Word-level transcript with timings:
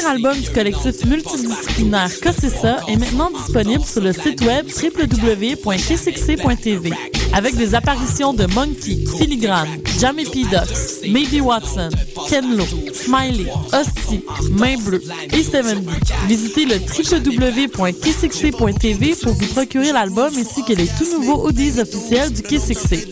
Premier 0.00 0.12
album 0.12 0.38
du 0.38 0.50
collectif 0.50 1.04
multidisciplinaire 1.04 2.10
Cossessa 2.22 2.78
est 2.88 2.96
maintenant 2.96 3.30
disponible 3.30 3.84
sur 3.84 4.00
le 4.00 4.12
site 4.12 4.40
web 4.42 4.66
www.kcxc.tv 4.66 6.92
avec 7.32 7.56
des 7.56 7.74
apparitions 7.74 8.32
de 8.32 8.46
Monkey, 8.46 8.98
Filigrane, 9.18 9.68
Jamie 10.00 10.24
P. 10.24 10.44
Ducks, 10.44 11.02
Maybe 11.08 11.42
Watson, 11.42 11.90
Ken 12.28 12.56
Lo, 12.56 12.64
Smiley, 12.92 13.46
Hostie, 13.72 14.22
Main 14.52 14.76
Bleue 14.78 15.02
et 15.32 15.42
Seven 15.42 15.84
Visitez 16.26 16.66
le 16.66 16.76
www.kcxc.tv 16.76 19.14
pour 19.22 19.32
vous 19.32 19.46
procurer 19.46 19.92
l'album 19.92 20.30
ainsi 20.36 20.62
que 20.64 20.72
les 20.72 20.86
tout 20.86 21.18
nouveaux 21.18 21.46
audios 21.46 21.78
officiels 21.78 22.32
du 22.32 22.42
KCXC. 22.42 23.06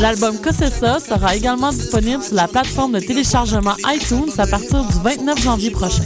L'album 0.00 0.38
Cossessa 0.38 0.98
sera 0.98 1.36
également 1.36 1.72
disponible 1.72 2.22
sur 2.22 2.34
la 2.34 2.48
plateforme 2.48 2.92
de 2.92 3.00
téléchargement 3.00 3.74
iTunes 3.86 4.30
à 4.38 4.46
partir 4.46 4.82
du 4.82 4.94
29 5.04 5.42
janvier 5.42 5.70
prochain. 5.70 6.02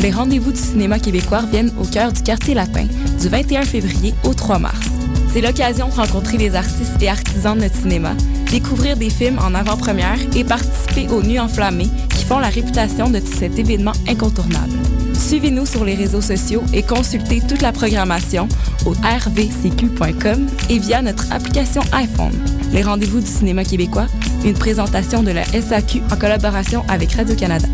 Les 0.00 0.10
rendez-vous 0.12 0.52
du 0.52 0.60
cinéma 0.60 1.00
québécois 1.00 1.42
viennent 1.50 1.72
au 1.80 1.84
cœur 1.84 2.12
du 2.12 2.22
quartier 2.22 2.54
latin 2.54 2.86
du 3.20 3.28
21 3.28 3.62
février 3.62 4.14
au 4.22 4.34
3 4.34 4.60
mars. 4.60 4.86
C'est 5.32 5.40
l'occasion 5.40 5.88
de 5.88 5.94
rencontrer 5.94 6.38
les 6.38 6.54
artistes 6.54 7.00
et 7.00 7.08
artisans 7.08 7.56
de 7.56 7.62
notre 7.62 7.76
cinéma, 7.76 8.14
découvrir 8.52 8.96
des 8.96 9.10
films 9.10 9.40
en 9.40 9.52
avant-première 9.52 10.18
et 10.36 10.44
participer 10.44 11.08
aux 11.12 11.22
Nuits 11.22 11.40
enflammées 11.40 11.90
qui 12.16 12.24
font 12.24 12.38
la 12.38 12.50
réputation 12.50 13.10
de 13.10 13.20
cet 13.20 13.58
événement 13.58 13.92
incontournable. 14.06 14.78
Suivez-nous 15.22 15.66
sur 15.66 15.84
les 15.84 15.94
réseaux 15.94 16.20
sociaux 16.20 16.62
et 16.74 16.82
consultez 16.82 17.40
toute 17.40 17.62
la 17.62 17.72
programmation 17.72 18.48
au 18.84 18.90
rvcq.com 18.90 20.46
et 20.68 20.78
via 20.78 21.00
notre 21.00 21.30
application 21.32 21.80
iPhone. 21.92 22.32
Les 22.72 22.82
rendez-vous 22.82 23.20
du 23.20 23.26
cinéma 23.26 23.64
québécois, 23.64 24.08
une 24.44 24.54
présentation 24.54 25.22
de 25.22 25.30
la 25.30 25.44
SAQ 25.44 26.02
en 26.10 26.16
collaboration 26.16 26.84
avec 26.88 27.12
Radio-Canada. 27.12 27.68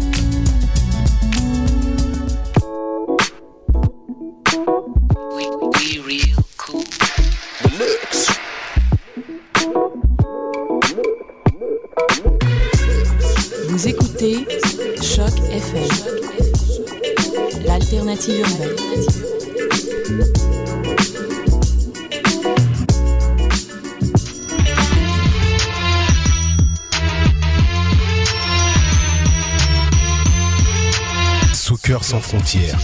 Sans 32.08 32.20
frontières, 32.20 32.78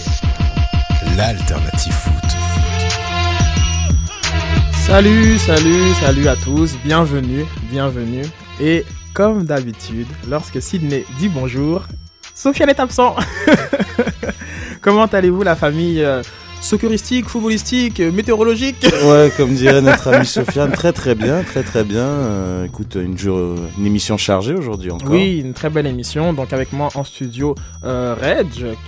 l'alternative 1.17 1.91
foot. 1.91 2.13
Salut, 4.85 5.39
salut, 5.39 5.93
salut 5.99 6.27
à 6.27 6.35
tous, 6.35 6.77
bienvenue, 6.83 7.43
bienvenue. 7.71 8.21
Et 8.61 8.85
comme 9.15 9.45
d'habitude, 9.45 10.05
lorsque 10.29 10.61
Sydney 10.61 11.05
dit 11.17 11.29
bonjour, 11.29 11.85
Sofiane 12.35 12.69
est 12.69 12.79
absent. 12.79 13.15
Comment 14.81 15.05
allez-vous 15.07 15.41
la 15.41 15.55
famille 15.55 16.03
euh, 16.03 16.21
socceristique, 16.65 17.27
footballistique, 17.29 17.99
euh, 17.99 18.11
météorologique 18.11 18.85
Ouais, 19.05 19.31
comme 19.37 19.53
dirait 19.53 19.81
notre 19.81 20.07
ami 20.13 20.25
Sofiane, 20.25 20.71
très 20.71 20.91
très 20.93 21.15
bien, 21.15 21.43
très 21.43 21.63
très 21.63 21.83
bien. 21.83 21.99
Euh, 22.03 22.65
écoute, 22.65 22.95
une, 22.95 23.17
jour- 23.17 23.55
une 23.77 23.85
émission 23.85 24.17
chargée 24.17 24.53
aujourd'hui 24.55 24.91
encore. 24.91 25.09
Oui, 25.11 25.39
une 25.39 25.53
très 25.53 25.69
belle 25.69 25.85
émission. 25.87 26.33
Donc 26.33 26.51
avec 26.53 26.73
moi 26.73 26.89
en 26.95 27.03
studio, 27.03 27.55
euh, 27.83 28.15
Reg, 28.19 28.47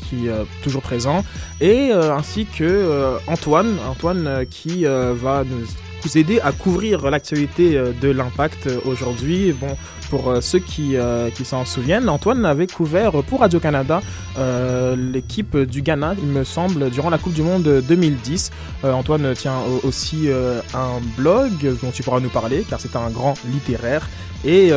qui 0.10 0.28
est 0.28 0.64
toujours 0.64 0.82
présent, 0.82 1.24
et 1.62 1.92
euh, 1.92 2.14
ainsi 2.16 2.46
que 2.46 2.64
euh, 2.64 3.18
Antoine, 3.28 3.76
Antoine 3.90 4.28
euh, 4.28 4.46
qui 4.50 4.86
euh, 4.86 5.14
va 5.16 5.44
nous 5.44 5.66
vous 6.08 6.18
aider 6.18 6.40
à 6.40 6.54
couvrir 6.54 7.10
l'actualité 7.12 7.78
euh, 7.78 7.92
de 8.00 8.10
l'impact 8.10 8.68
euh, 8.68 8.80
aujourd'hui. 8.86 9.52
Bon, 9.52 9.76
pour 10.10 10.30
euh, 10.30 10.40
ceux 10.40 10.60
qui, 10.60 10.96
qui 11.36 11.44
s'en 11.44 11.66
souviennent, 11.66 12.08
Antoine 12.08 12.46
avait 12.46 12.66
couvert 12.68 13.12
pour 13.24 13.42
Radio-Canada 13.42 14.00
l'équipe 14.96 15.58
du 15.58 15.82
Ghana, 15.82 16.16
il 16.22 16.28
me 16.28 16.44
semble, 16.46 16.90
durant 16.92 17.10
la 17.10 17.18
Coupe 17.18 17.34
du 17.34 17.42
Monde 17.42 17.84
2010. 17.88 18.52
Euh, 18.86 18.94
Antoine 18.94 19.34
tient 19.34 19.58
au- 19.68 19.86
aussi 19.88 20.30
un 20.74 21.02
blog 21.18 21.52
dont 21.82 21.92
tu 21.92 22.04
pourras 22.04 22.20
nous 22.22 22.30
parler, 22.30 22.64
car 22.70 22.80
c'est 22.80 22.96
un 22.96 23.10
grand 23.10 23.34
littéraire. 23.52 24.08
Et 24.46 24.72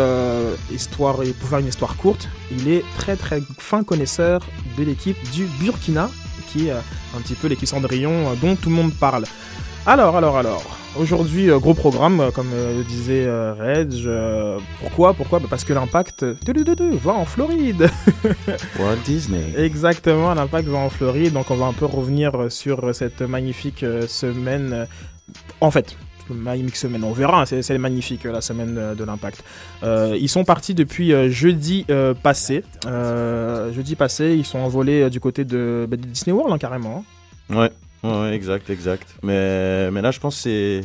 histoire, 0.73 1.23
et 1.23 1.33
pour 1.33 1.49
faire 1.49 1.59
une 1.61 1.69
histoire 1.69 1.97
courte, 1.97 2.29
il 2.51 2.69
est 2.69 2.83
très 2.97 3.15
très 3.17 3.41
fin 3.59 3.85
connaisseur 3.85 4.41
de 4.79 4.83
l'équipe 4.85 5.19
du 5.33 5.45
Burkina, 5.61 6.11
qui 6.51 6.69
est 6.69 6.73
un 6.73 7.21
petit 7.23 7.35
peu 7.35 7.47
l'équipe 7.47 7.69
Cendrillon 7.69 8.35
dont 8.43 8.57
tout 8.57 8.71
le 8.71 8.75
monde 8.75 8.93
parle. 8.95 9.25
Alors, 9.87 10.17
alors, 10.17 10.37
alors, 10.37 10.79
aujourd'hui, 10.99 11.51
euh, 11.51 11.59
gros 11.59 11.75
programme, 11.75 12.21
euh, 12.21 12.31
comme 12.31 12.51
euh, 12.53 12.79
le 12.79 12.85
disait 12.85 13.27
Reg. 13.29 13.93
pourquoi 14.81 15.15
Pourquoi? 15.15 15.39
Bah, 15.39 15.47
Parce 15.49 15.65
que 15.65 15.73
l'impact 15.73 16.25
va 17.03 17.13
en 17.13 17.25
Floride. 17.25 17.89
Walt 18.79 18.97
Disney. 19.05 19.55
Exactement, 19.57 20.35
l'impact 20.35 20.69
va 20.69 20.79
en 20.79 20.91
Floride, 20.91 21.33
donc 21.33 21.51
on 21.51 21.57
va 21.57 21.67
un 21.67 21.73
peu 21.73 21.87
revenir 21.87 22.51
sur 22.51 22.95
cette 22.95 23.23
magnifique 23.23 23.85
semaine. 24.07 24.87
En 25.61 25.71
fait, 25.71 25.97
magnifique 26.35 26.77
semaine, 26.77 27.05
on 27.05 27.13
verra, 27.13 27.47
c'est 27.47 27.63
c'est 27.63 27.79
magnifique 27.79 28.25
la 28.25 28.41
semaine 28.41 28.95
de 28.97 29.05
l'impact. 29.05 29.43
Euh, 29.83 30.17
ils 30.19 30.29
sont 30.29 30.45
partis 30.45 30.75
depuis 30.75 31.13
euh, 31.13 31.31
jeudi 31.31 31.85
euh, 31.91 32.15
passé. 32.15 32.65
Jeudi 32.85 33.97
passé, 33.97 34.35
ils 34.37 34.45
sont 34.47 34.59
envolés 34.59 35.11
du 35.11 35.21
côté 35.21 35.45
de, 35.45 35.87
bah, 35.89 35.97
de 35.97 36.07
Disney 36.07 36.35
World 36.35 36.53
hein, 36.53 36.59
carrément. 36.59 37.05
Ouais, 37.49 37.57
ouais, 37.57 37.71
ouais, 38.03 38.33
exact, 38.35 38.71
exact. 38.71 39.07
Mais, 39.23 39.91
mais 39.91 40.03
là, 40.03 40.11
je 40.11 40.21
pense 40.21 40.37
que 40.37 40.43
c'est. 40.43 40.81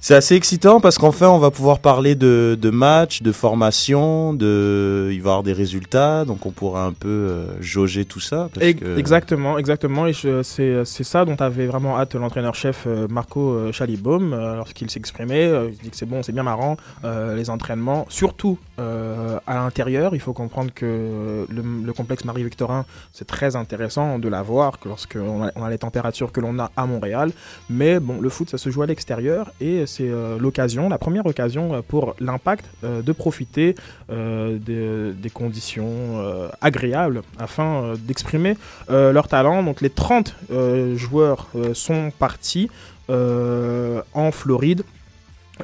C'est 0.00 0.14
assez 0.14 0.34
excitant 0.36 0.80
parce 0.80 0.98
qu'enfin 0.98 1.28
on 1.28 1.38
va 1.38 1.50
pouvoir 1.50 1.80
parler 1.80 2.14
de, 2.14 2.56
de 2.60 2.70
matchs, 2.70 3.22
de 3.22 3.32
formation, 3.32 4.32
de 4.34 5.08
il 5.10 5.20
va 5.22 5.30
y 5.30 5.30
avoir 5.30 5.42
des 5.42 5.52
résultats, 5.52 6.24
donc 6.24 6.46
on 6.46 6.50
pourra 6.50 6.84
un 6.84 6.92
peu 6.92 7.08
euh, 7.08 7.46
jauger 7.60 8.04
tout 8.04 8.20
ça. 8.20 8.48
Parce 8.54 8.66
Ex- 8.66 8.80
que- 8.80 8.98
Exactement, 8.98 9.58
exactement. 9.58 10.06
Et 10.06 10.12
c'est 10.12 10.84
ça 11.04 11.24
dont 11.24 11.34
avait 11.36 11.66
vraiment 11.66 11.98
hâte 11.98 12.14
l'entraîneur-chef 12.14 12.84
euh, 12.86 13.08
Marco 13.08 13.50
euh, 13.52 13.72
Chalibaume 13.72 14.32
euh, 14.32 14.56
lorsqu'il 14.56 14.90
s'exprimait. 14.90 15.50
il 15.72 15.78
dit 15.78 15.90
que 15.90 15.96
c'est 15.96 16.06
bon, 16.06 16.22
c'est 16.22 16.32
bien 16.32 16.42
marrant 16.44 16.76
euh, 17.04 17.34
les 17.34 17.50
entraînements, 17.50 18.06
surtout 18.08 18.58
euh, 18.78 19.38
à 19.46 19.54
l'intérieur. 19.54 20.14
Il 20.14 20.20
faut 20.20 20.32
comprendre 20.34 20.70
que 20.74 21.46
le, 21.48 21.62
le 21.84 21.92
complexe 21.92 22.24
Marie-Victorin, 22.24 22.84
c'est 23.12 23.26
très 23.26 23.56
intéressant 23.56 24.18
de 24.18 24.28
l'avoir 24.28 24.78
que 24.78 24.88
lorsqu'on 24.88 25.44
a, 25.44 25.50
on 25.56 25.64
a 25.64 25.70
les 25.70 25.78
températures 25.78 26.30
que 26.32 26.40
l'on 26.40 26.58
a 26.58 26.70
à 26.76 26.86
Montréal. 26.86 27.32
Mais 27.70 27.98
bon, 27.98 28.20
le 28.20 28.28
foot, 28.28 28.50
ça 28.50 28.58
se 28.58 28.70
joue 28.70 28.82
à 28.82 28.86
l'extérieur 28.86 29.50
et 29.60 29.85
c'est 29.86 30.08
euh, 30.08 30.38
l'occasion, 30.38 30.88
la 30.88 30.98
première 30.98 31.26
occasion 31.26 31.74
euh, 31.74 31.80
pour 31.86 32.14
l'impact 32.20 32.64
euh, 32.84 33.02
de 33.02 33.12
profiter 33.12 33.74
des, 34.08 35.30
conditions 35.32 36.22
agréables 36.60 37.22
afin 37.38 37.94
d'exprimer 37.98 38.56
leur 38.88 39.28
talent. 39.28 39.62
Donc 39.62 39.80
les 39.80 39.90
30 39.90 40.34
euh, 40.50 40.96
joueurs 40.96 41.48
sont 41.74 42.10
partis 42.18 42.70
en 43.08 44.30
Floride. 44.32 44.82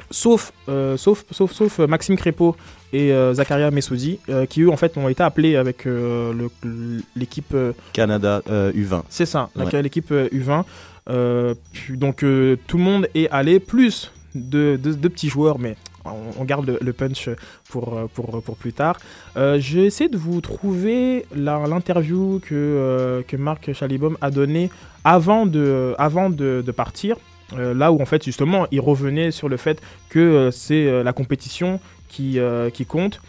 Sauf, 0.09 0.53
euh, 0.69 0.97
sauf, 0.97 1.23
sauf, 1.31 1.51
sauf 1.51 1.79
Maxime 1.79 2.17
Crépeau 2.17 2.55
et 2.93 3.11
euh, 3.11 3.33
Zakaria 3.33 3.69
Messoudi, 3.69 4.19
euh, 4.29 4.45
qui 4.47 4.61
eux 4.61 4.69
en 4.71 4.77
fait 4.77 4.97
ont 4.97 5.07
été 5.07 5.21
appelés 5.23 5.55
avec 5.55 5.87
l'équipe 7.15 7.55
Canada 7.93 8.41
euh, 8.49 8.71
U20. 8.73 9.03
c'est 9.09 9.25
ça, 9.25 9.49
Ouais. 9.55 9.81
l'équipe 9.81 10.11
euh, 10.11 10.29
U20. 10.29 10.63
Euh, 11.09 11.53
donc 11.89 12.23
euh, 12.23 12.57
tout 12.67 12.77
le 12.77 12.83
monde 12.83 13.07
est 13.13 13.29
allé, 13.29 13.59
plus 13.59 14.11
de, 14.35 14.77
petits 14.77 15.29
joueurs, 15.29 15.59
mais 15.59 15.75
on, 16.05 16.43
garde 16.43 16.77
le, 16.81 16.93
punch 16.93 17.29
pour, 17.69 17.97
euh, 17.97 18.07
pour, 18.07 18.57
plus 18.57 18.73
tard. 18.73 18.97
Euh, 19.37 19.57
J'ai 19.59 19.85
essayé 19.85 20.09
de 20.09 20.17
vous 20.17 20.41
trouver 20.41 21.25
l'interview 21.35 22.41
que, 22.43 23.23
que 23.27 23.37
Marc 23.37 23.71
Chalibaume 23.73 24.17
a 24.21 24.31
donnée 24.31 24.69
avant 25.03 25.45
de, 25.45 25.95
partir. 26.75 27.17
Là 27.55 27.91
où 27.91 28.01
en 28.01 28.05
fait 28.05 28.23
justement 28.23 28.65
il 28.71 28.79
revenait 28.79 29.29
sur 29.29 29.47
le 29.47 29.57
fait 29.57 29.79
que 30.09 30.49
c'est 30.51 31.03
la 31.03 31.13
compétition 31.13 31.79
qui 32.07 32.39
compte 32.87 33.21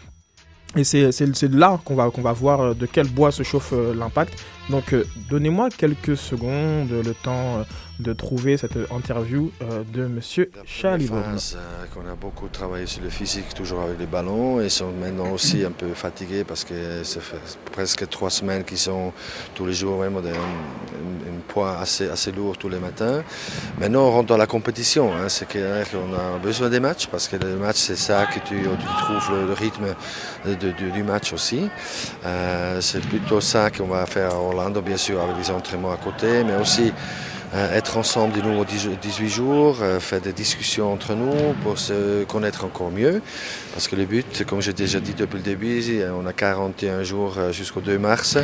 Et 0.75 0.83
c'est 0.83 1.53
là 1.53 1.79
qu'on 1.85 1.95
va, 1.95 2.09
qu'on 2.09 2.21
va 2.21 2.33
voir 2.33 2.61
euh, 2.61 2.73
de 2.73 2.85
quel 2.85 3.07
bois 3.07 3.31
se 3.31 3.43
chauffe 3.43 3.71
euh, 3.73 3.93
l'impact. 3.95 4.43
Donc 4.69 4.93
euh, 4.93 5.05
donnez-moi 5.29 5.69
quelques 5.69 6.17
secondes, 6.17 6.89
le 6.89 7.13
temps 7.13 7.65
de 7.99 8.11
trouver 8.13 8.57
cette 8.57 8.77
interview 8.91 9.51
euh, 9.61 9.83
de 9.93 10.05
Monsieur 10.05 10.51
phase, 10.65 11.57
euh, 11.57 11.85
qu'on 11.93 12.01
a 12.11 12.15
beaucoup 12.15 12.47
travaillé 12.49 12.85
sur 12.85 13.01
le 13.01 13.09
physique, 13.09 13.53
toujours 13.53 13.81
avec 13.81 13.97
les 13.99 14.05
ballons. 14.05 14.59
Ils 14.61 14.69
sont 14.69 14.91
maintenant 14.91 15.31
aussi 15.31 15.63
un 15.63 15.71
peu 15.71 15.93
fatigués 15.93 16.43
parce 16.43 16.63
que 16.65 17.03
ça 17.03 17.21
fait 17.21 17.37
presque 17.71 18.07
trois 18.09 18.29
semaines 18.29 18.63
qu'ils 18.65 18.77
sont 18.79 19.13
tous 19.53 19.65
les 19.65 19.73
jours 19.73 19.99
d'un 20.03 20.07
un, 20.07 20.31
un 20.31 21.39
poids 21.47 21.77
assez, 21.79 22.09
assez 22.09 22.31
lourd 22.33 22.57
tous 22.57 22.69
les 22.69 22.79
matins. 22.79 23.23
Maintenant, 23.79 24.07
on 24.07 24.11
rentre 24.11 24.27
dans 24.27 24.37
la 24.37 24.47
compétition. 24.47 25.13
hein. 25.13 25.29
C'est 25.29 25.47
qu'on 25.49 26.13
a 26.13 26.37
besoin 26.43 26.69
des 26.69 26.79
matchs 26.81 27.07
parce 27.07 27.27
que 27.29 27.37
le 27.37 27.55
match, 27.55 27.77
c'est 27.77 27.95
ça 27.97 28.25
que 28.25 28.39
tu, 28.39 28.55
tu 28.61 28.85
trouves 29.03 29.31
le, 29.47 29.53
rythme 29.53 29.95
de- 30.45 30.53
de- 30.71 30.89
du 30.91 31.03
match 31.03 31.31
aussi. 31.33 31.69
Euh, 32.25 32.81
c'est 32.81 32.99
plutôt 33.01 33.39
ça 33.41 33.69
qu'on 33.71 33.87
va 33.87 34.05
faire 34.05 34.31
à 34.31 34.37
Orlando, 34.37 34.81
bien 34.81 34.97
sûr, 34.97 35.21
avec 35.21 35.37
des 35.37 35.49
entraînements 35.49 35.93
à 35.93 35.97
côté, 35.97 36.43
mais 36.43 36.55
aussi 36.55 36.91
être 37.55 37.97
ensemble 37.97 38.33
de 38.33 38.41
nouveau 38.41 38.65
18 38.65 39.29
jours, 39.29 39.77
euh, 39.81 39.99
faire 39.99 40.21
des 40.21 40.33
discussions 40.33 40.91
entre 40.91 41.13
nous 41.15 41.53
pour 41.63 41.77
se 41.79 42.23
connaître 42.25 42.65
encore 42.65 42.91
mieux. 42.91 43.21
Parce 43.73 43.87
que 43.87 43.95
le 43.95 44.05
but, 44.05 44.45
comme 44.45 44.61
j'ai 44.61 44.73
déjà 44.73 44.99
dit 44.99 45.13
depuis 45.13 45.37
le 45.37 45.43
début, 45.43 45.81
euh, 45.89 46.11
on 46.21 46.25
a 46.25 46.33
41 46.33 47.03
jours 47.03 47.35
euh, 47.37 47.51
jusqu'au 47.51 47.81
2 47.81 47.97
mars, 47.97 48.37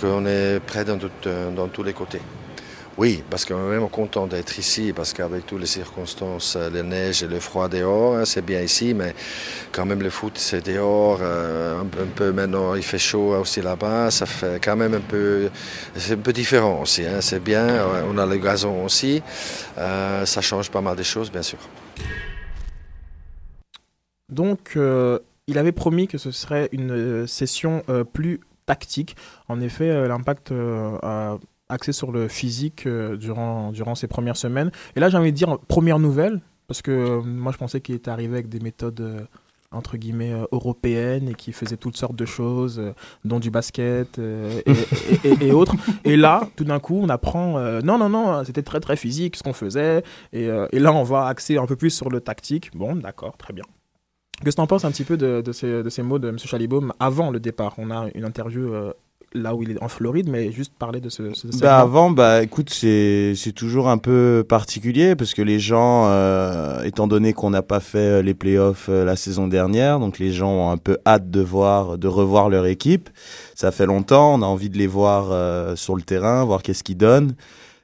qu'on 0.00 0.24
est 0.26 0.60
prêt 0.60 0.84
dans, 0.84 0.98
tout- 0.98 1.10
euh, 1.26 1.50
dans 1.50 1.68
tous 1.68 1.82
les 1.82 1.92
côtés. 1.92 2.20
Oui, 2.98 3.22
parce 3.30 3.44
qu'on 3.44 3.54
est 3.58 3.68
vraiment 3.68 3.86
content 3.86 4.26
d'être 4.26 4.58
ici, 4.58 4.92
parce 4.92 5.12
qu'avec 5.12 5.46
toutes 5.46 5.60
les 5.60 5.66
circonstances, 5.66 6.56
euh, 6.56 6.68
la 6.68 6.82
neige 6.82 7.22
et 7.22 7.28
le 7.28 7.38
froid 7.38 7.68
dehors, 7.68 8.16
hein, 8.16 8.24
c'est 8.24 8.44
bien 8.44 8.60
ici, 8.60 8.92
mais 8.92 9.14
quand 9.70 9.86
même 9.86 10.02
le 10.02 10.10
foot 10.10 10.36
c'est 10.36 10.66
dehors, 10.66 11.20
euh, 11.22 11.80
un, 11.80 11.86
peu- 11.86 12.32
maintenant 12.32 12.74
il 12.74 12.82
fait 12.82 12.98
chaud 12.98 13.36
aussi 13.36 13.62
là-bas, 13.62 14.10
ça 14.10 14.26
fait 14.26 14.58
quand 14.60 14.74
même 14.74 14.94
un 14.94 15.00
peu, 15.00 15.48
c'est 15.94 16.14
un 16.14 16.16
peu 16.16 16.32
différent 16.32 16.82
aussi, 16.82 17.06
hein, 17.06 17.20
c'est 17.20 17.38
bien, 17.38 17.86
on 18.10 18.18
a 18.18 18.26
le 18.26 18.36
gazon 18.36 18.84
aussi, 18.84 19.22
euh, 19.78 20.26
ça 20.26 20.40
change 20.40 20.68
pas 20.68 20.80
mal 20.80 20.96
de 20.96 21.04
choses 21.04 21.30
bien 21.30 21.42
sûr. 21.42 21.58
Donc, 24.28 24.76
il 25.46 25.56
avait 25.56 25.72
promis 25.72 26.08
que 26.08 26.18
ce 26.18 26.32
serait 26.32 26.68
une 26.72 27.26
session 27.28 27.82
plus 28.12 28.40
tactique. 28.66 29.16
En 29.48 29.60
effet, 29.60 30.06
l'impact 30.06 30.52
a 31.02 31.38
axé 31.68 31.92
sur 31.92 32.12
le 32.12 32.28
physique 32.28 32.86
euh, 32.86 33.16
durant, 33.16 33.72
durant 33.72 33.94
ces 33.94 34.06
premières 34.06 34.36
semaines. 34.36 34.70
Et 34.96 35.00
là, 35.00 35.08
j'ai 35.08 35.16
envie 35.18 35.32
de 35.32 35.36
dire 35.36 35.58
première 35.68 35.98
nouvelle, 35.98 36.40
parce 36.66 36.82
que 36.82 36.90
euh, 36.90 37.22
moi, 37.22 37.52
je 37.52 37.58
pensais 37.58 37.80
qu'il 37.80 37.94
était 37.94 38.10
arrivé 38.10 38.34
avec 38.34 38.48
des 38.48 38.60
méthodes. 38.60 39.00
euh, 39.00 39.20
entre 39.70 39.98
guillemets 39.98 40.32
européennes 40.50 41.28
et 41.28 41.34
qui 41.34 41.52
faisait 41.52 41.76
toutes 41.76 41.98
sortes 41.98 42.16
de 42.16 42.24
choses 42.24 42.80
dont 43.26 43.38
du 43.38 43.50
basket 43.50 44.18
et, 44.18 45.52
autres 45.52 45.74
et 46.04 46.16
là 46.16 46.48
tout 46.56 46.64
d'un 46.64 46.80
coup 46.80 46.98
on 47.02 47.10
apprend 47.10 47.60
non 47.82 47.98
non 47.98 48.08
non 48.08 48.44
c'était 48.44 48.62
très 48.62 48.80
très 48.80 48.96
physique 48.96 49.36
ce 49.36 49.42
qu'on 49.42 49.52
faisait 49.52 50.04
et, 50.32 50.46
là 50.46 50.94
on 50.94 51.02
va 51.02 51.26
axer 51.26 51.58
un 51.58 51.66
peu 51.66 51.76
plus 51.76 51.90
sur 51.90 52.08
le 52.08 52.22
tactique 52.22 52.74
bon 52.74 52.96
d'accord 52.96 53.36
très 53.36 53.52
bien 53.52 53.64
Qu'est-ce 54.42 54.56
que 54.56 54.60
tu 54.60 54.62
en 54.62 54.66
penses 54.66 54.86
un 54.86 54.90
petit 54.90 55.04
peu 55.04 55.18
de, 55.18 55.42
de 55.42 55.52
ces, 55.52 55.82
de 55.82 55.90
ces 55.90 56.02
mots 56.02 56.18
de 56.18 56.28
M. 56.28 56.38
Chalibaume 56.38 56.94
avant 57.00 57.32
le 57.32 57.40
départ? 57.40 57.74
On 57.76 57.90
a 57.90 58.06
une 58.14 58.24
interview 58.24 58.72
là 59.34 59.54
où 59.54 59.62
il 59.62 59.72
est 59.72 59.82
en 59.82 59.88
Floride, 59.88 60.28
mais 60.28 60.52
juste 60.52 60.72
parler 60.78 61.00
de 61.00 61.08
ce. 61.08 61.22
Bah 61.60 61.78
avant, 61.78 62.10
bah 62.10 62.42
écoute, 62.42 62.70
c'est 62.70 63.34
c'est 63.36 63.52
toujours 63.52 63.88
un 63.88 63.98
peu 63.98 64.44
particulier 64.48 65.16
parce 65.16 65.34
que 65.34 65.42
les 65.42 65.58
gens, 65.58 66.06
euh, 66.06 66.82
étant 66.84 67.06
donné 67.06 67.32
qu'on 67.32 67.50
n'a 67.50 67.62
pas 67.62 67.80
fait 67.80 67.98
euh, 67.98 68.22
les 68.22 68.34
playoffs 68.34 68.88
euh, 68.88 69.04
la 69.04 69.16
saison 69.16 69.48
dernière, 69.48 70.00
donc 70.00 70.18
les 70.18 70.32
gens 70.32 70.50
ont 70.50 70.70
un 70.70 70.76
peu 70.78 70.98
hâte 71.06 71.30
de 71.30 71.40
voir, 71.40 71.98
de 71.98 72.08
revoir 72.08 72.48
leur 72.48 72.66
équipe. 72.66 73.10
Ça 73.54 73.72
fait 73.72 73.86
longtemps, 73.86 74.34
on 74.34 74.42
a 74.42 74.46
envie 74.46 74.70
de 74.70 74.78
les 74.78 74.86
voir 74.86 75.28
euh, 75.30 75.76
sur 75.76 75.96
le 75.96 76.02
terrain, 76.02 76.44
voir 76.44 76.62
qu'est-ce 76.62 76.84
qu'ils 76.84 76.96
donnent, 76.96 77.34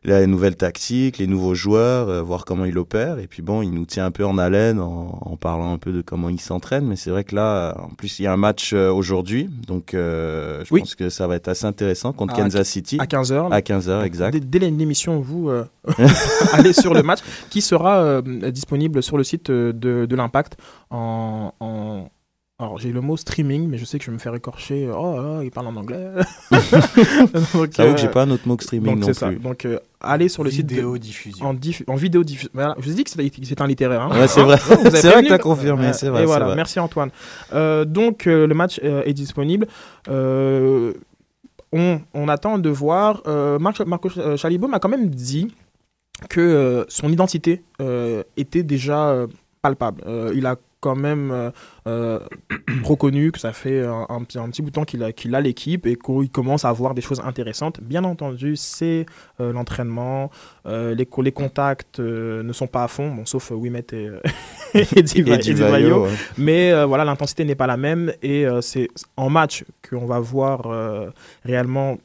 les 0.06 0.26
nouvelles 0.26 0.56
tactiques, 0.56 1.18
les 1.18 1.26
nouveaux 1.26 1.54
joueurs, 1.54 2.08
euh, 2.08 2.22
voir 2.22 2.44
comment 2.44 2.64
ils 2.66 2.76
opèrent. 2.76 3.18
Et 3.18 3.26
puis 3.26 3.40
bon, 3.42 3.62
il 3.62 3.70
nous 3.70 3.86
tient 3.86 4.04
un 4.04 4.10
peu 4.10 4.24
en 4.26 4.36
haleine 4.38 4.78
en, 4.80 5.18
en 5.22 5.36
parlant 5.36 5.72
un 5.72 5.78
peu 5.78 5.92
de 5.92 6.02
comment 6.02 6.28
ils 6.28 6.40
s'entraînent. 6.40 6.86
Mais 6.86 6.96
c'est 6.96 7.10
vrai 7.10 7.24
que 7.24 7.34
là, 7.34 7.74
en 7.80 7.88
plus, 7.94 8.18
il 8.18 8.24
y 8.24 8.26
a 8.26 8.32
un 8.32 8.36
match 8.36 8.72
euh, 8.74 8.90
aujourd'hui, 8.92 9.48
donc 9.66 9.94
euh, 9.94 10.62
je 10.66 10.74
Oui. 10.74 10.80
pense 10.80 10.94
que 10.94 11.08
ça 11.08 11.26
va 11.26 11.36
être 11.36 11.48
assez 11.48 11.64
intéressant 11.64 12.12
contre 12.12 12.34
À- 12.34 12.36
Kansas 12.42 12.68
City. 12.68 12.98
à 13.00 13.06
15h. 13.06 13.50
À 13.50 13.60
15h, 13.60 14.02
exact. 14.04 14.32
Dès, 14.34 14.40
dès 14.40 14.58
l'émission, 14.58 15.20
vous 15.20 15.48
euh, 15.48 15.64
allez 16.52 16.72
sur 16.74 16.92
le 16.94 17.02
match 17.02 17.20
qui 17.50 17.62
sera 17.62 18.20
disponible 18.22 19.02
sur 19.02 19.16
le 19.16 19.24
site 19.24 19.50
de, 19.50 19.72
de 20.06 20.16
l'Impact 20.16 20.56
en. 20.90 21.52
en- 21.60 22.08
Alors, 22.60 22.78
j'ai 22.78 22.92
le 22.92 23.00
mot 23.00 23.16
streaming, 23.16 23.68
mais 23.68 23.78
je 23.78 23.84
sais 23.84 23.98
que 23.98 24.04
je 24.04 24.10
vais 24.12 24.14
me 24.14 24.20
faire 24.20 24.34
écorcher. 24.34 24.88
Oh, 24.96 25.16
là, 25.20 25.40
il 25.42 25.50
parle 25.50 25.66
en 25.66 25.74
anglais. 25.76 26.08
Donc, 26.52 27.72
J'avoue 27.72 27.90
euh, 27.90 27.94
que 27.94 28.00
j'ai 28.00 28.08
pas 28.08 28.22
un 28.22 28.30
autre 28.30 28.46
mot 28.46 28.56
que 28.56 28.62
streaming 28.62 28.92
donc, 28.92 29.00
non 29.00 29.06
c'est 29.08 29.14
ça. 29.14 29.26
plus. 29.28 29.38
Donc, 29.40 29.64
euh, 29.64 29.80
allez 30.00 30.28
sur 30.28 30.44
le 30.44 30.50
site 30.52 30.66
de- 30.66 30.74
Vidéo 30.76 30.96
diffusion. 30.96 31.46
en, 31.46 31.54
diff- 31.54 31.82
en 31.88 31.96
vidéo 31.96 32.22
diffusion. 32.22 32.50
Voilà, 32.54 32.76
je 32.78 32.84
vous 32.84 32.92
ai 32.92 32.94
dit 32.94 33.02
que 33.04 33.10
c'était 33.10 33.28
c'était 33.44 33.60
un 33.62 33.66
littéraire. 33.66 34.02
hein. 34.02 34.10
Ouais, 34.20 34.28
c'est 34.28 34.42
vrai. 34.42 34.56
C'est 34.92 35.08
vrai 35.10 35.24
que 35.24 35.28
t'as 35.28 35.38
confirmé, 35.38 35.92
c'est 35.94 36.08
vrai, 36.08 36.20
Et 36.20 36.22
c'est 36.22 36.26
voilà, 36.26 36.46
vrai. 36.46 36.56
merci 36.56 36.78
Antoine. 36.78 37.10
Euh, 37.52 37.84
donc 37.84 38.28
euh, 38.28 38.46
le 38.46 38.54
match 38.54 38.78
euh, 38.84 39.02
est 39.04 39.14
disponible. 39.14 39.66
Euh, 40.08 40.92
on, 41.72 42.00
on 42.14 42.28
attend 42.28 42.58
de 42.58 42.70
voir. 42.70 43.22
Euh, 43.26 43.58
Marc- 43.58 43.84
Marco 43.84 44.08
Ch- 44.08 44.36
Chalibaume 44.36 44.74
a 44.74 44.78
quand 44.78 44.88
même 44.88 45.08
dit 45.08 45.52
que 46.28 46.40
euh, 46.40 46.84
son 46.88 47.10
identité 47.10 47.64
euh, 47.82 48.22
était 48.36 48.62
déjà 48.62 49.08
euh, 49.08 49.26
palpable. 49.60 50.02
Euh, 50.06 50.32
il 50.36 50.46
a 50.46 50.54
quand 50.84 50.96
même 50.96 51.30
euh, 51.30 51.50
euh, 51.86 52.18
reconnu 52.84 53.32
que 53.32 53.38
ça 53.38 53.52
fait 53.52 53.80
un, 53.84 54.06
un 54.08 54.22
petit, 54.24 54.38
un 54.38 54.48
petit 54.50 54.60
bout 54.62 54.68
de 54.70 54.74
temps 54.74 54.84
qu'il 54.84 55.02
a, 55.02 55.12
qu'il 55.12 55.34
a 55.34 55.40
l'équipe 55.40 55.86
et 55.86 55.96
qu'il 55.96 56.30
commence 56.30 56.64
à 56.66 56.72
voir 56.72 56.94
des 56.94 57.00
choses 57.02 57.20
intéressantes. 57.24 57.80
Bien 57.80 58.04
entendu, 58.04 58.56
c'est 58.56 59.06
euh, 59.40 59.52
l'entraînement, 59.52 60.30
euh, 60.66 60.94
les, 60.94 61.06
co- 61.06 61.22
les 61.22 61.32
contacts 61.32 61.98
ne 62.00 62.52
sont 62.52 62.66
pas 62.66 62.84
à 62.84 62.88
fond, 62.88 63.08
bon, 63.14 63.24
sauf 63.24 63.50
Wimet 63.50 63.86
et, 63.92 64.08
et 64.74 65.02
Diva- 65.02 65.30
Et 65.30 65.34
et 65.34 65.38
Divayo, 65.38 65.42
Divayo. 65.78 66.02
ouais. 66.04 66.10
Mais 66.36 66.84
voilà, 66.84 67.04
l'intensité 67.04 67.44
n'est 67.44 67.54
pas 67.54 67.66
la 67.66 67.76
même 67.78 68.12
et 68.22 68.44
c'est 68.60 68.88
en 69.16 69.30
match 69.30 69.64
qu'on 69.88 70.06
va 70.06 70.20
voir 70.20 70.68
réellement. 71.44 71.96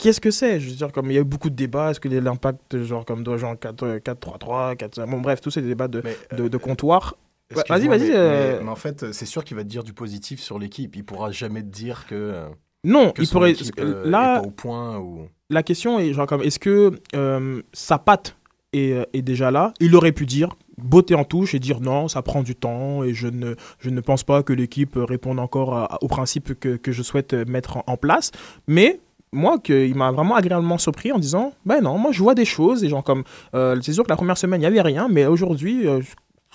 Qu'est-ce 0.00 0.20
que 0.20 0.30
c'est? 0.30 0.60
Je 0.60 0.70
veux 0.70 0.76
dire, 0.76 0.92
comme 0.92 1.10
il 1.10 1.14
y 1.14 1.18
a 1.18 1.22
eu 1.22 1.24
beaucoup 1.24 1.50
de 1.50 1.56
débats, 1.56 1.90
est-ce 1.90 1.98
que 1.98 2.08
l'impact, 2.08 2.84
genre 2.84 3.04
comme 3.04 3.24
doit 3.24 3.36
jouer 3.36 3.48
en 3.48 3.56
4 3.56 3.98
4-3-3, 3.98 4.76
4 4.76 5.06
bon 5.06 5.20
bref, 5.20 5.40
tous 5.40 5.50
ces 5.50 5.60
débats 5.62 5.88
de, 5.88 6.02
Mais, 6.04 6.16
de, 6.36 6.46
de 6.46 6.56
comptoir. 6.56 7.16
Ouais, 7.56 7.62
vas-y, 7.68 7.88
vas-y, 7.88 8.08
mais- 8.10 8.14
euh. 8.14 8.56
Mais, 8.58 8.64
mais 8.64 8.70
en 8.70 8.76
fait, 8.76 9.12
c'est 9.12 9.24
sûr 9.26 9.42
qu'il 9.44 9.56
va 9.56 9.62
te 9.64 9.68
dire 9.68 9.82
du 9.84 9.92
positif 9.94 10.40
sur 10.40 10.58
l'équipe. 10.58 10.94
Il 10.96 11.04
pourra 11.04 11.30
jamais 11.30 11.62
te 11.62 11.68
dire 11.68 12.06
que, 12.06 12.44
Non, 12.84 13.10
que 13.12 13.22
il 13.22 13.28
pourrait. 13.28 13.54
euh, 13.78 14.02
là, 14.08 14.42
au 14.42 14.50
point 14.50 14.98
ou. 14.98 15.28
la 15.50 15.62
question 15.62 15.98
est 15.98 16.12
genre 16.12 16.26
comme 16.26 16.42
est-ce 16.42 16.58
que 16.58 16.92
euh, 17.16 17.62
sa 17.72 17.98
patte 17.98 18.36
est, 18.74 19.06
est 19.14 19.22
déjà 19.22 19.50
là? 19.50 19.72
Il 19.80 19.96
aurait 19.96 20.12
pu 20.12 20.26
dire 20.26 20.50
beauté 20.76 21.14
en 21.14 21.24
touche 21.24 21.54
et 21.54 21.58
dire 21.58 21.80
non, 21.80 22.06
ça 22.06 22.20
prend 22.22 22.42
du 22.42 22.54
temps 22.54 23.02
et 23.02 23.12
je 23.14 23.26
ne, 23.28 23.54
je 23.80 23.90
ne 23.90 24.00
pense 24.00 24.22
pas 24.24 24.42
que 24.44 24.52
l'équipe 24.52 24.94
réponde 24.96 25.40
encore 25.40 25.74
à- 25.74 25.98
au 26.02 26.06
principe 26.06 26.58
que, 26.60 26.76
que 26.76 26.92
je 26.92 27.02
souhaite 27.02 27.32
mettre 27.32 27.78
en, 27.78 27.84
en 27.86 27.96
place. 27.96 28.30
Mais 28.68 29.00
moi, 29.32 29.58
que, 29.58 29.86
il 29.86 29.94
m'a 29.96 30.12
vraiment 30.12 30.36
agréablement 30.36 30.78
surpris 30.78 31.10
en 31.12 31.18
disant 31.18 31.52
ben 31.64 31.80
non, 31.80 31.96
moi 31.98 32.12
je 32.12 32.22
vois 32.22 32.34
des 32.34 32.44
choses 32.44 32.84
et 32.84 32.88
genre 32.90 33.02
comme 33.02 33.24
euh, 33.54 33.76
c'est 33.82 33.92
sûr 33.94 34.04
que 34.04 34.10
la 34.10 34.16
première 34.16 34.36
semaine 34.38 34.60
il 34.60 34.64
n'y 34.64 34.66
avait 34.66 34.82
rien, 34.82 35.08
mais 35.10 35.26
aujourd'hui 35.26 35.88
euh, 35.88 36.00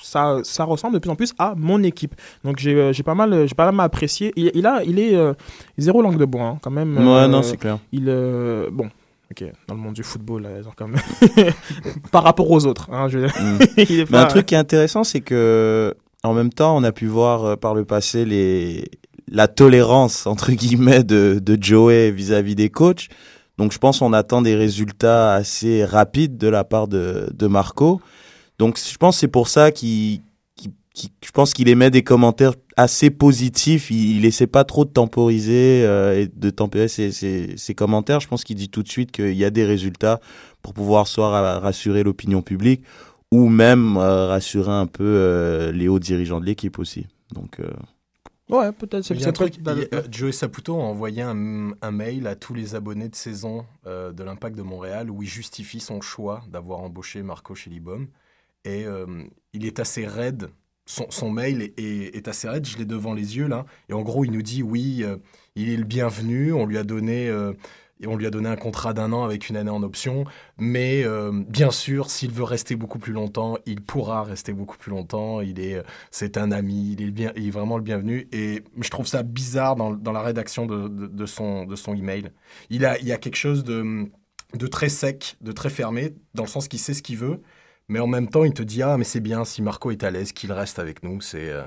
ça, 0.03 0.38
ça 0.43 0.63
ressemble 0.65 0.93
de 0.95 1.00
plus 1.00 1.10
en 1.10 1.15
plus 1.15 1.33
à 1.39 1.53
mon 1.57 1.81
équipe. 1.83 2.13
Donc 2.43 2.60
j'ai 2.60 2.75
euh, 2.75 2.91
pas 3.05 3.15
mal 3.15 3.48
j'ai 3.48 3.55
pas 3.55 3.72
mal 3.72 3.86
apprécié. 3.86 4.31
Il, 4.36 4.51
il 4.53 4.65
a 4.67 4.83
il 4.83 5.00
est 5.00 5.15
euh, 5.15 5.33
zéro 5.77 6.01
langue 6.01 6.17
de 6.17 6.25
bois 6.25 6.43
hein, 6.43 6.57
quand 6.62 6.72
même. 6.72 6.98
Ouais, 6.98 7.03
euh, 7.24 7.27
non, 7.27 7.41
c'est 7.41 7.57
clair. 7.57 7.79
il 7.91 8.05
euh, 8.07 8.69
bon 8.72 8.89
ok 9.31 9.45
dans 9.67 9.75
le 9.75 9.79
monde 9.81 9.93
du 9.93 10.03
football 10.03 10.43
là, 10.43 10.62
genre 10.62 10.75
comme 10.75 10.95
par 12.12 12.24
rapport 12.24 12.50
aux 12.51 12.65
autres 12.65 12.89
hein, 12.91 13.07
je... 13.07 13.19
Mm. 13.19 13.60
il 13.89 14.00
est 14.01 14.12
Mais 14.12 14.17
un 14.17 14.24
pas- 14.24 14.27
truc 14.29 14.45
qui 14.48 14.55
est 14.55 14.57
intéressant, 14.57 15.03
c'est 15.03 15.22
que 15.22 15.93
en 16.25 16.33
même 16.33 16.51
temps, 16.53 16.77
on 16.77 16.83
a 16.83 16.91
pu 16.93 17.05
voir 17.07 17.43
euh, 17.43 17.55
par 17.57 17.74
le 17.75 17.83
passé 17.86 18.24
les 18.25 18.86
la 19.31 19.48
tolérance 19.48 20.27
entre 20.27 20.51
guillemets 20.51 21.03
de, 21.03 21.39
de 21.41 21.57
Joey 21.62 22.12
vis-à-vis 22.12 22.55
des 22.55 22.69
coachs. 22.69 23.07
Donc 23.57 23.72
je 23.72 23.77
pense 23.77 24.00
qu'on 24.00 24.13
attend 24.13 24.41
des 24.41 24.55
résultats 24.55 25.33
assez 25.33 25.86
rapides 25.86 26.38
de 26.38 26.48
la 26.48 26.63
part 26.63 26.88
de, 26.88 27.29
de 27.33 27.48
Marco. 27.48 28.01
Donc 28.60 28.77
je 28.79 28.98
pense 28.98 29.15
que 29.15 29.19
c'est 29.22 29.27
pour 29.27 29.48
ça 29.48 29.72
qu'il 29.72 30.22
qu'il- 30.55 30.72
qu'il- 30.93 31.10
je 31.25 31.31
pense 31.31 31.53
qu'il 31.53 31.67
émet 31.69 31.89
des 31.89 32.03
commentaires 32.03 32.53
assez 32.77 33.10
positifs. 33.10 33.89
Il, 33.91 34.17
il 34.17 34.25
essaie 34.25 34.48
pas 34.48 34.63
trop 34.63 34.86
de 34.86 34.91
temporiser 34.91 35.83
euh, 35.86 36.22
et 36.22 36.27
de 36.27 36.50
tempérer 36.50 36.88
ses, 36.88 37.12
ses, 37.12 37.57
ses 37.57 37.75
commentaires. 37.75 38.19
Je 38.19 38.27
pense 38.27 38.43
qu'il 38.43 38.55
dit 38.55 38.69
tout 38.69 38.83
de 38.83 38.89
suite 38.89 39.12
qu'il 39.12 39.33
y 39.33 39.45
a 39.45 39.50
des 39.50 39.65
résultats 39.65 40.19
pour 40.62 40.74
pouvoir 40.74 41.07
soit 41.07 41.29
ra- 41.29 41.60
rassurer 41.60 42.03
l'opinion 42.03 42.41
publique 42.41 42.83
ou 43.31 43.50
même 43.50 43.98
euh, 43.98 44.27
rassurer 44.27 44.72
un 44.72 44.86
peu 44.86 45.03
euh, 45.03 45.72
les 45.72 45.88
hauts 45.88 46.00
dirigeants 46.00 46.39
de 46.39 46.45
l'équipe 46.45 46.77
aussi. 46.77 47.07
Donc, 47.33 47.60
euh, 47.60 47.72
ouais 48.50 48.72
peut-être 48.72 49.03
c'est 49.03 49.15
Il 49.15 49.22
y 49.22 49.25
a 49.25 49.29
un 49.29 49.31
truc, 49.31 49.55
a- 49.65 49.72
euh, 49.72 50.03
Joey 50.12 50.31
Saputo 50.31 50.79
a 50.79 50.83
envoyé 50.83 51.24
un, 51.24 51.72
un 51.81 51.91
mail 51.91 52.27
à 52.27 52.36
tous 52.36 52.53
les 52.53 52.75
abonnés 52.75 53.10
de 53.10 53.15
saison 53.15 53.65
euh, 53.88 54.12
de 54.12 54.24
l'Impact 54.24 54.55
de 54.55 54.62
Montréal 54.62 55.10
où 55.10 55.24
il 55.24 55.29
justifie 55.29 55.79
son 55.79 56.01
choix 56.01 56.43
d'avoir 56.51 56.79
embauché 56.79 57.24
Marco 57.24 57.55
Chelibom. 57.55 58.05
Et 58.65 58.86
euh, 58.86 59.05
il 59.53 59.65
est 59.65 59.79
assez 59.79 60.05
raide 60.05 60.50
son, 60.86 61.32
mail 61.32 61.72
est, 61.77 62.27
assez 62.27 62.50
raide, 62.50 62.65
je 62.65 62.77
l'ai 62.77 62.86
devant 62.86 63.13
les 63.13 63.38
yeux 63.38 63.48
là. 63.48 63.65
Et 63.88 63.93
en 63.93 64.01
gros, 64.01 64.25
il 64.25 64.32
nous 64.32 64.41
dit 64.41 64.62
oui, 64.62 65.00
euh, 65.03 65.15
il 65.55 65.70
est 65.70 65.77
le 65.77 65.86
bienvenu, 65.86 66.51
on 66.51 66.65
lui 66.65 66.77
a 66.77 66.84
donné, 66.84 67.29
euh, 67.29 67.53
on 68.05 68.17
lui 68.17 68.25
a 68.25 68.29
donné 68.29 68.50
un 68.50 68.58
contrat 68.58 68.93
d'un 68.93 69.13
an 69.13 69.24
avec 69.24 69.48
une 69.48 69.55
année 69.55 69.70
en 69.70 69.82
option. 69.82 70.25
Mais 70.58 71.05
bien 71.48 71.72
sûr, 71.72 72.10
s'il 72.10 72.32
veut 72.32 72.43
rester 72.43 72.75
beaucoup 72.75 73.00
plus 73.00 73.13
longtemps, 73.13 73.58
il 73.65 73.82
pourra 73.82 74.24
rester 74.24 74.51
beaucoup 74.51 74.77
plus 74.77 74.91
longtemps. 74.91 75.39
Il 75.39 75.62
est, 75.62 75.82
c'est 76.12 76.38
un 76.38 76.51
ami, 76.51 76.98
il 77.00 77.22
est, 77.22 77.50
vraiment 77.50 77.77
le 77.77 77.84
bienvenu. 77.84 78.27
Et 78.34 78.63
je 78.82 78.89
trouve 78.89 79.08
ça 79.08 79.24
bizarre 79.24 79.77
dans, 79.77 80.12
la 80.12 80.22
rédaction 80.22 80.65
de, 80.65 81.25
son, 81.25 81.63
de 81.63 81.77
son 81.77 81.96
email. 81.96 82.32
Il 82.70 82.86
a, 82.86 83.00
il 83.00 83.08
y 83.08 83.13
a 83.13 83.17
quelque 83.17 83.38
chose 83.38 83.63
de 83.63 84.67
très 84.70 84.89
sec, 84.89 85.38
de 85.39 85.53
très 85.53 85.70
fermé, 85.70 86.13
dans 86.34 86.43
le 86.43 86.50
sens 86.50 86.67
qu'il 86.67 86.79
sait 86.79 86.93
ce 86.93 87.01
qu'il 87.01 87.17
veut. 87.17 87.39
Mais 87.89 87.99
en 87.99 88.07
même 88.07 88.29
temps, 88.29 88.43
il 88.43 88.53
te 88.53 88.63
dit 88.63 88.81
Ah, 88.81 88.97
mais 88.97 89.03
c'est 89.03 89.19
bien, 89.19 89.45
si 89.45 89.61
Marco 89.61 89.91
est 89.91 90.03
à 90.03 90.11
l'aise, 90.11 90.31
qu'il 90.31 90.51
reste 90.51 90.79
avec 90.79 91.03
nous. 91.03 91.21
C'est. 91.21 91.49
euh, 91.49 91.63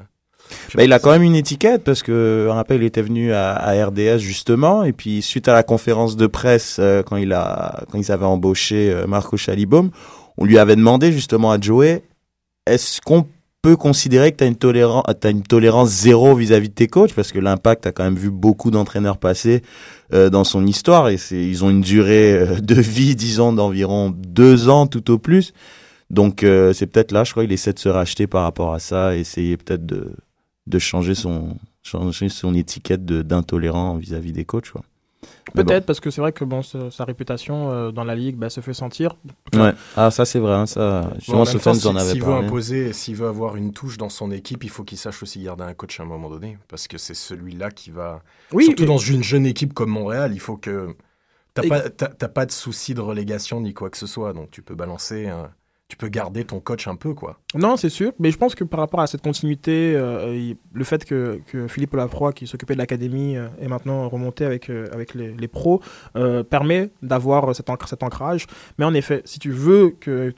Bah, 0.75 0.85
il 0.85 0.93
a 0.93 0.99
quand 0.99 1.11
même 1.11 1.23
une 1.23 1.35
étiquette 1.35 1.83
parce 1.85 2.03
que 2.03 2.47
on 2.51 2.55
rappelle, 2.55 2.83
il 2.83 2.87
était 2.87 3.03
venu 3.03 3.33
à, 3.33 3.53
à 3.55 3.87
RDS 3.87 4.19
justement 4.19 4.85
et 4.85 4.93
puis 4.93 5.23
suite 5.23 5.49
à 5.49 5.53
la 5.55 5.63
conférence 5.63 6.17
de 6.17 6.27
presse 6.29 6.77
euh, 6.79 7.03
quand 7.03 7.17
il 7.17 7.33
a 7.33 7.85
quand 7.91 7.99
ils 7.99 8.13
avaient 8.13 8.27
embauché 8.27 8.91
euh, 8.93 9.07
Marco 9.07 9.37
Chalibaume, 9.37 9.91
on 10.39 10.45
lui 10.45 10.59
avait 10.59 10.77
demandé 10.77 11.13
justement 11.13 11.51
à 11.51 11.61
Joey 11.61 12.03
est-ce 12.67 13.01
qu'on 13.01 13.27
peut 13.63 13.77
considérer 13.77 14.31
que 14.33 14.37
tu 14.39 14.45
as 14.45 14.47
une 14.47 14.57
tolérance 14.57 15.05
t'as 15.21 15.31
une 15.31 15.43
tolérance 15.43 15.89
zéro 15.91 16.35
vis-à-vis 16.37 16.69
de 16.69 16.75
tes 16.75 16.87
coachs? 16.87 17.15
Parce 17.15 17.33
que 17.33 17.41
l'impact 17.41 17.87
a 17.87 17.93
quand 17.93 18.05
même 18.05 18.17
vu 18.17 18.31
beaucoup 18.31 18.71
d'entraîneurs 18.71 19.19
passer 19.19 19.63
euh, 20.15 20.31
dans 20.31 20.45
son 20.45 20.65
histoire 20.67 21.09
et 21.09 21.17
c'est 21.17 21.43
ils 21.43 21.65
ont 21.65 21.71
une 21.71 21.81
durée 21.81 22.47
de 22.63 22.75
vie 22.81 23.17
disons 23.17 23.53
d'environ 23.53 24.13
deux 24.17 24.69
ans 24.69 24.87
tout 24.87 25.11
au 25.11 25.19
plus. 25.19 25.53
Donc 26.11 26.43
euh, 26.43 26.73
c'est 26.73 26.87
peut-être 26.87 27.13
là, 27.13 27.25
je 27.25 27.33
crois, 27.33 27.45
il 27.45 27.53
essaie 27.53 27.73
de 27.73 27.79
se 27.79 27.89
racheter 27.89 28.27
par 28.27 28.43
rapport 28.45 28.73
à 28.75 28.79
ça, 28.79 29.17
essayer 29.17 29.57
peut-être 29.57 29.85
de 29.87 30.13
de 30.67 30.79
changer 30.79 31.15
son 31.15 31.57
changer 31.83 32.29
son 32.29 32.55
étiquette 32.55 33.05
de 33.05 33.23
d'intolérant 33.23 33.97
vis-à-vis 33.97 34.33
des 34.33 34.45
coachs 34.45 34.71
quoi. 34.71 34.83
Bon. 35.55 35.65
Peut-être 35.65 35.87
parce 35.87 35.99
que 36.01 36.11
c'est 36.11 36.21
vrai 36.21 36.33
que 36.33 36.45
bon, 36.45 36.63
sa, 36.63 36.91
sa 36.91 37.05
réputation 37.05 37.71
euh, 37.73 37.91
dans 37.91 38.05
la 38.05 38.15
ligue 38.15 38.37
bah, 38.37 38.51
se 38.51 38.61
fait 38.61 38.75
sentir. 38.75 39.17
Ouais. 39.55 39.73
Ah 39.97 40.11
ça 40.11 40.25
c'est 40.25 40.39
vrai 40.39 40.55
hein, 40.55 40.67
ça 40.67 41.01
Bon, 41.03 41.09
en 41.09 41.15
justement 41.19 41.37
même 41.39 41.47
Sofiane 41.47 41.75
temps, 41.79 41.81
vous 41.81 41.97
en 41.97 41.99
si- 42.01 42.05
avait 42.05 42.13
S'il 42.13 42.23
veut 42.25 42.33
imposer, 42.35 42.93
s'il 42.93 43.17
veut 43.17 43.27
avoir 43.29 43.57
une 43.57 43.73
touche 43.73 43.97
dans 43.97 44.09
son 44.09 44.31
équipe, 44.31 44.63
il 44.65 44.71
faut 44.71 44.85
qu'il 44.85 44.99
sache 44.99 45.23
aussi 45.23 45.43
garder 45.43 45.65
un 45.65 45.75
coach 45.75 45.99
à 45.99 46.03
un 46.05 46.07
moment 46.07 46.29
donné. 46.31 46.59
Parce 46.69 46.87
que 46.87 46.99
c'est 46.99 47.15
celui-là 47.15 47.71
qui 47.71 47.91
va. 47.91 48.23
Oui, 48.53 48.67
Surtout 48.67 48.85
dans 48.85 48.99
une 48.99 49.23
jeune 49.25 49.47
équipe 49.47 49.73
comme 49.73 49.91
Montréal, 49.91 50.33
il 50.35 50.41
faut 50.41 50.57
que. 50.57 50.95
T'as 51.55 51.63
Et- 51.63 51.69
pas, 51.69 51.89
t'as- 51.91 52.09
t'as 52.09 52.29
pas 52.29 52.45
de 52.47 52.53
souci 52.53 52.95
de 52.95 53.01
relégation 53.01 53.61
ni 53.61 53.73
quoi 53.73 53.89
que 53.91 53.97
ce 53.99 54.07
soit. 54.07 54.33
Donc 54.33 54.51
tu 54.51 54.63
peux 54.63 54.75
balancer. 54.75 55.29
Tu 55.89 55.97
peux 55.97 56.09
garder 56.09 56.45
ton 56.45 56.59
coach 56.59 56.89
un 56.89 56.97
peu, 56.97 57.15
quoi. 57.15 57.39
Non, 57.55 57.77
c'est 57.77 57.91
sûr. 57.91 58.13
Mais 58.19 58.33
je 58.33 58.39
pense 58.39 58.57
que 58.57 58.65
par 58.65 58.81
rapport 58.81 59.01
à 59.01 59.07
cette 59.07 59.23
continuité, 59.23 59.95
euh, 59.95 60.53
le 60.73 60.85
fait 60.85 61.05
que, 61.05 61.41
que 61.47 61.69
Philippe 61.69 61.95
Lafroy, 61.95 62.33
qui 62.33 62.49
s'occupait 62.49 62.75
de 62.75 62.79
l'académie, 62.79 63.37
euh, 63.37 63.47
est 63.61 63.69
maintenant 63.69 64.09
remonté 64.09 64.45
avec, 64.45 64.69
euh, 64.69 64.89
avec 64.93 65.15
les, 65.15 65.33
les 65.33 65.49
pros, 65.49 65.81
permet 66.51 66.91
d'avoir 67.03 67.55
cet, 67.55 67.69
cet 67.87 68.03
ancrage. 68.03 68.47
Mais 68.79 68.85
en 68.85 68.95
effet, 68.95 69.23
si 69.25 69.39
tu 69.39 69.51
veux 69.51 69.91
que 69.91 70.33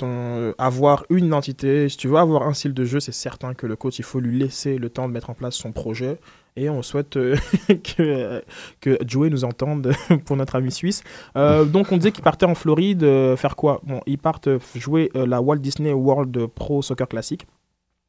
avoir 0.59 1.07
une 1.09 1.26
identité, 1.26 1.88
si 1.88 1.97
tu 1.97 2.09
veux 2.09 2.19
avoir 2.19 2.47
un 2.47 2.52
style 2.52 2.75
de 2.75 2.85
jeu, 2.85 3.00
c'est 3.00 3.12
certain 3.12 3.55
que 3.55 3.67
le 3.67 3.76
coach, 3.76 3.99
il 3.99 4.05
faut 4.05 4.21
lui 4.21 4.38
laisser 4.38 4.76
le 4.76 4.90
temps 4.90 5.09
de 5.09 5.14
mettre 5.14 5.31
en 5.31 5.35
place 5.35 5.55
son 5.55 5.73
projet. 5.73 6.19
Et 6.59 6.69
on 6.69 6.83
souhaite 6.83 7.17
euh, 7.17 7.37
que, 7.69 8.43
que 8.81 8.99
Joey 9.07 9.31
nous 9.31 9.45
entende 9.45 9.93
pour 10.25 10.37
notre 10.37 10.57
ami 10.57 10.73
suisse. 10.73 11.05
Euh, 11.37 11.65
donc 11.65 11.93
on 11.93 11.97
disait 11.97 12.11
qu'il 12.11 12.25
partait 12.25 12.47
en 12.47 12.57
Floride 12.57 13.05
euh, 13.05 13.37
faire 13.37 13.55
quoi? 13.55 13.81
Bon, 13.85 14.00
ils 14.07 14.19
partent 14.19 14.49
euh, 14.49 14.59
jouer 14.75 15.11
euh, 15.15 15.25
la 15.25 15.41
Walt 15.41 15.59
Disney 15.59 15.93
World 15.93 16.47
Pro 16.49 16.83
Soccer 16.83 17.07
Classic. 17.07 17.47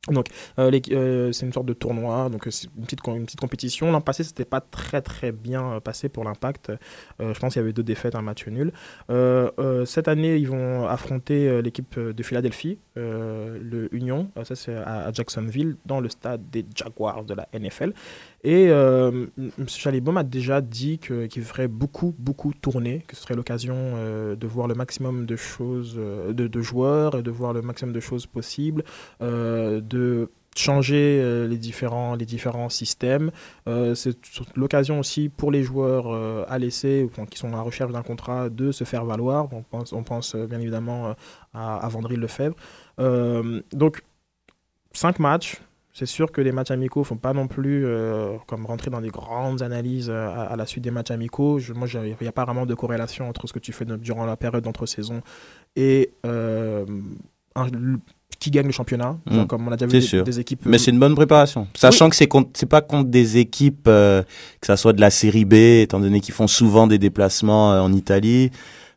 Donc, 0.08 0.28
euh, 0.58 0.72
euh, 0.92 1.32
c'est 1.34 1.46
une 1.46 1.52
sorte 1.52 1.66
de 1.66 1.74
tournoi, 1.74 2.30
donc 2.30 2.48
euh, 2.48 2.52
une 2.78 2.86
petite, 2.86 3.06
une 3.06 3.26
petite 3.26 3.40
compétition. 3.40 3.92
L'an 3.92 4.00
passé, 4.00 4.24
c'était 4.24 4.46
pas 4.46 4.62
très 4.62 5.02
très 5.02 5.32
bien 5.34 5.74
euh, 5.74 5.80
passé 5.82 6.08
pour 6.08 6.24
l'Impact. 6.24 6.72
Euh, 7.20 7.34
je 7.34 7.40
pense 7.40 7.54
qu'il 7.54 7.60
y 7.62 7.64
avait 7.64 7.74
deux 7.74 7.84
défaites, 7.84 8.16
un 8.16 8.22
match 8.22 8.48
nul. 8.48 8.72
Euh, 9.10 9.52
euh, 9.60 9.86
cette 9.86 10.08
année, 10.08 10.38
ils 10.38 10.48
vont 10.48 10.88
affronter 10.88 11.50
euh, 11.50 11.62
l'équipe 11.62 12.00
de 12.00 12.24
Philadelphie, 12.24 12.80
euh, 12.98 13.60
le 13.62 13.94
Union. 13.94 14.32
Euh, 14.38 14.46
ça, 14.46 14.56
c'est 14.56 14.74
à 14.74 15.12
Jacksonville, 15.12 15.76
dans 15.86 16.00
le 16.00 16.08
stade 16.08 16.50
des 16.50 16.66
Jaguars 16.74 17.26
de 17.26 17.34
la 17.34 17.48
NFL. 17.54 17.94
Et 18.44 18.68
euh, 18.70 19.28
M. 19.38 19.52
Chalibaume 19.68 20.18
a 20.18 20.24
déjà 20.24 20.62
dit 20.62 20.98
qu'il 20.98 21.44
ferait 21.44 21.68
beaucoup, 21.68 22.16
beaucoup 22.18 22.54
tourner, 22.54 23.04
que 23.08 23.16
ce 23.16 23.24
serait 23.24 23.36
l'occasion 23.36 23.76
euh, 23.76 24.36
de 24.36 24.48
voir 24.48 24.68
le 24.68 24.76
maximum 24.76 25.26
de 25.26 25.36
choses, 25.36 25.96
euh, 25.98 26.32
de, 26.34 26.62
joueurs, 26.62 27.16
et 27.16 27.22
de 27.22 27.32
voir 27.32 27.54
le 27.54 27.62
maximum 27.62 27.94
de 27.94 28.00
choses 28.00 28.26
possibles, 28.26 28.84
euh, 29.22 29.82
de 29.82 30.30
changer 30.56 31.48
les, 31.48 31.58
différents, 31.58 32.16
les 32.16 32.26
différents 32.26 32.70
systèmes. 32.70 33.32
C'est 33.94 34.18
l'occasion 34.56 35.00
aussi 35.00 35.30
pour 35.30 35.52
les 35.52 35.64
joueurs 35.64 36.08
à 36.50 36.58
enfin, 36.58 37.26
qui 37.30 37.38
sont 37.38 37.50
à 37.50 37.58
la 37.58 37.62
recherche 37.62 37.94
d'un 37.94 38.02
contrat, 38.02 38.50
de 38.50 38.72
se 38.72 38.84
faire 38.84 39.06
valoir. 39.06 39.48
On 39.54 39.62
pense, 39.62 39.94
on 39.94 40.04
pense 40.04 40.36
bien 40.36 40.60
évidemment 40.60 41.16
à, 41.54 41.78
à 41.78 41.90
Lefebvre. 42.10 42.56
Donc, 43.72 44.02
cinq 44.92 45.20
matchs. 45.20 45.62
C'est 45.92 46.06
sûr 46.06 46.32
que 46.32 46.40
les 46.40 46.52
matchs 46.52 46.72
amicaux 46.72 47.02
ne 47.02 47.06
font 47.06 47.18
pas 47.18 47.34
non 47.34 47.48
plus 47.48 47.86
euh, 47.86 48.38
comme 48.48 48.66
rentrer 48.66 48.90
dans 48.92 49.02
des 49.02 49.10
grandes 49.10 49.62
analyses 49.62 50.10
euh, 50.10 50.28
à, 50.30 50.44
à 50.44 50.56
la 50.56 50.66
suite 50.66 50.84
des 50.84 50.92
matchs 50.92 51.12
amicaux. 51.12 51.60
Je- 51.60 51.74
moi, 51.74 51.88
il 51.94 52.16
n'y 52.22 52.28
a 52.28 52.32
pas 52.32 52.46
vraiment 52.46 52.66
de 52.66 52.74
corrélation 52.76 53.28
entre 53.28 53.48
ce 53.48 53.54
que 53.54 53.60
tu 53.60 53.74
fais 53.74 53.86
de- 53.86 53.96
durant 53.98 54.26
la 54.26 54.38
période 54.38 54.64
d'entre-saison 54.64 55.22
et 55.76 56.12
euh, 56.26 56.86
un- 57.56 57.68
qui 58.40 58.52
gagne 58.52 58.68
le 58.68 58.72
championnat. 58.72 59.18
Genre, 59.30 59.44
Mm. 59.44 59.48
comme 59.48 59.68
on 59.68 59.72
a 59.72 59.76
déjà 59.76 59.88
vu 59.88 60.24
des, 60.24 60.40
équipes. 60.40 60.62
Mais 60.66 60.78
c'est 60.78 60.92
une 60.92 61.00
bonne 61.00 61.16
préparation. 61.16 61.68
Sachant 61.76 62.10
que 62.10 62.16
c'est 62.16 62.30
c'est 62.54 62.66
pas 62.70 62.82
contre 62.82 63.10
des 63.10 63.38
équipes, 63.38 63.88
euh, 63.88 64.22
que 64.62 64.68
ça 64.68 64.78
soit 64.78 64.94
de 64.94 65.02
la 65.02 65.10
série 65.10 65.44
B, 65.44 65.56
étant 65.56 66.00
donné 66.00 66.22
qu'ils 66.22 66.34
font 66.36 66.48
souvent 66.48 66.88
des 66.88 67.00
déplacements 67.00 67.72
en 67.84 67.92
Italie. 67.92 68.52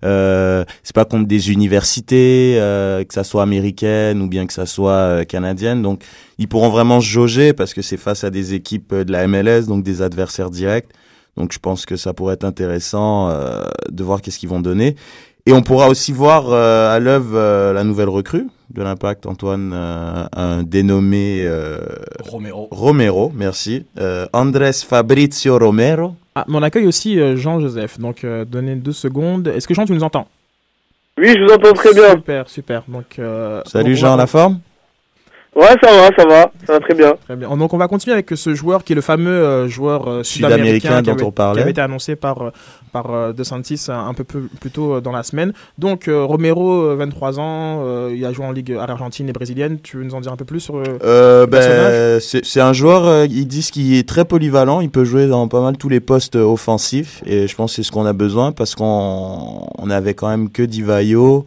Euh, 0.05 0.65
c'est 0.83 0.95
pas 0.95 1.05
contre 1.05 1.29
des 1.29 1.51
universités, 1.51 2.57
euh, 2.59 3.05
que 3.05 3.15
ça 3.15 3.25
soit 3.25 3.43
américaine 3.43 4.21
ou 4.21 4.29
bien 4.29 4.47
que 4.47 4.53
ça 4.53 4.67
soit 4.67 4.91
euh, 4.93 5.25
canadienne. 5.25 5.83
Donc, 5.83 6.03
ils 6.39 6.49
pourront 6.49 6.71
vraiment 6.71 7.01
se 7.01 7.07
jauger 7.07 7.53
parce 7.53 7.75
que 7.75 7.83
c'est 7.83 7.97
face 7.97 8.25
à 8.25 8.31
des 8.31 8.55
équipes 8.55 8.93
euh, 8.93 9.05
de 9.05 9.13
la 9.13 9.27
MLS, 9.27 9.67
donc 9.67 9.85
des 9.85 10.03
adversaires 10.03 10.51
directs. 10.51 10.89
Donc, 11.37 11.53
je 11.53 11.59
pense 11.59 11.87
que 11.87 11.97
ça 11.97 12.13
pourrait 12.13 12.35
être 12.35 12.45
intéressant 12.45 13.31
euh, 13.31 13.65
de 13.91 14.05
voir 14.05 14.21
qu'est-ce 14.21 14.39
qu'ils 14.39 14.49
vont 14.49 14.61
donner. 14.61 14.97
Et 15.47 15.53
on 15.53 15.63
pourra 15.63 15.89
aussi 15.89 16.13
voir 16.13 16.53
à 16.53 17.01
l'œuvre 17.01 17.73
la 17.73 17.83
nouvelle 17.83 18.09
recrue 18.09 18.47
de 18.75 18.83
l'Impact, 18.83 19.27
Antoine, 19.27 19.73
euh, 19.75 20.25
un 20.35 20.63
dénommé 20.63 21.43
euh, 21.45 21.79
Romero. 22.21 22.69
Romero, 22.71 23.33
merci. 23.35 23.85
Euh, 23.99 24.27
Andrés 24.33 24.73
Fabrizio 24.73 25.59
Romero. 25.59 26.15
Ah, 26.35 26.45
mais 26.49 26.57
on 26.57 26.63
accueille 26.63 26.87
aussi 26.87 27.21
euh, 27.21 27.37
Jean-Joseph. 27.37 27.99
Donc, 27.99 28.25
euh, 28.25 28.45
donnez 28.45 28.77
deux 28.77 28.93
secondes. 28.93 29.49
Est-ce 29.49 29.69
que 29.69 29.75
Jean, 29.75 29.85
tu 29.85 29.93
nous 29.93 30.03
entends? 30.03 30.27
Oui, 31.19 31.29
je 31.37 31.45
vous 31.45 31.53
entends 31.53 31.73
très 31.75 31.93
bien. 31.93 32.11
Super, 32.13 32.49
super. 32.49 32.83
Donc, 32.89 33.19
euh, 33.19 33.61
Salut 33.67 33.97
Jean, 33.97 34.17
la 34.17 34.27
forme? 34.27 34.61
Ouais, 35.55 35.67
ça 35.83 35.93
va, 35.93 36.09
ça 36.17 36.27
va, 36.27 36.51
ça 36.67 36.73
va 36.73 36.81
très 36.81 36.95
bien. 36.95 37.15
Très 37.27 37.37
bien. 37.37 37.55
Donc 37.57 37.75
on 37.75 37.79
va 37.79 37.87
continuer 37.87 38.15
avec 38.15 38.31
ce 38.35 38.55
joueur 38.55 38.85
qui 38.85 38.95
est 38.95 38.97
le 38.97 39.03
fameux 39.03 39.31
euh, 39.31 39.69
joueur 39.69 40.09
euh, 40.09 40.23
Sud-américain 40.23 40.89
sud-américain 40.89 40.97
qui 41.03 41.03
dont 41.03 41.13
avait, 41.13 41.25
on 41.25 41.31
parlait. 41.31 41.57
qui 41.59 41.63
avait 41.63 41.71
été 41.73 41.81
annoncé 41.83 42.17
par, 42.17 42.41
euh, 42.41 42.51
par 42.91 43.35
De 43.35 43.45
Santis 43.45 43.87
un, 43.89 44.15
peu 44.15 44.25
plus, 44.25 44.49
plus 44.61 44.71
tôt 44.71 45.03
dans 45.03 45.13
la 45.13 45.23
semaine. 45.23 45.53
Donc 45.79 46.09
Romero, 46.09 46.85
euh, 46.85 46.97
23 46.97 47.39
ans, 47.39 48.09
il 48.09 48.25
a 48.25 48.33
joué 48.33 48.47
en 48.47 48.53
Ligue 48.53 48.73
argentine 48.73 49.29
et 49.29 49.33
brésilienne. 49.33 49.79
Tu 49.83 49.99
veux 49.99 50.05
nous 50.05 50.15
en 50.15 50.21
dire 50.21 50.33
un 50.33 50.37
peu 50.37 50.47
plus 50.47 50.61
sur 50.61 50.77
euh, 50.77 50.85
Euh, 51.05 51.47
ben, 51.47 52.19
c'est 52.21 52.45
c'est 52.45 52.61
un 52.61 52.73
joueur, 52.73 53.25
ils 53.25 53.47
disent 53.47 53.71
qu'il 53.71 53.95
est 53.95 54.09
très 54.09 54.25
polyvalent, 54.25 54.81
il 54.81 54.91
peut 54.91 55.05
jouer 55.05 55.27
dans 55.27 55.49
pas 55.49 55.61
mal 55.61 55.77
tous 55.77 55.89
les 55.89 56.01
postes 56.01 56.37
offensifs, 56.37 57.23
et 57.27 57.47
je 57.47 57.55
pense 57.55 57.73
que 57.73 57.77
c'est 57.77 57.83
ce 57.83 57.93
qu'on 57.93 58.07
a 58.07 58.13
besoin, 58.13 58.53
parce 58.53 58.75
qu'on 58.75 59.67
on 59.79 59.91
avait 59.91 60.15
quand 60.15 60.29
même 60.29 60.51
que 60.51 60.63
Divayo, 60.63 61.47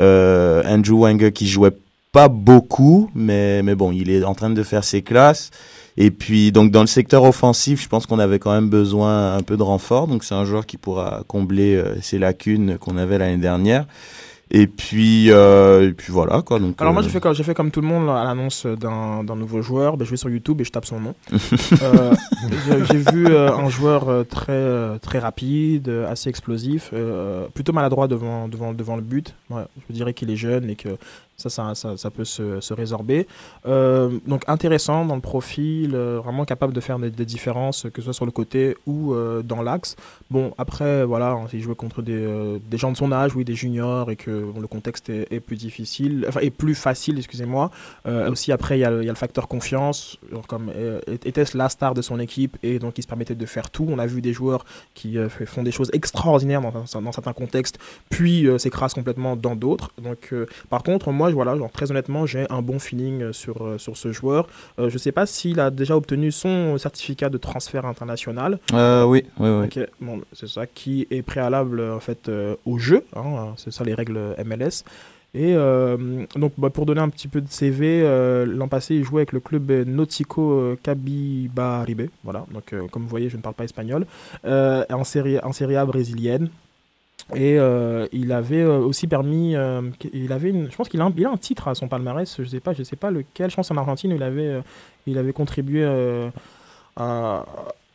euh, 0.00 0.62
Andrew 0.66 1.00
Wenger 1.00 1.32
qui 1.32 1.46
jouait 1.46 1.70
pas 2.16 2.28
beaucoup, 2.28 3.10
mais, 3.14 3.62
mais 3.62 3.74
bon, 3.74 3.92
il 3.92 4.08
est 4.08 4.24
en 4.24 4.34
train 4.34 4.48
de 4.48 4.62
faire 4.62 4.84
ses 4.84 5.02
classes. 5.02 5.50
Et 5.98 6.10
puis, 6.10 6.50
donc, 6.50 6.70
dans 6.70 6.80
le 6.80 6.86
secteur 6.86 7.24
offensif, 7.24 7.82
je 7.82 7.88
pense 7.88 8.06
qu'on 8.06 8.18
avait 8.18 8.38
quand 8.38 8.52
même 8.52 8.70
besoin 8.70 9.34
un 9.36 9.42
peu 9.42 9.56
de 9.58 9.62
renfort. 9.62 10.06
Donc, 10.08 10.24
c'est 10.24 10.34
un 10.34 10.44
joueur 10.46 10.64
qui 10.64 10.78
pourra 10.78 11.24
combler 11.26 11.74
euh, 11.76 11.96
ces 12.00 12.18
lacunes 12.18 12.78
qu'on 12.78 12.96
avait 12.96 13.18
l'année 13.18 13.36
dernière. 13.36 13.86
Et 14.52 14.68
puis, 14.68 15.32
euh, 15.32 15.88
et 15.88 15.92
puis 15.92 16.12
voilà, 16.12 16.40
quoi. 16.40 16.60
Donc, 16.60 16.80
Alors 16.80 16.92
moi 16.92 17.02
euh, 17.02 17.04
j'ai 17.04 17.10
fait, 17.10 17.18
comme- 17.20 17.34
j'ai 17.34 17.42
fait 17.42 17.52
comme 17.54 17.72
tout 17.72 17.80
le 17.80 17.88
monde 17.88 18.06
là, 18.06 18.20
à 18.20 18.24
l'annonce 18.24 18.64
d'un 18.64 19.24
d'un 19.24 19.34
nouveau 19.34 19.60
joueur, 19.60 19.96
ben, 19.96 20.04
je 20.04 20.10
vais 20.12 20.16
sur 20.16 20.30
YouTube 20.30 20.60
et 20.60 20.64
je 20.64 20.70
tape 20.70 20.86
son 20.86 21.00
nom. 21.00 21.14
Euh, 21.82 22.14
j'ai- 22.64 22.84
J'ai 22.92 23.12
vu 23.12 23.26
euh, 23.26 23.50
un 23.52 23.68
joueur 23.68 24.24
très, 24.28 24.98
très 25.00 25.18
rapide, 25.18 25.88
assez 26.08 26.28
explosif, 26.30 26.92
plutôt 27.54 27.72
maladroit 27.72 28.06
devant, 28.06 28.46
devant, 28.46 28.72
devant 28.72 28.94
le 28.94 29.02
but. 29.02 29.34
Ouais, 29.50 29.64
je 29.90 29.94
dirais 29.94 30.14
qu'il 30.14 30.30
est 30.30 30.36
jeune 30.36 30.70
et 30.70 30.76
qu'il 30.76 30.92
Ça, 31.36 31.50
ça, 31.50 31.74
ça, 31.74 32.10
peut 32.10 32.24
se, 32.24 32.60
se 32.60 32.72
résorber. 32.72 33.26
Euh, 33.66 34.18
donc 34.26 34.42
intéressant 34.46 35.04
dans 35.04 35.16
le 35.16 35.20
profil, 35.20 35.90
euh, 35.94 36.18
vraiment 36.24 36.46
capable 36.46 36.72
de 36.72 36.80
faire 36.80 36.98
des, 36.98 37.10
différences, 37.10 37.86
que 37.92 38.00
ce 38.00 38.06
soit 38.06 38.14
sur 38.14 38.24
le 38.24 38.30
côté 38.30 38.74
ou 38.86 39.12
euh, 39.12 39.42
dans 39.42 39.60
l'axe. 39.60 39.96
Bon, 40.30 40.54
après, 40.56 41.04
voilà, 41.04 41.32
hein, 41.32 41.46
il 41.52 41.60
jouait 41.60 41.74
contre 41.74 42.00
des, 42.00 42.58
des 42.70 42.78
gens 42.78 42.90
de 42.90 42.96
son 42.96 43.12
âge, 43.12 43.36
oui, 43.36 43.44
des 43.44 43.54
juniors, 43.54 44.10
et 44.10 44.16
que 44.16 44.30
le 44.30 44.66
contexte 44.66 45.10
est, 45.10 45.40
plus 45.40 45.56
difficile, 45.56 46.24
enfin, 46.26 46.40
est 46.40 46.50
plus 46.50 46.74
facile, 46.74 47.18
excusez-moi. 47.18 47.70
Aussi, 48.30 48.50
après, 48.50 48.78
il 48.78 48.80
y, 48.80 48.84
a 48.84 48.90
le- 48.90 49.14
facteur 49.14 49.48
confiance. 49.48 50.18
Comme 50.48 50.70
était-ce 51.24 51.56
la 51.56 51.68
star 51.68 51.94
de 51.94 52.02
son 52.02 52.18
équipe, 52.18 52.56
et 52.62 52.78
donc 52.78 52.98
il 52.98 53.02
se 53.02 53.06
permettait 53.06 53.34
de 53.34 53.46
faire 53.46 53.70
tout. 53.70 53.86
On 53.88 53.98
a 53.98 54.06
vu 54.06 54.20
des 54.20 54.32
joueurs 54.32 54.64
qui 54.94 55.16
font 55.46 55.62
des 55.62 55.72
choses 55.72 55.90
extraordinaires 55.92 56.60
dans, 56.60 56.72
dans- 57.00 57.12
certains 57.12 57.32
contextes, 57.32 57.78
puis 58.10 58.46
s'écrasent 58.58 58.94
complètement 58.94 59.36
dans 59.36 59.56
d'autres. 59.56 59.90
Donc, 60.02 60.34
par 60.70 60.82
contre, 60.82 61.12
moi, 61.12 61.25
voilà, 61.32 61.56
genre, 61.56 61.70
très 61.70 61.90
honnêtement, 61.90 62.26
j'ai 62.26 62.46
un 62.50 62.62
bon 62.62 62.78
feeling 62.78 63.22
euh, 63.22 63.32
sur, 63.32 63.64
euh, 63.64 63.78
sur 63.78 63.96
ce 63.96 64.12
joueur. 64.12 64.46
Euh, 64.78 64.88
je 64.88 64.94
ne 64.94 64.98
sais 64.98 65.12
pas 65.12 65.26
s'il 65.26 65.60
a 65.60 65.70
déjà 65.70 65.96
obtenu 65.96 66.30
son 66.32 66.78
certificat 66.78 67.28
de 67.28 67.38
transfert 67.38 67.84
international. 67.86 68.58
Euh, 68.72 69.04
oui, 69.04 69.24
oui, 69.38 69.48
oui. 69.48 69.64
Ok, 69.66 69.88
bon, 70.00 70.20
c'est 70.32 70.48
ça 70.48 70.66
qui 70.66 71.06
est 71.10 71.22
préalable 71.22 71.80
en 71.80 72.00
fait 72.00 72.28
euh, 72.28 72.56
au 72.64 72.78
jeu. 72.78 73.04
hein, 73.14 73.54
c'est 73.56 73.72
ça 73.72 73.84
les 73.84 73.94
règles 73.94 74.18
MLS. 74.44 74.84
Et 75.34 75.54
donc 75.54 76.52
bah, 76.56 76.70
pour 76.70 76.86
donner 76.86 77.02
un 77.02 77.10
petit 77.10 77.28
peu 77.28 77.42
de 77.42 77.50
CV, 77.50 78.00
l'an 78.46 78.68
passé 78.68 78.94
il 78.94 79.04
jouait 79.04 79.20
avec 79.20 79.32
le 79.32 79.40
club 79.40 79.70
Nautico 79.86 80.74
Cabibaribe. 80.82 82.08
Voilà, 82.24 82.46
donc 82.54 82.74
comme 82.90 83.02
vous 83.02 83.08
voyez 83.08 83.28
je 83.28 83.36
ne 83.36 83.42
parle 83.42 83.54
pas 83.54 83.64
espagnol. 83.64 84.06
En 84.44 85.04
série 85.04 85.38
en 85.40 85.52
série 85.52 85.76
A 85.76 85.84
brésilienne. 85.84 86.48
Et 87.34 87.58
euh, 87.58 88.06
il 88.12 88.30
avait 88.30 88.62
euh, 88.62 88.78
aussi 88.78 89.08
permis, 89.08 89.56
euh, 89.56 89.82
il 90.12 90.32
avait 90.32 90.50
une, 90.50 90.70
je 90.70 90.76
pense 90.76 90.88
qu'il 90.88 91.00
a, 91.00 91.04
un, 91.04 91.12
il 91.16 91.26
a 91.26 91.30
un 91.30 91.36
titre 91.36 91.66
à 91.66 91.74
son 91.74 91.88
palmarès, 91.88 92.36
je 92.38 92.44
sais 92.44 92.60
pas, 92.60 92.72
je 92.72 92.84
sais 92.84 92.94
pas 92.94 93.10
lequel, 93.10 93.50
je 93.50 93.56
pense 93.56 93.68
en 93.72 93.76
Argentine 93.76 94.12
il 94.12 94.22
avait, 94.22 94.46
euh, 94.46 94.60
il 95.08 95.18
avait 95.18 95.32
contribué 95.32 95.84
à, 96.96 97.44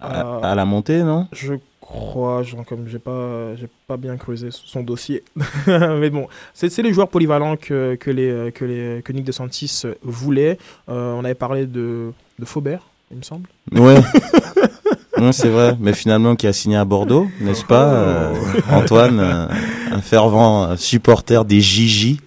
À, 0.01 0.39
à 0.43 0.55
la 0.55 0.65
montée, 0.65 1.03
non? 1.03 1.27
Je 1.31 1.53
crois, 1.79 2.43
genre, 2.43 2.65
comme 2.65 2.88
j'ai 2.89 3.00
pas, 3.00 3.55
j'ai 3.55 3.69
pas 3.88 3.95
bien 3.95 4.17
creusé 4.17 4.50
son 4.51 4.83
dossier. 4.83 5.23
Mais 5.67 6.09
bon, 6.09 6.27
c'est 6.53 6.69
c'est 6.69 6.81
les 6.81 6.91
joueurs 6.91 7.07
polyvalents 7.07 7.55
que, 7.55 7.95
que, 7.95 8.11
les, 8.11 8.51
que, 8.51 8.65
les, 8.65 9.01
que 9.01 9.13
Nick 9.13 9.23
De 9.23 9.31
Santis 9.31 9.83
voulait. 10.01 10.57
On 10.88 11.23
avait 11.23 11.35
parlé 11.35 11.65
de, 11.67 12.11
de 12.38 12.45
Faubert, 12.45 12.81
il 13.11 13.17
me 13.17 13.23
semble. 13.23 13.47
Ouais. 13.71 14.01
Ouais, 15.25 15.34
c'est 15.34 15.50
vrai, 15.50 15.78
mais 15.80 15.94
finalement 15.94 16.36
qui 16.36 16.48
a 16.48 16.54
signé 16.54 16.78
à 16.78 16.86
Bordeaux, 16.86 17.28
n'est-ce 17.42 17.63
pas 17.63 17.94
euh, 17.94 18.34
Antoine, 18.72 19.20
euh, 19.20 19.46
un 19.92 20.01
fervent 20.01 20.63
euh, 20.63 20.75
supporter 20.78 21.46
des 21.46 21.62
Gigi. 21.62 22.20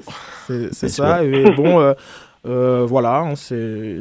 C'est 0.46 0.88
ça. 0.88 1.24
Et 1.24 1.50
bon, 1.50 1.92
euh, 2.46 2.84
voilà, 2.86 3.32
c'est 3.36 3.96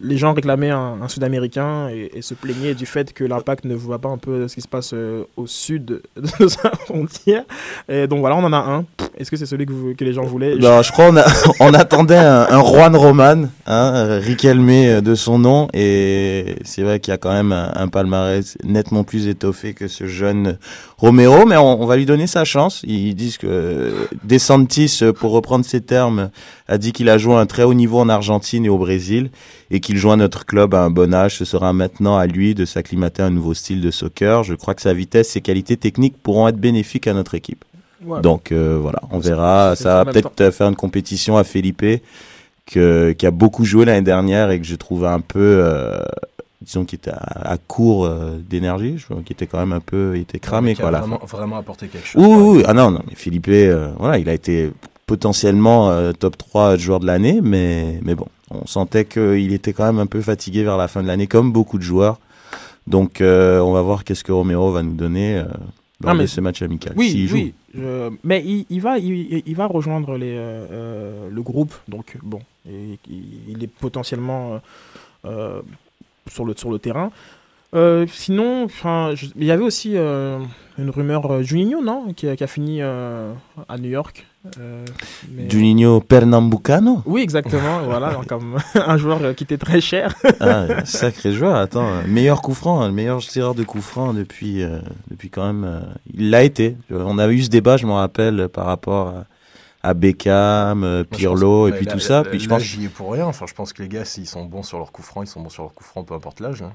les 0.00 0.16
gens 0.16 0.32
réclamaient 0.32 0.70
un, 0.70 1.06
Sud-Américain 1.08 1.88
et, 1.88 2.22
se 2.22 2.32
plaignaient 2.32 2.74
du 2.74 2.86
fait 2.86 3.12
que 3.12 3.24
l'Impact 3.24 3.64
ne 3.66 3.74
voit 3.74 3.98
pas 3.98 4.08
un 4.08 4.16
peu 4.16 4.48
ce 4.48 4.54
qui 4.54 4.62
se 4.62 4.68
passe 4.68 4.92
euh, 4.94 5.24
au 5.36 5.46
sud 5.46 6.00
de 6.16 6.48
sa 6.48 6.70
frontière. 6.70 7.44
Et 7.88 8.06
donc 8.06 8.20
voilà, 8.20 8.36
on 8.36 8.44
en 8.44 8.52
a 8.52 8.58
un. 8.58 8.84
Est-ce 9.18 9.30
que 9.30 9.36
c'est 9.36 9.46
celui 9.46 9.66
que, 9.66 9.72
vous- 9.72 9.94
que 9.94 10.04
les 10.04 10.14
gens 10.14 10.24
voulaient? 10.24 10.56
Non, 10.56 10.80
je 10.82 10.90
crois 10.90 11.10
on, 11.60 11.74
attendait 11.74 12.16
un, 12.16 12.60
Juan 12.64 12.96
Roman, 12.96 13.44
hein, 13.66 14.18
Riquelme 14.20 14.70
euh, 14.70 15.00
de 15.00 15.14
son 15.14 15.38
nom, 15.38 15.68
et 15.74 16.56
c'est 16.64 16.82
vrai 16.82 17.00
qu'il 17.00 17.12
y 17.12 17.14
a 17.14 17.18
quand 17.18 17.32
même 17.32 17.52
un, 17.52 17.88
palmarès 17.88 18.56
nettement 18.64 19.04
plus 19.04 19.28
étoffé 19.28 19.74
que 19.74 19.88
ce 19.88 20.06
jeune 20.06 20.58
Romero, 20.96 21.44
mais 21.44 21.56
on, 21.56 21.82
on 21.82 21.86
va 21.86 21.96
lui 21.96 22.06
donner 22.06 22.26
sa 22.26 22.44
chance. 22.44 22.80
Ils 22.84 23.14
disent 23.14 23.36
que 23.36 23.92
De 24.24 24.38
Santis, 24.38 25.00
euh, 25.02 25.12
pour 25.12 25.32
reprendre 25.32 25.64
ses 25.64 25.80
termes, 25.80 26.30
a 26.66 26.78
dit 26.78 26.92
qu'il 26.92 27.08
a 27.08 27.18
joué 27.18 27.34
un 27.34 27.46
très 27.46 27.62
haut 27.62 27.73
niveau 27.74 27.98
en 27.98 28.08
Argentine 28.08 28.64
et 28.64 28.68
au 28.68 28.78
Brésil, 28.78 29.30
et 29.70 29.80
qu'il 29.80 29.96
joint 29.96 30.16
notre 30.16 30.46
club 30.46 30.74
à 30.74 30.82
un 30.82 30.90
bon 30.90 31.12
âge. 31.12 31.36
Ce 31.36 31.44
sera 31.44 31.72
maintenant 31.72 32.16
à 32.16 32.26
lui 32.26 32.54
de 32.54 32.64
s'acclimater 32.64 33.22
à 33.22 33.26
un 33.26 33.30
nouveau 33.30 33.54
style 33.54 33.80
de 33.80 33.90
soccer. 33.90 34.42
Je 34.44 34.54
crois 34.54 34.74
que 34.74 34.82
sa 34.82 34.94
vitesse, 34.94 35.30
ses 35.30 35.40
qualités 35.40 35.76
techniques 35.76 36.16
pourront 36.22 36.48
être 36.48 36.58
bénéfiques 36.58 37.06
à 37.06 37.12
notre 37.12 37.34
équipe. 37.34 37.64
Ouais. 38.04 38.20
Donc 38.20 38.52
euh, 38.52 38.78
voilà, 38.80 39.00
on 39.10 39.18
verra. 39.18 39.76
Ça 39.76 40.04
va 40.04 40.12
peut-être 40.12 40.40
euh, 40.40 40.50
faire 40.52 40.68
une 40.68 40.76
compétition 40.76 41.36
à 41.36 41.44
Felipe, 41.44 41.84
que, 42.66 43.12
qui 43.12 43.26
a 43.26 43.30
beaucoup 43.30 43.64
joué 43.64 43.84
l'année 43.84 44.02
dernière 44.02 44.50
et 44.50 44.58
que 44.58 44.66
je 44.66 44.74
trouvais 44.74 45.08
un 45.08 45.20
peu, 45.20 45.38
euh, 45.62 45.98
disons, 46.62 46.84
qui 46.84 46.94
était 46.94 47.10
à, 47.10 47.52
à 47.52 47.56
court 47.58 48.06
euh, 48.06 48.38
d'énergie, 48.38 48.96
qui 49.24 49.32
était 49.32 49.46
quand 49.46 49.58
même 49.58 49.72
un 49.72 49.80
peu, 49.80 50.12
il 50.16 50.22
était 50.22 50.38
cramé 50.38 50.74
Qui 50.74 50.80
quoi. 50.80 50.88
a 50.90 51.00
vraiment, 51.00 51.20
vraiment 51.26 51.56
apporté 51.56 51.88
quelque 51.88 52.06
chose. 52.06 52.22
Oui, 52.22 52.30
par 52.30 52.46
oui, 52.46 52.62
ah 52.66 52.72
non, 52.72 52.90
non, 52.90 53.00
mais 53.08 53.14
Felipe, 53.14 53.48
euh, 53.48 53.92
voilà, 53.98 54.18
il 54.18 54.28
a 54.28 54.32
été 54.32 54.70
potentiellement 55.06 55.90
euh, 55.90 56.12
top 56.12 56.36
3 56.38 56.76
joueur 56.76 57.00
de 57.00 57.06
l'année, 57.06 57.40
mais, 57.42 58.00
mais 58.02 58.14
bon, 58.14 58.26
on 58.50 58.66
sentait 58.66 59.04
qu'il 59.04 59.52
était 59.52 59.72
quand 59.72 59.84
même 59.84 59.98
un 59.98 60.06
peu 60.06 60.20
fatigué 60.20 60.62
vers 60.62 60.76
la 60.76 60.88
fin 60.88 61.02
de 61.02 61.06
l'année, 61.06 61.26
comme 61.26 61.52
beaucoup 61.52 61.78
de 61.78 61.82
joueurs. 61.82 62.18
Donc, 62.86 63.20
euh, 63.20 63.60
on 63.60 63.72
va 63.72 63.82
voir 63.82 64.04
qu'est-ce 64.04 64.24
que 64.24 64.32
Romero 64.32 64.70
va 64.70 64.82
nous 64.82 64.94
donner 64.94 65.38
euh, 65.38 65.44
lors 66.00 66.10
Ah, 66.10 66.14
mais- 66.14 66.22
de 66.24 66.26
ce 66.28 66.40
match 66.40 66.60
amical. 66.62 66.92
Oui, 66.96 67.10
s'il 67.10 67.28
joue. 67.28 67.36
oui. 67.36 67.54
je- 67.74 68.10
Mais 68.24 68.42
il, 68.44 68.66
il 68.70 68.80
va, 68.80 68.98
il, 68.98 69.42
il 69.46 69.56
va 69.56 69.66
rejoindre 69.66 70.16
les, 70.16 70.36
le 70.36 71.42
groupe. 71.42 71.74
Donc, 71.88 72.16
bon, 72.22 72.40
et- 72.68 72.98
il, 73.08 73.62
est 73.62 73.66
potentiellement 73.68 74.60
sur, 76.30 76.44
le, 76.44 76.54
sur 76.56 76.70
le 76.70 76.78
terrain. 76.78 77.10
Euh, 77.74 78.06
sinon, 78.12 78.68
je- 78.68 79.26
il 79.36 79.44
y 79.44 79.50
avait 79.50 79.64
aussi 79.64 79.92
euh, 79.96 80.38
une 80.78 80.90
rumeur 80.90 81.28
euh, 81.30 81.42
Juninho, 81.42 81.82
non 81.82 82.12
qui, 82.14 82.28
a- 82.28 82.36
qui 82.36 82.44
a 82.44 82.46
fini 82.46 82.78
euh, 82.80 83.32
à 83.68 83.78
New 83.78 83.90
York. 83.90 84.26
Euh, 84.60 84.84
mais- 85.30 85.48
Juninho 85.50 86.00
Pernambucano? 86.00 87.02
Oui, 87.06 87.22
exactement. 87.22 87.80
voilà, 87.84 88.12
donc, 88.12 88.26
comme 88.26 88.58
un 88.74 88.96
joueur 88.96 89.18
euh, 89.22 89.32
qui 89.32 89.42
était 89.44 89.56
très 89.58 89.80
cher. 89.80 90.14
ah, 90.40 90.84
Sacré 90.84 91.32
joueur, 91.32 91.56
attends. 91.56 91.88
Meilleur 92.06 92.42
coup 92.42 92.54
franc, 92.54 92.80
hein, 92.82 92.88
le 92.88 92.94
meilleur 92.94 93.18
tireur 93.20 93.54
de 93.54 93.64
coup 93.64 93.80
franc 93.80 94.12
depuis, 94.14 94.62
euh, 94.62 94.78
depuis 95.10 95.30
quand 95.30 95.44
même. 95.46 95.64
euh, 95.64 95.80
il 96.12 96.30
l'a 96.30 96.44
été. 96.44 96.76
On 96.90 97.18
avait 97.18 97.34
eu 97.34 97.42
ce 97.42 97.50
débat, 97.50 97.76
je 97.76 97.86
me 97.86 97.92
rappelle, 97.92 98.48
par 98.48 98.66
rapport 98.66 99.08
à, 99.82 99.88
à 99.88 99.94
Beckham, 99.94 101.04
Pirlo 101.10 101.68
et 101.68 101.72
puis 101.72 101.86
tout 101.86 101.98
ça. 101.98 102.22
Puis 102.22 102.38
je 102.38 102.48
pense. 102.48 102.62
j'y 102.62 102.84
ai 102.84 102.88
pour 102.88 103.12
rien. 103.12 103.26
Enfin, 103.26 103.46
je 103.48 103.54
pense 103.54 103.72
que 103.72 103.82
les 103.82 103.88
gars, 103.88 104.04
s'ils 104.04 104.26
sont 104.28 104.44
bons 104.44 104.62
sur 104.62 104.78
leur 104.78 104.92
coup 104.92 105.02
franc, 105.02 105.22
ils 105.22 105.26
sont 105.26 105.40
bons 105.40 105.48
sur 105.50 105.64
leur 105.64 105.74
coup 105.74 105.84
franc, 105.84 106.04
peu 106.04 106.14
importe 106.14 106.40
l'âge. 106.40 106.62
hein. 106.62 106.72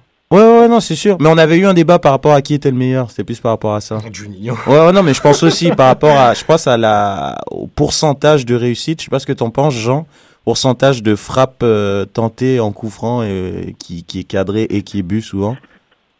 Non, 0.69 0.79
c'est 0.79 0.95
sûr. 0.95 1.17
Mais 1.19 1.29
on 1.29 1.37
avait 1.37 1.57
eu 1.57 1.65
un 1.65 1.73
débat 1.73 1.99
par 1.99 2.11
rapport 2.11 2.33
à 2.33 2.41
qui 2.41 2.53
était 2.53 2.71
le 2.71 2.77
meilleur. 2.77 3.09
C'était 3.09 3.23
plus 3.23 3.39
par 3.39 3.51
rapport 3.51 3.73
à 3.73 3.81
ça. 3.81 3.97
Juninho. 4.11 4.55
Ouais, 4.67 4.79
ouais, 4.79 4.91
non, 4.91 5.03
mais 5.03 5.13
je 5.13 5.21
pense 5.21 5.43
aussi 5.43 5.71
par 5.71 5.87
rapport 5.87 6.17
à, 6.17 6.33
je 6.33 6.43
pense 6.45 6.67
à 6.67 6.77
la, 6.77 7.37
au 7.51 7.67
pourcentage 7.67 8.45
de 8.45 8.55
réussite. 8.55 8.99
Je 9.01 9.05
sais 9.05 9.11
pas 9.11 9.19
ce 9.19 9.25
que 9.25 9.33
t'en 9.33 9.49
penses, 9.49 9.75
Jean. 9.75 10.05
Pourcentage 10.45 11.03
de 11.03 11.15
frappes 11.15 11.63
euh, 11.63 12.05
tentées 12.05 12.59
en 12.59 12.71
coup 12.71 12.89
franc 12.89 13.23
et, 13.23 13.75
qui, 13.77 14.03
qui 14.03 14.21
est 14.21 14.23
cadré 14.23 14.63
et 14.69 14.81
qui 14.81 14.99
est 14.99 15.03
bu 15.03 15.21
souvent. 15.21 15.57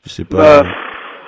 Je 0.05 0.09
sais 0.09 0.25
pas. 0.25 0.37
Bah, 0.37 0.69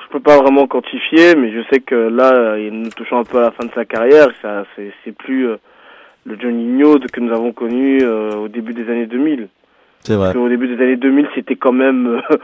je 0.03 0.17
peux 0.17 0.19
pas 0.19 0.38
vraiment 0.41 0.67
quantifier, 0.67 1.36
mais 1.36 1.51
je 1.53 1.62
sais 1.71 1.79
que 1.79 1.95
là, 1.95 2.34
euh, 2.34 2.60
il 2.60 2.73
nous 2.73 2.89
touchant 2.89 3.19
un 3.19 3.23
peu 3.23 3.38
à 3.38 3.41
la 3.41 3.51
fin 3.51 3.65
de 3.65 3.71
sa 3.73 3.86
carrière, 3.86 4.27
ça, 4.41 4.65
c'est, 4.75 4.91
c'est 5.03 5.13
plus 5.13 5.47
euh, 5.47 5.57
le 6.25 6.38
Juninho 6.39 6.99
que 6.99 7.19
nous 7.19 7.34
avons 7.34 7.51
connu 7.51 7.99
euh, 8.01 8.36
au 8.36 8.47
début 8.47 8.73
des 8.73 8.89
années 8.89 9.05
2000. 9.05 9.47
c'est 10.01 10.15
vrai. 10.15 10.27
Parce 10.27 10.34
qu'au 10.36 10.49
début 10.49 10.67
des 10.67 10.81
années 10.84 10.97
2000, 10.97 11.27
c'était 11.36 11.55
quand 11.55 11.71
même, 11.71 12.07
euh, 12.07 12.38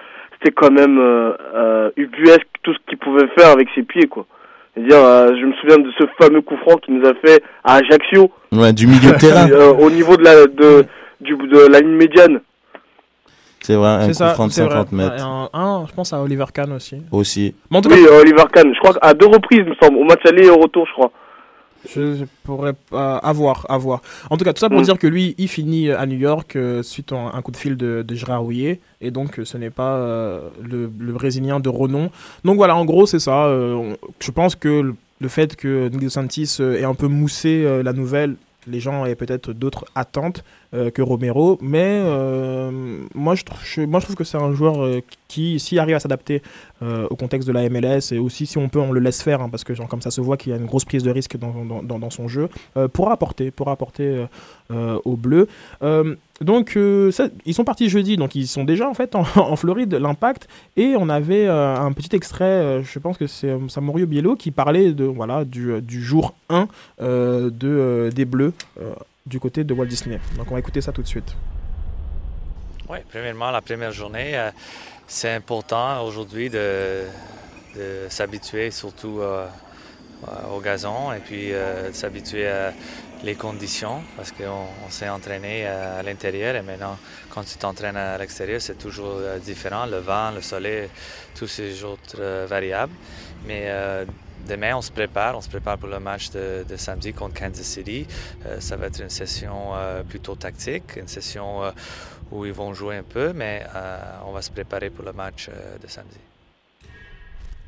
c'était 0.48 0.56
quand 0.56 0.72
même 0.72 0.98
euh, 1.00 1.34
euh, 1.56 1.90
ubuesque 1.98 2.48
tout 2.64 2.74
ce 2.74 2.80
qu'il 2.88 2.98
pouvait 2.98 3.28
faire 3.38 3.52
avec 3.52 3.68
ses 3.76 3.84
pieds, 3.84 4.08
quoi. 4.08 4.26
C'est-à-dire, 4.74 4.98
euh, 5.04 5.30
je 5.40 5.46
me 5.46 5.54
souviens 5.54 5.78
de 5.78 5.90
ce 5.98 6.04
fameux 6.22 6.42
coup 6.42 6.56
franc 6.58 6.78
qu'il 6.78 6.98
nous 7.00 7.08
a 7.08 7.14
fait 7.16 7.42
à 7.64 7.76
Ajaccio, 7.76 8.32
Ouais, 8.52 8.72
du 8.74 8.88
milieu 8.88 9.12
de 9.12 9.18
terrain. 9.18 9.50
euh, 9.52 9.74
au 9.74 9.90
niveau 9.90 10.16
de 10.18 10.24
la 10.24 10.46
de, 10.46 10.86
du, 11.22 11.36
de 11.36 11.72
la 11.72 11.80
ligne 11.80 11.96
médiane. 11.96 12.40
C'est 13.62 13.76
vrai, 13.76 13.88
un 13.90 14.02
C'est 14.02 14.08
coup 14.10 14.14
ça, 14.14 14.34
franc 14.36 14.48
de 14.48 14.52
c'est 14.52 14.62
vrai. 14.64 14.72
50 14.72 14.92
mètres 14.94 15.16
Ouais, 15.16 15.22
un, 15.22 15.60
un, 15.60 15.86
je 15.88 15.94
pense 15.94 16.14
à 16.14 16.22
Oliver 16.22 16.46
Kahn 16.54 16.72
aussi. 16.74 17.02
aussi. 17.12 17.56
Mais 17.72 17.78
en 17.78 17.82
tout 17.82 17.90
cas, 17.90 17.96
Oui, 17.96 18.06
Oliver 18.22 18.44
Kahn. 18.54 18.72
Je 18.74 18.80
crois 18.80 18.94
qu'à 18.94 19.14
deux 19.14 19.26
reprises, 19.28 19.62
il 19.66 19.70
me 19.72 19.76
semble, 19.82 19.98
au 19.98 20.04
match 20.04 20.22
aller 20.26 20.46
et 20.46 20.50
au 20.50 20.58
retour, 20.58 20.86
je 20.88 20.94
crois. 20.94 21.12
Je 21.94 22.26
pourrais 22.44 22.74
pas 22.90 23.18
avoir, 23.18 23.66
avoir. 23.70 24.02
En 24.30 24.38
tout 24.38 24.44
cas, 24.46 24.54
tout 24.54 24.60
ça 24.60 24.70
pour 24.70 24.80
Mm. 24.80 24.84
dire 24.84 24.98
que 25.00 25.08
lui, 25.08 25.36
il 25.38 25.48
finit 25.48 25.90
à 25.92 26.06
New 26.06 26.18
York 26.18 26.56
euh, 26.56 26.84
suite 26.84 27.12
à 27.12 27.32
un, 27.34 27.42
coup 27.42 27.52
de 27.52 27.58
fil 27.58 27.78
de, 27.78 28.04
de 28.08 28.16
Gérard 28.16 28.42
Rouillet. 28.42 28.80
Et 29.02 29.12
donc, 29.12 29.40
euh, 29.40 29.46
ce 29.46 29.58
n'est 29.58 29.70
pas 29.70 29.96
euh, 29.96 30.50
le, 30.64 30.90
le 31.00 31.14
Brésilien 31.14 31.60
de 31.60 31.70
renom. 31.70 32.10
Donc 32.44 32.58
voilà, 32.58 32.76
en 32.76 32.86
gros, 32.86 33.06
c'est 33.06 33.20
ça. 33.20 33.46
euh, 33.46 33.96
je 34.20 34.32
pense 34.32 34.56
que 34.56 34.68
le, 34.82 34.96
le 35.22 35.28
fait 35.30 35.56
que 35.56 35.88
Nick 35.90 36.12
Santis 36.12 36.58
ait 36.62 36.84
un 36.84 36.94
peu 36.96 37.08
moussé 37.08 37.64
euh, 37.66 37.84
la 37.84 37.94
nouvelle, 37.94 38.36
les 38.68 38.80
gens 38.80 39.04
avaient 39.04 39.16
peut-être 39.16 39.54
d'autres 39.54 39.86
attentes 39.96 40.44
euh, 40.74 40.92
que 40.92 41.02
Romero. 41.02 41.58
Mais 41.62 42.02
euh, 42.04 42.72
moi, 43.16 43.36
je 43.36 43.44
trouve, 43.44 44.16
que 44.16 44.24
c'est 44.24 44.38
un 44.38 44.54
joueur 44.54 44.84
euh, 44.84 45.02
qui, 45.28 45.60
s'il 45.60 45.80
arrive 45.80 45.96
à 45.96 46.00
s'adapter 46.00 46.42
au 47.10 47.16
contexte 47.16 47.48
de 47.48 47.54
la 47.54 47.68
MLS, 47.70 48.12
et 48.12 48.20
aussi 48.20 48.46
si 48.46 48.60
on 48.60 48.70
peut, 48.70 48.80
on 48.80 48.92
le 48.92 49.00
laisse 49.00 49.24
faire, 49.24 49.42
hein, 49.42 49.50
parce 49.50 49.64
que 49.64 49.74
comme 49.88 50.02
ça 50.04 50.12
se 50.12 50.22
voit 50.22 50.38
qu'il 50.38 50.52
y 50.52 50.56
a 50.56 50.60
une 50.60 50.68
grosse 50.68 50.86
prise 50.86 51.02
de 51.02 51.10
risque 51.10 51.36
dans, 51.36 52.10
son 52.12 52.28
jeu, 52.28 52.50
pourra 52.94 53.14
apporter, 53.14 53.50
pourra 53.50 53.72
apporter 53.72 54.04
euh, 54.04 54.28
euh, 54.70 55.00
au 55.06 55.16
bleu. 55.16 55.48
Euh, 55.82 56.16
donc, 56.42 56.76
euh, 56.76 57.12
ils 57.46 57.54
sont 57.54 57.64
partis 57.64 57.90
jeudi, 57.90 58.16
donc 58.16 58.36
ils 58.36 58.48
sont 58.48 58.64
déjà 58.64 58.88
en 58.88 58.94
fait 58.94 59.16
en, 59.16 59.56
Floride, 59.56 59.94
l'impact, 59.94 60.48
et 60.76 60.96
on 60.98 61.10
avait 61.10 61.48
euh, 61.48 61.76
un 61.76 61.92
petit 61.94 62.16
extrait, 62.16 62.46
euh, 62.46 62.84
je 62.84 63.00
pense 63.00 63.18
que 63.18 63.28
c'est 63.28 63.56
Samurio 63.70 64.06
Biello 64.06 64.36
qui 64.36 64.52
parlait 64.52 64.92
de, 64.94 65.06
voilà, 65.06 65.46
du, 65.46 65.82
jour 66.04 66.36
1 66.50 66.68
euh, 67.02 67.50
de, 67.50 68.10
des 68.14 68.26
Bleus. 68.26 68.54
Du 69.26 69.42
côté 69.42 69.66
de 69.66 69.74
Walt 69.74 69.88
Disney. 69.88 70.22
Donc 70.38 70.50
on 70.50 70.54
va 70.54 70.60
écouter 70.62 70.80
ça 70.80 70.94
tout 70.94 71.02
de 71.02 71.08
suite. 71.08 71.36
Oui, 72.88 73.00
premièrement, 73.10 73.52
la 73.52 73.60
première 73.60 73.92
journée, 73.92 74.40
c'est 75.06 75.34
important 75.34 76.02
aujourd'hui 76.06 76.50
de, 76.50 77.04
de 77.78 78.08
s'habituer 78.10 78.72
surtout 78.72 79.20
euh, 79.20 79.46
au 80.52 80.60
gazon 80.60 81.14
et 81.14 81.20
puis 81.20 81.54
euh, 81.54 81.92
s'habituer 81.94 82.48
à 82.48 82.74
les 83.24 83.36
conditions 83.36 84.02
parce 84.16 84.32
qu'on 84.32 84.68
on 84.86 84.90
s'est 84.90 85.10
entraîné 85.10 85.66
à, 85.66 86.04
l'intérieur 86.04 86.56
et 86.56 86.62
maintenant 86.62 86.98
quand 87.30 87.44
tu 87.44 87.58
t'entraînes 87.58 87.98
à 87.98 88.18
l'extérieur 88.18 88.62
c'est 88.62 88.78
toujours 88.78 89.18
euh, 89.18 89.40
différent, 89.40 89.86
le 89.86 89.98
vent, 89.98 90.32
le 90.32 90.42
soleil, 90.42 90.90
tous 91.36 91.48
ces 91.48 91.84
autres 91.84 92.18
euh, 92.20 92.46
variables. 92.50 92.94
Mais 93.46 93.66
euh, 93.68 94.06
demain 94.48 94.76
on 94.76 94.82
se 94.82 94.92
prépare, 94.92 95.38
on 95.38 95.42
se 95.42 95.50
prépare 95.50 95.78
pour 95.78 95.90
le 95.90 96.00
match 96.00 96.30
de, 96.32 96.66
samedi 96.76 97.14
contre 97.14 97.40
Kansas 97.40 97.66
City. 97.66 98.08
Euh, 98.46 98.60
ça 98.60 98.76
va 98.76 98.88
être 98.88 99.02
une 99.02 99.10
session 99.10 99.76
euh, 99.76 100.04
plutôt 100.04 100.36
tactique, 100.36 100.96
une 100.98 101.08
session 101.08 101.64
euh, 101.64 101.72
où 102.32 102.46
ils 102.46 102.54
vont 102.54 102.74
jouer 102.74 102.98
un 102.98 103.04
peu, 103.04 103.34
mais 103.34 103.66
euh, 103.76 104.00
on 104.26 104.32
va 104.32 104.42
se 104.42 104.52
préparer 104.52 104.90
pour 104.90 105.06
le 105.06 105.14
match 105.14 105.50
euh, 105.50 105.78
de 105.78 105.88
samedi. 105.88 106.18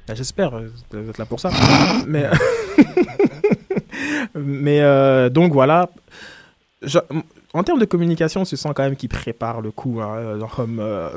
Ben, 0.09 0.15
J'espère, 0.15 0.55
euh, 0.55 0.67
vous 0.91 1.09
êtes 1.09 1.17
là 1.19 1.25
pour 1.25 1.39
ça. 1.39 1.51
Mais, 2.07 2.25
mais 4.35 4.79
euh, 4.81 5.29
donc 5.29 5.53
voilà. 5.53 5.89
Je- 6.81 6.97
en 7.53 7.63
termes 7.63 7.79
de 7.79 7.85
communication, 7.85 8.43
tu 8.43 8.55
sens 8.57 8.73
quand 8.75 8.83
même 8.83 8.95
qu'ils 8.95 9.09
préparent 9.09 9.61
le 9.61 9.71
coup. 9.71 9.99
hein. 10.01 10.37
Comme, 10.55 10.79
euh, 10.79 11.09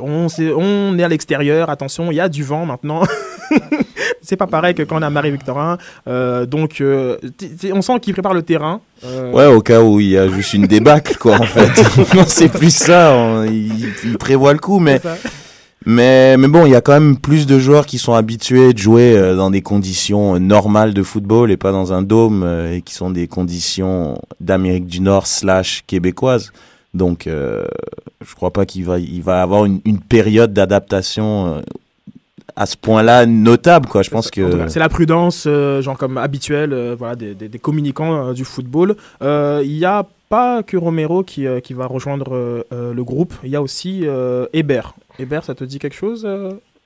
on, 0.00 0.28
sait- 0.28 0.52
on 0.56 0.96
est 0.98 1.02
à 1.02 1.08
l'extérieur, 1.08 1.70
attention, 1.70 2.10
il 2.10 2.16
y 2.16 2.20
a 2.20 2.28
du 2.28 2.42
vent 2.44 2.66
maintenant. 2.66 3.02
c'est 4.22 4.36
pas 4.36 4.46
pareil 4.46 4.74
que 4.74 4.82
quand 4.82 4.98
on 4.98 5.02
est 5.02 5.06
à 5.06 5.10
Marie-Victorin. 5.10 5.78
Euh, 6.08 6.44
donc, 6.46 6.80
euh, 6.80 7.18
on 7.72 7.82
sent 7.82 8.00
qu'ils 8.00 8.12
préparent 8.14 8.34
le 8.34 8.42
terrain. 8.42 8.80
Euh, 9.04 9.30
Ouais, 9.32 9.46
au 9.46 9.60
cas 9.60 9.80
où 9.80 10.00
il 10.00 10.08
y 10.10 10.18
a 10.18 10.28
juste 10.28 10.54
une 10.54 10.66
débâcle, 10.66 11.16
quoi, 11.16 11.36
en 11.36 11.44
fait. 11.44 12.14
non, 12.14 12.24
c'est 12.26 12.48
plus 12.48 12.74
ça. 12.74 13.12
on- 13.14 13.44
il, 13.44 13.92
il 14.04 14.18
prévoit 14.18 14.52
le 14.52 14.58
coup, 14.60 14.78
mais. 14.80 15.00
Mais, 15.86 16.36
mais 16.36 16.48
bon, 16.48 16.66
il 16.66 16.72
y 16.72 16.74
a 16.74 16.82
quand 16.82 16.92
même 16.92 17.16
plus 17.16 17.46
de 17.46 17.58
joueurs 17.58 17.86
qui 17.86 17.98
sont 17.98 18.12
habitués 18.12 18.74
de 18.74 18.78
jouer 18.78 19.16
euh, 19.16 19.34
dans 19.34 19.50
des 19.50 19.62
conditions 19.62 20.34
euh, 20.34 20.38
normales 20.38 20.92
de 20.92 21.02
football 21.02 21.50
et 21.50 21.56
pas 21.56 21.72
dans 21.72 21.92
un 21.92 22.02
dôme 22.02 22.42
euh, 22.42 22.74
et 22.74 22.82
qui 22.82 22.92
sont 22.92 23.10
des 23.10 23.28
conditions 23.28 24.20
d'Amérique 24.40 24.86
du 24.86 25.00
Nord 25.00 25.26
slash 25.26 25.82
québécoise. 25.86 26.52
Donc, 26.92 27.26
euh, 27.26 27.64
je 28.26 28.34
crois 28.34 28.52
pas 28.52 28.66
qu'il 28.66 28.84
va, 28.84 28.98
il 28.98 29.22
va 29.22 29.40
avoir 29.40 29.64
une, 29.64 29.80
une 29.86 30.00
période 30.00 30.52
d'adaptation 30.52 31.62
à 32.60 32.66
ce 32.66 32.76
point-là 32.76 33.24
notable, 33.24 33.88
quoi. 33.88 34.02
Je 34.02 34.10
pense 34.10 34.30
que. 34.30 34.68
C'est 34.68 34.78
la 34.80 34.90
prudence, 34.90 35.44
euh, 35.46 35.80
genre 35.80 35.96
comme 35.96 36.18
habituelle, 36.18 36.74
euh, 36.74 36.94
voilà, 36.98 37.16
des, 37.16 37.34
des- 37.34 37.48
des 37.48 37.58
communicants 37.58 38.28
euh, 38.28 38.32
du 38.34 38.44
football. 38.44 38.96
Euh, 39.22 39.62
Il 39.64 39.78
n'y 39.78 39.86
a 39.86 40.04
pas 40.28 40.62
que 40.62 40.76
Romero 40.76 41.22
qui, 41.24 41.46
qui 41.64 41.72
va 41.72 41.86
rejoindre 41.86 42.64
le 42.70 43.02
groupe. 43.04 43.32
Il 43.42 43.50
y 43.50 43.56
a 43.56 43.62
aussi 43.62 44.04
Hébert. 44.52 44.94
Hébert, 45.18 45.42
ça 45.42 45.54
te 45.56 45.64
dit 45.64 45.78
quelque 45.80 45.96
chose 45.96 46.28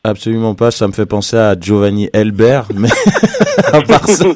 Absolument 0.07 0.55
pas, 0.55 0.71
ça 0.71 0.87
me 0.87 0.93
fait 0.93 1.07
penser 1.07 1.37
à 1.39 1.59
Giovanni 1.59 2.11
Elbert, 2.13 2.67
mais 2.75 2.89
à 3.73 3.81
part 3.83 4.07
ça, 4.07 4.27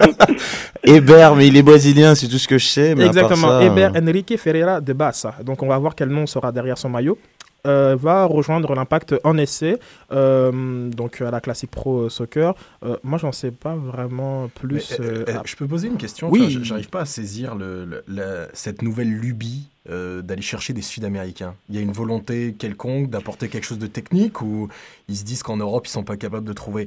Hébert, 0.82 1.36
mais 1.36 1.46
il 1.46 1.56
est 1.58 1.62
brésilien, 1.62 2.14
c'est 2.14 2.26
tout 2.28 2.38
ce 2.38 2.48
que 2.48 2.56
je 2.58 2.66
sais. 2.66 2.94
Mais 2.94 3.04
Exactement. 3.06 3.60
Hébert 3.60 3.92
Enrique 3.96 4.34
Ferreira 4.38 4.80
de 4.80 4.92
Bassa. 4.94 5.34
Donc 5.44 5.62
on 5.62 5.68
va 5.68 5.76
voir 5.78 5.94
quel 5.94 6.08
nom 6.08 6.26
sera 6.26 6.52
derrière 6.52 6.78
son 6.78 6.88
maillot. 6.88 7.18
Euh, 7.66 7.96
va 7.98 8.24
rejoindre 8.24 8.72
l'impact 8.76 9.16
en 9.24 9.36
essai, 9.36 9.78
euh, 10.12 10.88
donc 10.90 11.20
à 11.20 11.30
la 11.32 11.40
Classic 11.40 11.68
Pro 11.68 12.02
euh, 12.02 12.08
Soccer. 12.08 12.54
Euh, 12.84 12.96
moi, 13.02 13.18
j'en 13.18 13.32
sais 13.32 13.50
pas 13.50 13.74
vraiment 13.74 14.48
plus. 14.54 14.96
Mais, 14.98 15.04
euh, 15.04 15.24
euh, 15.28 15.34
euh, 15.36 15.40
je 15.44 15.56
peux 15.56 15.66
poser 15.66 15.88
une 15.88 15.96
question 15.96 16.30
Oui. 16.30 16.44
Enfin, 16.46 16.60
J'arrive 16.62 16.88
pas 16.88 17.00
à 17.00 17.04
saisir 17.04 17.56
le, 17.56 17.84
le- 17.84 18.04
la- 18.06 18.46
cette 18.52 18.80
nouvelle 18.82 19.10
lubie 19.12 19.66
euh, 19.90 20.22
d'aller 20.22 20.40
chercher 20.40 20.72
des 20.72 20.82
Sud-Américains. 20.82 21.54
Il 21.68 21.74
y 21.74 21.78
a 21.78 21.82
une 21.82 21.92
volonté 21.92 22.54
quelconque 22.56 23.10
d'apporter 23.10 23.48
quelque 23.48 23.64
chose 23.64 23.78
de 23.80 23.88
technique 23.88 24.40
ou 24.40 24.68
ils 25.08 25.16
se 25.16 25.24
disent 25.24 25.42
qu'en 25.42 25.56
Europe 25.56 25.86
ils 25.88 25.90
sont 25.90 26.04
pas 26.04 26.16
capables 26.16 26.46
de 26.46 26.52
trouver. 26.52 26.86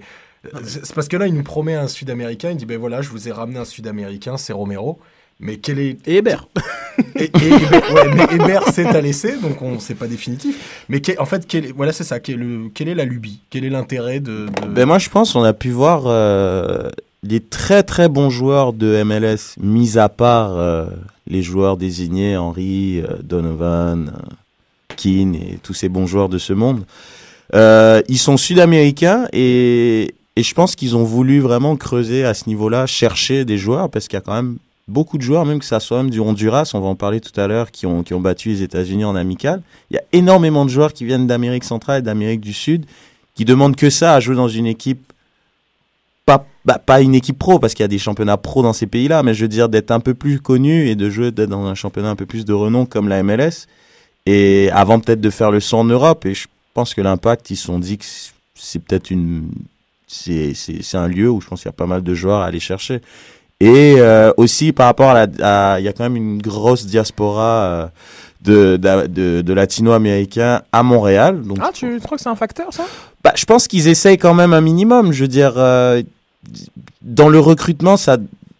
C'est 0.63 0.86
c'est 0.86 0.95
parce 0.95 1.07
que 1.10 1.17
là 1.17 1.27
il 1.27 1.34
nous 1.36 1.43
promet 1.43 1.75
un 1.75 1.88
Sud-Américain, 1.88 2.49
il 2.51 2.57
dit 2.57 2.65
ben 2.65 2.79
voilà 2.79 3.01
je 3.01 3.10
vous 3.10 3.27
ai 3.27 3.31
ramené 3.31 3.60
un 3.60 3.65
Sud-Américain, 3.65 4.38
c'est 4.38 4.53
Romero. 4.53 4.99
Mais 5.41 5.58
quel 5.58 5.80
est 5.80 5.97
Et 6.08 6.17
Hébert. 6.17 6.47
et, 7.15 7.23
et- 7.23 7.30
Hébert- 7.38 7.93
ouais, 7.93 8.13
mais 8.15 8.36
Hébert 8.36 8.63
c'est 8.71 8.86
à 8.86 9.01
laisser, 9.01 9.38
donc 9.41 9.62
on 9.62 9.80
c'est 9.80 9.95
pas 9.95 10.08
définitif. 10.08 10.84
Mais 10.88 11.01
quel- 11.01 11.19
en 11.19 11.25
fait, 11.25 11.45
quel 11.47 11.73
voilà 11.73 11.91
c'est 11.93 12.04
ça. 12.04 12.19
Quel, 12.19 12.45
quelle 12.73 12.89
est 12.89 12.95
la 12.95 13.06
lubie? 13.06 13.39
Quel 13.49 13.65
est 13.65 13.69
l'intérêt 13.69 14.19
de, 14.19 14.45
de- 14.62 14.67
Ben 14.69 14.86
moi, 14.86 14.99
je 14.99 15.10
pense 15.10 15.34
qu'on 15.34 15.43
a 15.43 15.54
pu 15.54 15.69
voir 15.71 16.04
euh, 16.06 16.89
les 17.23 17.39
très 17.39 17.84
très 17.84 18.08
bons 18.08 18.30
joueurs 18.30 18.71
de 18.73 19.01
MLS, 19.04 19.56
mis 19.60 19.97
à 19.97 20.10
part 20.10 20.51
euh, 20.58 20.86
les 21.27 21.41
joueurs 21.43 21.77
désignés, 21.77 22.38
Henry, 22.38 22.99
euh, 23.01 23.17
Donovan, 23.23 24.10
euh, 24.15 24.34
Keane 24.95 25.34
et 25.36 25.58
tous 25.63 25.73
ces 25.73 25.89
bons 25.89 26.06
joueurs 26.06 26.30
de 26.30 26.38
ce 26.38 26.54
monde. 26.54 26.84
Euh, 27.56 28.01
ils 28.08 28.17
sont 28.19 28.38
sud-américains 28.38 29.27
et, 29.34 30.13
et 30.36 30.43
je 30.43 30.54
pense 30.54 30.75
qu'ils 30.75 30.95
ont 30.95 31.04
voulu 31.04 31.39
vraiment 31.39 31.75
creuser 31.75 32.23
à 32.25 32.34
ce 32.34 32.47
niveau-là, 32.47 32.86
chercher 32.86 33.43
des 33.43 33.58
joueurs 33.58 33.89
parce 33.89 34.08
qu'il 34.08 34.17
y 34.17 34.21
a 34.21 34.21
quand 34.21 34.36
même 34.36 34.58
beaucoup 34.91 35.17
de 35.17 35.23
joueurs, 35.23 35.45
même 35.45 35.60
que 35.60 35.65
ça 35.65 35.80
soit 35.80 35.97
même 35.97 36.10
du 36.12 36.19
Honduras, 36.19 36.69
on 36.73 36.80
va 36.80 36.88
en 36.88 36.95
parler 36.95 37.21
tout 37.21 37.39
à 37.39 37.47
l'heure, 37.47 37.71
qui 37.71 37.86
ont, 37.86 38.04
qui 38.04 38.13
ont 38.13 38.19
battu 38.19 38.49
les 38.49 38.62
États-Unis 38.62 39.06
en 39.06 39.15
amical. 39.15 39.62
Il 39.89 39.95
y 39.95 39.97
a 39.97 40.04
énormément 40.12 40.65
de 40.65 40.69
joueurs 40.69 40.93
qui 40.93 41.06
viennent 41.06 41.27
d'Amérique 41.27 41.63
centrale 41.63 41.99
et 41.99 42.01
d'Amérique 42.01 42.41
du 42.41 42.54
Sud 42.54 42.86
qui 43.36 43.45
demandent 43.45 43.75
que 43.75 43.89
ça 43.89 44.13
à 44.13 44.19
jouer 44.19 44.36
dans 44.36 44.49
une 44.49 44.67
équipe 44.67 45.12
pas 46.25 46.45
bah, 46.65 46.77
pas 46.77 47.01
une 47.01 47.15
équipe 47.15 47.39
pro 47.39 47.58
parce 47.58 47.73
qu'il 47.73 47.84
y 47.84 47.86
a 47.86 47.88
des 47.88 47.97
championnats 47.97 48.38
pro 48.38 48.62
dans 48.62 48.73
ces 48.73 48.86
pays-là 48.86 49.23
mais 49.23 49.34
je 49.34 49.41
veux 49.41 49.47
dire 49.47 49.69
d'être 49.69 49.89
un 49.89 49.99
peu 49.99 50.13
plus 50.13 50.39
connu 50.39 50.88
et 50.88 50.95
de 50.95 51.10
jouer 51.10 51.32
d'être 51.32 51.49
dans 51.49 51.65
un 51.65 51.73
championnat 51.73 52.12
un 52.12 52.15
peu 52.15 52.27
plus 52.27 52.45
de 52.45 52.54
renom 52.54 52.86
comme 52.86 53.08
la 53.08 53.23
MLS 53.23 53.67
et 54.27 54.69
avant 54.71 54.99
peut-être 54.99 55.21
de 55.21 55.30
faire 55.32 55.49
le 55.49 55.60
saut 55.60 55.77
en 55.77 55.86
Europe 55.86 56.25
et 56.27 56.36
je 56.36 56.47
pense 56.75 56.93
que 56.93 57.01
l'impact 57.01 57.49
ils 57.49 57.56
se 57.56 57.65
sont 57.65 57.80
dit 57.80 57.97
que 57.97 58.06
c'est 58.54 58.80
peut-être 58.80 59.10
une 59.10 59.49
c'est 60.08 60.95
un 60.95 61.08
lieu 61.08 61.30
où 61.32 61.41
je 61.41 61.47
pense 61.47 61.62
qu'il 61.62 61.69
y 61.69 61.73
a 61.73 61.73
pas 61.73 61.88
mal 61.88 62.04
de 62.04 62.13
joueurs 62.13 62.41
à 62.41 62.45
aller 62.45 62.60
chercher 62.60 63.01
et 63.63 63.95
euh, 64.00 64.32
aussi 64.38 64.71
par 64.71 64.88
rapport 64.88 65.10
à 65.12 65.26
la 65.26 65.28
à- 65.76 65.80
il 65.80 65.86
y 65.86 65.88
a 65.88 65.93
quand 65.93 66.04
même 66.04 66.15
une 66.15 66.41
grosse 66.41 66.86
diaspora 66.86 67.63
euh, 67.63 67.86
de, 68.43 68.78
de, 68.78 69.08
de, 69.08 69.41
de 69.41 69.54
latino-américains 69.54 70.62
à 70.71 70.82
Montréal 70.84 71.41
donc 71.43 71.58
Ah, 71.62 71.69
tu 71.74 72.00
crois 72.00 72.17
que 72.17 72.24
c'est 72.24 72.30
un 72.30 72.36
facteur, 72.36 72.67
ça? 72.74 72.84
Bah, 73.24 73.34
je 73.36 73.45
pense 73.45 73.67
qu'ils 73.67 73.88
essayent 73.88 74.17
quand 74.17 74.34
même 74.34 74.52
un 74.54 74.62
minimum. 74.62 75.12
Je 75.13 75.21
veux 75.21 75.28
dire, 75.28 75.54
euh, 75.58 76.02
dans 77.04 77.30
le 77.30 77.39
recrutement, 77.39 77.97
ça, 77.97 78.17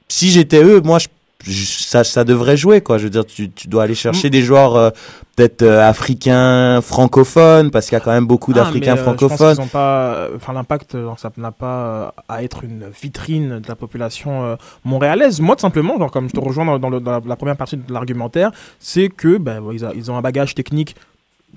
si 0.08 0.30
j'étais 0.30 0.64
eux, 0.64 0.82
moi, 0.82 1.00
je- 1.00 1.08
ça, 1.46 2.04
ça 2.04 2.24
devrait 2.24 2.58
jouer, 2.58 2.82
quoi. 2.82 2.98
Je 2.98 3.04
veux 3.06 3.10
dire, 3.10 3.26
tu, 3.26 3.50
tu 3.52 3.68
dois 3.68 3.84
aller 3.84 3.96
chercher 3.96 4.28
Mm. 4.28 4.32
des 4.32 4.42
joueurs 4.44 4.76
euh, 4.76 4.90
peut-être 5.36 5.62
euh, 5.64 5.82
africains, 5.88 6.82
francophones, 6.82 7.72
parce 7.72 7.88
qu'il 7.88 7.94
y 7.94 8.02
a 8.02 8.04
quand 8.04 8.12
même 8.12 8.28
beaucoup 8.28 8.52
Ah, 8.54 8.60
d'Africains 8.60 8.96
mais, 8.96 9.02
euh, 9.02 9.04
je 9.20 9.26
pense 9.26 9.34
francophones. 9.38 9.68
pas, 9.70 10.28
enfin 10.36 10.54
l'impact, 10.54 10.96
ça 11.18 11.32
n'a 11.38 11.52
pas 11.52 12.14
à 12.30 12.44
être 12.44 12.64
une 12.64 12.86
vitrine 13.02 13.60
de 13.60 13.68
la 13.68 13.76
population 13.76 14.58
montréalaise. 14.86 15.40
Moi, 15.42 15.56
tout 15.56 15.62
simplement, 15.62 15.98
genre 15.98 16.12
comme 16.12 16.28
je 16.30 16.34
te 16.34 16.40
rejoins 16.40 16.66
dans, 16.66 16.80
dans 16.80 16.90
le- 16.90 17.00
dans 17.00 17.20
la, 17.26 17.36
première 17.36 17.58
partie 17.58 17.78
de 17.78 17.92
l'argumentaire, 17.94 18.52
c'est 18.80 19.10
que 19.10 19.38
ben 19.38 19.62
ils, 19.74 19.86
a- 19.86 19.94
ils 19.96 20.12
ont 20.12 20.18
un 20.18 20.22
bagage 20.22 20.54
technique, 20.56 20.96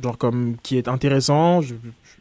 genre 0.03 0.17
comme 0.19 0.57
qui 0.63 0.77
est 0.79 0.89
intéressant. 0.89 1.61
Je- 1.61 1.75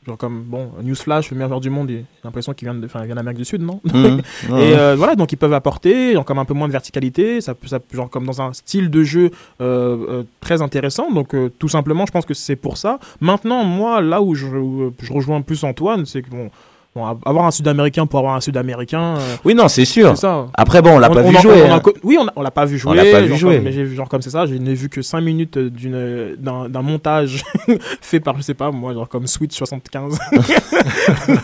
genre 0.06 0.18
comme 0.18 0.44
bon, 0.44 0.72
newsflash, 0.82 1.32
le 1.32 1.38
meilleur 1.38 1.50
joueur 1.50 1.62
du 1.62 1.70
monde, 1.70 1.90
j'ai 1.90 2.06
l'impression 2.24 2.54
qu'il 2.54 2.68
vient 2.68 2.76
de, 2.76 2.88
d'Amérique 2.88 3.38
du 3.38 3.46
Sud, 3.46 3.62
non 3.62 3.82
Mhm. 3.94 4.22
Et 4.58 4.78
euh, 4.78 4.96
voilà, 4.98 5.16
donc 5.16 5.32
ils 5.32 5.38
peuvent 5.38 5.54
apporter, 5.54 6.14
genre 6.14 6.26
comme 6.26 6.40
un 6.40 6.46
peu 6.46 6.54
moins 6.54 6.68
de 6.68 6.72
verticalité, 6.72 7.42
ça, 7.42 7.54
ça, 7.66 7.80
genre 7.92 8.10
comme 8.10 8.26
dans 8.26 8.42
un 8.42 8.54
style 8.54 8.90
de 8.90 9.04
jeu 9.04 9.32
euh, 9.62 9.98
euh, 10.10 10.24
très 10.42 10.62
intéressant. 10.62 11.12
Donc 11.12 11.36
tout 11.60 11.70
simplement, 11.70 12.06
je 12.06 12.12
pense 12.12 12.26
que 12.26 12.34
c'est 12.34 12.56
pour 12.56 12.78
ça. 12.78 13.00
Maintenant, 13.22 13.64
moi, 13.64 14.02
là 14.02 14.22
où 14.22 14.36
je, 14.36 14.48
où 14.48 14.94
je 15.02 15.14
rejoins 15.14 15.42
plus 15.42 15.64
Antoine, 15.64 16.06
c'est 16.06 16.22
que 16.22 16.30
bon, 16.30 16.50
bon, 16.96 17.06
avoir 17.26 17.46
un 17.46 17.52
Sud-Américain 17.52 18.06
pour 18.06 18.20
avoir 18.20 18.36
un 18.36 18.42
Sud-Américain, 18.42 19.16
euh, 19.18 19.36
Oui, 19.46 19.56
non, 19.56 19.68
c'est 19.68 19.86
sûr. 19.86 20.18
ça. 20.18 20.48
Après, 20.54 20.82
bon, 20.82 20.96
on 20.96 21.00
l'a 21.00 21.10
pas 21.10 21.22
vu 21.22 21.36
jouer. 21.38 21.64
on 21.64 21.74
hein. 21.74 21.82
oui, 22.04 22.18
on, 22.36 22.42
l'a 22.42 22.52
pas 22.52 22.66
vu 22.66 22.78
jouer. 22.78 22.92
On 22.92 22.94
l'a 22.94 23.06
pas 23.06 23.22
vu 23.22 23.36
jouer. 23.36 23.56
Comme, 23.56 23.64
mais 23.66 23.72
j'ai 23.72 23.84
vu 23.84 23.96
genre 23.96 24.10
comme 24.10 24.22
c'est 24.22 24.30
ça, 24.30 24.46
je 24.46 24.56
n'ai 24.56 24.74
vu 24.74 24.90
que 24.90 25.02
5 25.02 25.22
minutes 25.22 25.58
d'une 25.58 26.36
d'un 26.38 26.82
montage 26.82 27.44
fait 28.02 28.20
par 28.20 28.38
je 28.38 28.42
sais 28.42 28.54
pas 28.54 28.72
moi 28.72 28.94
genre 28.94 29.10
comme 29.10 29.28
Switch 29.28 29.56
75 29.56 30.18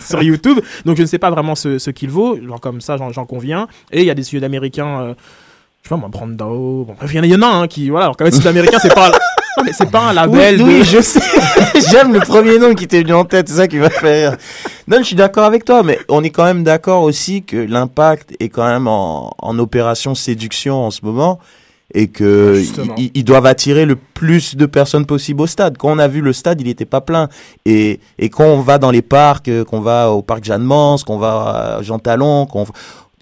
sur 0.00 0.22
YouTube. 0.22 0.58
Donc 0.84 0.96
je 0.96 1.02
ne 1.02 1.06
sais 1.06 1.18
pas 1.18 1.30
vraiment 1.30 1.54
ce, 1.54 1.78
ce 1.78 1.90
qu'il 1.90 2.10
vaut, 2.10 2.38
genre 2.42 2.60
comme 2.60 2.80
ça 2.80 2.96
j'en 2.96 3.24
conviens. 3.26 3.68
Et 3.92 4.00
il 4.00 4.06
y 4.06 4.10
a 4.10 4.14
des 4.14 4.22
Sud-américains 4.22 5.00
euh, 5.00 5.14
je 5.82 5.88
sais 5.88 5.94
pas 5.94 5.96
moi 5.96 6.08
Brandao, 6.08 6.84
bon 6.84 6.94
bref, 6.98 7.10
il 7.12 7.24
y 7.24 7.34
en 7.34 7.42
a, 7.42 7.46
un 7.46 7.66
qui 7.66 7.88
voilà, 7.88 8.06
alors 8.06 8.16
quand 8.16 8.24
même 8.24 8.32
Sud-américain 8.32 8.78
c'est 8.80 8.94
pas 8.94 9.10
mais 9.64 9.72
c'est 9.72 9.90
pas 9.90 10.10
un 10.10 10.12
label 10.12 10.62
oui, 10.62 10.78
de- 10.80 10.84
je 10.84 11.00
sais. 11.00 11.20
J'aime 11.90 12.12
le 12.12 12.20
premier 12.20 12.58
nom 12.58 12.74
qui 12.74 12.86
t'est 12.86 13.02
venu 13.02 13.14
en 13.14 13.24
tête, 13.24 13.48
c'est 13.48 13.56
ça 13.56 13.68
qui 13.68 13.76
m'a 13.76 13.90
fait 13.90 14.28
rire. 14.28 14.36
Non, 14.88 14.98
je 14.98 15.04
suis 15.04 15.16
d'accord 15.16 15.44
avec 15.44 15.64
toi, 15.64 15.82
mais 15.82 15.98
on 16.08 16.22
est 16.24 16.30
quand 16.30 16.44
même 16.44 16.64
d'accord 16.64 17.02
aussi 17.02 17.42
que 17.42 17.56
l'impact 17.56 18.32
est 18.40 18.48
quand 18.48 18.66
même 18.66 18.86
en, 18.88 19.32
en 19.38 19.58
opération 19.58 20.14
séduction 20.14 20.84
en 20.86 20.90
ce 20.90 21.04
moment 21.04 21.38
et 21.92 22.06
que 22.06 22.62
ils, 22.96 23.10
ils 23.14 23.24
doivent 23.24 23.46
attirer 23.46 23.84
le 23.84 23.96
plus 23.96 24.54
de 24.56 24.64
personnes 24.66 25.06
possible 25.06 25.42
au 25.42 25.46
stade. 25.48 25.76
Quand 25.76 25.90
on 25.90 25.98
a 25.98 26.06
vu 26.06 26.20
le 26.20 26.32
stade, 26.32 26.60
il 26.60 26.68
n'était 26.68 26.84
pas 26.84 27.00
plein. 27.00 27.28
Et, 27.66 27.98
et 28.18 28.28
quand 28.30 28.44
on 28.44 28.60
va 28.60 28.78
dans 28.78 28.92
les 28.92 29.02
parcs, 29.02 29.48
euh, 29.48 29.64
qu'on 29.64 29.80
va 29.80 30.10
au 30.12 30.22
parc 30.22 30.44
Jeanne 30.44 30.62
Mance, 30.62 31.02
qu'on 31.02 31.18
va 31.18 31.76
à 31.78 31.82
Jean 31.82 31.98
Talon, 31.98 32.46
qu'on 32.46 32.64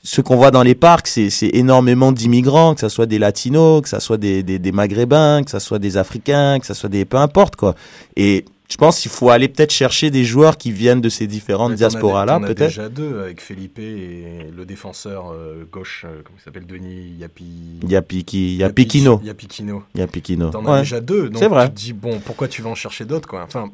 ce 0.03 0.21
qu'on 0.21 0.37
voit 0.37 0.51
dans 0.51 0.63
les 0.63 0.75
parcs, 0.75 1.09
c'est 1.09 1.51
énormément 1.53 2.13
d'immigrants, 2.13 2.75
que 2.75 2.81
ce 2.81 2.89
soit 2.89 3.07
des 3.07 3.19
latinos, 3.19 3.83
que 3.83 3.89
ce 3.89 3.99
soit 3.99 4.17
des, 4.17 4.43
des, 4.43 4.59
des 4.59 4.73
maghrébins, 4.73 5.43
que 5.43 5.51
ce 5.51 5.59
soit 5.59 5.79
des 5.79 5.97
africains, 5.97 6.59
que 6.61 6.67
ce 6.67 6.75
soit 6.75 6.89
des... 6.89 7.05
peu 7.05 7.17
importe 7.17 7.57
quoi. 7.57 7.75
Et 8.17 8.45
je 8.71 8.77
pense 8.77 9.01
qu'il 9.01 9.11
faut 9.11 9.31
aller 9.31 9.49
peut-être 9.49 9.73
chercher 9.73 10.11
des 10.11 10.25
joueurs 10.25 10.59
qui 10.59 10.73
viennent 10.73 11.01
de 11.01 11.09
ces 11.09 11.27
différentes 11.27 11.75
diasporas-là, 11.75 12.39
peut-être. 12.39 12.59
déjà 12.69 12.89
deux 12.91 13.21
avec 13.21 13.41
Felipe 13.41 13.79
et 13.79 14.51
le 14.55 14.67
défenseur 14.67 15.33
euh, 15.33 15.65
gauche, 15.73 16.05
euh, 16.07 16.21
comment 16.23 16.37
il 16.39 16.43
s'appelle 16.45 16.67
Denis 16.67 17.15
Yapi. 17.19 17.45
Il 17.83 17.91
y 17.91 17.97
a 17.97 18.03
Piki, 18.03 18.53
il 18.55 18.57
y 18.59 18.65
a 18.65 18.69
Pikino. 18.69 19.21
Il 19.23 19.27
y 19.27 19.31
a 19.31 19.35
Pikino. 19.35 19.83
Il 19.95 20.01
y 20.01 20.03
a 20.03 20.07
Pikino. 20.07 20.51
T'en 20.51 20.67
as 20.67 20.73
Ouais. 20.73 20.79
déjà 20.81 21.01
deux, 21.01 21.31
donc 21.31 21.39
C'est 21.43 21.49
vrai. 21.49 21.67
tu 21.69 21.75
te 21.75 21.79
dis 21.81 21.93
bon, 21.95 22.21
pourquoi 22.23 22.47
tu 22.47 22.61
vas 22.61 22.69
en 22.71 22.75
chercher 22.75 23.07
d'autres 23.07 23.27
quoi? 23.27 23.43
Enfin, 23.43 23.71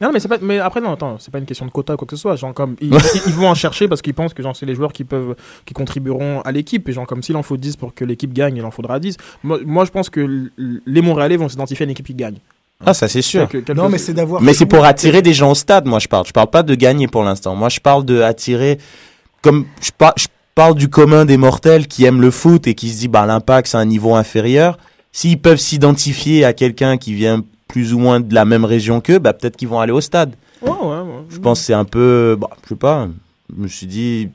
Non, 0.00 0.10
mais 0.12 0.20
pas. 0.20 0.38
Mais 0.40 0.58
après, 0.60 0.80
non, 0.80 0.92
attends, 0.92 1.18
c'est 1.18 1.30
pas 1.30 1.38
une 1.38 1.44
question 1.44 1.66
de 1.66 1.70
quota 1.70 1.92
ou 1.92 1.96
quoi 1.98 2.06
que 2.06 2.16
ce 2.16 2.20
soit. 2.22 2.36
Genre, 2.36 2.54
comme 2.54 2.76
ils, 2.80 2.90
ils 3.26 3.34
vont 3.34 3.48
en 3.48 3.54
chercher 3.54 3.86
parce 3.86 4.00
qu'ils 4.00 4.14
pensent 4.14 4.32
que 4.34 4.42
genre 4.42 4.56
c'est 4.56 4.66
les 4.66 4.74
joueurs 4.74 4.94
qui 4.94 5.04
peuvent, 5.04 5.36
qui 5.66 5.74
contribueront 5.74 6.40
à 6.40 6.52
l'équipe. 6.52 6.88
Et 6.88 6.92
genre, 6.92 7.06
comme 7.06 7.22
s'il 7.22 7.36
en 7.36 7.42
faut 7.42 7.58
10 7.58 7.76
pour 7.76 7.94
que 7.94 8.04
l'équipe 8.06 8.32
gagne, 8.32 8.56
il 8.56 8.64
en 8.64 8.70
faudra 8.70 8.98
10. 8.98 9.16
Moi, 9.42 9.58
moi 9.66 9.84
je 9.84 9.90
pense 9.90 10.08
que 10.08 10.50
les 10.86 11.02
Montréalais 11.02 11.36
vont 11.36 11.50
s'identifier 11.50 11.84
à 11.84 11.86
une 11.86 11.90
équipe 11.90 12.06
qui 12.06 12.14
gagne. 12.14 12.38
Ah, 12.84 12.94
ça 12.94 13.08
c'est 13.08 13.22
sûr. 13.22 13.48
Quelque- 13.48 13.66
quelque- 13.66 13.76
non, 13.78 13.88
mais 13.88 13.98
c'est 13.98 14.12
d'avoir. 14.12 14.40
Mais 14.42 14.52
c'est 14.54 14.66
pour 14.66 14.84
attirer 14.84 15.22
des 15.22 15.32
gens 15.34 15.50
au 15.52 15.54
stade, 15.54 15.86
moi 15.86 15.98
je 15.98 16.08
parle. 16.08 16.26
Je 16.26 16.32
parle 16.32 16.48
pas 16.50 16.62
de 16.62 16.74
gagner 16.74 17.06
pour 17.08 17.22
l'instant. 17.24 17.54
Moi 17.54 17.68
je 17.68 17.80
parle 17.80 18.04
de 18.04 18.20
attirer, 18.22 18.78
comme 19.42 19.66
je, 19.80 19.90
par- 19.96 20.14
je 20.16 20.26
parle 20.54 20.74
du 20.74 20.88
commun 20.88 21.24
des 21.24 21.36
mortels 21.36 21.86
qui 21.86 22.04
aiment 22.04 22.20
le 22.20 22.30
foot 22.30 22.66
et 22.66 22.74
qui 22.74 22.90
se 22.90 22.98
dit 22.98 23.08
bah 23.08 23.24
l'impact 23.26 23.68
c'est 23.68 23.76
un 23.78 23.84
niveau 23.84 24.14
inférieur. 24.14 24.78
S'ils 25.12 25.38
peuvent 25.38 25.58
s'identifier 25.58 26.44
à 26.44 26.52
quelqu'un 26.52 26.96
qui 26.96 27.12
vient 27.14 27.42
plus 27.68 27.92
ou 27.94 27.98
moins 27.98 28.20
de 28.20 28.34
la 28.34 28.44
même 28.44 28.64
région 28.64 29.00
qu'eux, 29.00 29.18
bah 29.18 29.32
peut-être 29.32 29.56
qu'ils 29.56 29.68
vont 29.68 29.80
aller 29.80 29.92
au 29.92 30.00
stade. 30.00 30.34
Ouais, 30.62 30.70
ouais, 30.70 30.76
ouais. 30.86 31.24
Je 31.28 31.38
pense 31.38 31.60
que 31.60 31.66
c'est 31.66 31.74
un 31.74 31.84
peu, 31.84 32.36
bah, 32.40 32.48
je 32.64 32.68
sais 32.70 32.76
pas. 32.76 33.08
Je 33.54 33.62
me 33.62 33.68
suis 33.68 33.86
dit 33.86 34.28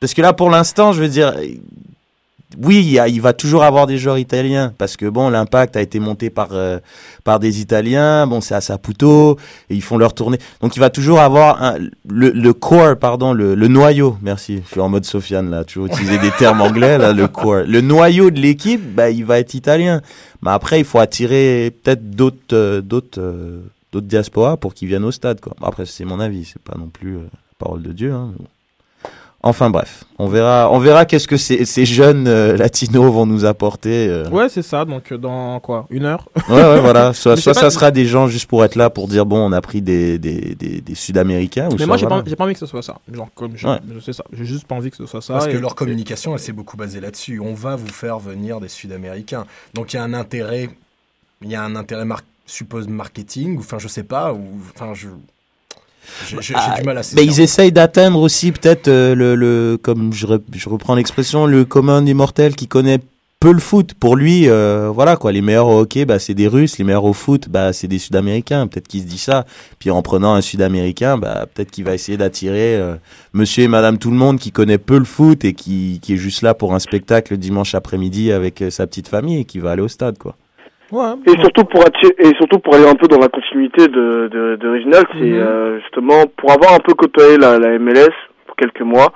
parce 0.00 0.14
que 0.14 0.22
là 0.22 0.32
pour 0.32 0.50
l'instant, 0.50 0.92
je 0.92 1.00
veux 1.02 1.08
dire. 1.08 1.34
Oui, 2.60 2.78
il, 2.84 2.90
y 2.92 2.98
a- 2.98 3.08
il 3.08 3.20
va 3.20 3.32
toujours 3.32 3.62
avoir 3.62 3.86
des 3.86 3.98
joueurs 3.98 4.18
italiens 4.18 4.72
parce 4.78 4.96
que 4.96 5.06
bon, 5.06 5.28
l'impact 5.30 5.76
a 5.76 5.80
été 5.80 6.00
monté 6.00 6.30
par 6.30 6.48
euh, 6.52 6.78
par 7.24 7.38
des 7.40 7.60
Italiens. 7.60 8.26
Bon, 8.26 8.40
c'est 8.40 8.54
à 8.54 8.60
Saputo 8.60 9.38
et 9.70 9.74
ils 9.74 9.82
font 9.82 9.96
leur 9.98 10.14
tournée. 10.14 10.38
Donc 10.60 10.76
il 10.76 10.80
va 10.80 10.90
toujours 10.90 11.20
avoir 11.20 11.62
un, 11.62 11.78
le, 12.08 12.30
le 12.30 12.52
core, 12.52 12.96
pardon, 12.98 13.32
le, 13.32 13.54
le 13.54 13.68
noyau. 13.68 14.16
Merci, 14.22 14.60
je 14.66 14.70
suis 14.72 14.80
en 14.80 14.88
mode 14.88 15.04
Sofiane 15.04 15.50
là, 15.50 15.64
toujours 15.64 15.86
utiliser 15.86 16.18
des 16.18 16.30
termes 16.32 16.60
anglais 16.68 16.98
là. 16.98 17.12
Le 17.12 17.28
core, 17.28 17.62
le 17.66 17.80
noyau 17.80 18.30
de 18.30 18.40
l'équipe, 18.40 18.82
bah 18.94 19.10
il 19.10 19.24
va 19.24 19.38
être 19.38 19.54
italien. 19.54 20.00
Mais 20.42 20.50
après, 20.50 20.78
il 20.80 20.84
faut 20.84 20.98
attirer 20.98 21.72
peut-être 21.82 22.10
d'autres 22.10 22.36
euh, 22.52 22.80
d'autres 22.82 23.20
euh, 23.20 23.60
d'autres 23.92 24.06
diasporas 24.06 24.56
pour 24.56 24.74
qu'ils 24.74 24.88
viennent 24.88 25.04
au 25.04 25.10
stade 25.12 25.40
quoi. 25.40 25.54
Après, 25.62 25.86
c'est 25.86 26.04
mon 26.04 26.18
avis, 26.20 26.44
c'est 26.44 26.62
pas 26.62 26.76
non 26.78 26.88
plus 26.88 27.16
euh, 27.16 27.20
parole 27.58 27.82
de 27.82 27.92
Dieu. 27.92 28.12
Hein. 28.12 28.30
mais 28.32 28.38
bon. 28.38 28.46
Enfin 29.44 29.70
bref, 29.70 30.04
on 30.20 30.28
verra, 30.28 30.70
on 30.70 30.78
verra 30.78 31.04
qu'est-ce 31.04 31.26
que 31.26 31.36
ces, 31.36 31.64
ces 31.64 31.84
jeunes 31.84 32.28
euh, 32.28 32.56
latinos 32.56 33.12
vont 33.12 33.26
nous 33.26 33.44
apporter. 33.44 34.06
euh. 34.08 34.28
Ouais, 34.30 34.48
c'est 34.48 34.62
ça. 34.62 34.84
Donc, 34.84 35.10
euh, 35.10 35.18
dans 35.18 35.58
quoi 35.58 35.86
Une 35.90 36.04
heure? 36.04 36.28
Ouais, 36.48 36.54
ouais, 36.62 36.80
voilà. 36.80 37.12
Soit, 37.12 37.34
Mais 37.34 37.40
soit 37.40 37.52
c'est 37.54 37.58
ça 37.60 37.66
pas- 37.66 37.70
sera 37.70 37.90
des 37.90 38.06
gens 38.06 38.28
juste 38.28 38.46
pour 38.46 38.64
être 38.64 38.76
là 38.76 38.88
pour 38.88 39.08
dire 39.08 39.26
bon, 39.26 39.38
on 39.38 39.50
a 39.50 39.60
pris 39.60 39.82
des, 39.82 40.16
des, 40.20 40.54
des, 40.54 40.80
des 40.80 40.94
Sud-Américains. 40.94 41.66
ou 41.68 41.72
Mais 41.72 41.78
soit, 41.78 41.86
moi, 41.88 41.96
j'ai 41.96 42.06
voilà. 42.06 42.22
pas, 42.22 42.30
j'ai 42.30 42.36
pas 42.36 42.44
envie 42.44 42.52
que 42.52 42.60
ce 42.60 42.66
soit 42.66 42.82
ça. 42.82 42.98
Genre, 43.12 43.28
comme 43.34 43.56
je, 43.56 43.66
Ouais. 43.66 43.78
je 43.92 43.98
sais 43.98 44.12
ça. 44.12 44.22
J'ai 44.32 44.44
juste 44.44 44.64
pas 44.68 44.76
envie 44.76 44.90
que 44.92 44.96
ce 44.96 45.06
soit 45.06 45.20
ça. 45.20 45.32
Parce 45.34 45.46
que 45.48 45.56
et- 45.56 45.60
leur 45.60 45.74
communication, 45.74 46.34
elle 46.34 46.38
s'est 46.38 46.52
beaucoup 46.52 46.76
basée 46.76 47.00
là-dessus. 47.00 47.40
On 47.40 47.54
va 47.54 47.74
vous 47.74 47.88
faire 47.88 48.20
venir 48.20 48.60
des 48.60 48.68
Sud-Américains. 48.68 49.44
Donc 49.74 49.92
il 49.92 49.96
y 49.96 49.98
a 49.98 50.04
un 50.04 50.14
intérêt, 50.14 50.70
il 51.42 51.50
y 51.50 51.56
a 51.56 51.64
un 51.64 51.74
intérêt, 51.74 52.04
mar- 52.04 52.22
suppose 52.46 52.86
marketing, 52.86 53.56
ou 53.56 53.60
enfin 53.60 53.80
je 53.80 53.88
sais 53.88 54.04
pas, 54.04 54.32
ou 54.32 54.40
enfin 54.72 54.94
je, 54.94 55.08
j'ai 56.40 56.54
Ah, 56.56 56.76
du 56.78 56.84
mal 56.84 56.98
à 56.98 57.02
Mais 57.14 57.24
ils 57.24 57.40
essayent 57.40 57.72
d'atteindre 57.72 58.20
aussi 58.20 58.52
peut-être 58.52 58.88
euh, 58.88 59.14
le, 59.14 59.34
le, 59.34 59.78
comme 59.80 60.12
je, 60.12 60.26
je 60.54 60.68
reprends 60.68 60.94
l'expression, 60.94 61.46
le 61.46 61.64
commun 61.64 62.02
des 62.02 62.14
mortels 62.14 62.54
qui 62.56 62.68
connaît 62.68 62.98
peu 63.42 63.52
le 63.52 63.58
foot. 63.58 63.94
Pour 63.94 64.14
lui, 64.14 64.48
euh, 64.48 64.90
voilà 64.94 65.16
quoi, 65.16 65.32
les 65.32 65.42
meilleurs 65.42 65.66
au 65.66 65.80
hockey, 65.80 66.04
bah, 66.04 66.20
c'est 66.20 66.34
des 66.34 66.46
Russes, 66.46 66.78
les 66.78 66.84
meilleurs 66.84 67.04
au 67.04 67.12
foot, 67.12 67.48
bah, 67.48 67.72
c'est 67.72 67.88
des 67.88 67.98
Sud-Américains. 67.98 68.68
Peut-être 68.68 68.86
qu'il 68.86 69.00
se 69.00 69.06
dit 69.06 69.18
ça. 69.18 69.46
Puis 69.80 69.90
en 69.90 70.00
prenant 70.00 70.34
un 70.34 70.40
Sud-Américain, 70.40 71.18
bah, 71.18 71.46
peut-être 71.52 71.72
qu'il 71.72 71.84
va 71.84 71.92
essayer 71.94 72.16
d'attirer 72.16 72.76
euh, 72.76 72.94
Monsieur 73.32 73.64
et 73.64 73.68
Madame 73.68 73.98
tout 73.98 74.10
le 74.12 74.16
monde 74.16 74.38
qui 74.38 74.52
connaît 74.52 74.78
peu 74.78 74.96
le 74.96 75.04
foot 75.04 75.44
et 75.44 75.54
qui, 75.54 75.98
qui 76.00 76.14
est 76.14 76.18
juste 76.18 76.42
là 76.42 76.54
pour 76.54 76.72
un 76.72 76.78
spectacle 76.78 77.32
le 77.32 77.36
dimanche 77.38 77.74
après-midi 77.74 78.30
avec 78.30 78.62
sa 78.70 78.86
petite 78.86 79.08
famille 79.08 79.40
et 79.40 79.44
qui 79.44 79.58
va 79.58 79.72
aller 79.72 79.82
au 79.82 79.88
stade 79.88 80.18
quoi. 80.18 80.36
Ouais. 80.92 81.14
Et 81.26 81.40
surtout 81.40 81.64
pour 81.64 81.80
attirer, 81.86 82.14
et 82.18 82.34
surtout 82.36 82.58
pour 82.58 82.74
aller 82.74 82.86
un 82.86 82.94
peu 82.94 83.08
dans 83.08 83.18
la 83.18 83.28
continuité 83.28 83.88
de 83.88 84.28
de, 84.30 84.56
de 84.56 84.68
Reginald, 84.68 85.06
c'est 85.18 85.24
Mhm. 85.24 85.38
euh, 85.38 85.80
justement 85.80 86.24
pour 86.36 86.52
avoir 86.52 86.74
un 86.74 86.80
peu 86.80 86.92
côtoyé 86.94 87.38
la, 87.38 87.58
la 87.58 87.78
MLS 87.78 88.12
pour 88.46 88.56
quelques 88.56 88.82
mois. 88.82 89.08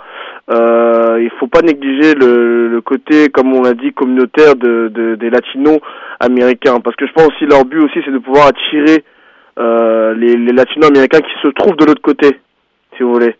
Euh, 0.50 1.18
il 1.20 1.30
faut 1.38 1.48
pas 1.48 1.60
négliger 1.60 2.14
le, 2.14 2.68
le 2.68 2.80
côté, 2.80 3.28
comme 3.28 3.52
on 3.52 3.62
l'a 3.62 3.74
dit, 3.74 3.92
communautaire 3.92 4.54
de, 4.56 4.88
de 4.88 5.16
des 5.16 5.28
latinos 5.30 5.78
américains, 6.20 6.80
parce 6.80 6.96
que 6.96 7.06
je 7.06 7.12
pense 7.12 7.28
aussi 7.28 7.46
leur 7.46 7.64
but 7.64 7.80
aussi 7.80 7.98
c'est 8.04 8.12
de 8.12 8.18
pouvoir 8.18 8.46
attirer 8.48 9.04
euh, 9.58 10.14
les, 10.14 10.36
les 10.36 10.52
latinos 10.52 10.88
américains 10.88 11.20
qui 11.20 11.34
se 11.42 11.48
trouvent 11.48 11.76
de 11.76 11.84
l'autre 11.84 12.02
côté, 12.02 12.38
si 12.96 13.02
vous 13.02 13.12
voulez, 13.12 13.34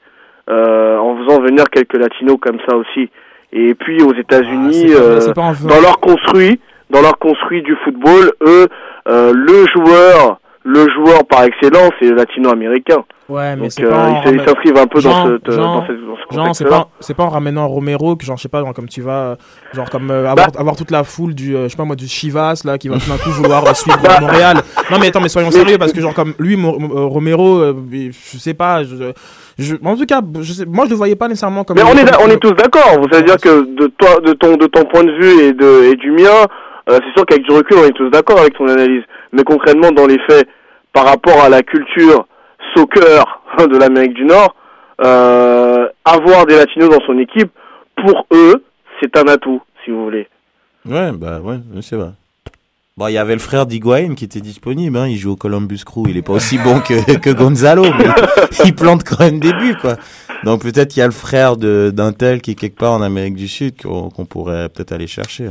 euh, 0.51 0.97
en 0.99 1.17
faisant 1.19 1.41
venir 1.41 1.65
quelques 1.71 1.97
latinos 1.97 2.37
comme 2.41 2.59
ça 2.69 2.77
aussi. 2.77 3.09
Et 3.53 3.75
puis 3.75 4.03
aux 4.03 4.15
États-Unis, 4.15 4.87
Ah, 4.95 5.01
euh, 5.01 5.21
en- 5.37 5.53
dans 5.69 5.81
leur 5.81 5.99
construit, 6.01 6.59
dans 6.91 7.01
leur 7.03 7.19
construit 7.19 7.63
du 7.63 7.77
football, 7.85 8.33
eux, 8.47 8.67
euh, 9.09 9.33
le 9.35 9.65
joueur, 9.75 10.39
le 10.65 10.87
joueur 10.91 11.25
par 11.29 11.45
excellence, 11.45 11.91
c'est 12.01 12.09
le 12.09 12.17
latino-américain. 12.17 13.05
Ouais, 13.29 13.57
mais 13.57 13.63
Donc 13.63 13.73
c'est 13.73 13.85
euh, 13.85 13.91
pas 13.91 14.09
ils 14.09 14.25
ramène- 14.29 14.47
s'inscrivent 14.47 14.77
un 14.79 14.87
peu 14.87 15.01
dans, 15.01 15.11
Genre- 15.11 15.27
cette, 15.27 15.57
dans, 15.57 15.87
cette, 15.87 15.97
dans 16.07 16.17
ce 16.31 16.35
Genre, 16.37 16.55
c'est 16.57 16.65
pas, 16.65 16.89
c'est 17.01 17.15
pas 17.17 17.25
en 17.25 17.29
ramenant 17.29 17.67
Romero 17.69 18.15
que, 18.15 18.25
genre, 18.25 18.37
je 18.37 18.43
sais 18.43 18.49
pas, 18.49 18.61
genre, 18.61 18.73
comme 18.73 18.89
tu 18.89 19.01
vas, 19.01 19.37
genre, 19.75 19.91
comme 19.91 20.11
euh, 20.13 20.29
avoir, 20.31 20.49
Bah. 20.53 20.61
avoir 20.61 20.77
toute 20.77 20.93
la 20.93 21.03
foule 21.03 21.35
du, 21.35 21.57
euh, 21.57 21.65
je 21.65 21.69
sais 21.71 21.77
pas 21.77 21.85
moi, 21.85 21.97
du 21.97 22.07
Chivas, 22.07 22.63
là, 22.65 22.79
qui 22.79 22.89
va 22.89 22.99
tout 22.99 23.09
d'un 23.11 23.17
coup 23.17 23.31
vouloir 23.31 23.67
euh, 23.67 23.75
suivre 23.75 23.99
euh, 24.05 24.21
Montréal. 24.21 24.59
Non, 24.93 24.99
mais 25.01 25.09
attends, 25.09 25.21
mais 25.21 25.29
soyons 25.29 25.51
sérieux, 25.51 25.77
parce 25.79 25.93
que, 25.93 26.01
genre, 26.01 26.15
comme 26.15 26.35
lui, 26.39 26.57
Mo- 26.57 26.79
euh, 26.81 27.05
Romero, 27.07 27.59
euh, 27.59 27.75
je 27.93 28.39
sais 28.39 28.55
pas, 28.55 28.85
je, 28.85 28.95
je- 29.59 29.75
en 29.85 29.97
tout 29.97 30.07
cas, 30.07 30.21
je 30.41 30.53
sais, 30.53 30.65
moi, 30.65 30.85
je 30.85 30.91
le 30.91 30.97
voyais 30.97 31.17
pas 31.17 31.27
nécessairement 31.27 31.65
comme. 31.65 31.77
Mais 31.79 31.83
on 31.85 31.97
est, 31.97 32.09
on 32.25 32.29
est 32.31 32.39
tous 32.39 32.53
d'accord. 32.53 32.93
C'est-à-dire 33.11 33.37
que 33.39 33.63
de 33.77 33.87
toi, 33.99 34.21
de 34.25 34.35
ton, 34.35 34.57
de 34.57 34.67
ton 34.67 34.85
point 34.85 35.03
de 35.03 35.13
vue 35.13 35.41
et 35.47 35.53
de, 35.53 35.91
et 35.91 35.97
du 35.97 36.13
mien, 36.13 36.23
euh, 36.31 36.47
c'est 36.95 37.13
sûr 37.17 37.27
qu'avec 37.27 37.45
du 37.45 37.53
recul, 37.53 37.77
on 37.79 37.85
est 37.85 37.93
tous 37.93 38.11
d'accord 38.11 38.39
avec 38.39 38.55
ton 38.57 38.69
analyse. 38.69 39.03
Mais 39.33 39.43
concrètement, 39.43 39.91
dans 39.93 40.07
les 40.07 40.19
faits, 40.29 40.49
par 40.93 41.05
rapport 41.05 41.41
à 41.43 41.49
la 41.49 41.63
culture 41.63 42.27
soccer 42.75 43.43
de 43.59 43.77
l'Amérique 43.79 44.15
du 44.15 44.25
Nord, 44.25 44.55
euh, 45.05 45.89
avoir 46.05 46.47
des 46.47 46.57
latinos 46.57 46.89
dans 46.91 47.05
son 47.07 47.19
équipe, 47.19 47.51
pour 47.97 48.27
eux, 48.33 48.65
c'est 49.01 49.17
un 49.17 49.25
atout, 49.29 49.61
si 49.85 49.91
vous 49.91 50.05
voulez. 50.05 50.29
Ouais, 50.89 51.13
bah 51.13 51.41
ouais, 51.41 51.59
c'est 51.83 51.97
vrai. 51.97 52.11
Bon, 52.97 53.09
il 53.09 53.13
y 53.13 53.19
avait 53.19 53.35
le 53.35 53.41
frère 53.41 53.67
d'Higuain 53.67 54.15
qui 54.15 54.25
était 54.25 54.41
disponible, 54.41 54.97
hein, 54.97 55.07
il 55.07 55.19
joue 55.19 55.33
au 55.33 55.37
Columbus 55.37 55.81
Crew, 55.85 56.05
il 56.09 56.17
est 56.17 56.23
pas 56.23 56.33
aussi 56.33 56.57
bon 56.57 56.81
que, 56.81 57.17
que 57.19 57.29
Gonzalo, 57.31 57.83
mais 57.99 58.07
il 58.65 58.75
plante 58.75 59.05
quand 59.05 59.21
même 59.21 59.39
des 59.39 59.53
buts, 59.53 59.77
quoi. 59.79 59.97
Donc 60.45 60.63
peut-être 60.63 60.89
qu'il 60.93 61.01
y 61.01 61.03
a 61.03 61.07
le 61.07 61.13
frère 61.13 61.57
de- 61.59 61.91
d'un 61.93 62.13
tel 62.13 62.41
qui 62.41 62.53
est 62.53 62.55
quelque 62.55 62.79
part 62.79 62.93
en 62.93 63.03
Amérique 63.03 63.35
du 63.35 63.49
Sud 63.49 63.83
qu'on 63.83 64.09
qu'on 64.09 64.25
pourrait 64.25 64.69
peut-être 64.71 64.93
aller 64.93 65.07
chercher. 65.07 65.49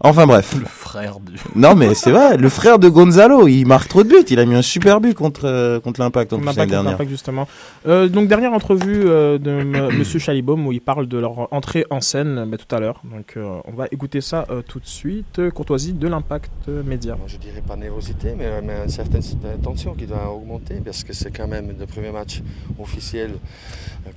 Enfin 0.00 0.26
bref. 0.26 0.54
Le 0.60 0.66
frère 0.66 1.20
du. 1.20 1.36
Non 1.54 1.74
mais 1.74 1.94
c'est 1.94 2.10
vrai, 2.10 2.36
le 2.36 2.48
frère 2.50 2.78
de 2.78 2.88
Gonzalo, 2.90 3.48
il 3.48 3.64
marque 3.64 3.88
trop 3.88 4.02
de 4.04 4.08
buts, 4.10 4.24
il 4.28 4.38
a 4.38 4.44
mis 4.44 4.54
un 4.54 4.60
super 4.60 5.00
but 5.00 5.14
contre, 5.14 5.42
euh, 5.46 5.80
contre 5.80 6.00
l'Impact 6.02 6.34
en 6.34 6.36
l'année 6.40 6.66
dernière. 6.66 6.82
l'impact, 6.92 7.08
justement. 7.08 7.48
Euh, 7.88 8.06
donc 8.06 8.28
dernière 8.28 8.52
entrevue 8.52 9.04
euh, 9.06 9.38
de 9.38 9.50
M- 9.60 9.88
Monsieur 9.98 10.18
Chalibaume 10.18 10.66
où 10.66 10.72
il 10.72 10.82
parle 10.82 11.06
de 11.06 11.16
leur 11.16 11.50
entrée 11.52 11.86
en 11.88 12.02
scène, 12.02 12.44
mais 12.44 12.58
tout 12.58 12.72
à 12.76 12.78
l'heure. 12.78 13.00
Donc 13.04 13.34
euh, 13.38 13.56
on 13.64 13.72
va 13.72 13.86
écouter 13.90 14.20
ça 14.20 14.44
euh, 14.50 14.60
tout 14.60 14.80
de 14.80 14.86
suite. 14.86 15.38
Euh, 15.38 15.50
Courtoisie 15.50 15.94
de 15.94 16.08
l'impact 16.08 16.52
euh, 16.68 16.82
média. 16.82 17.16
Je 17.26 17.38
dirais 17.38 17.62
pas 17.66 17.76
nervosité, 17.76 18.34
mais, 18.36 18.60
mais 18.62 18.74
une 18.84 18.90
certaine 18.90 19.22
tension 19.62 19.94
qui 19.94 20.04
doit 20.06 20.30
augmenter 20.30 20.74
parce 20.84 21.04
que 21.04 21.14
c'est 21.14 21.30
quand 21.34 21.48
même 21.48 21.72
le 21.80 21.86
premier 21.86 22.10
match 22.10 22.42
officiel 22.78 23.30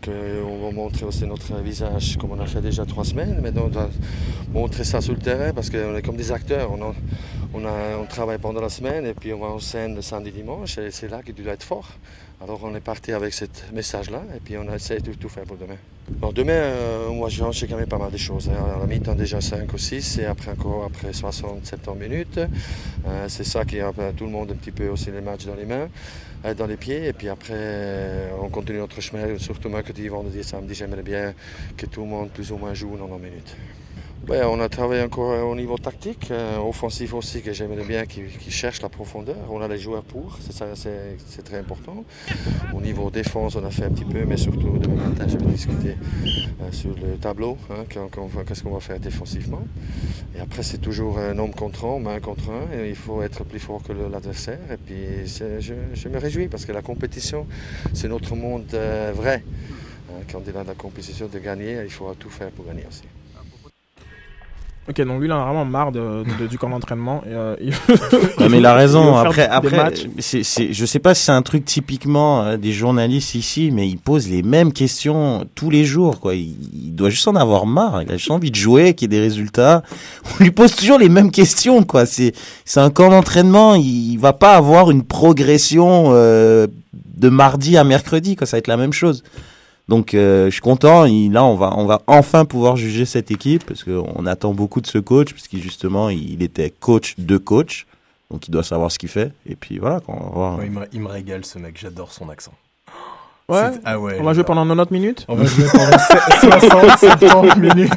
euh, 0.10 0.44
qu'on 0.44 0.66
va 0.66 0.72
montrer 0.76 1.06
aussi 1.06 1.26
notre 1.26 1.54
visage 1.64 2.18
comme 2.20 2.32
on 2.34 2.40
a 2.42 2.46
fait 2.46 2.62
déjà 2.62 2.86
trois 2.86 3.06
semaines. 3.06 3.40
Maintenant, 3.42 3.64
on 3.68 3.70
doit 3.70 3.90
montrer 4.54 4.84
ça 4.84 5.00
sur 5.00 5.14
le 5.14 5.20
terrain 5.20 5.54
parce 5.54 5.69
qu'on 5.70 5.96
est 5.96 6.02
comme 6.02 6.18
des 6.18 6.32
acteurs. 6.32 6.72
On, 7.54 8.06
travaille 8.06 8.38
pendant 8.40 8.62
la 8.62 8.70
semaine 8.70 9.06
et 9.06 9.14
puis 9.14 9.34
on 9.34 9.40
va 9.40 9.48
en 9.48 9.60
scène 9.60 9.96
le 9.96 10.02
samedi, 10.02 10.32
dimanche 10.32 10.78
et 10.78 10.92
c'est 10.92 11.08
là 11.08 11.22
qu'il 11.22 11.36
doit 11.36 11.54
être 11.54 11.64
fort. 11.64 11.88
Alors 12.42 12.62
on 12.64 12.74
est 12.74 12.80
parti 12.80 13.12
avec 13.12 13.34
ce 13.34 13.46
message-là 13.74 14.24
et 14.36 14.40
puis 14.40 14.58
on 14.58 14.68
a 14.70 14.76
essayé 14.76 15.00
de 15.00 15.14
tout 15.14 15.30
faire 15.30 15.44
pour 15.44 15.58
demain. 15.58 15.76
Demain, 16.34 16.54
euh, 16.54 17.10
moi 17.10 17.30
j'ai 17.30 17.68
quand 17.68 17.78
même 17.78 17.88
pas 17.88 17.98
mal 17.98 18.12
de 18.12 18.18
choses. 18.18 18.50
hein. 18.50 18.76
À 18.76 18.80
la 18.80 18.86
mi-temps 18.88 19.16
déjà 19.16 19.42
5 19.42 19.72
ou 19.72 19.78
6 19.78 20.20
et 20.20 20.26
après 20.26 20.52
encore 20.52 20.86
après 20.86 21.12
60-70 21.12 21.98
minutes. 21.98 22.40
Euh, 23.08 23.26
c'est 23.28 23.44
ça 23.44 23.66
qui 23.66 23.80
a 23.80 23.92
tout 24.16 24.26
le 24.26 24.32
monde 24.32 24.52
un 24.52 24.56
petit 24.56 24.72
peu 24.72 24.88
aussi 24.88 25.12
les 25.12 25.22
matchs 25.22 25.46
dans 25.46 25.56
les 25.56 25.66
mains, 25.66 25.90
euh, 26.46 26.54
dans 26.54 26.66
les 26.66 26.78
pieds. 26.78 27.08
Et 27.08 27.14
puis 27.14 27.30
après, 27.30 27.54
euh, 27.54 28.30
on 28.42 28.50
continue 28.50 28.80
notre 28.80 29.02
chemin, 29.02 29.38
surtout 29.38 29.70
mercredi, 29.70 30.08
vendredi, 30.08 30.44
samedi. 30.44 30.74
J'aimerais 30.74 31.04
bien 31.04 31.34
que 31.78 31.86
tout 31.86 32.02
le 32.02 32.08
monde 32.08 32.30
plus 32.30 32.52
ou 32.52 32.58
moins 32.58 32.74
joue 32.74 32.92
90 32.92 33.24
minutes. 33.24 33.56
On 34.28 34.60
a 34.60 34.70
travaillé 34.70 35.02
encore 35.02 35.32
euh, 35.32 35.42
au 35.42 35.56
niveau 35.56 35.78
tactique, 35.78 36.30
euh, 36.30 36.58
offensif 36.58 37.14
aussi, 37.14 37.42
que 37.42 37.52
j'aimerais 37.52 37.84
bien 37.84 38.06
qu'ils 38.06 38.30
cherchent 38.50 38.82
la 38.82 38.90
profondeur. 38.90 39.38
On 39.50 39.60
a 39.62 39.68
les 39.68 39.80
joueurs 39.80 40.04
pour, 40.04 40.38
c'est 40.40 41.44
très 41.44 41.58
important. 41.58 42.04
Au 42.74 42.82
niveau 42.82 43.10
défense, 43.10 43.56
on 43.56 43.66
a 43.66 43.72
fait 43.72 43.86
un 43.86 43.90
petit 43.90 44.06
peu, 44.06 44.26
mais 44.26 44.38
surtout 44.38 44.78
demain 44.78 45.10
matin, 45.10 45.26
je 45.28 45.38
vais 45.38 45.52
discuter 45.52 45.96
euh, 46.62 46.72
sur 46.72 46.92
le 46.92 47.18
tableau, 47.18 47.58
hein, 47.72 47.86
qu'est-ce 47.90 48.64
qu'on 48.64 48.74
va 48.74 48.80
faire 48.80 49.00
défensivement. 49.00 49.62
Et 50.36 50.40
après, 50.40 50.62
c'est 50.62 50.78
toujours 50.78 51.18
un 51.18 51.38
homme 51.40 51.54
contre 51.54 51.86
un, 51.86 52.00
main 52.00 52.20
contre 52.20 52.52
un, 52.52 52.86
il 52.86 52.96
faut 52.96 53.24
être 53.24 53.44
plus 53.44 53.60
fort 53.60 53.82
que 53.82 53.94
l'adversaire. 53.94 54.60
Et 54.72 54.78
puis, 54.78 55.26
je, 55.26 56.10
me 56.10 56.20
réjouis 56.20 56.50
parce 56.50 56.66
que 56.66 56.72
la 56.72 56.84
compétition, 56.84 57.48
c'est 57.94 58.08
notre 58.08 58.36
monde 58.36 58.76
vrai. 59.16 59.44
Hein, 60.12 60.24
Quand 60.32 60.42
il 60.48 60.56
a 60.56 60.64
la 60.64 60.76
compétition 60.76 61.28
de 61.28 61.40
gagner, 61.40 61.82
il 61.84 61.92
faut 61.92 62.14
tout 62.14 62.30
faire 62.30 62.52
pour 62.52 62.66
gagner 62.66 62.86
aussi. 62.88 63.04
Ok, 64.90 65.02
donc 65.06 65.20
lui, 65.20 65.28
il 65.28 65.32
en 65.32 65.40
a 65.40 65.44
vraiment 65.46 65.66
marre 65.66 65.92
de, 65.92 66.24
de- 66.40 66.48
du 66.48 66.58
camp 66.58 66.70
d'entraînement. 66.70 67.22
et, 67.26 67.30
euh, 67.32 67.56
il- 67.62 67.70
Ouais, 68.40 68.50
mais 68.50 68.58
il 68.58 68.66
a 68.66 68.74
raison. 68.74 69.04
Après, 69.28 69.48
après, 69.48 69.78
c'est, 70.18 70.42
c'est, 70.44 70.74
je 70.74 70.86
sais 70.86 70.98
pas 70.98 71.14
si 71.14 71.26
c'est 71.26 71.32
un 71.32 71.44
truc 71.44 71.64
typiquement 71.64 72.42
euh, 72.44 72.58
des 72.58 72.72
journalistes 72.72 73.36
ici, 73.36 73.70
mais 73.72 73.88
ils 73.88 73.98
posent 74.00 74.28
les 74.28 74.42
mêmes 74.42 74.74
questions 74.74 75.46
tous 75.54 75.70
les 75.70 75.86
jours, 75.86 76.20
quoi. 76.20 76.34
Il, 76.34 76.56
il 76.74 76.96
doit 76.96 77.12
juste 77.12 77.28
en 77.28 77.36
avoir 77.36 77.68
marre. 77.68 78.02
Il 78.02 78.12
a 78.12 78.18
juste 78.18 78.32
envie 78.32 78.50
de 78.50 78.56
jouer, 78.56 78.96
qu'il 78.96 79.12
y 79.12 79.16
ait 79.16 79.20
des 79.20 79.24
résultats. 79.24 79.84
On 80.40 80.44
lui 80.44 80.52
pose 80.52 80.76
toujours 80.76 80.98
les 80.98 81.10
mêmes 81.10 81.30
questions, 81.30 81.84
quoi. 81.84 82.08
C'est, 82.08 82.34
c'est 82.66 82.80
un 82.80 82.90
camp 82.90 83.12
d'entraînement. 83.12 83.76
Il, 83.76 84.14
il 84.14 84.18
va 84.18 84.34
pas 84.34 84.56
avoir 84.56 84.90
une 84.90 85.04
progression 85.04 86.06
euh, 86.08 86.66
de 87.16 87.30
mardi 87.30 87.78
à 87.78 87.84
mercredi, 87.84 88.36
quoi. 88.36 88.48
Ça 88.48 88.58
va 88.58 88.60
être 88.60 88.68
la 88.68 88.78
même 88.78 88.94
chose. 88.94 89.24
Donc, 89.90 90.14
euh, 90.14 90.46
je 90.46 90.52
suis 90.52 90.62
content. 90.62 91.06
Là, 91.06 91.44
on 91.44 91.56
va, 91.56 92.02
enfin 92.06 92.46
pouvoir 92.46 92.76
juger 92.76 93.06
cette 93.06 93.32
équipe 93.32 93.66
parce 93.66 93.84
qu'on 93.84 94.26
attend 94.28 94.54
beaucoup 94.54 94.82
de 94.82 94.88
ce 94.88 95.00
coach, 95.00 95.34
parce 95.34 95.48
qu'il 95.48 95.64
justement, 95.64 96.10
il 96.10 96.44
était 96.44 96.70
coach 96.70 97.16
de 97.18 97.38
coach. 97.38 97.88
Donc 98.30 98.48
il 98.48 98.52
doit 98.52 98.64
savoir 98.64 98.92
ce 98.92 99.00
qu'il 99.00 99.10
fait. 99.10 99.34
Et 99.48 99.56
puis 99.56 99.80
voilà, 99.80 100.00
quand 100.02 100.14
va 100.14 100.30
voir. 100.30 100.60
Il 100.94 101.02
me 101.02 101.08
régale 101.08 101.44
ce 101.44 101.58
mec, 101.58 101.76
j'adore 101.76 102.14
son 102.14 102.30
accent. 102.30 102.54
Ouais. 103.50 103.72
Ah 103.86 104.00
ouais. 104.00 104.18
On 104.20 104.24
va 104.24 104.34
jouer 104.34 104.44
pendant 104.44 104.66
90 104.66 104.92
minutes 104.94 105.26
On 105.28 105.36
va 105.36 105.46
jouer 105.46 105.66
pendant 105.72 105.98
60, 107.00 107.20
70 107.20 107.60
minutes. 107.60 107.94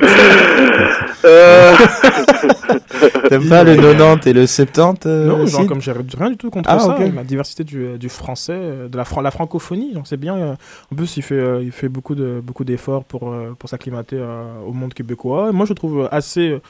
Euh, 1.24 1.74
T'aimes 3.28 3.48
pas 3.48 3.64
le 3.64 3.76
90 3.76 4.26
et 4.28 4.32
le 4.32 4.46
70 4.46 5.06
euh, 5.06 5.26
Non, 5.26 5.46
genre 5.46 5.66
comme 5.66 5.80
j'ai 5.80 5.92
rien 5.92 6.30
du 6.30 6.36
tout 6.36 6.50
contre 6.50 6.68
Ah, 6.70 6.78
ça, 6.78 6.96
la 6.98 7.24
diversité 7.24 7.64
du, 7.64 7.98
du 7.98 8.08
français, 8.08 8.52
euh, 8.54 8.88
de 8.88 8.96
la, 8.96 9.04
fran- 9.04 9.20
la 9.20 9.30
francophonie, 9.30 9.92
donc 9.94 10.06
c'est 10.06 10.16
bien. 10.16 10.36
euh, 10.36 10.54
En 10.92 10.96
plus, 10.96 11.16
il 11.16 11.22
fait, 11.22 11.34
euh, 11.36 11.62
il 11.62 11.72
fait 11.72 11.88
beaucoup 11.88 12.14
de 12.14 12.40
beaucoup 12.44 12.64
d'efforts 12.64 13.04
pour 13.04 13.34
pour 13.58 13.68
s'acclimater 13.68 14.16
euh, 14.18 14.44
au 14.66 14.72
monde 14.72 14.94
québécois. 14.94 15.48
Et 15.50 15.52
moi, 15.52 15.66
je 15.66 15.72
trouve 15.74 16.08
assez 16.10 16.48
euh, 16.50 16.60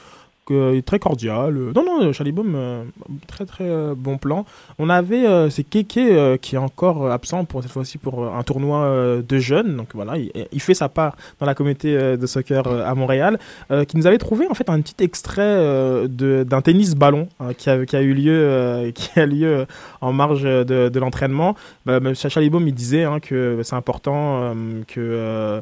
que, 0.45 0.79
très 0.81 0.99
cordial. 0.99 1.57
Euh, 1.57 1.71
Non, 1.75 1.83
non, 1.85 2.03
euh, 2.03 2.83
très 3.27 3.45
très 3.45 3.63
euh, 3.67 3.93
bon 3.95 4.17
plan. 4.17 4.45
On 4.79 4.89
avait 4.89 5.25
euh, 5.25 5.49
c'est 5.49 5.63
Keke 5.63 5.97
euh, 5.97 6.37
qui 6.37 6.55
est 6.55 6.59
encore 6.59 7.05
euh, 7.05 7.11
absent 7.11 7.45
pour 7.45 7.61
cette 7.61 7.71
fois-ci 7.71 7.97
pour 7.97 8.23
euh, 8.23 8.31
un 8.31 8.43
tournoi 8.43 8.79
euh, 8.79 9.21
de 9.21 9.39
jeunes. 9.39 9.75
Donc 9.77 9.89
voilà, 9.93 10.17
il, 10.17 10.61
fait 10.61 10.73
sa 10.73 10.89
part 10.89 11.15
dans 11.39 11.45
la 11.45 11.55
communauté 11.55 11.95
euh, 11.95 12.17
de 12.17 12.25
soccer 12.25 12.67
euh, 12.67 12.85
à 12.85 12.95
Montréal, 12.95 13.39
euh, 13.71 13.85
qui 13.85 13.97
nous 13.97 14.07
avait 14.07 14.17
trouvé 14.17 14.47
en 14.49 14.53
fait 14.53 14.69
un 14.69 14.81
petit 14.81 15.03
extrait 15.03 15.41
euh, 15.43 16.07
d'un 16.07 16.61
tennis 16.61 16.95
ballon 16.95 17.27
hein, 17.39 17.53
qui, 17.57 17.69
a, 17.69 17.85
qui 17.85 17.95
a 17.95 18.01
eu 18.01 18.13
lieu 18.13 18.33
euh, 18.33 18.91
qui 18.95 19.19
a 19.19 19.25
lieu 19.25 19.47
euh, 19.47 19.65
en 20.01 20.13
marge 20.13 20.43
de, 20.43 20.99
l'entraînement. 20.99 21.55
Bah, 21.85 21.99
même 21.99 22.15
Chacha 22.15 22.39
Libaum, 22.39 22.67
il 22.67 22.73
disait 22.73 23.03
hein, 23.03 23.19
que 23.19 23.61
c'est 23.63 23.75
important 23.75 24.43
euh, 24.43 24.53
que 24.87 24.99
euh, 24.99 25.61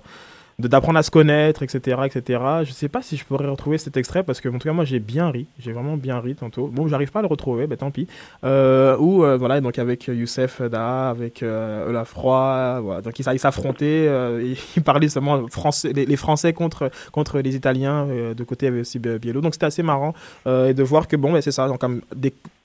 d'apprendre 0.68 1.00
à 1.00 1.04
se 1.04 1.12
connaître, 1.12 1.64
etc., 1.64 2.02
etc. 2.06 2.40
Je 2.64 2.72
sais 2.72 2.90
pas 2.90 3.02
si 3.02 3.18
je 3.18 3.26
pourrais 3.26 3.48
retrouver 3.48 3.78
cet 3.78 3.98
extrait 3.98 4.24
parce 4.24 4.42
que, 4.42 4.50
en 4.50 4.54
tout 4.54 4.68
cas, 4.68 4.74
moi, 4.74 4.86
j'ai 4.86 5.00
bien 5.00 5.30
ri. 5.30 5.48
J'ai 5.60 5.72
vraiment 5.72 5.98
bien 5.98 6.20
ri 6.20 6.36
tantôt. 6.36 6.68
Bon, 6.68 6.88
j'arrive 6.88 7.12
pas 7.12 7.20
à 7.20 7.22
le 7.22 7.28
retrouver, 7.28 7.68
ben 7.68 7.78
tant 7.78 7.92
pis. 7.92 8.08
Euh, 8.44 8.96
ou 8.98 9.24
euh, 9.24 9.38
voilà, 9.38 9.62
donc 9.62 9.78
avec 9.80 10.08
Youssef 10.08 10.62
Da, 10.62 11.10
avec 11.10 11.44
euh, 11.44 11.92
donc 13.04 13.20
ils 13.20 13.40
s'affrontaient, 13.40 14.06
euh, 14.08 14.54
ils 14.76 14.84
parlaient 14.84 15.10
seulement 15.10 15.48
français, 15.48 15.94
les, 15.94 16.16
Français 16.16 16.54
contre 16.54 16.92
contre 17.12 17.40
les 17.40 17.56
Italiens. 17.56 18.08
euh, 18.10 18.34
de 18.34 18.44
côté, 18.44 18.66
il 18.66 18.70
y 18.70 18.72
avait 18.72 18.82
aussi 18.82 19.00
Biello. 19.00 19.42
Donc 19.42 19.54
c'était 19.54 19.66
assez 19.66 19.84
marrant 19.84 20.14
euh, 20.48 20.74
de 20.74 20.84
voir 20.84 21.08
que 21.08 21.16
bon, 21.16 21.32
ben, 21.32 21.42
c'est 21.42 21.52
ça, 21.52 21.68
donc 21.68 21.80
comme 21.80 22.02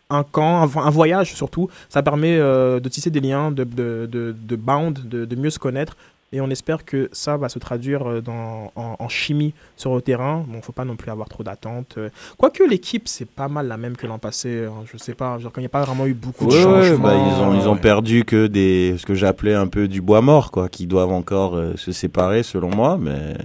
un 0.09 0.23
camp, 0.23 0.63
un, 0.63 0.67
vo- 0.67 0.81
un 0.81 0.91
voyage 0.91 1.35
surtout, 1.35 1.69
ça 1.89 2.03
permet 2.03 2.37
euh, 2.39 2.79
de 2.81 2.89
tisser 2.89 3.11
des 3.11 3.21
liens, 3.21 3.51
de, 3.51 3.65
de, 3.65 4.07
de, 4.11 4.35
de 4.39 4.57
bound, 4.57 5.09
de 5.09 5.37
mieux 5.37 5.51
se 5.51 5.59
connaître. 5.59 5.97
Et 6.33 6.41
on 6.41 6.51
espère 6.51 6.85
que 6.85 7.09
ça 7.13 7.37
va 7.37 7.49
se 7.49 7.59
traduire 7.61 8.09
euh, 8.11 8.21
dans, 8.21 8.73
en, 8.75 8.97
en 8.99 9.09
chimie 9.09 9.55
sur 9.77 9.95
le 9.95 10.03
terrain. 10.03 10.45
Bon, 10.49 10.61
faut 10.61 10.73
pas 10.73 10.85
non 10.85 10.97
plus 10.97 11.11
avoir 11.11 11.29
trop 11.29 11.45
d'attentes. 11.45 11.95
euh. 11.99 12.09
Quoique 12.37 12.65
l'équipe, 12.65 13.07
c'est 13.07 13.29
pas 13.29 13.47
mal 13.49 13.69
la 13.69 13.77
même 13.77 13.97
que 13.97 14.07
l'an 14.09 14.19
passé. 14.19 14.65
hein. 14.67 14.85
Je 14.93 14.99
sais 14.99 15.15
pas, 15.15 15.39
il 15.41 15.61
n'y 15.61 15.67
a 15.67 15.69
pas 15.69 15.85
vraiment 15.85 16.05
eu 16.05 16.15
beaucoup 16.15 16.47
de 16.47 16.51
Ouais, 16.51 16.57
ouais, 16.65 16.89
changements. 16.89 17.05
bah, 17.09 17.15
ils 17.15 17.43
ont, 17.43 17.55
ils 17.61 17.69
ont 17.69 17.77
perdu 17.77 18.25
que 18.25 18.49
des, 18.49 18.97
ce 18.99 19.07
que 19.07 19.15
j'appelais 19.15 19.55
un 19.55 19.69
peu 19.69 19.87
du 19.87 20.01
bois 20.01 20.21
mort, 20.21 20.51
quoi, 20.51 20.69
qui 20.69 20.87
doivent 20.89 21.13
encore 21.13 21.55
euh, 21.57 21.75
se 21.77 21.93
séparer, 21.93 22.43
selon 22.43 22.75
moi, 22.75 22.99
mais 23.01 23.37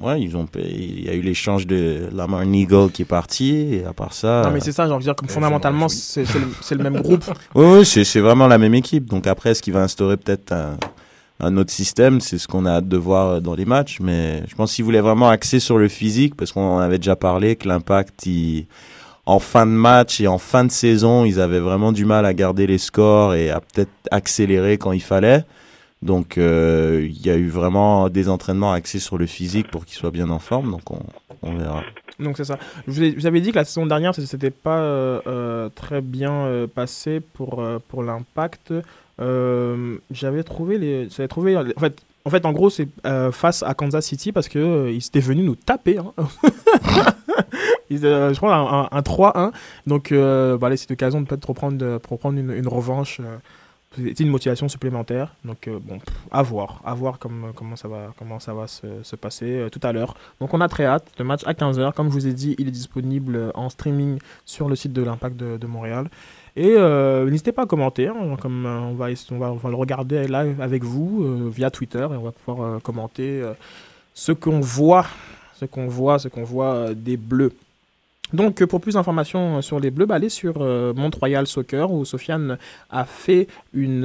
ouais, 0.00 0.20
ils 0.22 0.34
ont, 0.34 0.46
il 0.56 1.04
y 1.04 1.10
a 1.10 1.14
eu 1.14 1.20
l'échange 1.20 1.66
de 1.66 2.08
Lamar 2.12 2.42
Eagle 2.44 2.90
qui 2.90 3.02
est 3.02 3.04
parti, 3.04 3.54
et 3.74 3.84
à 3.84 3.92
part 3.92 4.14
ça. 4.14 4.42
Non, 4.46 4.50
mais 4.50 4.60
c'est 4.60 4.72
ça, 4.72 4.86
j'ai 4.86 4.92
envie 4.92 5.04
de 5.04 5.08
dire, 5.10 5.14
comme 5.14 5.28
fondamentalement, 5.28 5.88
c'est 5.90 6.24
le, 6.34 6.76
le 6.78 6.82
même 6.90 7.02
groupe. 7.02 7.24
Oui, 7.54 7.64
oui, 7.66 7.84
c'est 7.84 8.02
c'est 8.04 8.20
vraiment 8.20 8.46
la 8.46 8.56
même 8.58 8.74
équipe. 8.74 9.04
Donc 9.04 9.26
après, 9.26 9.52
ce 9.54 9.60
qui 9.62 9.70
va 9.70 9.82
instaurer 9.82 10.16
peut-être 10.16 10.52
un, 10.52 10.76
un 11.40 11.56
autre 11.56 11.72
système, 11.72 12.20
c'est 12.20 12.38
ce 12.38 12.46
qu'on 12.46 12.64
a 12.64 12.72
hâte 12.72 12.88
de 12.88 12.96
voir 12.96 13.28
euh, 13.28 13.40
dans 13.40 13.54
les 13.54 13.64
matchs. 13.64 13.98
Mais 14.00 14.42
je 14.48 14.54
pense 14.54 14.74
qu'ils 14.74 14.84
voulaient 14.84 15.00
vraiment 15.00 15.28
axer 15.28 15.60
sur 15.60 15.78
le 15.78 15.88
physique, 15.88 16.36
parce 16.36 16.52
qu'on 16.52 16.76
en 16.76 16.78
avait 16.78 16.98
déjà 16.98 17.16
parlé, 17.16 17.56
que 17.56 17.68
l'impact, 17.68 18.28
en 19.26 19.38
fin 19.38 19.66
de 19.66 19.72
match 19.72 20.20
et 20.20 20.28
en 20.28 20.38
fin 20.38 20.64
de 20.64 20.70
saison, 20.70 21.24
ils 21.24 21.40
avaient 21.40 21.60
vraiment 21.60 21.92
du 21.92 22.04
mal 22.04 22.26
à 22.26 22.34
garder 22.34 22.66
les 22.66 22.78
scores 22.78 23.34
et 23.34 23.50
à 23.50 23.60
peut-être 23.60 23.90
accélérer 24.10 24.78
quand 24.78 24.92
il 24.92 25.02
fallait. 25.02 25.44
Donc 26.02 26.36
euh, 26.36 27.08
il 27.08 27.24
y 27.24 27.30
a 27.30 27.36
eu 27.36 27.48
vraiment 27.48 28.10
des 28.10 28.28
entraînements 28.28 28.72
axés 28.72 28.98
sur 28.98 29.16
le 29.16 29.24
physique 29.24 29.70
pour 29.70 29.86
qu'ils 29.86 29.96
soient 29.96 30.10
bien 30.10 30.28
en 30.28 30.38
forme. 30.38 30.70
Donc 30.70 30.90
on, 30.90 31.00
on 31.40 31.56
verra. 31.56 31.82
Donc 32.18 32.36
c'est 32.36 32.44
ça. 32.44 32.58
Vous, 32.86 33.26
avais 33.26 33.40
dit 33.40 33.50
que 33.50 33.56
la 33.56 33.64
saison 33.64 33.86
dernière, 33.86 34.14
ça 34.14 34.24
s'était 34.26 34.50
pas 34.50 34.80
euh, 34.80 35.70
très 35.74 36.02
bien 36.02 36.66
passé 36.74 37.20
pour, 37.20 37.66
pour 37.88 38.02
l'impact. 38.02 38.74
Euh, 39.20 39.96
j'avais 40.10 40.42
trouvé 40.42 40.78
les. 40.78 41.08
J'avais 41.08 41.28
trouvé. 41.28 41.56
En 41.56 41.64
fait, 41.80 42.04
en, 42.24 42.30
fait, 42.30 42.44
en 42.46 42.52
gros, 42.52 42.70
c'est 42.70 42.88
euh, 43.06 43.30
face 43.32 43.62
à 43.62 43.74
Kansas 43.74 44.04
City 44.04 44.32
parce 44.32 44.48
que 44.48 44.58
euh, 44.58 44.90
ils 44.90 45.04
étaient 45.06 45.20
venus 45.20 45.44
nous 45.44 45.56
taper. 45.56 45.98
hein. 45.98 46.12
Ils, 47.90 48.04
euh, 48.06 48.32
je 48.32 48.38
crois 48.38 48.54
un, 48.56 48.82
un- 48.84 48.88
un 48.90 49.00
3-1. 49.00 49.52
Donc 49.86 50.10
voilà, 50.12 50.76
c'est 50.76 50.88
l'occasion 50.90 51.20
de 51.20 51.26
peut-être 51.26 51.48
reprendre, 51.48 52.38
une, 52.38 52.68
revanche. 52.68 53.20
c'était 53.96 54.24
une 54.24 54.30
motivation 54.30 54.68
supplémentaire. 54.68 55.34
Donc 55.44 55.68
bon, 55.68 55.98
à 56.30 56.42
voir, 56.42 56.80
à 56.84 56.94
voir 56.94 57.18
comme, 57.18 57.52
comment 57.54 57.76
ça 57.76 57.86
va, 57.88 58.12
comment 58.18 58.40
ça 58.40 58.54
va 58.54 58.66
se, 58.66 58.86
se 59.02 59.16
passer 59.16 59.66
tout 59.70 59.80
à 59.82 59.92
l'heure. 59.92 60.14
Donc 60.40 60.54
on 60.54 60.60
a 60.60 60.68
très 60.68 60.86
hâte. 60.86 61.06
Le 61.18 61.24
match 61.24 61.42
à 61.44 61.52
15h, 61.52 61.92
comme 61.92 62.08
je 62.08 62.12
vous 62.14 62.26
ai 62.26 62.32
dit, 62.32 62.56
il 62.58 62.68
est 62.68 62.72
disponible 62.72 63.52
en 63.54 63.68
streaming 63.68 64.18
sur 64.46 64.68
le 64.68 64.76
site 64.76 64.92
de 64.94 65.02
l'Impact 65.02 65.36
de 65.36 65.66
Montréal. 65.66 66.08
Et 66.56 66.74
euh, 66.76 67.28
n'hésitez 67.28 67.50
pas 67.52 67.62
à 67.62 67.66
commenter, 67.66 68.06
hein, 68.06 68.36
comme 68.40 68.64
euh, 68.64 68.78
on, 68.80 68.94
va, 68.94 69.08
le 69.08 69.74
regarder 69.74 70.28
live 70.28 70.60
avec 70.60 70.84
vous 70.84 71.24
euh, 71.24 71.50
via 71.50 71.70
Twitter 71.70 71.98
et 72.12 72.16
on 72.16 72.22
va 72.22 72.30
pouvoir 72.30 72.80
commenter 72.80 73.42
ce 74.14 74.30
qu'on 74.30 74.60
voit, 74.60 75.06
ce 75.58 75.64
qu'on 75.64 75.88
voit, 75.88 76.18
ce 76.20 76.28
qu'on 76.28 76.44
voit 76.44 76.94
des 76.94 77.16
Bleus. 77.16 77.52
Donc, 78.32 78.64
pour 78.66 78.80
plus 78.80 78.94
d'informations 78.94 79.62
sur 79.62 79.80
les 79.80 79.90
Bleus, 79.90 80.06
bah, 80.06 80.14
allez 80.14 80.28
sur 80.28 80.54
euh, 80.60 80.94
Mont-Royal 80.94 81.46
Soccer 81.46 81.90
où 81.90 82.04
Sofiane 82.04 82.56
a 82.90 83.04
fait 83.04 83.48
une, 83.72 84.04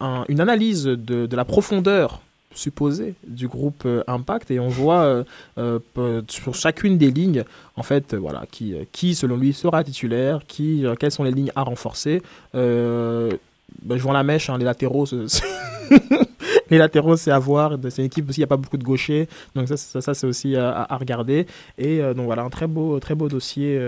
un- 0.00 0.24
une 0.28 0.40
analyse 0.40 0.84
de 0.84 1.36
la 1.36 1.44
profondeur 1.44 2.20
supposée 2.54 3.14
du 3.26 3.48
groupe 3.48 3.82
euh, 3.86 4.02
Impact. 4.06 4.50
Et 4.50 4.60
on 4.60 4.68
voit 4.68 5.02
euh, 5.02 5.24
euh, 5.58 6.22
sur 6.28 6.54
chacune 6.54 6.98
des 6.98 7.10
lignes 7.10 7.44
en 7.76 7.82
fait 7.82 8.14
voilà 8.14 8.44
qui, 8.50 8.74
qui 8.92 9.14
selon 9.14 9.36
lui 9.36 9.52
sera 9.52 9.82
titulaire 9.82 10.40
qui 10.46 10.84
quelles 10.98 11.10
sont 11.10 11.24
les 11.24 11.32
lignes 11.32 11.52
à 11.54 11.62
renforcer. 11.62 12.22
Bah, 12.52 13.96
je 13.96 14.02
vois 14.02 14.12
la 14.12 14.22
mèche 14.22 14.50
hein, 14.50 14.58
les 14.58 14.66
latéraux 14.66 15.06
les 16.70 16.78
latéraux 16.78 17.16
c'est 17.16 17.30
à 17.30 17.38
voir. 17.38 17.78
C'est 17.88 18.02
une 18.02 18.06
équipe 18.06 18.28
aussi 18.28 18.40
il 18.40 18.42
n'y 18.42 18.44
a 18.44 18.48
pas 18.48 18.58
beaucoup 18.58 18.76
de 18.76 18.84
gauchers. 18.84 19.28
Donc 19.54 19.68
ça, 19.68 19.76
ça, 19.76 20.00
ça, 20.02 20.14
c'est 20.14 20.26
aussi 20.26 20.56
à, 20.56 20.96
regarder. 20.98 21.46
Et 21.78 22.00
donc 22.14 22.26
voilà 22.26 22.42
un 22.42 22.50
très 22.50 22.66
beau 22.66 23.00
très 23.00 23.14
beau 23.14 23.28
dossier 23.28 23.80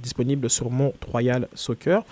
disponible 0.00 0.48
sur 0.48 0.70
Mont 0.70 0.92
Royal 1.10 1.48
Soccer 1.54 2.02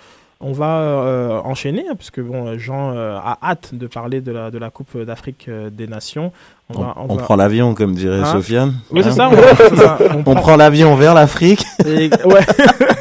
on 0.41 0.51
va 0.51 0.79
euh, 0.79 1.39
enchaîner, 1.43 1.85
hein, 1.89 1.95
puisque 1.95 2.19
bon, 2.19 2.57
Jean 2.59 2.91
euh, 2.91 3.15
a 3.17 3.37
hâte 3.41 3.73
de 3.73 3.87
parler 3.87 4.21
de 4.21 4.31
la, 4.31 4.51
de 4.51 4.57
la 4.57 4.69
Coupe 4.69 4.97
d'Afrique 5.01 5.45
euh, 5.47 5.69
des 5.69 5.87
Nations. 5.87 6.31
On, 6.73 6.81
va- 6.81 6.93
on 6.97 7.15
va- 7.15 7.23
prend 7.23 7.35
l'avion, 7.35 7.73
comme 7.73 7.93
dirait 7.95 8.19
Hein 8.19 8.25
Sofiane. 8.25 8.73
Oui, 8.91 9.01
c'est 9.03 9.19
Hein 9.19 9.29
ça. 9.31 9.97
on- 10.23 10.25
ça. 10.25 10.35
Prend 10.41 10.55
l'avion 10.57 10.95
vers 10.95 11.13
l'Afrique. 11.13 11.63
Et- 11.85 12.09
ouais. 12.25 12.41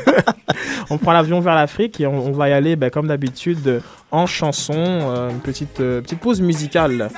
on 0.90 0.98
prend 0.98 1.12
l'avion 1.12 1.40
vers 1.40 1.54
l'Afrique 1.54 2.00
et 2.00 2.06
on, 2.06 2.30
va 2.32 2.48
y 2.48 2.52
aller, 2.52 2.76
ben, 2.76 2.90
comme 2.90 3.08
d'habitude, 3.08 3.80
en 4.10 4.26
chanson. 4.26 4.74
une 5.30 5.40
petite, 5.40 5.74
petite 5.78 6.20
pause 6.20 6.40
musicale. 6.40 7.08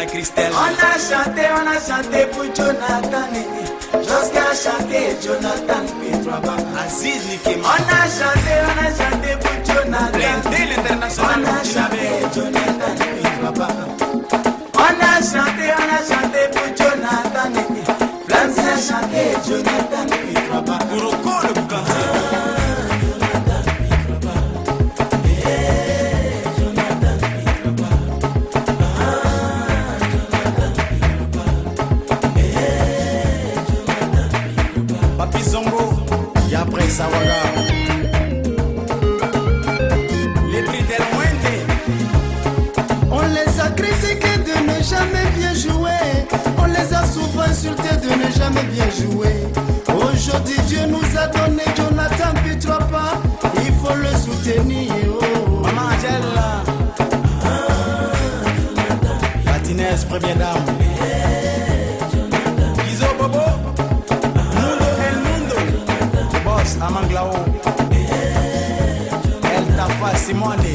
Diagana 0.00 0.06
Christelle. 0.06 0.52
On 0.52 0.58
a 0.58 0.98
chanté, 0.98 1.42
on 1.52 1.66
a 1.66 1.78
chanté 1.80 2.26
pour 2.26 2.44
Jonathan. 2.54 3.28
Eh, 3.34 3.38
eh. 3.38 3.98
Jusqu'à 3.98 4.54
chanter 4.54 5.16
Jonathan 5.22 5.84
papa. 6.24 6.54
Aziz 6.84 7.22
Nikema. 7.28 7.68
On 7.68 7.68
a 7.68 8.06
chanté, 8.08 8.54
on 8.64 8.78
a 8.80 8.90
chanté 8.90 9.30
pour 9.40 9.56
Jonathan. 9.66 10.18
On 11.18 11.44
a 11.44 11.64
chanté 11.64 12.04
Jonathan 12.34 12.94
papa. 13.42 13.68
On 14.74 14.94
a 15.00 15.22
chanté, 15.22 15.66
on 15.76 15.88
a 15.90 16.00
chanté 16.10 16.40
pour 16.52 16.68
Jonathan. 16.76 17.52
Flams 18.28 18.58
a 18.58 18.76
chanté 18.76 19.22
Jonathan 19.46 20.06
puis 20.08 21.29
Les 36.90 36.96
prix 40.64 40.82
del 40.82 41.04
Muente. 41.12 41.52
On 43.12 43.20
les 43.28 43.60
a 43.60 43.70
critiqués 43.70 44.38
de 44.38 44.54
ne 44.66 44.82
jamais 44.82 45.30
bien 45.38 45.54
jouer. 45.54 46.26
On 46.58 46.64
les 46.64 46.92
a 46.92 47.06
souvent 47.06 47.42
insultés 47.42 47.96
de 48.02 48.08
ne 48.08 48.28
jamais 48.32 48.64
bien 48.72 48.90
jouer. 48.90 49.46
Aujourd'hui, 49.86 50.58
Dieu 50.66 50.80
nous 50.88 51.16
a 51.16 51.28
donné 51.28 51.62
Jonathan 51.76 52.34
Pitropa. 52.44 53.20
Il 53.64 53.72
faut 53.74 53.94
le 53.94 54.10
soutenir. 54.18 54.90
Oh. 55.06 55.62
Maman 55.62 55.90
Angela. 55.94 56.64
Martinez, 59.44 60.04
première 60.08 60.36
dame. 60.36 60.79
Simone. 70.30 70.70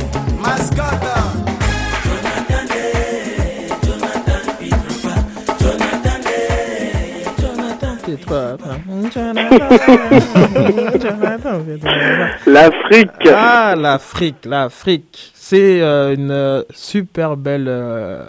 L'Afrique 12.46 13.10
Ah, 13.34 13.76
l'Afrique, 13.78 14.46
l'Afrique. 14.46 15.32
C'est 15.48 15.80
euh, 15.82 16.16
une 16.16 16.32
euh, 16.32 16.64
super 16.74 17.38
belle, 17.38 17.68
euh, 17.68 18.24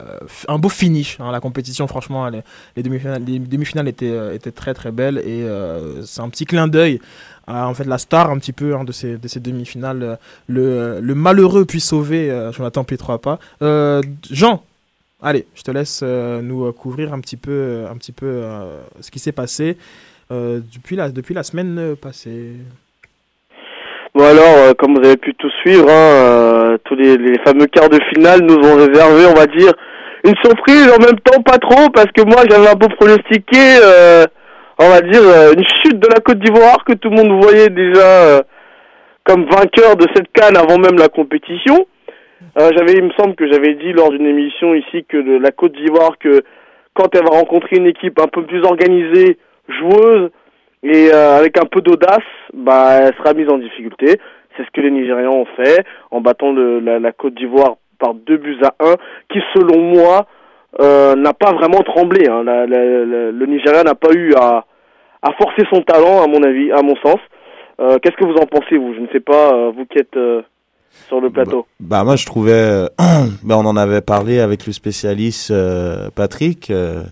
un 0.48 0.58
beau 0.58 0.68
finish. 0.68 1.16
hein, 1.18 1.32
la 1.32 1.40
compétition, 1.40 1.86
franchement, 1.86 2.28
les, 2.28 2.42
les 2.76 2.82
demi-finales, 2.82 3.22
les 3.26 3.38
demi-finales 3.38 3.88
étaient, 3.88 4.10
euh, 4.10 4.34
étaient 4.34 4.52
très 4.52 4.74
très 4.74 4.92
belles 4.92 5.18
et 5.18 5.46
c'est 6.04 6.20
un 6.20 6.28
petit 6.28 6.44
clin 6.44 6.68
d'œil 6.68 7.00
en 7.46 7.74
fait 7.74 7.84
la 7.84 7.98
star 7.98 8.30
un 8.30 8.38
petit 8.38 8.52
peu 8.52 8.74
hein, 8.74 8.84
de 8.84 8.92
ces, 8.92 9.16
de 9.18 9.28
ces 9.28 9.40
demi-finales. 9.40 10.02
euh, 10.02 10.16
Le, 10.48 11.00
le 11.00 11.14
malheureux 11.14 11.64
puis 11.64 11.80
sauvé, 11.80 12.30
euh, 12.30 12.52
Jonathan 12.52 12.84
Pietroapa. 12.84 13.38
Euh, 13.62 14.02
Jean, 14.30 14.62
allez, 15.22 15.46
je 15.54 15.62
te 15.62 15.70
laisse 15.70 16.00
euh, 16.02 16.42
nous 16.42 16.66
euh, 16.66 16.72
couvrir 16.72 17.12
un 17.12 17.20
petit 17.20 17.36
peu, 17.36 17.50
euh, 17.52 17.90
un 17.90 17.96
petit 17.96 18.12
peu 18.12 18.26
euh, 18.26 18.80
ce 19.00 19.10
qui 19.10 19.18
s'est 19.18 19.32
passé 19.32 19.76
euh, 20.32 20.60
depuis, 20.74 20.96
la, 20.96 21.08
depuis 21.10 21.34
la 21.34 21.42
semaine 21.42 21.78
euh, 21.78 21.94
passée. 21.94 22.52
Bon 24.14 24.24
alors, 24.24 24.56
euh, 24.56 24.72
comme 24.72 24.94
vous 24.96 25.04
avez 25.04 25.16
pu 25.18 25.34
tout 25.34 25.50
suivre, 25.62 25.88
hein, 25.88 25.92
euh, 25.92 26.78
tous 26.84 26.94
les, 26.96 27.16
les 27.18 27.38
fameux 27.40 27.66
quarts 27.66 27.90
de 27.90 28.00
finale 28.14 28.40
nous 28.42 28.56
ont 28.56 28.76
réservé, 28.76 29.26
on 29.26 29.34
va 29.34 29.46
dire, 29.46 29.72
une 30.24 30.34
surprise 30.42 30.88
en 30.90 30.98
même 30.98 31.20
temps 31.20 31.42
pas 31.42 31.58
trop, 31.58 31.90
parce 31.90 32.10
que 32.12 32.22
moi 32.22 32.42
j'avais 32.50 32.68
un 32.68 32.76
peu 32.76 32.88
pronostiqué, 32.96 33.78
euh, 33.82 34.24
on 34.78 34.88
va 34.88 35.00
dire, 35.00 35.22
euh, 35.22 35.52
une 35.56 35.64
chute 35.64 35.98
de 35.98 36.08
la 36.08 36.20
Côte 36.20 36.38
d'Ivoire 36.38 36.84
que 36.84 36.92
tout 36.94 37.10
le 37.10 37.16
monde 37.16 37.42
voyait 37.42 37.68
déjà 37.70 38.22
euh, 38.36 38.40
comme 39.24 39.44
vainqueur 39.44 39.96
de 39.96 40.06
cette 40.14 40.30
canne 40.32 40.56
avant 40.56 40.78
même 40.78 40.98
la 40.98 41.08
compétition. 41.08 41.86
Euh, 42.58 42.70
j'avais, 42.76 42.92
il 42.92 43.04
me 43.04 43.12
semble 43.18 43.34
que 43.34 43.50
j'avais 43.50 43.74
dit 43.74 43.92
lors 43.92 44.10
d'une 44.10 44.26
émission 44.26 44.74
ici 44.74 45.04
que 45.08 45.16
le- 45.16 45.38
la 45.38 45.50
Côte 45.50 45.72
d'Ivoire, 45.72 46.18
que 46.18 46.42
quand 46.94 47.14
elle 47.14 47.24
va 47.24 47.38
rencontrer 47.38 47.76
une 47.76 47.86
équipe 47.86 48.18
un 48.20 48.28
peu 48.28 48.42
plus 48.44 48.62
organisée, 48.64 49.38
joueuse, 49.68 50.30
et 50.82 51.10
euh, 51.12 51.36
avec 51.38 51.58
un 51.58 51.64
peu 51.64 51.80
d'audace, 51.80 52.18
bah, 52.54 53.00
elle 53.02 53.14
sera 53.16 53.34
mise 53.34 53.48
en 53.50 53.58
difficulté. 53.58 54.20
C'est 54.56 54.64
ce 54.64 54.70
que 54.72 54.80
les 54.80 54.90
Nigérians 54.90 55.34
ont 55.34 55.46
fait 55.56 55.84
en 56.10 56.20
battant 56.20 56.52
la, 56.54 57.12
Côte 57.12 57.34
d'Ivoire 57.34 57.76
par 57.98 58.14
deux 58.14 58.36
buts 58.36 58.58
à 58.62 58.74
un, 58.84 58.94
qui 59.30 59.40
selon 59.54 59.80
moi 59.80 60.26
n'a 60.78 61.32
pas 61.32 61.52
vraiment 61.52 61.82
tremblé. 61.82 62.28
Hein. 62.28 62.42
La- 62.44 62.66
la- 62.66 62.84
la- 63.04 63.30
le 63.32 63.46
Nigeria 63.46 63.82
n'a 63.82 63.94
pas 63.94 64.12
eu 64.12 64.34
à, 64.34 64.64
à 65.22 65.32
forcer 65.32 65.62
son 65.72 65.80
talent, 65.82 66.22
à 66.22 66.26
mon 66.26 66.42
avis, 66.42 66.70
à 66.72 66.82
mon 66.82 66.94
sens. 66.96 67.18
Euh, 67.80 67.98
Qu'est-ce 68.02 68.16
que 68.16 68.24
vous 68.24 68.38
en 68.40 68.46
pensez, 68.46 68.76
vous? 68.76 68.94
Je 68.94 69.00
ne 69.00 69.06
sais 69.12 69.20
pas, 69.20 69.52
euh, 69.54 69.70
vous 69.76 69.84
qui 69.86 69.98
êtes 69.98 70.16
euh, 70.16 70.42
sur 71.08 71.20
le 71.20 71.28
plateau. 71.30 71.66
Bah 71.78 72.04
moi 72.04 72.16
je 72.16 72.24
trouvais, 72.24 72.52
euh, 72.52 72.86
bah, 73.42 73.56
on 73.58 73.66
en 73.66 73.76
avait 73.76 74.00
parlé 74.00 74.40
avec 74.40 74.66
le 74.66 74.72
spécialiste 74.72 75.50
euh, 75.50 76.08
Patrick 76.14 76.70
euh, 76.70 77.02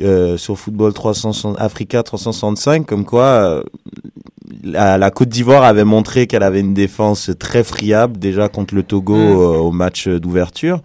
euh, 0.00 0.36
sur 0.36 0.58
Football 0.58 0.92
360, 0.92 1.56
Africa 1.58 2.02
365, 2.02 2.84
comme 2.84 3.04
quoi 3.06 3.22
euh, 3.24 3.62
la, 4.62 4.98
la 4.98 5.10
Côte 5.10 5.28
d'Ivoire 5.28 5.62
avait 5.64 5.84
montré 5.84 6.26
qu'elle 6.26 6.42
avait 6.42 6.60
une 6.60 6.74
défense 6.74 7.30
très 7.38 7.64
friable 7.64 8.18
déjà 8.18 8.48
contre 8.48 8.74
le 8.74 8.82
Togo 8.82 9.14
Mm. 9.16 9.18
euh, 9.18 9.58
au 9.58 9.70
match 9.70 10.06
d'ouverture. 10.08 10.80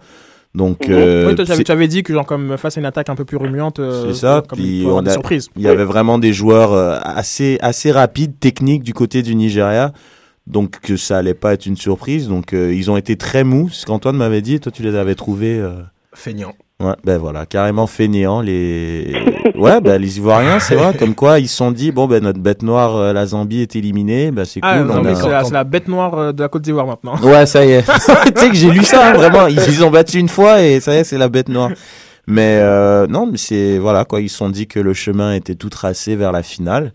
Donc 0.54 0.88
Mhm. 0.88 0.94
euh, 0.94 1.28
Oui, 1.28 1.34
toi, 1.36 1.44
tu 1.44 1.70
avais- 1.72 1.86
dit 1.88 2.02
que 2.02 2.12
genre 2.12 2.26
comme 2.26 2.56
face 2.56 2.76
à 2.76 2.80
une 2.80 2.86
attaque 2.86 3.08
un 3.08 3.14
peu 3.14 3.24
plus 3.24 3.36
remuante, 3.36 3.78
euh, 3.78 4.08
c'est 4.12 4.18
ça. 4.20 4.42
comme 4.48 4.58
Puis 4.58 4.66
il 4.68 4.78
y 4.78 4.80
avoir 4.82 4.96
on 4.96 5.02
des 5.02 5.10
a- 5.10 5.14
surprises. 5.14 5.48
il 5.56 5.62
y 5.62 5.68
avait 5.68 5.84
vraiment 5.84 6.18
des 6.18 6.32
joueurs 6.32 6.72
euh, 6.72 6.98
assez 7.02 7.56
assez 7.60 7.92
rapides, 7.92 8.38
techniques 8.40 8.82
du 8.82 8.92
côté 8.92 9.22
du 9.22 9.34
Nigeria. 9.36 9.92
Donc 10.46 10.80
que 10.80 10.96
ça 10.96 11.18
allait 11.18 11.34
pas 11.34 11.52
être 11.52 11.66
une 11.66 11.76
surprise. 11.76 12.26
Donc 12.26 12.52
euh, 12.52 12.74
ils 12.74 12.90
ont 12.90 12.96
été 12.96 13.14
très 13.16 13.44
mous. 13.44 13.68
Ce 13.70 13.86
qu'Antoine 13.86 14.16
m'avait 14.16 14.42
dit, 14.42 14.58
toi 14.58 14.72
tu 14.72 14.82
les 14.82 14.96
avais 14.96 15.14
trouvés. 15.14 15.56
euh, 15.58 15.82
Feignant. 16.14 16.54
Ouais, 16.80 16.94
ben 17.04 17.18
voilà, 17.18 17.44
carrément 17.44 17.86
fainéants 17.86 18.40
les. 18.40 19.12
ouais, 19.54 19.80
ben 19.82 20.00
les 20.00 20.16
Ivoiriens, 20.16 20.58
c'est 20.60 20.74
vrai. 20.76 20.96
Comme 20.96 21.14
quoi, 21.14 21.38
ils 21.38 21.46
se 21.48 21.56
sont 21.56 21.70
dit 21.72 21.92
bon 21.92 22.06
ben 22.06 22.22
notre 22.22 22.40
bête 22.40 22.62
noire, 22.62 22.96
euh, 22.96 23.12
la 23.12 23.26
Zambie 23.26 23.60
est 23.60 23.76
éliminée, 23.76 24.30
ben 24.30 24.46
c'est 24.46 24.60
Ah, 24.62 24.78
cool. 24.78 24.86
non, 24.86 24.94
on 24.98 25.02
mais 25.02 25.10
a- 25.10 25.14
c'est 25.14 25.28
la, 25.28 25.44
c'est 25.44 25.52
la 25.52 25.64
bête 25.64 25.88
noire 25.88 26.14
euh, 26.18 26.32
de 26.32 26.42
la 26.42 26.48
Côte 26.48 26.62
d'Ivoire 26.62 26.86
maintenant. 26.86 27.16
Ouais, 27.22 27.44
ça 27.44 27.66
y 27.66 27.72
est. 27.72 27.82
tu 28.34 28.40
sais 28.40 28.48
que 28.48 28.54
j'ai 28.54 28.70
lu 28.70 28.82
ça, 28.82 29.10
hein, 29.10 29.12
vraiment. 29.12 29.46
Ils, 29.46 29.58
ils 29.58 29.84
ont 29.84 29.90
battu 29.90 30.18
une 30.18 30.28
fois 30.30 30.62
et 30.62 30.80
ça 30.80 30.94
y 30.94 30.98
est, 30.98 31.04
c'est 31.04 31.18
la 31.18 31.28
bête 31.28 31.50
noire. 31.50 31.70
Mais 32.26 32.60
euh, 32.62 33.06
non, 33.06 33.26
mais 33.30 33.36
c'est 33.36 33.76
voilà 33.78 34.04
quoi. 34.06 34.20
Ils 34.22 34.30
se 34.30 34.38
sont 34.38 34.48
dit 34.48 34.66
que 34.66 34.80
le 34.80 34.94
chemin 34.94 35.34
était 35.34 35.56
tout 35.56 35.68
tracé 35.68 36.16
vers 36.16 36.32
la 36.32 36.42
finale. 36.42 36.92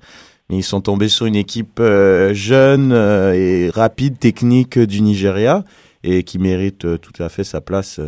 Mais 0.49 0.57
ils 0.57 0.63
sont 0.63 0.81
tombés 0.81 1.09
sur 1.09 1.25
une 1.27 1.35
équipe 1.35 1.79
euh, 1.79 2.33
jeune 2.33 2.91
euh, 2.91 3.33
et 3.33 3.69
rapide, 3.69 4.17
technique 4.19 4.79
du 4.79 5.01
Nigeria 5.01 5.63
et 6.03 6.23
qui 6.23 6.37
mérite 6.39 6.87
tout 7.01 7.23
à 7.23 7.29
fait 7.29 7.43
sa 7.43 7.61
place. 7.61 7.99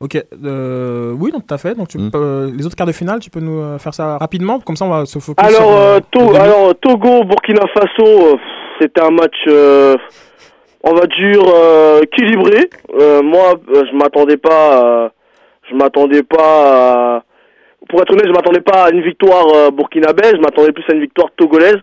Euh. 0.00 0.04
Ok, 0.04 0.16
euh, 0.44 1.12
oui, 1.18 1.30
donc 1.30 1.46
tout 1.46 1.54
à 1.54 1.58
fait. 1.58 1.74
Donc 1.74 1.88
tu 1.88 1.98
Mm. 1.98 2.10
peux, 2.10 2.18
euh, 2.18 2.50
les 2.56 2.66
autres 2.66 2.76
quarts 2.76 2.86
de 2.86 2.92
finale, 2.92 3.20
tu 3.20 3.30
peux 3.30 3.40
nous 3.40 3.60
euh, 3.60 3.78
faire 3.78 3.94
ça 3.94 4.16
rapidement, 4.18 4.60
comme 4.60 4.76
ça 4.76 4.84
on 4.84 4.90
va 4.90 5.06
se 5.06 5.18
focus 5.18 5.46
sur. 5.48 5.60
Alors, 5.60 5.72
euh, 5.76 5.96
euh, 5.96 6.00
To- 6.10 6.26
début. 6.26 6.36
alors 6.36 6.74
Togo, 6.80 7.24
Burkina 7.24 7.62
Faso, 7.74 8.06
euh, 8.06 8.36
c'était 8.80 9.02
un 9.02 9.10
match, 9.10 9.36
euh, 9.48 9.96
on 10.84 10.94
va 10.94 11.06
dire, 11.06 11.42
euh, 11.54 12.00
équilibré. 12.02 12.70
Euh, 12.98 13.22
moi, 13.22 13.54
euh, 13.74 13.84
je 13.90 13.96
m'attendais 13.96 14.36
pas, 14.38 15.10
je 15.70 15.74
m'attendais 15.76 16.22
pas, 16.22 17.16
à- 17.16 17.22
pour 17.88 18.00
être 18.02 18.12
honnête, 18.12 18.26
je 18.26 18.32
m'attendais 18.32 18.60
pas 18.60 18.84
à 18.84 18.90
une 18.90 19.02
victoire 19.02 19.46
euh, 19.54 19.70
burkinabé, 19.70 20.22
je 20.32 20.40
m'attendais 20.40 20.72
plus 20.72 20.84
à 20.88 20.94
une 20.94 21.00
victoire 21.00 21.28
togolaise. 21.36 21.78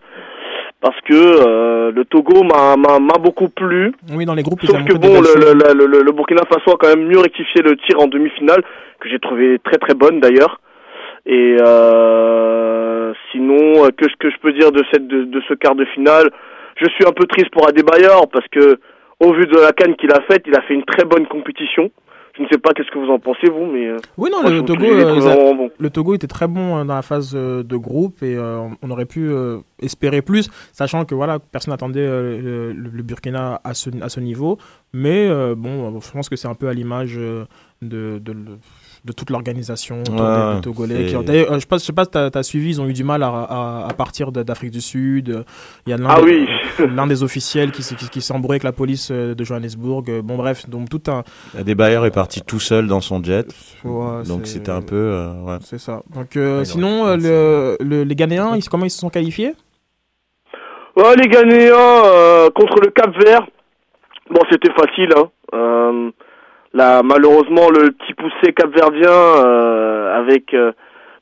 Parce 0.80 1.00
que 1.02 1.12
euh, 1.14 1.90
le 1.92 2.04
Togo 2.04 2.44
m'a 2.44 2.76
m'a- 2.76 3.00
m'a 3.00 3.18
beaucoup 3.18 3.48
plu. 3.48 3.92
Oui, 4.12 4.24
dans 4.24 4.34
les 4.34 4.42
groupes. 4.44 4.60
Sauf 4.64 4.84
que 4.84 4.94
bon, 4.94 5.20
le, 5.20 5.34
le, 5.52 5.74
le, 5.74 5.86
le- 5.86 6.02
le 6.02 6.12
Burkina 6.12 6.42
Faso 6.48 6.70
a 6.72 6.76
quand 6.78 6.88
même 6.88 7.06
mieux 7.08 7.18
rectifié 7.18 7.62
le 7.62 7.76
tir 7.76 7.98
en 8.00 8.06
demi-finale, 8.06 8.62
que 9.00 9.08
j'ai 9.08 9.18
trouvé 9.18 9.58
très 9.64 9.78
très 9.78 9.94
bonne 9.94 10.20
d'ailleurs. 10.20 10.60
Et 11.26 11.56
euh, 11.60 13.12
sinon, 13.32 13.88
que, 13.96 14.06
que 14.18 14.30
je 14.30 14.36
peux 14.40 14.52
dire 14.52 14.70
de, 14.72 14.82
cette, 14.92 15.06
de, 15.08 15.24
de 15.24 15.40
ce 15.48 15.54
quart 15.54 15.74
de 15.74 15.84
finale 15.86 16.30
Je 16.76 16.88
suis 16.90 17.04
un 17.06 17.12
peu 17.12 17.26
triste 17.26 17.50
pour 17.50 17.66
Adebayor 17.68 18.28
parce 18.32 18.46
que, 18.48 18.78
au 19.20 19.32
vu 19.32 19.46
de 19.46 19.58
la 19.58 19.72
canne 19.72 19.96
qu'il 19.96 20.12
a 20.12 20.20
faite, 20.30 20.44
il 20.46 20.54
a 20.56 20.62
fait 20.62 20.74
une 20.74 20.84
très 20.84 21.04
bonne 21.04 21.26
compétition. 21.26 21.90
Je 22.38 22.44
ne 22.44 22.48
sais 22.48 22.58
pas 22.58 22.72
qu'est-ce 22.72 22.90
que 22.92 22.98
vous 23.00 23.10
en 23.10 23.18
pensez 23.18 23.50
vous, 23.50 23.66
mais 23.66 23.88
euh, 23.88 23.96
Oui, 24.16 24.30
non, 24.32 24.42
moi, 24.42 24.50
le, 24.50 24.62
Togo, 24.62 24.84
euh, 24.84 25.50
a- 25.50 25.54
bon. 25.54 25.70
le 25.76 25.90
Togo 25.90 26.14
était 26.14 26.28
très 26.28 26.46
bon 26.46 26.78
euh, 26.78 26.84
dans 26.84 26.94
la 26.94 27.02
phase 27.02 27.32
euh, 27.34 27.64
de 27.64 27.76
groupe 27.76 28.22
et 28.22 28.36
euh, 28.36 28.60
on 28.80 28.90
aurait 28.90 29.06
pu 29.06 29.28
euh, 29.28 29.58
espérer 29.82 30.22
plus, 30.22 30.48
sachant 30.72 31.04
que 31.04 31.16
voilà, 31.16 31.40
personne 31.40 31.72
n'attendait 31.72 31.98
euh, 32.00 32.72
le, 32.72 32.90
le 32.90 33.02
Burkina 33.02 33.60
à 33.64 33.74
ce, 33.74 33.90
à 34.00 34.08
ce 34.08 34.20
niveau. 34.20 34.56
Mais 34.92 35.28
bon, 35.56 36.00
je 36.00 36.10
pense 36.12 36.28
que 36.28 36.36
c'est 36.36 36.48
un 36.48 36.54
peu 36.54 36.68
à 36.68 36.72
l'image 36.72 37.16
de, 37.16 37.46
de, 37.82 38.32
le- 38.32 38.58
de 39.04 39.12
toute 39.12 39.30
l'organisation 39.30 40.02
des, 40.02 40.10
des 40.12 40.60
Togolais. 40.62 41.06
qui 41.06 41.24
D'ailleurs, 41.24 41.52
euh, 41.52 41.54
je 41.54 41.60
sais 41.60 41.66
pas, 41.66 41.78
je 41.78 41.84
sais 41.84 41.92
pas 41.92 42.04
si 42.04 42.10
t'as 42.10 42.30
as 42.34 42.42
suivi, 42.42 42.70
ils 42.70 42.80
ont 42.80 42.86
eu 42.88 42.92
du 42.92 43.04
mal 43.04 43.22
à, 43.22 43.28
à- 43.28 43.86
à 43.88 43.92
partir 43.94 44.32
de- 44.32 44.42
d'Afrique 44.42 44.70
du 44.72 44.80
Sud. 44.80 45.44
Il 45.86 45.90
y 45.90 45.92
a 45.92 45.96
l'un 45.96 46.08
Ah 46.10 46.20
des, 46.20 46.22
oui. 46.22 46.48
l'un 46.94 47.06
des 47.06 47.22
officiels 47.22 47.70
qui, 47.72 47.82
s'est- 47.82 47.94
qui, 47.94 48.08
qui 48.08 48.20
s'est 48.20 48.32
embrouillé 48.34 48.54
avec 48.54 48.64
la 48.64 48.72
police 48.72 49.10
euh, 49.10 49.34
de 49.34 49.44
Johannesburg. 49.44 50.04
Euh, 50.08 50.22
Bon 50.22 50.36
bref, 50.36 50.68
donc 50.68 50.88
tout 50.90 51.02
un. 51.10 51.22
Adebayor 51.58 52.06
est 52.06 52.10
parti 52.10 52.42
tout 52.42 52.60
seul 52.60 52.86
dans 52.86 53.00
son 53.00 53.22
jet. 53.22 53.46
Ouais, 53.84 54.22
donc 54.26 54.40
c'est- 54.46 54.54
c'était 54.54 54.70
un 54.72 54.82
peu. 54.82 54.96
euh, 54.96 55.32
ouais. 55.42 55.58
C'est 55.62 55.78
ça. 55.78 56.00
Donc 56.14 56.36
euh, 56.36 56.58
Ouais, 56.60 56.64
sinon, 56.64 57.06
euh, 57.06 57.16
le, 57.16 57.84
le- 57.84 58.02
les 58.04 58.14
Ghanéens, 58.14 58.56
ils, 58.56 58.68
comment 58.68 58.84
ils 58.84 58.90
se 58.90 58.98
sont 58.98 59.10
qualifiés? 59.10 59.54
Ouais, 60.96 61.14
les 61.16 61.28
Ghanéens 61.28 61.72
euh, 62.04 62.50
contre 62.50 62.80
le 62.82 62.90
Cap 62.90 63.10
Vert, 63.24 63.46
bon, 64.30 64.40
c'était 64.50 64.72
facile. 64.72 65.10
Hein. 65.16 66.10
Là, 66.78 67.02
malheureusement, 67.02 67.68
le 67.70 67.90
petit 67.90 68.14
poussé 68.14 68.52
capverdien, 68.54 69.10
euh, 69.10 70.16
avec 70.20 70.54
euh, 70.54 70.70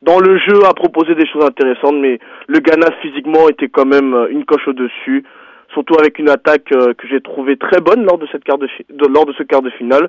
dans 0.03 0.21
le 0.21 0.37
jeu, 0.39 0.59
a 0.69 0.75
proposé 0.75 1.15
des 1.15 1.27
choses 1.27 1.45
intéressantes, 1.47 1.97
mais 1.99 2.19
le 2.47 2.59
Ghana 2.61 2.89
physiquement 3.01 3.49
était 3.49 3.69
quand 3.69 3.87
même 3.87 4.13
euh, 4.13 4.29
une 4.29 4.45
coche 4.45 4.69
au-dessus, 4.69 5.25
surtout 5.73 5.95
avec 5.99 6.19
une 6.19 6.29
attaque 6.29 6.71
euh, 6.73 6.93
que 6.99 7.07
j'ai 7.09 7.23
trouvée 7.23 7.57
très 7.57 7.81
bonne 7.81 8.05
lors 8.05 8.19
de 8.19 8.27
cette 8.31 8.45
quart 8.45 8.59
de, 8.59 8.67
fi- 8.67 8.85
de- 8.91 9.09
lors 9.09 9.25
de 9.25 9.33
ce 9.39 9.43
quart 9.45 9.63
de 9.63 9.71
finale. 9.71 10.09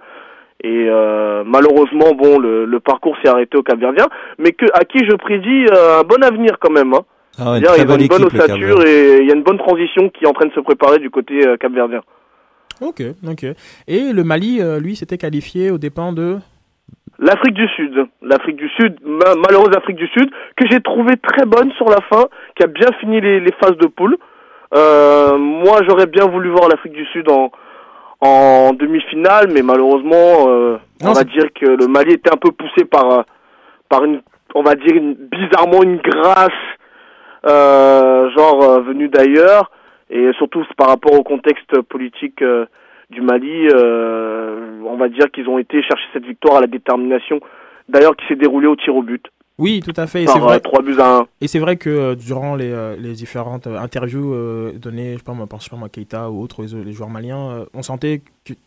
Et 0.64 0.88
malheureusement, 1.46 2.12
bon, 2.16 2.40
le, 2.40 2.66
le 2.66 2.80
parcours 2.80 3.16
s'est 3.22 3.30
arrêté 3.30 3.58
au 3.60 3.62
Cap-Verdien, 3.64 4.08
mais 4.40 4.52
que 4.54 4.66
à 4.74 4.86
qui 4.86 5.00
je 5.06 5.16
prédis 5.16 5.66
un 5.72 6.02
bon 6.02 6.22
avenir 6.24 6.58
quand 6.60 6.72
même. 6.72 6.96
Hein. 6.96 7.02
Ah 7.40 7.52
ouais, 7.52 7.60
ils 7.78 7.84
ont 7.84 7.86
belle 7.86 8.02
une 8.02 8.08
bonne 8.08 8.22
équipe, 8.24 8.42
ossature 8.42 8.82
et 8.88 9.18
il 9.22 9.28
y 9.28 9.32
a 9.32 9.36
une 9.36 9.44
bonne 9.44 9.60
transition 9.60 10.10
qui 10.10 10.26
est 10.26 10.28
en 10.28 10.34
train 10.34 10.48
de 10.48 10.54
se 10.54 10.60
préparer 10.60 10.98
du 10.98 11.12
côté 11.12 11.40
capverdien. 11.60 12.02
Ok, 12.82 13.02
ok. 13.28 13.46
Et 13.88 14.14
le 14.14 14.24
Mali, 14.24 14.62
euh, 14.62 14.80
lui, 14.80 14.96
s'était 14.96 15.18
qualifié 15.18 15.72
aux 15.72 15.78
dépens 15.78 16.14
de. 16.14 16.38
L'Afrique 17.20 17.56
du 17.56 17.68
Sud, 17.70 18.06
l'Afrique 18.22 18.58
du 18.58 18.70
Sud, 18.70 18.98
ma- 19.04 19.34
malheureuse 19.36 19.76
Afrique 19.76 19.96
du 19.98 20.08
Sud, 20.10 20.30
que 20.56 20.68
j'ai 20.70 20.80
trouvé 20.82 21.16
très 21.18 21.46
bonne 21.48 21.72
sur 21.72 21.90
la 21.90 22.00
fin, 22.10 22.26
qui 22.56 22.64
a 22.64 22.68
bien 22.68 22.90
fini 23.00 23.20
les, 23.20 23.40
les 23.40 23.52
phases 23.60 23.78
de 23.78 23.88
poule. 23.88 24.18
Euh, 24.76 25.36
moi, 25.38 25.80
j'aurais 25.88 26.06
bien 26.06 26.26
voulu 26.28 26.50
voir 26.52 26.70
l'Afrique 26.70 26.94
du 26.94 27.06
Sud 27.08 27.28
en, 27.32 27.52
en 28.22 28.74
demi-finale, 28.74 29.48
mais 29.52 29.64
malheureusement, 29.64 30.46
euh, 30.50 30.78
on 31.04 31.14
va 31.14 31.24
dire 31.24 31.46
que 31.60 31.66
le 31.66 31.88
Mali 31.88 32.14
était 32.14 32.32
un 32.32 32.38
peu 32.38 32.52
poussé 32.52 32.86
par, 32.86 33.24
par 33.90 34.04
une, 34.04 34.22
on 34.54 34.62
va 34.62 34.76
dire 34.76 34.94
une, 34.96 35.16
bizarrement 35.16 35.82
une 35.82 35.98
grâce, 35.98 36.52
euh, 37.48 38.30
genre 38.38 38.82
venue 38.84 39.08
d'ailleurs, 39.10 39.72
et 40.10 40.32
surtout 40.38 40.64
par 40.78 40.88
rapport 40.88 41.14
au 41.14 41.24
contexte 41.24 41.82
politique 41.82 42.42
euh, 42.42 42.66
du 43.10 43.22
Mali, 43.22 43.68
euh, 43.74 44.80
on 44.86 44.98
va 44.98 45.10
dire 45.10 45.32
qu'ils 45.32 45.48
ont 45.48 45.58
été 45.58 45.82
chercher 45.84 46.06
cette 46.14 46.26
victoire 46.26 46.58
à 46.58 46.62
la 46.62 46.68
détermination, 46.68 47.40
d'ailleurs 47.90 48.16
qui 48.16 48.26
s'est 48.28 48.36
déroulée 48.36 48.68
au 48.68 48.76
tir 48.76 48.96
au 48.96 49.02
but, 49.02 49.26
Oui, 49.58 49.82
tout 49.84 49.94
à 49.96 50.08
fait. 50.08 50.24
Et 50.24 50.28
c'est 50.28 50.40
vrai. 50.40 50.58
euh, 50.58 50.60
3 50.60 50.82
buts 50.82 50.96
à 51.00 51.20
1. 51.20 51.28
Et 51.42 51.48
c'est 51.48 51.60
vrai 51.60 51.78
que 51.78 51.90
euh, 51.90 52.16
durant 52.16 52.56
les, 52.56 52.72
euh, 52.72 52.96
les 52.98 53.14
différentes 53.14 53.68
euh, 53.68 53.78
interviews 53.80 54.34
données, 54.78 55.14
je 55.14 55.18
sais 55.20 55.24
pas 55.24 55.34
moi, 55.34 55.48
par 55.48 55.60
je 55.60 55.66
sais 55.66 55.70
pas 55.70 55.78
moi, 55.78 55.90
Keita 55.90 56.30
ou 56.30 56.42
autres, 56.42 56.62
les, 56.64 56.84
les 56.84 56.94
joueurs 56.94 57.10
maliens, 57.10 57.66
on 57.74 57.82
sentait 57.82 58.22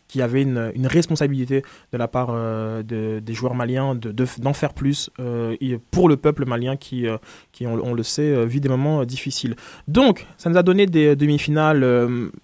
qu'il 0.07 0.19
y 0.19 0.21
avait 0.21 0.41
une, 0.41 0.71
une 0.75 0.87
responsabilité 0.87 1.63
de 1.93 1.97
la 1.97 2.07
part 2.07 2.29
euh, 2.31 2.83
de- 2.83 3.19
des 3.19 3.33
joueurs 3.33 3.55
maliens 3.55 3.95
de, 3.95 4.11
de- 4.11 4.25
d'en 4.39 4.53
faire 4.53 4.73
plus 4.73 5.09
euh, 5.19 5.55
pour 5.91 6.09
le 6.09 6.17
peuple 6.17 6.45
malien 6.45 6.75
qui, 6.75 7.07
euh, 7.07 7.17
qui 7.51 7.65
on, 7.67 7.73
on 7.83 7.93
le 7.93 8.03
sait, 8.03 8.45
vit 8.45 8.59
des 8.61 8.69
moments 8.69 9.01
euh, 9.01 9.05
difficiles. 9.05 9.55
Donc, 9.87 10.25
ça 10.37 10.49
nous 10.49 10.57
a 10.57 10.63
donné 10.63 10.85
des 10.85 11.15
demi-finales. 11.15 11.81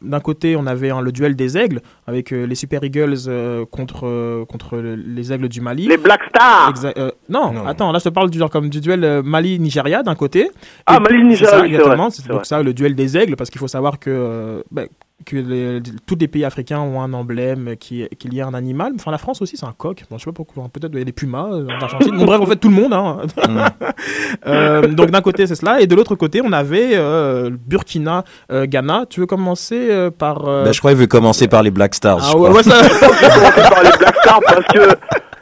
d'un 0.01 0.19
côté, 0.19 0.55
on 0.55 0.65
avait 0.67 0.89
hein, 0.89 1.01
le 1.01 1.11
duel 1.11 1.35
des 1.35 1.57
aigles 1.57 1.81
avec 2.07 2.31
euh, 2.31 2.45
les 2.45 2.55
Super 2.55 2.83
Eagles 2.83 3.15
euh, 3.27 3.65
contre, 3.65 4.05
euh, 4.07 4.45
contre 4.45 4.77
le- 4.77 4.95
les 4.95 5.33
aigles 5.33 5.49
du 5.49 5.61
Mali. 5.61 5.87
Les 5.87 5.97
Black 5.97 6.21
Stars 6.29 6.73
Exa- 6.73 6.93
euh, 6.97 7.11
non, 7.29 7.51
Non. 7.51 7.67
attends, 7.67 7.91
là 7.91 7.99
je 7.99 8.05
te 8.05 8.09
parle 8.09 8.29
du, 8.29 8.37
genre, 8.37 8.49
comme 8.49 8.69
du 8.69 8.79
duel 8.81 9.03
euh, 9.03 9.21
Mali-Nigeria 9.23 10.03
d'un 10.03 10.15
côté. 10.15 10.49
Ah, 10.85 10.97
Et- 10.97 10.99
Mali-Nigeria, 10.99 11.37
c'est 11.37 11.55
ça, 11.57 11.61
oui, 11.61 11.69
c'est 11.69 11.75
exactement. 11.75 12.09
C'est 12.09 12.27
donc 12.27 12.35
vrai. 12.37 12.45
ça, 12.45 12.63
le 12.63 12.73
duel 12.73 12.95
des 12.95 13.17
aigles, 13.17 13.35
parce 13.35 13.49
qu'il 13.49 13.59
faut 13.59 13.67
savoir 13.67 13.99
que, 13.99 14.09
euh, 14.09 14.61
ben, 14.71 14.87
que 15.25 15.35
les- 15.35 15.81
tous 16.05 16.15
les 16.19 16.27
pays 16.27 16.45
africains 16.45 16.79
ont 16.79 17.01
un 17.01 17.11
emblème 17.11 17.75
qui, 17.77 18.07
qui 18.17 18.27
est 18.27 18.31
lié 18.31 18.41
à 18.41 18.47
un 18.47 18.53
animal. 18.53 18.93
Enfin, 18.95 19.11
la 19.11 19.17
France 19.17 19.41
aussi, 19.41 19.57
c'est 19.57 19.65
un 19.65 19.73
coq. 19.77 20.03
Bon, 20.09 20.17
je 20.17 20.23
sais 20.23 20.29
pas 20.29 20.35
pourquoi, 20.35 20.63
peut-être 20.71 20.91
il 20.93 20.99
y 20.99 21.01
a 21.01 21.05
des 21.05 21.11
pumas 21.11 21.47
euh, 21.51 21.67
en 21.67 21.81
Argentine. 21.83 22.15
Bon, 22.17 22.25
bref, 22.25 22.39
en 22.39 22.45
fait, 22.45 22.55
tout 22.57 22.69
le 22.69 22.75
monde. 22.75 22.93
hein. 22.93 23.17
Euh, 24.45 24.87
donc 24.87 25.09
d'un 25.11 25.21
côté, 25.21 25.47
c'est 25.47 25.55
cela. 25.55 25.81
Et 25.81 25.87
de 25.87 25.95
l'autre 25.95 26.15
côté, 26.15 26.41
on 26.43 26.51
avait 26.53 26.91
euh, 26.93 27.49
Burkina, 27.67 28.23
euh, 28.51 28.65
Ghana. 28.65 29.05
Tu 29.09 29.19
veux 29.19 29.25
commencer 29.25 29.87
euh, 29.89 30.11
par... 30.11 30.47
euh, 30.47 30.65
Bah, 30.65 30.71
je 30.71 30.79
crois 30.79 30.91
qu'il 30.91 30.99
veut 31.01 31.07
commencer 31.07 31.47
par 31.47 31.63
les 31.63 31.71
Black 31.71 31.95
Stars. 31.95 32.19
ah 32.21 32.29
je 32.31 32.37
ouais, 32.37 32.49
crois. 32.49 32.57
ouais, 32.57 32.63
ça... 32.63 32.83
Je 32.83 32.89
pense 32.99 33.09
que 33.17 33.25
je 33.25 33.39
vais 33.39 33.51
commencer 33.51 33.69
par 33.73 33.83
les 33.83 33.97
Black 33.97 34.15
Stars 34.21 34.39
parce 34.45 34.65
que 34.67 34.95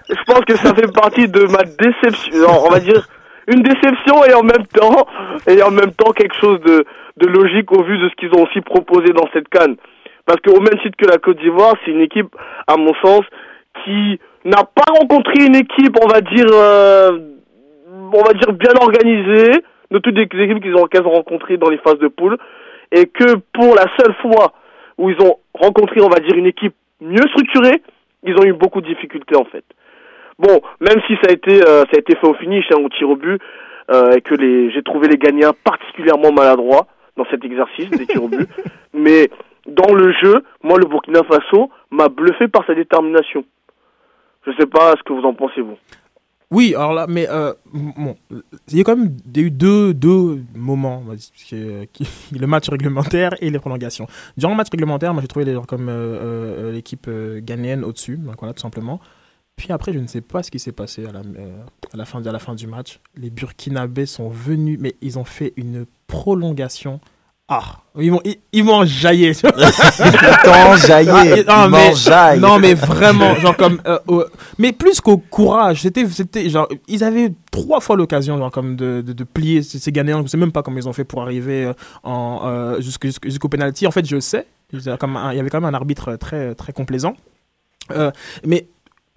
je 0.09 0.23
pense 0.25 0.45
que 0.45 0.57
ça 0.57 0.73
fait 0.73 0.91
partie 0.91 1.27
de 1.27 1.43
ma 1.45 1.63
déception. 1.63 2.39
Non, 2.47 2.63
on 2.67 2.69
va 2.71 2.79
dire 2.79 3.07
une 3.47 3.61
déception 3.61 4.23
et 4.25 4.33
en 4.33 4.41
même 4.43 4.65
temps 4.73 5.05
et 5.47 5.61
en 5.61 5.71
même 5.71 5.91
temps 5.91 6.11
quelque 6.13 6.35
chose 6.39 6.59
de, 6.65 6.85
de 7.17 7.27
logique 7.27 7.71
au 7.71 7.83
vu 7.83 7.97
de 7.97 8.09
ce 8.09 8.15
qu'ils 8.15 8.33
ont 8.37 8.43
aussi 8.43 8.61
proposé 8.61 9.13
dans 9.13 9.27
cette 9.33 9.47
canne. 9.49 9.75
Parce 10.25 10.39
qu'au 10.41 10.59
même 10.59 10.79
titre 10.81 10.97
que 10.97 11.09
la 11.09 11.17
Côte 11.17 11.37
d'Ivoire, 11.37 11.75
c'est 11.83 11.91
une 11.91 12.01
équipe, 12.01 12.35
à 12.67 12.77
mon 12.77 12.93
sens, 12.95 13.21
qui 13.83 14.19
n'a 14.43 14.63
pas 14.63 14.91
rencontré 14.99 15.45
une 15.45 15.55
équipe, 15.55 15.95
on 16.03 16.07
va 16.07 16.21
dire, 16.21 16.47
euh, 16.51 17.19
on 18.13 18.23
va 18.23 18.33
dire 18.33 18.53
bien 18.53 18.73
organisée 18.81 19.61
de 19.91 19.99
toutes 19.99 20.15
les 20.15 20.43
équipes 20.43 20.61
qu'ils 20.61 20.75
ont, 20.75 20.87
rencontrées 21.09 21.57
dans 21.57 21.69
les 21.69 21.77
phases 21.77 21.99
de 21.99 22.07
poule, 22.07 22.37
et 22.91 23.05
que 23.05 23.35
pour 23.53 23.75
la 23.75 23.85
seule 23.97 24.15
fois 24.21 24.53
où 24.97 25.09
ils 25.09 25.21
ont 25.21 25.37
rencontré, 25.53 26.01
on 26.01 26.09
va 26.09 26.19
dire, 26.19 26.35
une 26.35 26.47
équipe 26.47 26.75
mieux 27.01 27.27
structurée, 27.29 27.81
ils 28.23 28.35
ont 28.39 28.43
eu 28.45 28.53
beaucoup 28.53 28.81
de 28.81 28.87
difficultés 28.87 29.35
en 29.35 29.45
fait. 29.45 29.63
Bon, 30.39 30.61
même 30.79 31.01
si 31.07 31.13
ça 31.15 31.29
a 31.29 31.31
été, 31.31 31.61
euh, 31.61 31.83
ça 31.83 31.95
a 31.95 31.99
été 31.99 32.15
fait 32.15 32.27
au 32.27 32.33
finish, 32.33 32.65
hein, 32.71 32.81
au 32.83 32.89
tir 32.89 33.09
au 33.09 33.15
but, 33.15 33.39
euh, 33.91 34.11
et 34.11 34.21
que 34.21 34.35
les, 34.35 34.71
j'ai 34.71 34.81
trouvé 34.81 35.07
les 35.07 35.17
gagnants 35.17 35.53
particulièrement 35.63 36.31
maladroits 36.31 36.87
dans 37.17 37.25
cet 37.31 37.43
exercice 37.45 37.89
des 37.91 38.05
tirs 38.07 38.23
au 38.23 38.27
but, 38.27 38.49
mais 38.93 39.29
dans 39.67 39.93
le 39.93 40.11
jeu, 40.13 40.43
moi 40.63 40.77
le 40.77 40.85
Burkina 40.85 41.23
Faso 41.23 41.69
m'a 41.91 42.09
bluffé 42.09 42.47
par 42.47 42.65
sa 42.65 42.75
détermination. 42.75 43.43
Je 44.45 44.51
sais 44.59 44.67
pas 44.67 44.93
ce 44.97 45.03
que 45.03 45.13
vous 45.13 45.23
en 45.23 45.33
pensez 45.33 45.61
vous. 45.61 45.77
Oui, 46.51 46.75
alors 46.75 46.93
là, 46.93 47.07
mais 47.09 47.27
euh, 47.27 47.53
bon, 47.73 48.15
il 48.69 48.77
y 48.77 48.81
a 48.81 48.83
quand 48.83 48.95
même 48.95 49.17
eu 49.35 49.49
deux, 49.49 49.93
deux 49.95 50.37
moments, 50.55 51.03
qui- 51.35 52.07
le 52.39 52.45
match 52.45 52.69
réglementaire 52.69 53.31
et 53.41 53.49
les 53.49 53.57
prolongations. 53.59 54.05
Durant 54.37 54.51
le 54.53 54.57
match 54.57 54.69
réglementaire, 54.71 55.13
moi 55.13 55.21
j'ai 55.21 55.27
trouvé 55.27 55.45
les 55.45 55.57
comme 55.67 55.89
euh, 55.89 55.91
euh, 55.91 56.71
l'équipe 56.71 57.07
euh, 57.07 57.39
ghanéenne 57.41 57.83
au-dessus, 57.83 58.17
donc 58.17 58.35
voilà, 58.37 58.53
tout 58.53 58.61
simplement. 58.61 58.99
Puis 59.55 59.71
après, 59.71 59.93
je 59.93 59.99
ne 59.99 60.07
sais 60.07 60.21
pas 60.21 60.43
ce 60.43 60.51
qui 60.51 60.59
s'est 60.59 60.73
passé 60.73 61.05
à 61.05 61.11
la, 61.13 61.19
euh, 61.19 61.63
à, 61.93 61.97
la 61.97 62.05
fin, 62.05 62.25
à 62.25 62.31
la 62.31 62.39
fin 62.39 62.55
du 62.55 62.67
match. 62.67 62.99
Les 63.15 63.29
Burkinabés 63.29 64.05
sont 64.05 64.27
venus, 64.29 64.77
mais 64.81 64.95
ils 65.01 65.17
ont 65.17 65.23
fait 65.23 65.53
une 65.55 65.85
prolongation. 66.07 66.99
Ah, 67.47 67.77
ils 67.99 68.11
m'ont 68.11 68.21
ils, 68.25 68.37
ils 68.53 68.63
m'ont. 68.63 68.79
T'enjaillé, 68.79 69.31
Ah, 71.47 71.65
ils 71.67 71.71
mais- 71.71 71.89
m'enjaillent. 71.89 72.39
Non, 72.39 72.59
mais 72.59 72.73
vraiment, 72.73 73.35
genre 73.35 73.55
comme. 73.55 73.81
euh, 73.85 73.99
euh, 74.09 74.25
mais 74.57 74.71
plus 74.73 74.99
qu'au 75.01 75.17
courage, 75.17 75.81
c'était, 75.83 76.07
c'était 76.09 76.49
genre, 76.49 76.67
ils 76.87 77.03
avaient 77.03 77.31
trois 77.51 77.79
fois 77.81 77.95
l'occasion, 77.95 78.37
genre 78.37 78.51
comme 78.51 78.75
de, 78.75 79.01
de, 79.05 79.13
de 79.13 79.23
plier 79.23 79.61
ces, 79.63 79.91
Ghanéens. 79.91 80.21
Je 80.23 80.27
sais 80.27 80.37
même 80.37 80.51
pas 80.51 80.63
comment 80.63 80.77
ils 80.77 80.89
ont 80.89 80.93
fait 80.93 81.03
pour 81.03 81.21
arriver 81.21 81.65
euh, 81.65 81.73
en 82.03 82.75
jusqu'au 82.79 83.07
jusqu'au- 83.23 83.49
penalty. 83.49 83.87
En 83.87 83.91
fait, 83.91 84.05
je 84.05 84.19
sais. 84.19 84.45
Il 84.73 84.81
y 84.81 84.89
avait 84.89 84.97
comme 84.97 85.15
un- 85.15 85.31
il 85.31 85.37
y 85.37 85.39
avait 85.39 85.49
quand 85.49 85.61
même 85.61 85.73
un 85.73 85.77
arbitre 85.77 86.15
très 86.15 86.55
très 86.55 86.73
complaisant. 86.73 87.15
Euh, 87.91 88.11
mais 88.45 88.67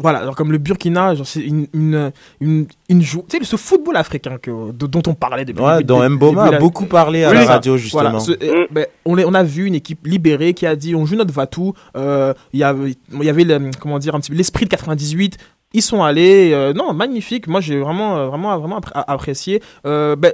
voilà, 0.01 0.21
alors 0.21 0.37
comme 0.37 0.53
le 0.53 0.59
Burkina, 0.59 1.15
c'est 1.25 1.41
une 1.41 1.67
une 1.75 2.13
une, 2.41 2.67
une 2.89 3.03
jou- 3.03 3.25
tu 3.29 3.37
sais 3.39 3.45
ce 3.45 3.57
football 3.57 3.97
africain 3.97 4.39
que 4.41 4.71
de- 4.71 4.87
dont 4.87 5.03
on 5.09 5.15
parlait 5.15 5.45
depuis. 5.45 5.61
Ouais, 5.63 5.83
dont 5.83 6.09
Mboma 6.09 6.45
a 6.45 6.59
beaucoup 6.59 6.87
parlé 6.87 7.25
à 7.25 7.31
Oui, 7.31 7.35
la 7.37 7.45
ça. 7.47 7.53
radio, 7.55 7.77
justement. 7.77 8.03
Voilà, 8.03 8.21
ce- 8.21 8.31
euh, 8.43 8.67
ben, 8.71 8.87
on, 9.05 9.19
est- 9.19 9.25
on 9.25 9.35
a 9.35 9.43
vu 9.43 9.65
une 9.67 9.75
équipe 9.75 10.07
libérée 10.07 10.55
qui 10.55 10.67
a 10.67 10.77
dit 10.77 10.95
on 10.95 11.05
joue 11.05 11.17
notre 11.17 11.35
Vatou. 11.35 11.75
euh, 11.97 12.33
Il 12.53 12.61
y 12.61 12.65
avait 12.65 12.95
il 13.13 13.25
y 13.25 13.29
avait 13.29 13.43
le- 13.45 13.71
comment 13.81 13.99
dire 13.99 14.15
un 14.15 14.21
petit 14.21 14.31
peu 14.31 14.37
l'esprit 14.37 14.67
de 14.67 14.71
98. 14.71 15.37
Ils 15.75 15.83
sont 15.83 16.03
allés, 16.03 16.53
euh, 16.55 16.73
non 16.73 16.93
magnifique. 16.95 17.49
Moi 17.49 17.61
j'ai 17.61 17.81
vraiment 17.81 18.19
euh, 18.19 18.27
vraiment 18.29 18.57
vraiment 18.57 18.79
appré- 18.79 18.93
apprécié. 19.07 19.61
Euh, 19.85 20.15
ben, 20.15 20.33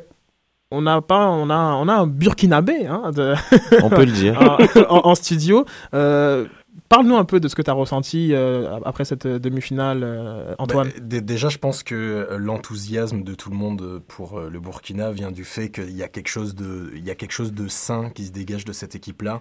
on 0.70 0.82
n'a 0.82 1.00
pas, 1.00 1.28
on 1.28 1.48
a, 1.50 1.56
on 1.74 1.88
a 1.88 1.94
un 1.94 2.06
Burkinabé 2.06 2.86
hein, 2.86 3.12
de- 3.14 3.34
On 3.82 3.88
peut 3.88 4.04
le 4.04 4.12
dire. 4.12 4.38
en, 4.90 4.96
en- 4.96 5.06
en 5.10 5.14
studio. 5.14 5.64
Euh, 5.94 6.46
Parle-nous 6.94 7.16
un 7.16 7.24
peu 7.24 7.40
de 7.40 7.48
ce 7.48 7.56
que 7.56 7.62
tu 7.62 7.70
as 7.70 7.74
ressenti 7.74 8.32
euh, 8.32 8.78
après 8.84 9.04
cette 9.04 9.26
euh, 9.26 9.38
demi-finale, 9.40 10.02
euh, 10.04 10.54
Antoine. 10.58 10.88
Bah, 10.88 11.00
dé- 11.00 11.20
déjà, 11.20 11.48
je 11.48 11.58
pense 11.58 11.82
que 11.82 12.28
l'enthousiasme 12.38 13.24
de 13.24 13.34
tout 13.34 13.50
le 13.50 13.56
monde 13.56 14.00
pour 14.06 14.38
le 14.38 14.60
Burkina 14.60 15.10
vient 15.10 15.32
du 15.32 15.42
fait 15.44 15.70
qu'il 15.70 15.90
y 15.96 16.04
a 16.04 16.08
quelque 16.08 16.28
chose 16.28 16.54
de, 16.54 16.92
y 16.96 17.10
a 17.10 17.16
quelque 17.16 17.32
chose 17.32 17.52
de 17.52 17.66
sain 17.66 18.10
qui 18.10 18.26
se 18.26 18.30
dégage 18.30 18.64
de 18.64 18.72
cette 18.72 18.94
équipe-là. 18.94 19.40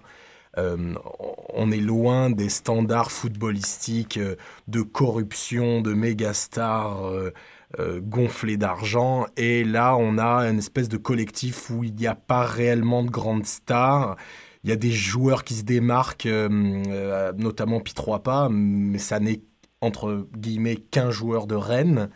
On 0.56 1.70
est 1.72 1.80
loin 1.80 2.30
des 2.30 2.48
standards 2.48 3.10
footballistiques 3.10 4.20
de 4.68 4.82
corruption, 4.82 5.80
de 5.80 5.94
méga 5.94 6.32
stars 6.32 7.06
euh, 7.06 7.32
euh, 7.80 8.00
gonflés 8.00 8.56
d'argent. 8.56 9.26
Et 9.36 9.64
là, 9.64 9.96
on 9.96 10.16
a 10.18 10.48
une 10.48 10.58
espèce 10.58 10.88
de 10.88 10.96
collectif 10.96 11.70
où 11.70 11.82
il 11.84 11.94
n'y 11.94 12.06
a 12.06 12.14
pas 12.14 12.44
réellement 12.46 13.02
de 13.02 13.10
grandes 13.10 13.46
stars. 13.46 14.16
Il 14.64 14.70
y 14.70 14.72
a 14.72 14.76
des 14.76 14.90
joueurs 14.90 15.44
qui 15.44 15.54
se 15.54 15.62
démarquent, 15.62 16.26
euh, 16.26 16.48
euh, 16.88 17.32
notamment 17.36 17.80
Pitroapa, 17.80 18.48
mais 18.50 18.98
ça 18.98 19.20
n'est 19.20 19.42
entre 19.80 20.26
guillemets 20.36 20.76
15 20.76 21.10
joueurs 21.10 21.46
de 21.46 21.54
Rennes, 21.54 22.08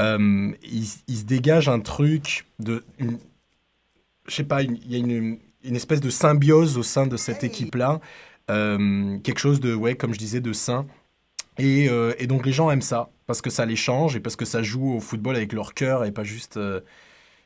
euh, 0.00 0.52
il, 0.62 0.86
il 1.08 1.16
se 1.16 1.24
dégage 1.24 1.68
un 1.68 1.80
truc 1.80 2.46
de. 2.58 2.84
je 4.26 4.34
sais 4.34 4.44
pas, 4.44 4.62
il 4.62 4.90
y 4.90 4.96
a 4.96 4.98
une, 4.98 5.38
une 5.62 5.76
espèce 5.76 6.00
de 6.00 6.10
symbiose 6.10 6.76
au 6.76 6.82
sein 6.82 7.06
de 7.06 7.16
cette 7.16 7.44
équipe-là. 7.44 8.00
Euh, 8.50 9.18
quelque 9.20 9.38
chose 9.38 9.60
de, 9.60 9.74
ouais, 9.74 9.96
comme 9.96 10.12
je 10.12 10.18
disais, 10.18 10.40
de 10.40 10.52
sain. 10.52 10.86
Et, 11.58 11.88
euh, 11.88 12.14
et 12.18 12.26
donc 12.26 12.44
les 12.44 12.52
gens 12.52 12.70
aiment 12.70 12.82
ça, 12.82 13.10
parce 13.26 13.40
que 13.40 13.48
ça 13.50 13.64
les 13.64 13.76
change 13.76 14.14
et 14.14 14.20
parce 14.20 14.36
que 14.36 14.44
ça 14.44 14.62
joue 14.62 14.92
au 14.94 15.00
football 15.00 15.36
avec 15.36 15.52
leur 15.54 15.72
cœur 15.72 16.04
et 16.04 16.12
pas 16.12 16.24
juste, 16.24 16.60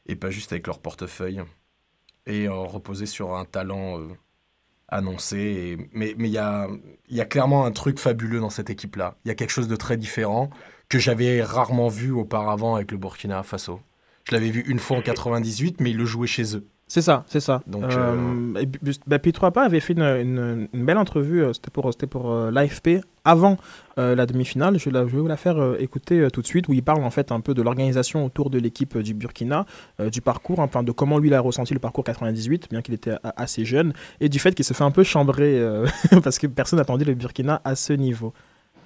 et 0.07 0.17
pas 0.17 0.31
juste 0.31 0.53
avec 0.53 0.67
leur 0.67 0.81
portefeuille. 0.81 1.43
Et 2.27 2.49
reposer 2.49 3.07
sur 3.07 3.35
un 3.37 3.45
talent 3.45 4.01
annoncé. 4.91 5.39
Et- 5.39 5.89
mais 5.93 6.15
mais 6.19 6.29
il 6.29 6.33
y 6.33 6.39
a, 6.39 6.69
y 7.11 7.21
a 7.21 7.25
clairement 7.25 7.65
un 7.65 7.71
truc 7.73 7.99
fabuleux 7.99 8.41
dans 8.41 8.51
cette 8.51 8.71
équipe-là. 8.71 9.17
Il 9.25 9.29
y 9.29 9.31
a 9.31 9.35
quelque 9.35 9.51
chose 9.51 9.69
de 9.69 9.77
très 9.77 9.97
différent 9.97 10.51
que 10.89 10.99
j'avais 10.99 11.43
rarement 11.43 11.89
vu 11.89 12.11
auparavant 12.13 12.75
avec 12.77 12.91
le 12.93 12.99
Burkina 12.99 13.43
Faso. 13.43 13.81
Je 14.25 14.33
l'avais 14.35 14.51
vu 14.51 14.61
une 14.67 14.79
fois 14.79 14.99
en 14.99 15.03
98, 15.03 15.81
mais 15.81 15.91
ils 15.91 15.97
le 15.97 16.05
jouaient 16.05 16.27
chez 16.27 16.57
eux. 16.57 16.67
C'est 16.93 17.03
ça, 17.03 17.23
c'est 17.29 17.39
ça. 17.39 17.63
Donc, 17.69 17.85
euh, 17.85 18.65
puis, 18.83 18.99
bah, 19.07 19.19
avait 19.63 19.79
fait 19.79 19.93
une, 19.93 20.03
une- 20.03 20.69
une 20.73 20.85
belle 20.85 20.99
entrevue, 20.99 21.41
euh, 21.45 21.53
c'était 21.53 21.71
pour, 21.71 21.89
pour 22.09 22.33
euh, 22.33 22.51
l'AFP, 22.51 23.01
avant 23.25 23.59
euh, 23.99 24.17
la 24.17 24.27
demi-finale. 24.27 24.77
Je, 24.77 24.87
vais 24.87 24.91
la- 24.91 25.07
je 25.07 25.13
vais 25.15 25.21
vous 25.21 25.29
la 25.29 25.37
faire 25.37 25.57
euh, 25.63 25.77
écouter 25.79 26.19
euh, 26.19 26.31
tout 26.31 26.43
de 26.43 26.47
suite, 26.49 26.67
où 26.67 26.73
il 26.73 26.83
parle 26.83 27.05
en 27.05 27.11
fait 27.11 27.31
un 27.31 27.39
peu 27.39 27.55
de 27.55 27.63
l'organisation 27.63 28.25
autour 28.27 28.51
de 28.51 28.59
l'équipe 28.59 28.97
euh, 28.97 29.05
du 29.05 29.15
Burkina, 29.15 29.67
euh, 30.01 30.11
du 30.11 30.21
parcours, 30.21 30.59
enfin 30.59 30.83
de 30.83 30.91
comment 30.91 31.19
lui 31.21 31.29
il 31.29 31.35
a 31.35 31.41
ressenti 31.41 31.75
le 31.75 31.79
parcours 31.81 32.03
98, 32.03 32.67
bien 32.71 32.83
qu'il 32.83 32.95
était 32.95 33.15
assez 33.37 33.65
jeune, 33.65 33.93
et 34.19 34.29
du 34.29 34.41
fait 34.41 34.53
qu'il 34.57 34.65
se 34.65 34.75
fait 34.75 34.83
un 34.83 34.91
peu 34.91 35.05
chambrer, 35.05 35.61
euh, 35.61 35.87
parce 36.25 36.41
que 36.41 36.49
personne 36.49 36.81
n'attendait 36.81 37.05
le 37.05 37.15
Burkina 37.15 37.61
à 37.65 37.77
ce 37.77 37.93
niveau. 37.93 38.33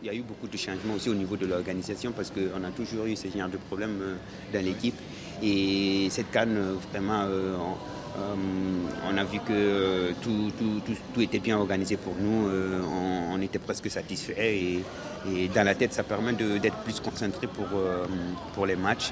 Il 0.05 0.09
y 0.09 0.11
a 0.11 0.14
eu 0.14 0.20
beaucoup 0.20 0.46
de 0.48 0.57
changements 0.59 0.92
aussi 0.96 1.09
au 1.09 1.14
niveau 1.14 1.34
de 1.34 1.46
l'organisation 1.46 2.12
parce 2.12 2.30
qu'on 2.30 2.62
a 2.62 2.68
toujours 2.76 3.07
eu 3.07 3.16
ce 3.16 3.26
genre 3.28 3.48
de 3.48 3.57
problème 3.57 3.98
euh, 4.02 4.16
dans 4.52 4.62
l'équipe. 4.62 4.94
Et 5.42 6.09
cette 6.11 6.30
canne, 6.30 6.59
euh, 6.59 6.74
vraiment, 6.92 7.22
euh, 7.22 7.57
on, 9.11 9.16
a 9.16 9.24
vu 9.24 9.38
que 9.40 10.12
tout, 10.20 10.52
tout- 10.59 10.94
tout- 11.14 11.20
était 11.22 11.38
bien 11.38 11.57
organisé 11.57 11.96
pour 11.96 12.14
nous. 12.20 12.50
on, 13.32 13.40
était 13.40 13.59
presque 13.59 13.90
satisfait 13.90 14.82
et, 15.26 15.48
dans 15.55 15.64
la 15.64 15.74
tête, 15.74 15.94
ça 15.94 16.02
permet 16.02 16.34
d'être 16.34 16.76
plus 16.84 17.00
concentré 17.00 17.46
pour, 17.46 17.66
pour 18.55 18.66
les 18.66 18.76
matchs. 18.76 19.11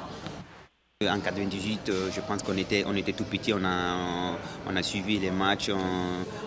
En 1.11 1.21
98, 1.21 1.89
euh, 1.89 2.09
je 2.15 2.21
pense 2.21 2.43
qu'on 2.43 2.57
était, 2.57 2.85
on 2.87 2.95
était 2.97 3.13
tout 3.13 3.25
petit, 3.25 3.53
on 3.53 3.65
a, 3.65 4.37
on 4.69 4.77
a 4.77 4.83
suivi 4.83 5.19
les 5.19 5.31
matchs, 5.31 5.71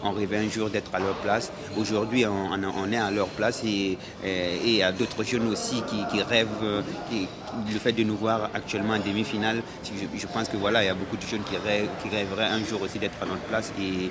on, 0.03 0.11
rêvait 0.11 0.37
un 0.37 0.49
jour 0.49 0.69
d'être 0.69 0.93
à 0.93 0.99
leur 0.99 1.15
place. 1.15 1.51
Aujourd'hui, 1.77 2.25
on, 2.25 2.91
est 2.91 2.97
à 2.97 3.11
leur 3.11 3.27
place 3.27 3.63
et 3.65 3.97
et- 4.23 4.27
et 4.65 4.67
il 4.67 4.75
y 4.75 4.83
a 4.83 4.91
d'autres 4.91 5.23
jeunes 5.23 5.47
aussi 5.47 5.81
qui, 6.09 6.21
rêvent, 6.21 6.47
euh, 6.63 6.81
le 7.11 7.79
fait 7.79 7.91
de 7.93 8.03
nous 8.03 8.15
voir 8.15 8.49
actuellement 8.53 8.93
en 8.93 8.99
demi-finale, 8.99 9.61
je, 9.83 10.27
pense 10.27 10.47
que 10.49 10.57
voilà, 10.57 10.83
il 10.83 10.87
y 10.87 10.89
a 10.89 10.93
beaucoup 10.95 11.17
de 11.17 11.21
jeunes 11.25 11.43
qui, 11.43 11.57
rêvent, 11.57 11.89
qui 12.01 12.09
rêveraient 12.09 12.45
un 12.47 12.63
jour 12.63 12.81
aussi 12.81 12.99
d'être 12.99 13.21
à 13.21 13.25
notre 13.25 13.41
place 13.43 13.71
et 13.79 14.09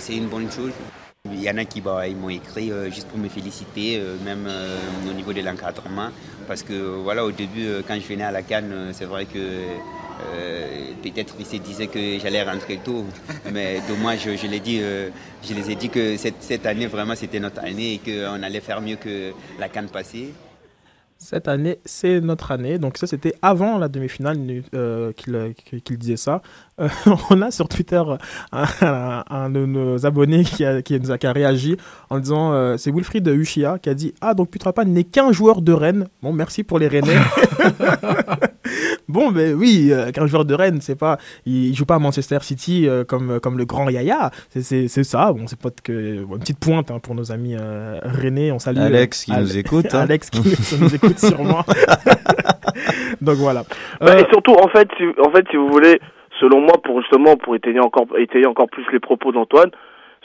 c'est 0.00 0.16
une 0.16 0.28
bonne 0.28 0.50
chose. 0.50 0.72
Il 1.32 1.42
y 1.42 1.48
en 1.48 1.56
a 1.56 1.64
qui 1.64 1.80
bah, 1.80 2.02
m'ont 2.20 2.28
écrit 2.28 2.70
euh, 2.70 2.90
juste 2.90 3.08
pour 3.08 3.18
me 3.18 3.30
féliciter, 3.30 3.98
euh, 3.98 4.16
même 4.26 4.46
euh, 4.46 4.76
au 5.08 5.14
niveau 5.14 5.32
de 5.32 5.40
l'encadrement. 5.40 6.10
Parce 6.46 6.62
que 6.62 6.74
voilà, 6.74 7.24
au 7.24 7.30
début, 7.30 7.66
quand 7.88 7.94
je 7.98 8.06
venais 8.06 8.24
à 8.24 8.30
la 8.30 8.42
Cannes, 8.42 8.90
c'est 8.92 9.06
vrai 9.06 9.24
que 9.24 9.38
peut-être 11.02 11.34
ils 11.38 11.46
se 11.46 11.56
disaient 11.56 11.86
que 11.86 12.18
j'allais 12.18 12.42
rentrer 12.42 12.78
tôt. 12.84 13.06
Mais 13.54 13.80
dommage, 13.88 14.24
je, 14.26 14.36
je 14.36 15.10
je 15.42 15.54
les 15.54 15.70
ai 15.70 15.74
dit 15.76 15.88
que 15.88 16.18
cette, 16.18 16.66
année, 16.66 16.86
vraiment, 16.88 17.14
c'était 17.14 17.40
notre 17.40 17.60
année 17.60 17.94
et 17.94 17.98
qu'on 17.98 18.42
allait 18.42 18.60
faire 18.60 18.82
mieux 18.82 18.96
que 18.96 19.32
la 19.58 19.70
Cannes 19.70 19.88
passée. 19.88 20.34
Cette 21.16 21.48
année, 21.48 21.78
c'est 21.86 22.20
notre 22.20 22.52
année. 22.52 22.78
Donc 22.78 22.98
ça, 22.98 23.06
c'était 23.06 23.34
avant 23.40 23.78
la 23.78 23.88
demi-finale 23.88 24.36
qu'il 25.16 25.98
disait 25.98 26.18
ça. 26.18 26.42
Euh, 26.80 26.88
on 27.30 27.40
a 27.42 27.50
sur 27.52 27.68
Twitter 27.68 28.02
un, 28.52 28.64
un- 28.80 29.24
un 29.30 29.50
de 29.50 29.64
nos 29.64 30.04
abonnés 30.06 30.42
qui 30.42 30.64
a, 30.64 30.82
qui 30.82 30.98
nous 30.98 31.12
a, 31.12 31.18
qui 31.18 31.26
a 31.26 31.32
réagi 31.32 31.76
en 32.10 32.18
disant, 32.18 32.52
euh, 32.52 32.76
c'est 32.76 32.90
Wilfried 32.90 33.26
Ushia 33.28 33.78
qui 33.80 33.88
a 33.90 33.94
dit, 33.94 34.12
ah 34.20 34.34
donc 34.34 34.50
Putrapa 34.50 34.84
n'est 34.84 35.04
qu'un 35.04 35.30
joueur 35.30 35.62
de 35.62 35.72
Rennes. 35.72 36.08
Bon, 36.22 36.32
merci 36.32 36.64
pour 36.64 36.78
les 36.80 36.88
Rennais. 36.88 37.14
bon, 39.08 39.30
ben 39.30 39.54
oui, 39.54 39.90
euh, 39.92 40.10
qu'un 40.10 40.26
joueur 40.26 40.44
de 40.44 40.54
Rennes, 40.54 40.80
c'est 40.80 40.96
pas, 40.96 41.18
il, 41.46 41.66
il 41.68 41.74
joue 41.76 41.84
pas 41.84 41.94
à 41.96 41.98
Manchester 41.98 42.38
City 42.42 42.88
euh, 42.88 43.04
comme 43.04 43.38
comme 43.40 43.56
le 43.58 43.64
grand 43.64 43.88
Yaya. 43.88 44.30
C'est- 44.50 44.62
C'est 44.62 44.88
c'est 44.88 45.04
ça. 45.04 45.32
Bon, 45.32 45.46
c'est 45.46 45.58
pas 45.60 45.68
que 45.82 46.24
bon, 46.24 46.34
une 46.34 46.40
petite 46.40 46.58
pointe 46.58 46.90
hein, 46.90 46.98
pour 47.00 47.14
nos 47.14 47.30
amis 47.30 47.54
euh, 47.58 48.00
rennais. 48.02 48.50
On 48.50 48.58
salue 48.58 48.78
Alex 48.78 49.24
qui 49.26 49.32
Ale- 49.32 49.42
nous 49.42 49.56
écoute, 49.58 49.94
hein. 49.94 50.00
Alex 50.00 50.30
qui 50.30 50.40
nous, 50.80 50.94
écoute 50.94 51.18
sûrement. 51.18 51.64
Donc 53.20 53.36
voilà. 53.36 53.64
Bah, 54.00 54.18
et 54.18 54.24
surtout, 54.30 54.54
en 54.54 54.68
fait, 54.68 54.88
si, 54.96 55.04
en 55.24 55.30
fait, 55.30 55.44
si 55.50 55.56
vous 55.56 55.68
voulez, 55.68 56.00
selon 56.44 56.60
moi, 56.60 56.74
pour 56.84 57.00
justement 57.00 57.36
pour 57.36 57.56
étayer 57.56 57.80
encore, 57.80 58.06
étayer 58.18 58.46
encore 58.46 58.68
plus 58.68 58.84
les 58.92 59.00
propos 59.00 59.32
d'Antoine, 59.32 59.70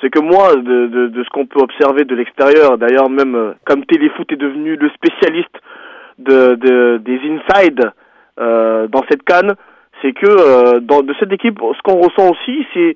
c'est 0.02 0.10
que 0.10 0.20
moi, 0.20 0.56
de, 0.56 1.08
de, 1.08 1.24
ce 1.24 1.30
qu'on 1.30 1.46
peut 1.46 1.62
observer 1.62 2.04
de 2.06 2.16
l'extérieur, 2.16 2.78
d'ailleurs 2.78 3.10
même 3.10 3.36
euh, 3.36 3.54
comme 3.66 3.86
Téléfoot 3.86 4.30
est 4.32 4.38
devenu 4.38 4.76
le 4.76 4.90
spécialiste 4.90 5.56
de, 6.18 6.56
de 6.56 6.98
des 6.98 7.20
inside 7.20 7.92
euh, 8.40 8.88
dans 8.88 9.04
cette 9.10 9.24
canne, 9.24 9.54
c'est 10.02 10.14
que 10.14 10.28
euh, 10.28 10.80
dans 10.80 11.02
de 11.02 11.14
cette 11.20 11.32
équipe, 11.32 11.60
ce 11.60 11.82
qu'on 11.84 12.00
ressent 12.00 12.32
aussi, 12.32 12.66
c'est 12.74 12.96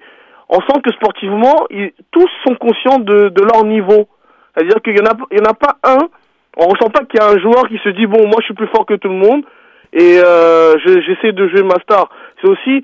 on 0.50 0.60
sent 0.62 0.82
que 0.84 0.92
sportivement, 0.94 1.66
ils, 1.70 1.92
tous 2.12 2.30
sont 2.46 2.56
conscients 2.56 3.00
de, 3.00 3.32
leur 3.42 3.64
niveau. 3.66 4.08
C'est-à-dire 4.54 4.82
qu'il 4.84 4.98
y 4.98 5.02
en 5.02 5.06
a, 5.12 5.16
il 5.32 5.38
y 5.40 5.42
en 5.42 5.50
a 5.50 5.54
pas 5.54 5.78
un. 5.84 6.08
On 6.58 6.68
ressent 6.68 6.90
pas 6.90 7.04
qu'il 7.06 7.20
y 7.20 7.24
a 7.24 7.30
un 7.30 7.40
joueur 7.40 7.68
qui 7.68 7.80
se 7.80 7.90
dit 7.90 8.06
bon, 8.06 8.28
moi 8.28 8.38
je 8.40 8.46
suis 8.46 8.54
plus 8.54 8.68
fort 8.68 8.86
que 8.86 8.94
tout 8.94 9.08
le 9.10 9.16
monde 9.16 9.44
et 9.94 10.18
je- 10.18 11.02
j'essaie 11.06 11.32
de 11.32 11.48
jouer 11.50 11.64
ma 11.64 11.80
star. 11.82 12.10
C'est 12.42 12.48
aussi, 12.48 12.84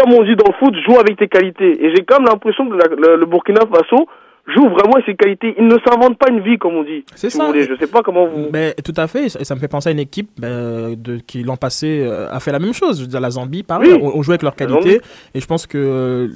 comme 0.00 0.12
on 0.14 0.22
dit 0.24 0.36
dans 0.36 0.46
le 0.48 0.54
foot, 0.58 0.74
joue 0.86 0.98
avec 0.98 1.16
tes 1.18 1.28
qualités. 1.28 1.84
Et 1.84 1.94
j'ai 1.94 2.04
comme 2.04 2.24
l'impression 2.24 2.68
que 2.68 2.74
la- 2.76 2.94
le, 2.96 3.16
le 3.16 3.26
Burkina 3.26 3.60
Faso 3.60 4.06
joue 4.54 4.68
vraiment 4.68 4.94
avec 4.94 5.06
ses 5.06 5.14
qualités. 5.14 5.54
Il 5.58 5.66
ne 5.66 5.76
s'invente 5.86 6.18
pas 6.18 6.28
une 6.30 6.40
vie, 6.40 6.58
comme 6.58 6.74
on 6.74 6.82
dit. 6.82 7.04
C'est 7.14 7.30
si 7.30 7.36
ça. 7.36 7.52
Je 7.54 7.76
sais 7.78 7.86
pas 7.86 8.02
comment 8.02 8.26
vous. 8.26 8.48
Ben, 8.50 8.72
tout 8.84 8.94
à 8.96 9.06
fait, 9.06 9.26
et 9.26 9.28
ça 9.28 9.54
me 9.54 9.60
fait 9.60 9.68
penser 9.68 9.90
à 9.90 9.92
une 9.92 9.98
équipe 10.00 10.30
ben, 10.38 10.94
de, 10.96 11.18
qui 11.18 11.42
l'an 11.42 11.56
passé 11.56 12.02
euh, 12.04 12.28
a 12.32 12.40
fait 12.40 12.50
la 12.52 12.58
même 12.58 12.72
chose. 12.74 12.96
Je 12.98 13.02
veux 13.02 13.08
dire, 13.08 13.20
la 13.20 13.30
Zambie, 13.30 13.62
pareil, 13.62 13.92
Oui. 13.92 14.00
on, 14.02 14.16
on 14.18 14.22
jouait 14.22 14.32
avec 14.34 14.42
leurs 14.42 14.56
qualités, 14.56 15.00
et 15.34 15.40
je 15.40 15.46
pense 15.46 15.66
que 15.66 15.78
euh, 15.78 16.28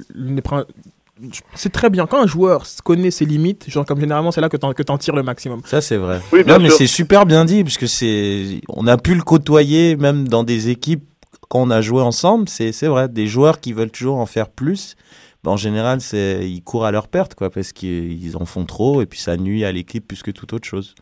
c'est 1.53 1.71
très 1.71 1.89
bien 1.89 2.05
quand 2.07 2.21
un 2.21 2.27
joueur 2.27 2.63
connaît 2.83 3.11
ses 3.11 3.25
limites, 3.25 3.69
genre 3.69 3.85
comme 3.85 3.99
généralement 4.01 4.31
c'est 4.31 4.41
là 4.41 4.49
que 4.49 4.57
t'en 4.57 4.73
que 4.73 4.83
t'en 4.83 4.97
tires 4.97 5.15
le 5.15 5.23
maximum. 5.23 5.61
Ça, 5.63 5.79
c'est 5.81 5.95
vrai. 5.97 6.19
Oui, 6.33 6.43
bien 6.43 6.57
non, 6.57 6.63
mais 6.63 6.69
sûr. 6.69 6.77
c'est 6.79 6.87
super 6.87 7.25
bien 7.25 7.45
dit, 7.45 7.63
puisque 7.63 7.87
c'est, 7.87 8.61
on 8.69 8.85
a 8.87 8.97
pu 8.97 9.15
le 9.15 9.21
côtoyer 9.21 9.95
même 9.95 10.27
dans 10.27 10.43
des 10.43 10.69
équipes 10.69 11.03
quand 11.49 11.61
on 11.61 11.69
a 11.69 11.81
joué 11.81 12.01
ensemble. 12.01 12.49
C'est, 12.49 12.71
vrai, 12.87 13.09
des 13.09 13.27
joueurs 13.27 13.59
qui 13.59 13.73
veulent 13.73 13.91
toujours 13.91 14.17
en 14.17 14.25
faire 14.25 14.49
plus. 14.49 14.95
ben, 15.43 15.51
en 15.51 15.57
général, 15.57 15.99
ils 16.13 16.61
courent 16.63 16.85
à 16.85 16.91
leur 16.91 17.07
perte, 17.07 17.35
quoi, 17.35 17.49
parce 17.49 17.71
qu'ils 17.71 18.35
en 18.37 18.45
font 18.45 18.65
trop, 18.65 19.01
et 19.01 19.05
puis 19.05 19.19
ça 19.19 19.37
nuit 19.37 19.63
à 19.65 19.71
l'équipe 19.71 20.07
plus 20.07 20.23
que 20.23 20.31
toute 20.31 20.53
autre 20.53 20.67
chose. 20.67 20.95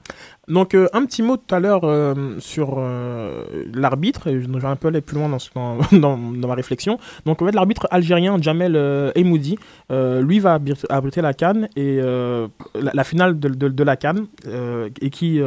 Donc 0.49 0.75
euh, 0.75 0.89
un 0.91 1.05
petit 1.05 1.21
mot 1.21 1.37
tout 1.37 1.55
à 1.55 1.61
l'heure 1.61 1.85
euh, 1.85 2.35
sur 2.39 2.75
euh, 2.77 3.45
l'arbitre, 3.73 4.27
et 4.27 4.41
je 4.41 4.49
vais 4.49 4.65
un 4.65 4.75
peu 4.75 4.89
aller 4.89 4.99
plus 4.99 5.15
loin 5.15 5.29
dans, 5.29 5.37
dans, 5.97 6.17
dans, 6.17 6.47
ma 6.47 6.55
réflexion. 6.55 6.99
Donc 7.25 7.41
en 7.41 7.45
fait, 7.45 7.53
l'arbitre 7.53 7.87
algérien 7.91 8.37
Jamel 8.41 8.75
Emoudi, 9.15 9.57
lui 9.89 10.39
va 10.39 10.59
abri- 10.59 10.85
abriter 10.89 11.21
la 11.21 11.33
Cannes 11.33 11.69
et 11.75 11.99
la, 12.75 13.03
finale 13.03 13.39
de, 13.39 13.47
de, 13.49 13.83
la 13.83 13.95
Cannes 13.95 14.27
et 15.01 15.09
qui 15.09 15.39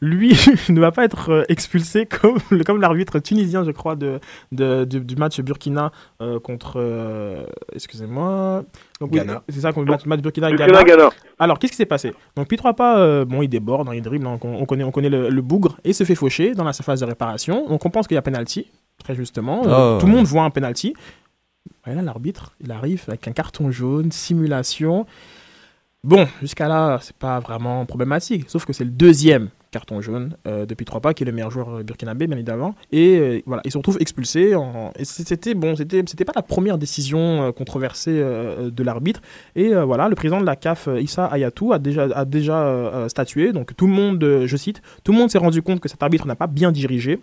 lui 0.00 0.36
ne 0.68 0.80
va 0.80 0.92
pas 0.92 1.04
être 1.04 1.30
euh, 1.30 1.44
expulsé 1.48 2.06
comme, 2.20 2.38
comme 2.64 2.80
l'arbitre 2.80 3.18
tunisien, 3.18 3.64
je 3.64 3.70
crois, 3.70 3.96
de, 3.96 4.20
de, 4.52 4.84
du, 4.84 5.00
du 5.00 5.16
match 5.16 5.40
Burkina 5.40 5.92
euh, 6.20 6.38
contre. 6.40 6.74
euh, 6.76 7.44
Excusez-moi. 7.74 8.64
Donc, 9.00 9.10
oui, 9.12 9.18
Ghana. 9.18 9.42
C'est 9.48 9.60
ça, 9.60 9.72
contre 9.72 9.86
le 9.86 9.92
match, 9.92 10.06
match 10.06 10.20
Burkina-Ghana. 10.20 10.66
Burkina-Ghana. 10.72 11.10
Alors, 11.38 11.58
qu'est-ce 11.58 11.72
qui 11.72 11.76
s'est 11.76 11.86
passé? 11.86 12.14
Donc, 12.36 12.48
Pietro 12.48 12.72
pas, 12.72 12.98
euh, 12.98 13.24
bon, 13.24 13.42
il 13.42 13.48
déborde, 13.48 13.88
hein, 13.88 13.94
il 13.94 14.02
dribble, 14.02 14.24
donc 14.24 14.44
on, 14.44 14.54
on 14.56 14.64
connaît, 14.66 14.84
on 14.84 14.90
connaît 14.90 15.08
le, 15.10 15.28
le 15.28 15.42
bougre, 15.42 15.78
et 15.84 15.92
se 15.92 16.04
fait 16.04 16.14
faucher 16.14 16.54
dans 16.54 16.64
la 16.64 16.72
surface 16.72 17.00
de 17.00 17.04
réparation. 17.06 17.68
Donc, 17.68 17.84
on 17.86 17.90
pense 17.90 18.06
qu'il 18.08 18.14
y 18.16 18.18
a 18.18 18.22
penalty, 18.22 18.70
très 19.02 19.14
justement. 19.14 19.62
Euh, 19.66 19.96
Oh. 19.96 20.00
Tout 20.00 20.06
le 20.06 20.12
monde 20.12 20.26
voit 20.26 20.42
un 20.44 20.50
penalty. 20.50 20.94
Et 21.86 21.94
là, 21.94 22.02
l'arbitre, 22.02 22.54
il 22.60 22.70
arrive 22.72 23.04
avec 23.08 23.26
un 23.28 23.32
carton 23.32 23.70
jaune, 23.70 24.10
simulation. 24.12 25.06
Bon, 26.04 26.26
jusqu'à 26.40 26.68
là, 26.68 26.98
c'est 27.00 27.16
pas 27.16 27.40
vraiment 27.40 27.84
problématique. 27.86 28.44
Sauf 28.48 28.64
que 28.64 28.72
c'est 28.72 28.84
le 28.84 28.90
deuxième 28.90 29.48
carton 29.70 30.00
jaune 30.00 30.36
euh, 30.46 30.66
depuis 30.66 30.84
trois 30.84 31.00
pas, 31.00 31.14
qui 31.14 31.22
est 31.22 31.26
le 31.26 31.32
meilleur 31.32 31.50
joueur 31.50 31.68
euh, 31.68 31.82
burkinabé, 31.82 32.26
bien 32.26 32.36
évidemment. 32.36 32.74
Et 32.92 33.18
euh, 33.18 33.40
voilà, 33.46 33.62
il 33.64 33.72
se 33.72 33.78
retrouve 33.78 33.98
expulsé. 34.00 34.54
Et 34.98 35.04
c'était 35.04 35.54
bon, 35.54 35.76
c'était 35.76 36.24
pas 36.24 36.32
la 36.34 36.42
première 36.42 36.78
décision 36.78 37.52
controversée 37.52 38.12
de 38.12 38.82
l'arbitre. 38.82 39.20
Et 39.56 39.74
voilà, 39.74 40.08
le 40.08 40.14
président 40.14 40.40
de 40.40 40.46
la 40.46 40.56
CAF, 40.56 40.88
Issa 41.00 41.26
Ayatou, 41.26 41.72
a 41.72 41.78
déjà, 41.78 42.04
a 42.14 42.24
déjà 42.24 43.06
statué. 43.08 43.52
Donc 43.52 43.74
tout 43.76 43.86
le 43.86 43.92
monde, 43.92 44.42
je 44.44 44.56
cite, 44.56 44.82
tout 45.04 45.12
le 45.12 45.18
monde 45.18 45.30
s'est 45.30 45.38
rendu 45.38 45.62
compte 45.62 45.80
que 45.80 45.88
cet 45.88 46.02
arbitre 46.02 46.26
n'a 46.26 46.36
pas 46.36 46.46
bien 46.46 46.72
dirigé. 46.72 47.20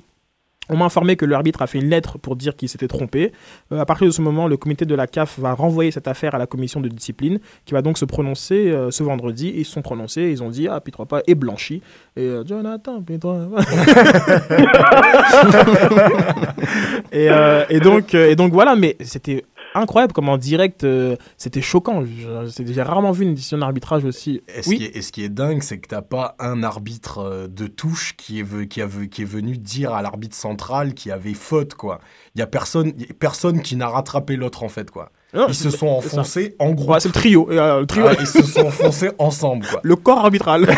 On 0.69 0.77
m'a 0.77 0.85
informé 0.85 1.15
que 1.15 1.25
l'arbitre 1.25 1.61
a 1.61 1.67
fait 1.67 1.79
une 1.79 1.89
lettre 1.89 2.17
pour 2.17 2.35
dire 2.35 2.55
qu'il 2.55 2.69
s'était 2.69 2.87
trompé. 2.87 3.31
Euh, 3.71 3.79
à 3.79 3.85
partir 3.85 4.07
de 4.07 4.11
ce 4.11 4.21
moment, 4.21 4.47
le 4.47 4.57
comité 4.57 4.85
de 4.85 4.95
la 4.95 5.07
CAF 5.07 5.39
va 5.39 5.53
renvoyer 5.53 5.91
cette 5.91 6.07
affaire 6.07 6.35
à 6.35 6.37
la 6.37 6.47
commission 6.47 6.81
de 6.81 6.87
discipline, 6.87 7.39
qui 7.65 7.73
va 7.73 7.81
donc 7.81 7.97
se 7.97 8.05
prononcer 8.05 8.71
euh, 8.71 8.91
ce 8.91 9.03
vendredi. 9.03 9.53
Ils 9.55 9.65
se 9.65 9.71
sont 9.71 9.81
prononcés, 9.81 10.29
ils 10.31 10.43
ont 10.43 10.49
dit 10.49 10.67
ah 10.67 10.79
Pitropa 10.79 11.21
est 11.27 11.35
blanchi. 11.35 11.81
Et 12.15 12.21
euh, 12.21 12.43
Jonathan 12.45 13.01
Pitropa. 13.01 13.61
et, 17.11 17.29
euh, 17.29 17.65
et 17.69 17.79
donc 17.79 18.13
et 18.13 18.35
donc 18.35 18.53
voilà, 18.53 18.75
mais 18.75 18.95
c'était 19.01 19.45
incroyable 19.75 20.13
comme 20.13 20.29
en 20.29 20.37
direct, 20.37 20.83
euh, 20.83 21.15
c'était 21.37 21.61
choquant. 21.61 22.03
J'ai 22.05 22.81
rarement 22.81 23.11
vu 23.11 23.23
une 23.25 23.35
décision 23.35 23.57
d'arbitrage 23.57 24.05
aussi. 24.05 24.41
Et 24.55 24.61
ce, 24.63 24.69
Oui. 24.69 24.77
qui 24.77 24.85
est, 24.85 24.95
et 24.97 25.01
ce 25.01 25.11
qui 25.11 25.23
est 25.23 25.29
dingue, 25.29 25.61
c'est 25.61 25.77
que 25.79 25.87
t'as 25.87 26.01
pas 26.01 26.35
un 26.39 26.63
arbitre 26.63 27.19
euh, 27.19 27.47
de 27.47 27.67
touche 27.67 28.15
qui 28.17 28.39
est, 28.39 28.43
ve- 28.43 28.67
qui, 28.67 28.81
a, 28.81 28.87
ve- 28.87 29.07
qui 29.09 29.21
est 29.21 29.25
venu 29.25 29.57
dire 29.57 29.93
à 29.93 30.01
l'arbitre 30.01 30.35
central 30.35 30.93
qu'il 30.93 31.09
y 31.09 31.13
avait 31.13 31.33
faute, 31.33 31.75
quoi. 31.75 31.99
Il 32.35 32.39
y 32.39 32.41
a 32.41 32.47
personne, 32.47 32.93
y 32.97 33.03
a 33.03 33.13
personne 33.19 33.61
qui 33.61 33.75
n'a 33.75 33.87
rattrapé 33.87 34.35
l'autre, 34.35 34.63
en 34.63 34.69
fait, 34.69 34.89
quoi. 34.91 35.11
Non, 35.33 35.47
ils 35.49 35.55
se 35.55 35.69
sont 35.69 35.87
enfoncés 35.87 36.55
en. 36.59 36.71
Ouais, 36.73 36.99
c'est 37.01 37.09
le 37.09 37.13
trio. 37.13 37.49
Euh, 37.51 37.81
le 37.81 37.85
trio. 37.85 38.05
Ah, 38.09 38.13
ils 38.19 38.25
se 38.27 38.41
sont 38.41 38.61
enfoncés 38.67 39.11
ensemble, 39.17 39.65
quoi. 39.67 39.81
Le 39.83 39.95
corps 39.97 40.19
arbitral. 40.19 40.65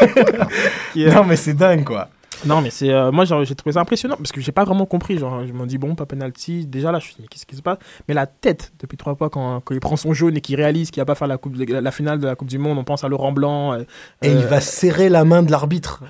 Non, 0.96 1.24
mais 1.24 1.36
c'est 1.36 1.54
dingue, 1.54 1.84
quoi. 1.84 2.08
Non, 2.44 2.60
mais 2.60 2.70
c'est 2.70 2.90
euh, 2.90 3.10
moi 3.10 3.24
j'ai 3.24 3.54
trouvé 3.54 3.72
ça 3.72 3.80
impressionnant 3.80 4.16
parce 4.16 4.30
que 4.32 4.40
j'ai 4.40 4.52
pas 4.52 4.64
vraiment 4.64 4.84
compris. 4.86 5.18
Genre, 5.18 5.46
je 5.46 5.52
me 5.52 5.66
dis 5.66 5.78
bon, 5.78 5.94
pas 5.94 6.06
penalty. 6.06 6.66
Déjà 6.66 6.92
là, 6.92 6.98
je 6.98 7.04
me 7.04 7.06
suis 7.06 7.14
dit 7.16 7.22
mais 7.22 7.28
qu'est-ce 7.28 7.46
qui 7.46 7.56
se 7.56 7.62
passe? 7.62 7.78
Mais 8.08 8.14
la 8.14 8.26
tête 8.26 8.72
depuis 8.80 8.96
trois 8.98 9.14
fois 9.14 9.30
quand, 9.30 9.60
quand 9.64 9.74
il 9.74 9.80
prend 9.80 9.96
son 9.96 10.12
jaune 10.12 10.36
et 10.36 10.40
qu'il 10.40 10.56
réalise 10.56 10.90
qu'il 10.90 11.00
va 11.00 11.06
pas 11.06 11.14
faire 11.14 11.28
la 11.28 11.38
coupe, 11.38 11.54
la, 11.56 11.80
la 11.80 11.90
finale 11.90 12.18
de 12.20 12.26
la 12.26 12.34
Coupe 12.34 12.48
du 12.48 12.58
Monde, 12.58 12.76
on 12.78 12.84
pense 12.84 13.04
à 13.04 13.08
Laurent 13.08 13.32
Blanc. 13.32 13.72
euh, 13.72 13.84
Et 14.22 14.30
il 14.30 14.44
va 14.44 14.60
serrer 14.60 15.08
la 15.08 15.24
main 15.24 15.42
de 15.42 15.50
l'arbitre. 15.50 16.02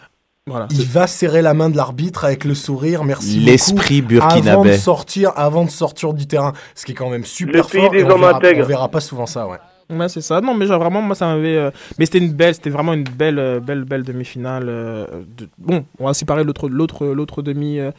Voilà. 0.49 0.69
Il 0.71 0.85
va 0.85 1.09
serrer 1.09 1.43
la 1.43 1.55
main 1.55 1.71
de 1.71 1.77
l'arbitre 1.77 2.25
avec 2.25 2.45
le 2.45 2.55
sourire, 2.55 3.03
merci 3.03 3.41
L'esprit 3.41 4.01
beaucoup, 4.01 4.23
Avant 4.25 4.37
de 4.37 4.41
burkinabé. 4.43 4.79
sortir, 4.79 5.33
avant 5.35 5.65
de 5.65 5.71
sortir 5.71 6.15
du 6.15 6.29
terrain, 6.29 6.53
ce 6.77 6.85
qui 6.87 6.93
est 6.93 6.95
quand 6.95 7.11
même 7.11 7.25
super 7.25 7.65
Le 7.65 7.69
pays 7.71 7.81
fort. 7.81 7.91
des 7.91 7.99
et 7.99 8.05
on 8.05 8.17
verra, 8.17 8.39
on 8.41 8.63
verra 8.65 8.89
pas 8.89 9.01
souvent 9.01 9.27
ça, 9.27 9.49
ouais. 9.49 9.59
Ouais, 9.89 10.09
c'est 10.09 10.21
ça. 10.21 10.41
Non, 10.41 10.55
mais 10.55 10.67
genre, 10.67 10.81
vraiment, 10.81 11.01
moi, 11.01 11.15
ça 11.15 11.27
m'avait. 11.27 11.57
euh, 11.57 11.71
Mais 11.99 12.07
c'était 12.07 12.19
une 12.19 12.33
belle, 12.33 12.55
c'était 12.55 12.71
vraiment 12.71 12.93
une 12.93 13.05
belle, 13.05 13.39
euh, 13.39 13.61
belle, 13.61 13.85
belle 13.85 14.03
demi-finale. 14.03 14.65
euh, 14.69 15.07
de- 15.39 15.49
Bon, 15.59 15.85
on 16.01 16.07
va 16.07 16.15
séparer 16.15 16.43
l'autre, 16.45 16.69
l'autre, 16.69 17.07
l'autre 17.07 17.43
demi. 17.43 17.79
à- 17.81 17.93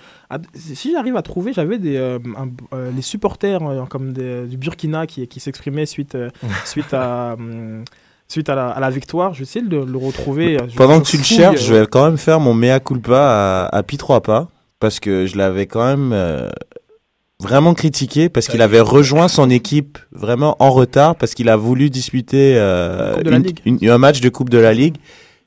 Si 0.54 0.92
j'arrive 0.92 1.16
à 1.16 1.22
trouver, 1.22 1.54
j'avais 1.54 1.78
des, 1.78 1.98
un- 1.98 2.92
les 2.96 3.02
supporters 3.02 3.62
comme 3.90 4.12
des- 4.14 4.46
du 4.48 4.58
Burkina 4.58 5.08
qui, 5.08 5.28
qui 5.28 5.40
s'exprimaient 5.40 5.86
suite, 5.86 6.18
suite 6.66 6.94
à. 6.94 7.34
hum, 7.38 7.84
Suite 8.30 8.50
à 8.50 8.56
la, 8.56 8.68
à 8.72 8.82
la 8.82 8.90
victoire, 8.90 9.32
je 9.34 9.38
vais 9.40 9.44
essayer 9.44 9.66
de 9.66 9.78
le 9.78 9.98
retrouver. 9.98 10.58
Je- 10.68 10.76
Pendant 10.76 10.96
je 10.96 11.00
que 11.00 11.06
tu 11.12 11.16
le 11.18 11.24
cherches, 11.24 11.62
je 11.64 11.74
vais 11.74 11.88
quand 11.88 12.04
même 12.04 12.18
faire 12.18 12.42
mon 12.42 12.54
mea 12.54 12.82
culpa 12.82 13.18
à, 13.72 13.74
à 13.78 13.84
Pi 13.84 13.96
trois 13.98 14.20
pas 14.20 14.50
parce 14.82 15.00
que 15.00 15.26
je 15.26 15.38
l'avais 15.38 15.66
quand 15.66 15.86
même 15.86 16.12
vraiment 17.40 17.74
critiqué 17.74 18.30
parce 18.30 18.48
qu'il 18.48 18.62
avait 18.62 18.80
rejoint 18.80 19.28
son 19.28 19.50
équipe 19.50 20.00
vraiment 20.12 20.56
en 20.60 20.72
retard 20.72 21.16
parce 21.16 21.34
qu'il 21.36 21.50
a 21.50 21.56
voulu 21.56 21.90
disputer 21.90 22.56
euh, 22.58 23.14
une- 23.66 23.78
une- 23.84 23.90
un 23.90 23.98
match 23.98 24.22
de 24.22 24.30
Coupe 24.30 24.50
de 24.50 24.58
la 24.58 24.74
Ligue. 24.74 24.96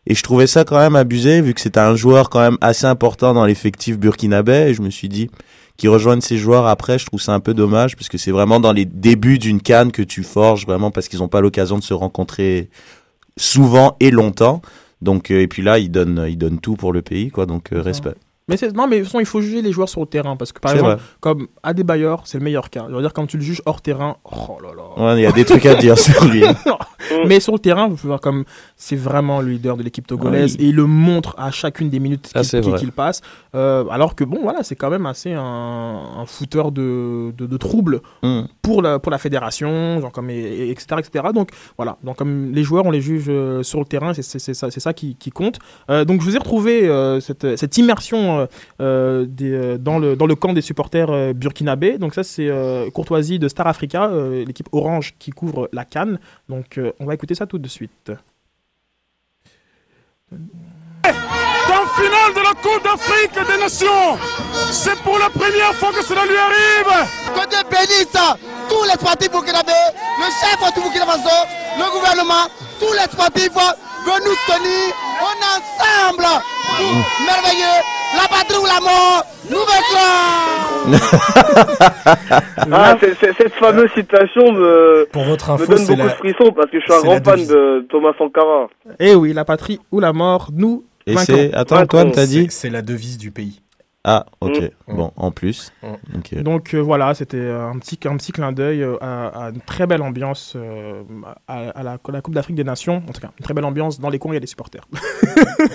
Et 0.06 0.14
je 0.14 0.22
trouvais 0.22 0.46
ça 0.46 0.64
quand 0.64 0.78
même 0.78 0.96
abusé 0.96 1.40
vu 1.42 1.52
que 1.52 1.60
c'était 1.60 1.80
un 1.80 1.94
joueur 1.94 2.30
quand 2.30 2.40
même 2.40 2.56
assez 2.60 2.86
important 2.86 3.34
dans 3.34 3.44
l'effectif 3.44 3.98
burkinabé. 3.98 4.68
Et 4.70 4.74
je 4.74 4.82
me 4.82 4.90
suis 4.90 5.08
dit 5.08 5.30
qu'il 5.76 5.88
rejoigne 5.90 6.20
ces 6.20 6.38
joueurs 6.38 6.66
après, 6.66 6.98
je 6.98 7.06
trouve 7.06 7.20
ça 7.20 7.32
un 7.34 7.40
peu 7.40 7.54
dommage 7.54 7.96
parce 7.96 8.08
que 8.08 8.18
c'est 8.18 8.30
vraiment 8.30 8.60
dans 8.60 8.72
les 8.72 8.84
débuts 8.86 9.38
d'une 9.38 9.60
canne 9.60 9.92
que 9.92 10.02
tu 10.02 10.22
forges 10.22 10.64
vraiment 10.66 10.90
parce 10.90 11.08
qu'ils 11.08 11.18
n'ont 11.18 11.28
pas 11.28 11.40
l'occasion 11.40 11.78
de 11.78 11.82
se 11.82 11.92
rencontrer 11.94 12.70
souvent 13.36 13.96
et 14.00 14.10
longtemps. 14.10 14.62
Donc 15.02 15.30
euh, 15.30 15.40
et 15.40 15.48
puis 15.48 15.62
là, 15.62 15.78
il 15.78 15.90
donne 15.90 16.24
il 16.28 16.36
donne 16.38 16.60
tout 16.60 16.76
pour 16.76 16.92
le 16.92 17.02
pays 17.02 17.30
quoi. 17.30 17.46
Donc 17.46 17.72
euh, 17.72 17.80
respect. 17.82 18.14
Mais 18.50 18.56
c'est- 18.58 18.74
non, 18.76 18.86
mais 18.86 18.96
de 18.96 19.00
toute 19.02 19.08
façon, 19.12 19.20
il 19.20 19.26
faut 19.26 19.40
juger 19.40 19.62
les 19.62 19.72
joueurs 19.72 19.88
sur 19.88 20.00
le 20.00 20.06
terrain 20.06 20.36
parce 20.36 20.52
que 20.52 20.60
par 20.60 20.72
exemple, 20.72 20.90
vrai. 20.96 21.00
comme 21.20 21.46
Adebayor, 21.62 22.22
c'est 22.26 22.36
le 22.38 22.44
meilleur 22.44 22.68
cas. 22.68 22.86
Je 22.90 22.94
veux 22.94 23.00
dire, 23.00 23.12
quand 23.14 23.26
tu 23.26 23.36
le 23.38 23.42
juges 23.42 23.62
hors 23.64 23.80
terrain, 23.80 24.16
oh 24.24 24.58
là 24.62 24.68
là. 24.76 25.04
Ouais, 25.14 25.20
il 25.20 25.22
y 25.22 25.26
a 25.26 25.32
des 25.32 25.44
trucs 25.44 25.64
à 25.66 25.74
dire 25.76 25.96
sur 25.98 26.24
lui. 26.26 26.42
Mais 27.26 27.40
sur 27.40 27.52
le 27.52 27.58
terrain, 27.58 27.88
vous 27.88 27.96
pouvez 27.96 28.08
voir 28.08 28.20
comme 28.20 28.44
c'est 28.76 28.96
vraiment 28.96 29.40
le 29.40 29.50
leader 29.50 29.76
de 29.76 29.82
l'équipe 29.82 30.06
togolaise 30.06 30.56
Oui. 30.58 30.64
et 30.66 30.68
il 30.68 30.76
le 30.76 30.86
montre 30.86 31.34
à 31.38 31.50
chacune 31.50 31.88
des 31.90 31.98
minutes 32.00 32.30
Ça, 32.34 32.60
qu'il 32.78 32.92
passe. 32.92 33.20
Euh, 33.54 33.84
alors 33.90 34.14
que 34.14 34.24
bon, 34.24 34.40
voilà, 34.42 34.62
c'est 34.62 34.76
quand 34.76 34.90
même 34.90 35.06
assez 35.06 35.32
un, 35.32 35.42
un 35.42 36.26
fouteur 36.26 36.72
de, 36.72 37.32
de, 37.36 37.46
de 37.46 37.56
troubles 37.56 38.00
Mm. 38.22 38.42
pour 38.62 38.82
la 38.82 38.98
pour 38.98 39.10
la 39.10 39.18
fédération, 39.18 40.00
genre 40.00 40.12
comme 40.12 40.30
et, 40.30 40.38
et- 40.38 40.70
etc 40.70 40.96
etc. 40.98 41.24
Donc 41.34 41.50
voilà, 41.76 41.96
donc 42.04 42.16
comme 42.16 42.52
les 42.52 42.62
joueurs, 42.62 42.84
on 42.86 42.90
les 42.90 43.00
juge 43.00 43.26
euh, 43.28 43.62
sur 43.62 43.78
le 43.80 43.84
terrain, 43.86 44.12
c'est 44.14 44.22
ça, 44.22 44.70
ça 44.70 44.92
qui, 44.92 45.16
qui 45.16 45.30
compte. 45.30 45.58
Euh, 45.90 46.04
donc 46.04 46.20
je 46.20 46.26
vous 46.26 46.36
ai 46.36 46.38
retrouvé 46.38 46.88
euh, 46.88 47.20
cette, 47.20 47.56
cette 47.56 47.76
immersion 47.78 48.40
euh, 48.40 48.46
euh, 48.80 49.26
des, 49.28 49.52
euh, 49.52 49.78
dans 49.78 49.98
le 49.98 50.16
dans 50.16 50.26
le 50.26 50.34
camp 50.34 50.52
des 50.52 50.60
supporters 50.60 51.10
euh, 51.10 51.32
burkinabés. 51.32 51.98
Donc 51.98 52.14
ça 52.14 52.22
c'est 52.22 52.48
euh, 52.48 52.90
courtoisie 52.90 53.38
de 53.38 53.48
Star 53.48 53.66
Africa, 53.66 54.06
euh, 54.10 54.44
l'équipe 54.44 54.68
orange 54.72 55.14
qui 55.18 55.30
couvre 55.30 55.68
la 55.72 55.84
Cannes. 55.84 56.18
Donc 56.48 56.78
euh, 56.78 56.92
on 57.00 57.06
va 57.06 57.09
écouter 57.14 57.34
ça 57.34 57.46
tout 57.46 57.58
de 57.58 57.68
suite. 57.68 58.12
Dans 60.30 61.86
finale 61.96 62.34
de 62.34 62.40
la 62.40 62.54
Coupe 62.62 62.84
d'Afrique 62.84 63.34
des 63.34 63.58
Nations. 63.58 64.18
C'est 64.70 64.98
pour 65.02 65.18
la 65.18 65.30
première 65.30 65.74
fois 65.74 65.92
que 65.92 66.04
cela 66.04 66.24
lui 66.24 66.36
arrive. 66.36 67.08
Côté 67.34 67.56
bénisse, 67.70 68.16
tous 68.68 68.84
les 68.84 68.92
sportifs 68.92 69.30
burkinabés, 69.30 69.72
le 70.18 70.26
chef 70.40 70.74
du 70.74 70.80
Burkina 70.80 71.06
Faso, 71.06 71.46
le 71.78 71.90
gouvernement, 71.90 72.48
tous 72.78 72.92
les 72.92 73.10
sportifs 73.10 73.54
veulent 73.54 74.24
nous 74.24 74.36
tenir 74.46 74.94
en 75.20 75.34
ensemble. 75.56 76.26
Merveilleux, 76.80 77.80
la 78.16 78.28
patrie 78.28 78.58
ou 78.58 78.66
la 78.66 78.80
mort, 78.80 79.24
nouvelle. 79.50 81.00
Ah, 82.72 82.96
cette 83.00 83.52
fameuse 83.54 83.90
citation 83.94 84.52
me, 84.52 85.06
Pour 85.12 85.24
votre 85.24 85.48
me 85.50 85.54
info, 85.54 85.66
donne 85.66 85.78
c'est 85.78 85.96
beaucoup 85.96 86.08
la- 86.08 86.12
de 86.14 86.18
frissons 86.18 86.52
parce 86.52 86.70
que 86.70 86.78
je 86.80 86.84
suis 86.84 86.92
un 86.92 87.00
grand 87.02 87.24
fan 87.24 87.46
de 87.46 87.86
Thomas 87.90 88.12
Sankara. 88.18 88.68
Eh 88.98 89.14
oui, 89.14 89.32
la 89.32 89.44
patrie 89.44 89.78
ou 89.92 90.00
la 90.00 90.12
mort, 90.12 90.48
nous. 90.54 90.84
Et 91.06 91.16
c'est 91.16 91.52
attends 91.54 91.80
Antoine, 91.80 92.12
t'as 92.12 92.26
dit 92.26 92.46
C'est 92.50 92.70
la 92.70 92.82
devise 92.82 93.18
du 93.18 93.30
pays. 93.30 93.60
Ah 94.02 94.24
ok 94.40 94.62
Mm. 94.88 94.96
bon 94.96 95.12
en 95.16 95.30
plus. 95.30 95.72
Ok. 96.16 96.34
Donc 96.42 96.72
euh, 96.74 96.78
voilà, 96.80 97.12
c'était 97.14 97.36
euh, 97.36 97.66
un 97.68 97.78
petit, 97.78 97.98
un 98.08 98.16
petit 98.16 98.32
clin 98.32 98.50
d'œil 98.50 98.82
euh, 98.82 98.96
à, 99.02 99.46
à 99.46 99.50
une 99.50 99.60
très 99.60 99.86
belle 99.86 100.00
ambiance 100.02 100.54
euh, 100.56 101.02
à, 101.46 101.68
à 101.68 101.82
la, 101.82 101.90
à 101.92 102.10
la 102.12 102.20
Coupe 102.22 102.34
d'Afrique 102.34 102.56
des 102.56 102.64
Nations. 102.64 103.02
En 103.08 103.12
tout 103.12 103.20
cas, 103.20 103.30
une 103.38 103.44
très 103.44 103.52
belle 103.52 103.66
ambiance 103.66 104.00
dans 104.00 104.08
les 104.08 104.18
coins, 104.18 104.32
il 104.32 104.34
y 104.34 104.38
a 104.38 104.40
des 104.40 104.46
supporters. 104.46 104.84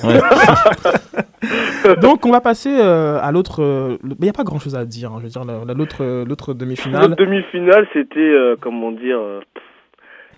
Donc 2.01 2.25
on 2.25 2.31
va 2.31 2.41
passer 2.41 2.75
euh, 2.79 3.19
à 3.21 3.31
l'autre. 3.31 3.61
euh, 3.61 3.97
le- 4.03 4.09
Mais 4.09 4.15
il 4.21 4.23
n'y 4.23 4.29
a 4.29 4.33
pas 4.33 4.43
grand 4.43 4.59
chose 4.59 4.75
à 4.75 4.85
dire. 4.85 5.11
hein, 5.11 5.17
je 5.19 5.23
veux 5.23 5.29
dire, 5.29 5.45
la- 5.45 5.63
la- 5.65 5.73
l'autre 5.73 6.03
euh, 6.03 6.25
l'autre 6.25 6.53
demi-finale. 6.53 7.15
demi-finale, 7.15 7.87
c'était, 7.93 8.19
euh, 8.19 8.55
comment 8.59 8.91
dire, 8.91 9.19
euh, 9.19 9.41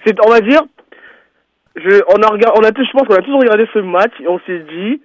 c'est, 0.05 0.15
on 0.25 0.29
va 0.29 0.41
dire, 0.41 0.61
je, 1.77 2.01
on 2.09 2.21
a 2.21 2.27
regardé, 2.27 2.59
on 2.59 2.63
a, 2.63 2.71
tous- 2.71 2.85
je 2.85 2.91
pense 2.91 3.07
qu'on 3.07 3.15
a 3.15 3.21
tous 3.21 3.35
regardé 3.37 3.65
ce 3.73 3.79
match 3.79 4.11
et 4.19 4.27
on 4.27 4.39
s'est 4.45 4.59
dit, 4.59 5.01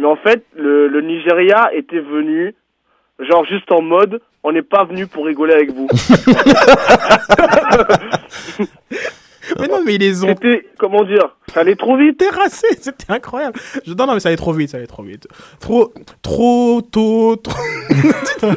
mais 0.00 0.06
en 0.06 0.16
fait, 0.16 0.44
le, 0.56 0.88
le 0.88 1.00
Nigeria 1.02 1.70
était 1.74 2.00
venu, 2.00 2.54
genre 3.18 3.44
juste 3.44 3.70
en 3.70 3.82
mode, 3.82 4.20
on 4.42 4.52
n'est 4.52 4.62
pas 4.62 4.84
venu 4.84 5.06
pour 5.06 5.26
rigoler 5.26 5.52
avec 5.52 5.70
vous. 5.72 5.86
mais 9.58 9.68
non, 9.68 9.82
mais 9.84 9.96
ils 9.96 10.00
les 10.00 10.24
ont 10.24 10.28
C'était, 10.28 10.66
comment 10.78 11.04
dire, 11.04 11.36
ça 11.52 11.60
allait 11.60 11.76
trop 11.76 11.98
vite. 11.98 12.16
terrassés. 12.16 12.66
C'était 12.80 13.12
incroyable. 13.12 13.60
Je, 13.84 13.92
non, 13.92 14.06
non, 14.06 14.14
mais 14.14 14.20
ça 14.20 14.30
allait 14.30 14.38
trop 14.38 14.54
vite. 14.54 14.70
Ça 14.70 14.78
allait 14.78 14.86
trop 14.86 15.02
vite. 15.02 15.28
Trop, 15.60 15.92
trop 16.22 16.80
tôt. 16.80 17.36
Trop... 17.36 17.58
non, 18.42 18.54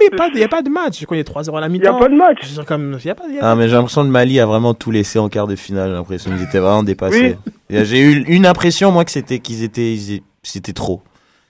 mais 0.00 0.08
il 0.10 0.34
n'y 0.34 0.42
a, 0.42 0.48
pas 0.48 0.62
de 0.62 0.70
match. 0.70 0.98
Je 1.00 1.06
connais 1.06 1.22
3 1.22 1.48
heures 1.48 1.58
à 1.58 1.60
la 1.60 1.68
mi-temps. 1.68 1.90
Il 1.90 1.92
y 1.92 1.96
a 1.96 2.00
pas 2.00 2.08
de 2.08 2.16
match. 2.16 2.40
Comme, 2.66 2.98
il 2.98 3.06
y 3.06 3.10
a 3.10 3.14
pas, 3.14 3.24
il 3.28 3.36
y 3.36 3.38
a 3.38 3.48
Ah 3.48 3.54
mais 3.54 3.68
j'ai 3.68 3.76
l'impression 3.76 4.00
que 4.00 4.06
le 4.06 4.12
Mali 4.12 4.40
a 4.40 4.46
vraiment 4.46 4.74
tout 4.74 4.90
laissé 4.90 5.20
en 5.20 5.28
quart 5.28 5.46
de 5.46 5.54
finale. 5.54 5.90
J'ai 5.90 5.94
l'impression 5.94 6.32
qu'ils 6.32 6.42
étaient 6.42 6.58
vraiment 6.58 6.82
dépassés. 6.82 7.36
Oui. 7.70 7.84
J'ai 7.84 8.00
eu 8.00 8.24
une 8.24 8.46
impression 8.46 8.90
moi 8.90 9.04
que 9.04 9.12
c'était 9.12 9.38
qu'ils 9.38 9.62
étaient 9.62 9.94
ils 9.94 10.22
c'était 10.42 10.72
trop. 10.72 11.02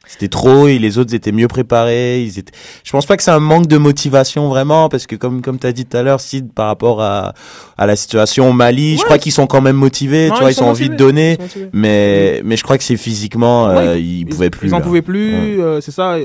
C'était 0.04 0.28
trop 0.28 0.66
et 0.66 0.78
les 0.78 0.98
autres 0.98 1.14
étaient 1.14 1.30
mieux 1.32 1.46
préparés. 1.46 2.20
Ils 2.22 2.38
étaient. 2.38 2.52
Je 2.84 2.90
pense 2.90 3.06
pas 3.06 3.16
que 3.16 3.22
c'est 3.22 3.30
un 3.30 3.38
manque 3.38 3.68
de 3.68 3.78
motivation 3.78 4.48
vraiment 4.48 4.88
parce 4.88 5.06
que 5.06 5.14
comme 5.14 5.42
comme 5.42 5.58
t'as 5.60 5.70
dit 5.70 5.86
tout 5.86 5.96
à 5.96 6.02
l'heure, 6.02 6.18
Sid, 6.18 6.52
par 6.52 6.66
rapport 6.66 7.00
à 7.00 7.34
à 7.78 7.86
la 7.86 7.94
situation 7.94 8.50
au 8.50 8.52
Mali, 8.52 8.96
je 8.98 9.04
crois 9.04 9.18
qu'ils 9.18 9.30
sont 9.32 9.46
quand 9.46 9.60
même 9.60 9.76
motivés. 9.76 10.28
Non, 10.28 10.34
tu 10.34 10.40
vois, 10.40 10.50
ils 10.50 10.54
ils, 10.58 10.62
ont 10.62 10.68
envie 10.68 10.90
de 10.90 10.96
donner, 10.96 11.38
ils 11.54 11.70
mais 11.72 12.40
mais 12.44 12.56
je 12.56 12.64
crois 12.64 12.78
que 12.78 12.84
c'est 12.84 12.96
physiquement 12.96 13.68
euh, 13.68 13.94
Ouais, 13.94 14.02
ils, 14.02 14.26
pouvaient 14.26 14.50
plus. 14.50 14.68
Ils 14.68 14.74
en 14.74 14.78
là. 14.78 14.84
pouvaient 14.84 15.02
plus. 15.02 15.34
Ouais. 15.34 15.62
euh, 15.62 15.80
c'est 15.80 15.92
ça. 15.92 16.16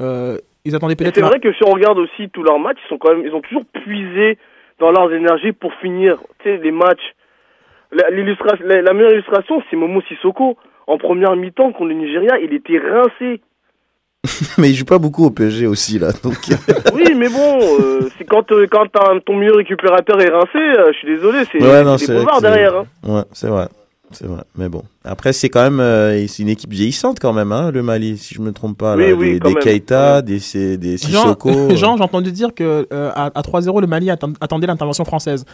euh, 0.00 0.38
ils 0.64 0.74
attendaient 0.76 0.92
Et 0.92 0.96
peut-être. 0.96 1.16
c'est 1.16 1.20
vrai 1.20 1.40
que 1.40 1.52
si 1.52 1.64
on 1.64 1.70
regarde 1.72 1.98
aussi 1.98 2.30
tous 2.32 2.44
leurs 2.44 2.60
matchs, 2.60 2.78
ils 2.86 2.88
sont 2.88 2.98
quand 2.98 3.10
même, 3.12 3.26
ils 3.26 3.34
ont 3.34 3.40
toujours 3.40 3.64
puisé 3.84 4.38
dans 4.78 4.92
leurs 4.92 5.12
énergies 5.12 5.52
pour 5.52 5.72
finir, 5.82 6.18
tu 6.44 6.48
sais, 6.50 6.58
les 6.58 6.70
matchs. 6.70 7.14
La, 7.92 8.04
la 8.10 8.92
meilleure 8.92 9.12
illustration, 9.12 9.60
c'est 9.68 9.76
Momo 9.76 10.00
Sissoko. 10.02 10.56
En 10.86 10.98
première 10.98 11.34
mi-temps, 11.36 11.72
contre 11.72 11.86
le 11.86 11.94
Nigeria, 11.94 12.38
il 12.38 12.52
était 12.54 12.78
rincé. 12.78 13.40
mais 14.58 14.70
ils 14.70 14.74
jouent 14.74 14.84
pas 14.84 14.98
beaucoup 14.98 15.24
au 15.24 15.30
PSG 15.30 15.66
aussi 15.66 15.98
là. 15.98 16.10
Donc 16.22 16.36
Oui, 16.94 17.14
mais 17.16 17.28
bon, 17.28 17.60
euh, 17.60 18.08
c'est 18.18 18.24
quand, 18.24 18.50
euh, 18.52 18.66
quand 18.70 18.86
ton 19.24 19.36
meilleur 19.36 19.56
récupérateur 19.56 20.20
est 20.20 20.30
rincé, 20.30 20.58
euh, 20.58 20.92
je 20.92 20.98
suis 20.98 21.08
désolé, 21.08 21.44
c'est 21.50 21.62
ouais 21.62 21.84
des 21.84 22.40
derrière. 22.42 22.76
Hein. 22.76 22.86
Ouais 23.04 23.22
c'est 23.32 23.48
vrai. 23.48 23.68
C'est 24.12 24.26
vrai, 24.26 24.42
mais 24.56 24.68
bon. 24.68 24.84
Après, 25.04 25.32
c'est 25.32 25.48
quand 25.48 25.62
même 25.62 25.80
euh, 25.80 26.26
c'est 26.28 26.44
une 26.44 26.48
équipe 26.48 26.70
vieillissante 26.70 27.18
quand 27.18 27.32
même, 27.32 27.50
hein, 27.50 27.72
le 27.72 27.82
Mali, 27.82 28.16
si 28.16 28.34
je 28.34 28.40
me 28.40 28.52
trompe 28.52 28.78
pas. 28.78 28.94
Oui, 28.94 29.08
là. 29.08 29.14
oui, 29.14 29.40
des 29.40 29.54
des. 29.54 29.60
Keita, 29.60 30.22
des, 30.22 30.38
des 30.76 30.96
Jean, 30.96 31.08
Sissoko. 31.22 31.70
Jean, 31.74 31.96
j'ai 31.96 32.04
entendu 32.04 32.30
dire 32.30 32.54
que 32.54 32.86
euh, 32.92 33.10
à, 33.16 33.26
à 33.34 33.42
3-0, 33.42 33.80
le 33.80 33.88
Mali 33.88 34.06
atten- 34.06 34.36
attendait 34.40 34.68
l'intervention 34.68 35.04
française. 35.04 35.44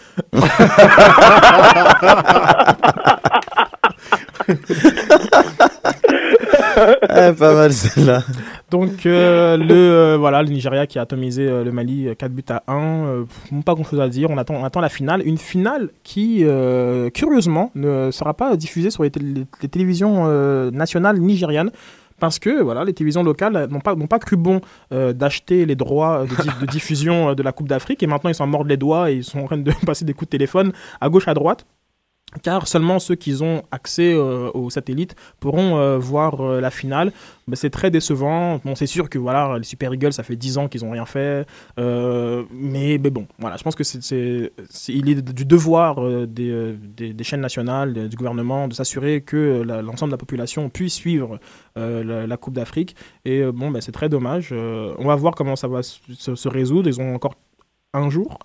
Ah, 7.09 7.32
pas 7.32 7.55
mal 7.55 7.72
celle-là. 7.72 8.22
Donc 8.70 9.05
euh, 9.07 9.57
le 9.57 9.74
euh, 9.74 10.16
voilà 10.18 10.43
le 10.43 10.49
Nigeria 10.49 10.86
qui 10.86 10.99
a 10.99 11.03
atomisé 11.03 11.47
euh, 11.47 11.64
le 11.64 11.72
Mali 11.72 12.09
euh, 12.09 12.14
4 12.14 12.32
buts 12.32 12.45
à 12.49 12.62
1 12.66 12.76
euh, 13.07 13.24
pff, 13.24 13.64
pas 13.64 13.74
grand 13.74 13.84
chose 13.84 14.01
à 14.01 14.09
dire. 14.09 14.30
On 14.30 14.38
attend 14.38 14.55
on 14.55 14.64
attend 14.64 14.80
la 14.80 14.88
finale. 14.88 15.22
Une 15.24 15.38
finale 15.38 15.90
qui 16.03 16.45
curieusement 17.14 17.70
ne 17.74 18.11
sera 18.11 18.34
pas 18.34 18.57
diffusée 18.57 18.90
sur 18.90 19.03
les, 19.03 19.11
tél- 19.11 19.45
les 19.62 19.68
télévisions 19.68 20.26
nationales 20.70 21.18
nigérianes 21.18 21.70
parce 22.20 22.38
que 22.38 22.62
voilà, 22.62 22.84
les 22.84 22.93
télévisions 22.93 23.22
locales 23.24 23.66
n'ont 23.70 23.80
pas, 23.80 23.95
pas 23.97 24.18
cru 24.18 24.36
bon 24.36 24.61
d'acheter 24.90 25.66
les 25.66 25.74
droits 25.74 26.24
de, 26.24 26.43
di- 26.43 26.61
de 26.61 26.66
diffusion 26.66 27.34
de 27.34 27.43
la 27.43 27.53
Coupe 27.53 27.68
d'Afrique 27.68 28.03
et 28.03 28.07
maintenant 28.07 28.30
ils 28.30 28.34
s'en 28.34 28.47
mordent 28.47 28.68
les 28.68 28.76
doigts 28.76 29.11
et 29.11 29.16
ils 29.16 29.24
sont 29.24 29.40
en 29.40 29.47
train 29.47 29.59
de 29.59 29.72
passer 29.86 30.05
des 30.05 30.12
coups 30.14 30.28
de 30.28 30.36
téléphone 30.36 30.72
à 31.01 31.09
gauche 31.09 31.28
à 31.28 31.34
droite 31.34 31.66
car 32.41 32.66
seulement 32.66 32.99
ceux 32.99 33.14
qui 33.14 33.43
ont 33.43 33.62
accès 33.70 34.12
euh, 34.14 34.51
aux 34.55 34.70
satellites 34.70 35.14
pourront 35.41 35.76
euh, 35.76 35.99
voir 35.99 36.41
euh, 36.41 36.61
la 36.61 36.70
finale. 36.70 37.12
C'est 37.55 37.70
très 37.70 37.91
décevant. 37.91 38.61
Bon, 38.64 38.74
c'est 38.74 38.87
sûr 38.87 39.11
que 39.11 39.18
voilà, 39.18 39.59
les 39.59 39.64
Super 39.64 39.93
Eagles, 39.93 40.12
ça 40.12 40.22
fait 40.22 40.37
10 40.37 40.59
ans 40.59 40.68
qu'ils 40.68 40.85
n'ont 40.85 40.93
rien 40.93 41.05
fait. 41.05 41.47
Euh, 41.78 42.45
mais, 42.53 42.99
bon, 42.99 43.26
voilà, 43.39 43.57
je 43.57 43.62
pense 43.62 43.74
que 43.74 43.85
c'est, 43.85 44.53
il 44.89 45.11
est 45.11 45.22
du 45.22 45.45
devoir 45.45 46.26
des, 46.26 46.76
chaînes 47.22 47.41
nationales, 47.41 48.09
du 48.09 48.16
gouvernement, 48.16 48.68
de 48.68 48.74
s'assurer 48.74 49.20
que 49.20 49.62
l'ensemble 49.62 50.11
de 50.11 50.14
la 50.14 50.18
population 50.18 50.68
puisse 50.68 50.95
suivre 50.95 51.39
la, 51.76 52.37
Coupe 52.37 52.55
d'Afrique. 52.55 52.97
Et 53.24 53.45
bon, 53.53 53.70
ben, 53.70 53.80
c'est 53.80 53.93
très 53.93 54.09
dommage. 54.09 54.53
On 54.53 55.05
va 55.05 55.16
voir 55.16 55.35
comment 55.35 55.57
ça 55.57 55.68
va 55.68 55.83
se- 55.83 56.35
se 56.35 56.49
résoudre. 56.49 56.89
Ils 56.89 57.01
ont 57.01 57.14
encore 57.14 57.35
un 57.95 58.09
jour 58.09 58.38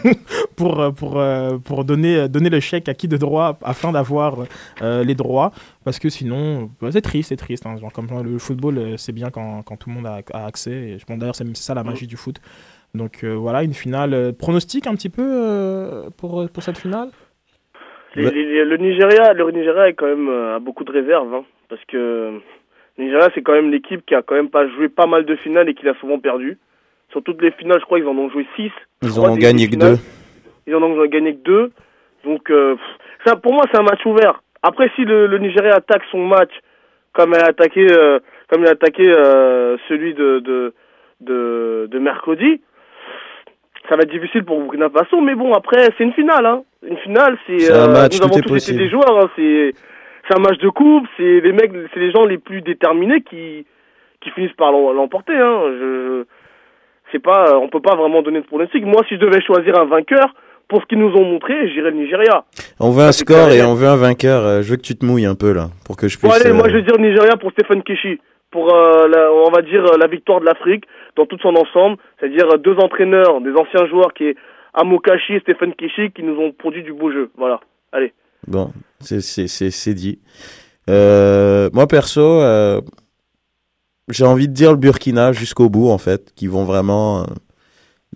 pour, 0.56 0.80
euh, 0.80 0.90
pour, 0.90 1.18
euh, 1.20 1.58
pour 1.58 1.84
donner, 1.84 2.28
donner 2.28 2.50
le 2.50 2.58
chèque 2.60 2.88
à 2.88 2.94
qui 2.94 3.06
de 3.06 3.16
droit 3.16 3.56
afin 3.62 3.92
d'avoir 3.92 4.38
euh, 4.82 5.04
les 5.04 5.14
droits. 5.14 5.52
Parce 5.84 5.98
que 6.00 6.08
sinon, 6.08 6.70
bah, 6.80 6.88
c'est 6.90 7.00
triste, 7.00 7.28
c'est 7.28 7.36
triste. 7.36 7.64
hein. 7.66 7.76
Genre, 7.76 7.92
comme 7.92 8.08
le 8.24 8.38
football, 8.38 8.78
euh, 8.78 8.96
c'est 8.96 9.12
bien 9.12 9.30
quand, 9.30 9.62
quand 9.62 9.76
tout 9.76 9.88
le 9.88 9.94
monde 9.94 10.06
a, 10.06 10.20
a 10.32 10.46
accès. 10.46 10.72
Et 10.72 10.98
je 10.98 11.04
pense 11.04 11.16
d'ailleurs, 11.18 11.36
c'est 11.36 11.56
ça 11.56 11.74
la 11.74 11.84
magie 11.84 12.06
du 12.08 12.16
foot. 12.16 12.36
Donc 12.94 13.22
euh, 13.22 13.34
voilà, 13.34 13.62
une 13.62 13.74
finale. 13.74 14.14
euh, 14.14 14.32
pronostic 14.32 14.86
un 14.86 14.94
petit 14.94 15.10
peu 15.10 15.22
euh, 15.24 16.10
pour, 16.16 16.48
pour 16.50 16.62
cette 16.62 16.78
finale? 16.78 17.10
Les- 18.16 18.30
les- 18.32 18.64
le 18.64 18.76
Nigeria, 18.78 19.32
le 19.32 19.48
Nigeria 19.52 19.88
est 19.88 19.94
quand 19.94 20.06
même 20.06 20.28
euh, 20.28 20.56
a 20.56 20.58
beaucoup 20.58 20.82
de 20.82 20.90
réserves, 20.90 21.32
hein, 21.34 21.44
parce 21.68 21.84
que 21.84 22.40
le 22.96 23.04
Nigeria 23.04 23.28
c'est 23.34 23.42
quand 23.42 23.52
même 23.52 23.70
l'équipe 23.70 24.04
qui 24.06 24.14
a 24.16 24.22
quand 24.22 24.34
même 24.34 24.48
pas 24.48 24.66
joué 24.66 24.88
pas 24.88 25.06
mal 25.06 25.24
de 25.24 25.36
finales 25.36 25.68
et 25.68 25.74
qui 25.74 25.84
l'a 25.84 25.94
souvent 26.00 26.18
perdu. 26.18 26.58
Sur 27.10 27.22
toutes 27.22 27.40
les 27.42 27.50
finales, 27.52 27.78
je 27.80 27.84
crois 27.86 27.98
qu'ils 27.98 28.08
en 28.08 28.16
ont 28.16 28.30
joué 28.30 28.46
6 28.56 28.70
Ils 29.02 29.18
en 29.18 29.30
ont 29.32 29.36
gagné 29.36 29.68
que 29.68 29.76
deux. 29.76 29.96
Ils 30.66 30.74
en 30.74 30.82
ont 30.82 31.06
gagné 31.06 31.34
que 31.34 31.42
deux. 31.42 31.70
Donc 32.24 32.50
euh, 32.50 32.76
ça, 33.24 33.36
pour 33.36 33.52
moi, 33.54 33.64
c'est 33.72 33.78
un 33.78 33.82
match 33.82 34.04
ouvert. 34.04 34.42
Après, 34.62 34.90
si 34.96 35.04
le, 35.04 35.26
le 35.26 35.38
Nigeria 35.38 35.74
attaque 35.76 36.02
son 36.10 36.26
match 36.26 36.50
comme 37.12 37.32
elle 37.34 37.42
a 37.44 37.48
attaqué, 37.48 37.86
euh, 37.90 38.18
comme 38.48 38.62
il 38.62 38.68
a 38.68 38.72
attaqué 38.72 39.02
euh, 39.08 39.76
celui 39.88 40.14
de, 40.14 40.40
de 40.40 40.74
de 41.20 41.88
de 41.90 41.98
mercredi, 41.98 42.60
ça 43.88 43.96
va 43.96 44.02
être 44.02 44.10
difficile 44.10 44.44
pour 44.44 44.60
Burkina 44.60 44.90
Faso. 44.90 45.20
Mais 45.20 45.34
bon, 45.34 45.54
après, 45.54 45.88
c'est 45.96 46.04
une 46.04 46.12
finale. 46.12 46.44
Hein. 46.46 46.62
Une 46.86 46.98
finale, 46.98 47.38
c'est 47.46 47.70
euh, 47.72 47.86
nous 48.18 48.24
avons 48.24 48.34
tous 48.42 48.68
été 48.70 48.78
des 48.78 48.90
joueurs. 48.90 49.18
Hein. 49.24 49.30
C'est 49.36 49.72
c'est 50.28 50.36
un 50.36 50.40
match 50.42 50.58
de 50.58 50.68
coupe. 50.68 51.06
C'est 51.16 51.40
les 51.40 51.52
mecs, 51.52 51.72
c'est 51.94 52.00
les 52.00 52.10
gens 52.12 52.24
les 52.26 52.38
plus 52.38 52.60
déterminés 52.60 53.22
qui 53.22 53.64
qui 54.20 54.30
finissent 54.30 54.52
par 54.52 54.72
l'em- 54.72 54.94
l'emporter. 54.94 55.34
Hein. 55.36 55.60
Je, 55.68 55.78
je- 55.78 56.24
c'est 57.12 57.18
pas, 57.22 57.56
on 57.58 57.68
peut 57.68 57.80
pas 57.80 57.96
vraiment 57.96 58.22
donner 58.22 58.40
de 58.40 58.46
pronostic. 58.46 58.84
Moi, 58.84 59.02
si 59.08 59.14
je 59.16 59.20
devais 59.20 59.40
choisir 59.42 59.78
un 59.78 59.84
vainqueur, 59.86 60.34
pour 60.68 60.82
ce 60.82 60.86
qu'ils 60.86 60.98
nous 60.98 61.14
ont 61.14 61.24
montré, 61.24 61.54
j'irais 61.70 61.90
le 61.90 61.96
Nigeria. 61.96 62.44
On 62.78 62.90
veut 62.90 63.02
un 63.04 63.12
score 63.12 63.48
et 63.50 63.62
on 63.62 63.74
veut 63.74 63.88
un 63.88 63.96
vainqueur. 63.96 64.44
Euh, 64.44 64.62
Je 64.62 64.70
veux 64.70 64.76
que 64.76 64.82
tu 64.82 64.94
te 64.96 65.04
mouilles 65.06 65.24
un 65.24 65.34
peu 65.34 65.52
là, 65.52 65.68
pour 65.86 65.96
que 65.96 66.08
je 66.08 66.18
Bon 66.18 66.28
puisse. 66.28 66.40
allez, 66.42 66.50
euh, 66.50 66.54
moi 66.54 66.68
je 66.68 66.74
vais 66.76 66.82
dire 66.82 66.98
Nigeria 66.98 67.36
pour 67.38 67.50
Stephen 67.52 67.82
Keshi, 67.82 68.18
pour 68.50 68.74
euh, 68.74 69.08
la- 69.08 69.32
on 69.32 69.50
va 69.50 69.62
dire 69.62 69.82
euh, 69.86 69.96
la 69.98 70.06
victoire 70.08 70.40
de 70.40 70.44
l'Afrique 70.44 70.84
dans 71.16 71.24
tout 71.24 71.38
son 71.40 71.54
ensemble, 71.56 71.96
c'est-à-dire 72.20 72.46
euh, 72.52 72.58
deux 72.58 72.76
entraîneurs, 72.76 73.40
des 73.40 73.52
anciens 73.52 73.86
joueurs 73.88 74.12
qui 74.12 74.24
est 74.24 74.36
Amokashi 74.74 75.34
et 75.36 75.40
Stephen 75.40 75.72
Keshi 75.72 76.10
qui 76.14 76.22
nous 76.22 76.36
ont 76.38 76.52
produit 76.52 76.82
du 76.82 76.92
beau 76.92 77.10
jeu. 77.10 77.30
Voilà. 77.38 77.60
Allez. 77.92 78.12
Bon, 78.46 78.70
c'est- 79.00 79.22
c'est 79.22 79.48
c'est- 79.48 79.70
c'est 79.70 79.94
dit. 79.94 80.18
Euh, 80.90 81.70
moi 81.72 81.86
perso, 81.86 82.20
euh, 82.20 82.80
j'ai 84.10 84.24
envie 84.24 84.48
de 84.48 84.52
dire 84.52 84.70
le 84.72 84.76
Burkina 84.78 85.32
jusqu'au 85.32 85.68
bout 85.68 85.88
en 85.90 85.98
fait, 85.98 86.32
qui 86.34 86.46
vont 86.46 86.64
vraiment. 86.64 87.22
euh, 87.22 87.24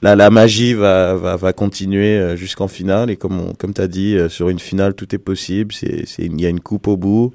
la, 0.01 0.17
la 0.17 0.31
magie 0.31 0.75
va, 0.75 1.15
va, 1.15 1.37
va 1.37 1.53
continuer 1.53 2.19
euh, 2.19 2.37
jusqu'en 2.37 2.67
finale 2.69 3.11
et 3.11 3.17
comme 3.17 3.39
on, 3.41 3.53
comme 3.55 3.73
t'as 3.73 3.87
dit, 3.87 4.17
euh, 4.17 4.29
sur 4.29 4.49
une 4.49 4.59
finale 4.59 4.95
tout 4.95 5.15
est 5.15 5.19
possible. 5.19 5.75
Il 6.19 6.41
y 6.41 6.47
a 6.47 6.49
une 6.49 6.61
coupe 6.61 6.89
au 6.89 6.97
bout. 6.97 7.33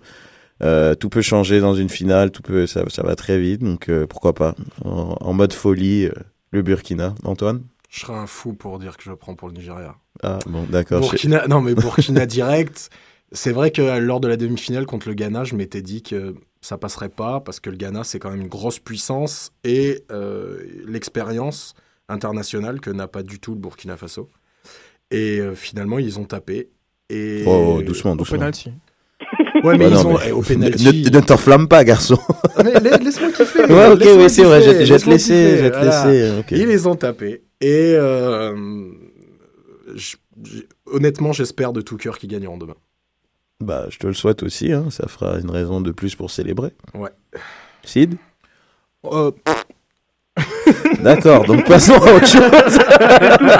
Euh, 0.63 0.95
tout 0.95 1.09
peut 1.09 1.21
changer 1.21 1.59
dans 1.59 1.75
une 1.75 1.89
finale, 1.89 2.31
tout 2.31 2.41
peut, 2.41 2.65
ça, 2.65 2.83
ça 2.89 3.03
va 3.03 3.15
très 3.15 3.39
vite, 3.39 3.61
donc 3.61 3.89
euh, 3.89 4.07
pourquoi 4.07 4.33
pas. 4.33 4.55
En, 4.83 5.15
en 5.21 5.33
mode 5.33 5.53
folie, 5.53 6.05
euh, 6.07 6.11
le 6.51 6.63
Burkina. 6.63 7.13
Antoine? 7.23 7.61
Je 7.89 8.01
serais 8.01 8.17
un 8.17 8.27
fou 8.27 8.53
pour 8.53 8.79
dire 8.79 8.97
que 8.97 9.03
je 9.03 9.11
prends 9.11 9.35
pour 9.35 9.47
le 9.49 9.53
Nigeria. 9.53 9.95
Ah 10.23 10.39
bon, 10.47 10.63
d'accord. 10.69 11.01
Burkina, 11.01 11.47
non 11.47 11.61
mais 11.61 11.75
Burkina 11.75 12.25
direct. 12.37 12.89
C'est 13.31 13.51
vrai 13.51 13.71
que 13.71 13.81
lors 13.99 14.19
de 14.19 14.27
la 14.27 14.37
demi-finale 14.37 14.85
contre 14.85 15.07
le 15.09 15.13
Ghana, 15.13 15.43
je 15.43 15.55
m'étais 15.55 15.81
dit 15.81 16.01
que 16.01 16.33
ça 16.61 16.77
passerait 16.77 17.09
pas 17.09 17.39
parce 17.41 17.59
que 17.59 17.69
le 17.69 17.75
Ghana 17.77 18.03
c'est 18.03 18.19
quand 18.19 18.31
même 18.31 18.41
une 18.41 18.47
grosse 18.47 18.79
puissance 18.79 19.51
et 19.63 20.03
euh, 20.11 20.59
l'expérience 20.87 21.73
internationale 22.09 22.79
que 22.79 22.89
n'a 22.89 23.07
pas 23.07 23.23
du 23.23 23.39
tout 23.39 23.53
le 23.53 23.59
Burkina 23.59 23.97
Faso. 23.97 24.29
Et 25.11 25.39
euh, 25.39 25.55
finalement 25.55 25.99
ils 25.99 26.19
ont 26.19 26.23
tapé. 26.25 26.69
Et 27.09 27.43
Oh, 27.47 27.81
doucement, 27.85 28.15
doucement. 28.15 28.37
penalty. 28.39 28.71
Ouais 29.63 29.77
mais 29.77 29.85
Bah 29.85 29.87
ils 29.89 29.93
non, 30.03 30.05
ont 30.07 30.17
mais 30.17 30.25
eh, 30.27 30.31
au 30.31 30.39
ne- 30.39 30.43
penalty. 30.45 31.03
Ne, 31.05 31.09
ne 31.09 31.19
t'enflamme 31.19 31.67
pas, 31.67 31.83
garçon. 31.83 32.17
Laisse-moi 33.01 33.31
kiffer. 33.31 33.65
Ouais, 33.65 33.91
ok, 33.91 34.01
oui, 34.17 34.29
c'est 34.29 34.43
vrai, 34.43 34.61
je- 34.61 34.69
vais 34.71 34.99
te 34.99 35.09
laisser, 35.09 35.57
je 35.57 35.63
vais 35.63 35.71
te 35.71 35.83
laisser. 35.83 36.43
Ils 36.51 36.67
les 36.67 36.87
ont 36.87 36.95
tapés. 36.95 37.41
Et 37.59 37.93
euh, 37.95 38.55
je- 39.95 40.15
je- 40.43 40.61
honnêtement, 40.85 41.33
j'espère 41.33 41.73
de 41.73 41.81
tout 41.81 41.97
cœur 41.97 42.17
qu'ils 42.19 42.29
gagneront 42.29 42.57
demain. 42.57 42.75
Bah, 43.59 43.85
je 43.89 43.97
te 43.97 44.05
le 44.07 44.13
souhaite 44.13 44.43
aussi, 44.43 44.71
hein, 44.71 44.85
ça 44.91 45.07
fera 45.07 45.39
une 45.39 45.49
raison 45.49 45.81
de 45.81 45.91
plus 45.91 46.15
pour 46.15 46.29
célébrer. 46.31 46.71
Ouais. 46.93 47.09
Sid 47.83 48.15
Euh, 49.05 49.31
D'accord, 51.01 51.45
donc 51.45 51.65
passons 51.65 51.95
à 51.95 52.13
autre 52.13 52.27
chose. 52.27 52.51
C'est 52.51 53.37
tout 53.37 53.45
hein. 53.45 53.59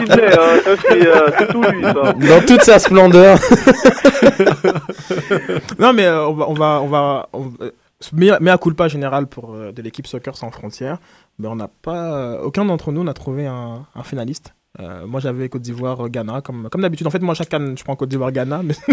Ça, 0.64 0.76
c'est, 0.88 1.08
euh, 1.08 1.30
tout 1.52 1.64
lui, 1.64 1.82
ça. 1.84 2.14
Dans 2.14 2.46
toute 2.46 2.62
sa 2.62 2.78
splendeur. 2.80 3.40
non, 5.80 5.94
mais 5.94 6.06
euh, 6.06 6.28
on 6.28 6.34
va, 6.34 6.46
on 6.50 6.54
va, 6.54 6.82
on 6.84 6.88
va, 6.88 7.30
on 7.34 7.40
va- 7.42 7.66
mais, 8.14 8.30
mais 8.42 8.52
à 8.52 8.58
culpa 8.60 8.88
général 8.88 9.26
pour 9.28 9.56
euh, 9.56 9.72
de 9.72 9.82
l'équipe 9.82 10.06
Soccer 10.06 10.36
sans 10.38 10.52
frontières, 10.52 11.00
mais 11.40 11.48
on 11.48 11.56
n'a 11.56 11.70
pas, 11.82 12.16
euh, 12.18 12.42
aucun 12.42 12.66
d'entre 12.66 12.92
nous 12.92 13.04
n'a 13.04 13.14
trouvé 13.14 13.48
un, 13.48 13.86
un 13.96 14.04
finaliste. 14.04 14.54
Euh, 14.80 15.08
moi, 15.08 15.20
j'avais 15.20 15.50
Côte 15.50 15.64
d'Ivoire, 15.64 16.06
euh, 16.06 16.08
Ghana, 16.10 16.42
comme, 16.42 16.68
comme 16.70 16.82
d'habitude. 16.82 17.08
En 17.08 17.10
fait, 17.10 17.20
moi, 17.22 17.34
chaque 17.34 17.52
année, 17.54 17.74
je 17.78 17.84
prends 17.84 17.96
Côte 17.96 18.10
d'Ivoire, 18.10 18.32
Ghana. 18.32 18.62
Mais 18.64 18.74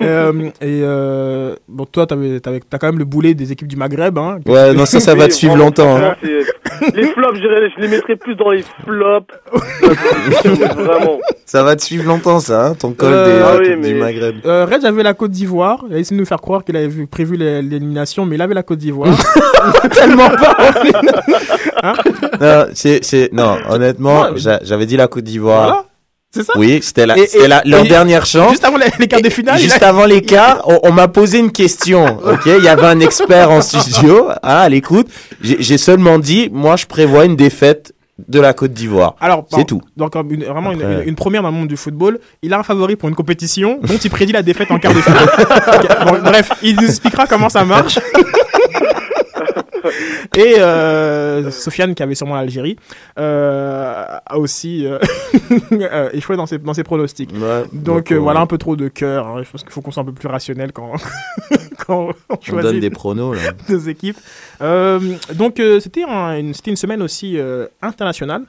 Euh, 0.00 0.48
et 0.60 0.80
euh, 0.82 1.56
bon, 1.68 1.84
toi, 1.84 2.06
t'avais, 2.06 2.38
t'avais, 2.40 2.60
t'as 2.60 2.78
quand 2.78 2.86
même 2.86 2.98
le 2.98 3.04
boulet 3.04 3.34
des 3.34 3.50
équipes 3.52 3.66
du 3.68 3.76
Maghreb. 3.76 4.16
Hein, 4.16 4.38
que- 4.44 4.50
Ouais, 4.50 4.72
non, 4.72 4.86
ça, 4.86 5.00
ça 5.00 5.14
va 5.14 5.26
te 5.28 5.32
suivre 5.34 5.56
longtemps. 5.56 5.96
hein. 5.96 6.16
Les 6.94 7.06
flops, 7.08 7.38
je, 7.38 7.80
les 7.80 7.88
mettrais 7.88 8.16
plus 8.16 8.34
dans 8.34 8.50
les 8.50 8.62
flops. 8.84 9.32
Vraiment. 10.76 11.18
Ça 11.46 11.62
va 11.62 11.76
te 11.76 11.82
suivre 11.82 12.04
longtemps, 12.06 12.40
ça, 12.40 12.66
hein, 12.68 12.74
ton 12.74 12.92
col 12.92 13.12
Euh, 13.12 13.26
des, 13.26 13.42
ah 13.68 13.72
euh, 13.72 13.76
du 13.76 13.94
Maghreb. 13.94 14.36
Euh, 14.46 14.64
Red 14.64 14.84
avait 14.84 15.02
la 15.02 15.14
Côte 15.14 15.30
d'Ivoire. 15.30 15.84
Il 15.90 15.96
a 15.96 15.98
essayé 15.98 16.16
de 16.16 16.20
nous 16.22 16.26
faire 16.26 16.40
croire 16.40 16.64
qu'il 16.64 16.76
avait 16.76 16.88
vu- 16.88 17.06
prévu 17.06 17.36
l'é- 17.36 17.62
l'élimination, 17.62 18.24
mais 18.26 18.36
il 18.36 18.42
avait 18.42 18.54
la 18.54 18.62
Côte 18.62 18.78
d'Ivoire. 18.78 19.10
Tellement 19.92 20.28
pas 20.30 20.56
Hein 21.84 21.94
non, 22.40 22.66
c'est, 22.74 23.04
c'est, 23.04 23.30
non, 23.32 23.56
honnêtement, 23.68 24.26
j'avais 24.36 24.86
dit 24.86 24.96
la 24.96 25.08
Côte 25.08 25.24
d'Ivoire. 25.24 25.66
Voilà, 25.66 25.84
c'est 26.34 26.42
ça. 26.44 26.52
Oui, 26.56 26.80
c'était, 26.82 27.06
la, 27.06 27.16
c'était 27.16 27.48
la- 27.48 27.62
leur 27.64 27.84
et- 27.84 27.88
dernière 27.88 28.24
chance. 28.26 28.50
Juste 28.50 28.64
avant 28.64 28.78
les, 28.78 28.86
les 28.98 29.06
quarts 29.06 29.20
de 29.20 29.28
finale. 29.30 29.58
Juste 29.58 29.82
avant 29.82 30.04
l'écart, 30.06 30.62
on, 30.66 30.80
on 30.84 30.92
m'a 30.92 31.08
posé 31.08 31.38
une 31.38 31.52
question. 31.52 32.18
Ok, 32.24 32.42
il 32.46 32.64
y 32.64 32.68
avait 32.68 32.86
un 32.86 33.00
expert 33.00 33.50
en 33.50 33.60
studio. 33.60 34.28
hein, 34.30 34.34
à 34.42 34.68
l'écoute, 34.68 35.08
j'ai 35.40 35.78
seulement 35.78 36.18
dit, 36.18 36.48
moi, 36.52 36.76
je 36.76 36.86
prévois 36.86 37.24
une 37.26 37.36
défaite 37.36 37.92
de 38.28 38.38
la 38.40 38.52
Côte 38.52 38.72
d'Ivoire. 38.72 39.16
Alors, 39.20 39.46
c'est 39.52 39.64
tout. 39.66 39.80
Donc, 39.96 40.14
une- 40.14 40.44
vraiment 40.44 40.70
une, 40.72 40.82
Après- 40.82 41.02
une- 41.02 41.08
une 41.08 41.14
première 41.16 41.42
dans 41.42 41.50
le 41.50 41.54
monde 41.56 41.68
du 41.68 41.76
football. 41.76 42.20
Il 42.42 42.52
a 42.54 42.58
un 42.58 42.62
favori 42.62 42.94
pour 42.96 43.08
une 43.08 43.14
compétition 43.14 43.80
dont 43.82 43.96
il 43.96 44.10
prédit 44.10 44.32
la 44.32 44.42
défaite 44.42 44.70
en 44.70 44.78
quart 44.78 44.94
de 44.94 45.00
finale. 45.02 45.28
Bon, 46.06 46.18
bref, 46.22 46.50
il 46.62 46.76
nous 46.76 46.86
expliquera 46.86 47.26
comment 47.26 47.48
ça 47.48 47.64
marche. 47.64 47.98
Et 50.36 50.58
euh, 50.58 51.50
Sofiane, 51.50 51.94
qui 51.94 52.02
avait 52.02 52.14
sûrement 52.14 52.34
l'Algérie, 52.36 52.76
euh, 53.18 54.04
a 54.24 54.38
aussi 54.38 54.86
euh, 54.86 54.98
échoué 56.12 56.36
dans 56.36 56.46
ses, 56.46 56.58
dans 56.58 56.74
ses 56.74 56.84
pronostics. 56.84 57.32
donc 57.32 57.72
donc, 57.72 58.12
voilà 58.12 58.40
un 58.40 58.46
peu 58.46 58.58
trop 58.58 58.76
de 58.76 58.88
cœur. 58.88 59.26
hein. 59.26 59.42
Je 59.44 59.50
pense 59.50 59.62
qu'il 59.62 59.72
faut 59.72 59.80
qu'on 59.80 59.90
soit 59.90 60.02
un 60.02 60.06
peu 60.06 60.12
plus 60.12 60.28
rationnel 60.28 60.72
quand, 60.72 60.92
quand 61.86 62.08
on 62.28 62.34
On 62.36 62.40
choisit 62.40 62.62
donne 62.62 62.80
des 62.80 62.90
pronos, 62.90 63.34
là. 63.34 63.52
nos 63.68 63.78
équipes. 63.78 64.18
Donc 65.34 65.60
c'était 65.80 66.04
un- 66.04 66.38
une, 66.38 66.52
une 66.66 66.76
semaine 66.76 67.02
aussi 67.02 67.38
internationale. 67.80 68.42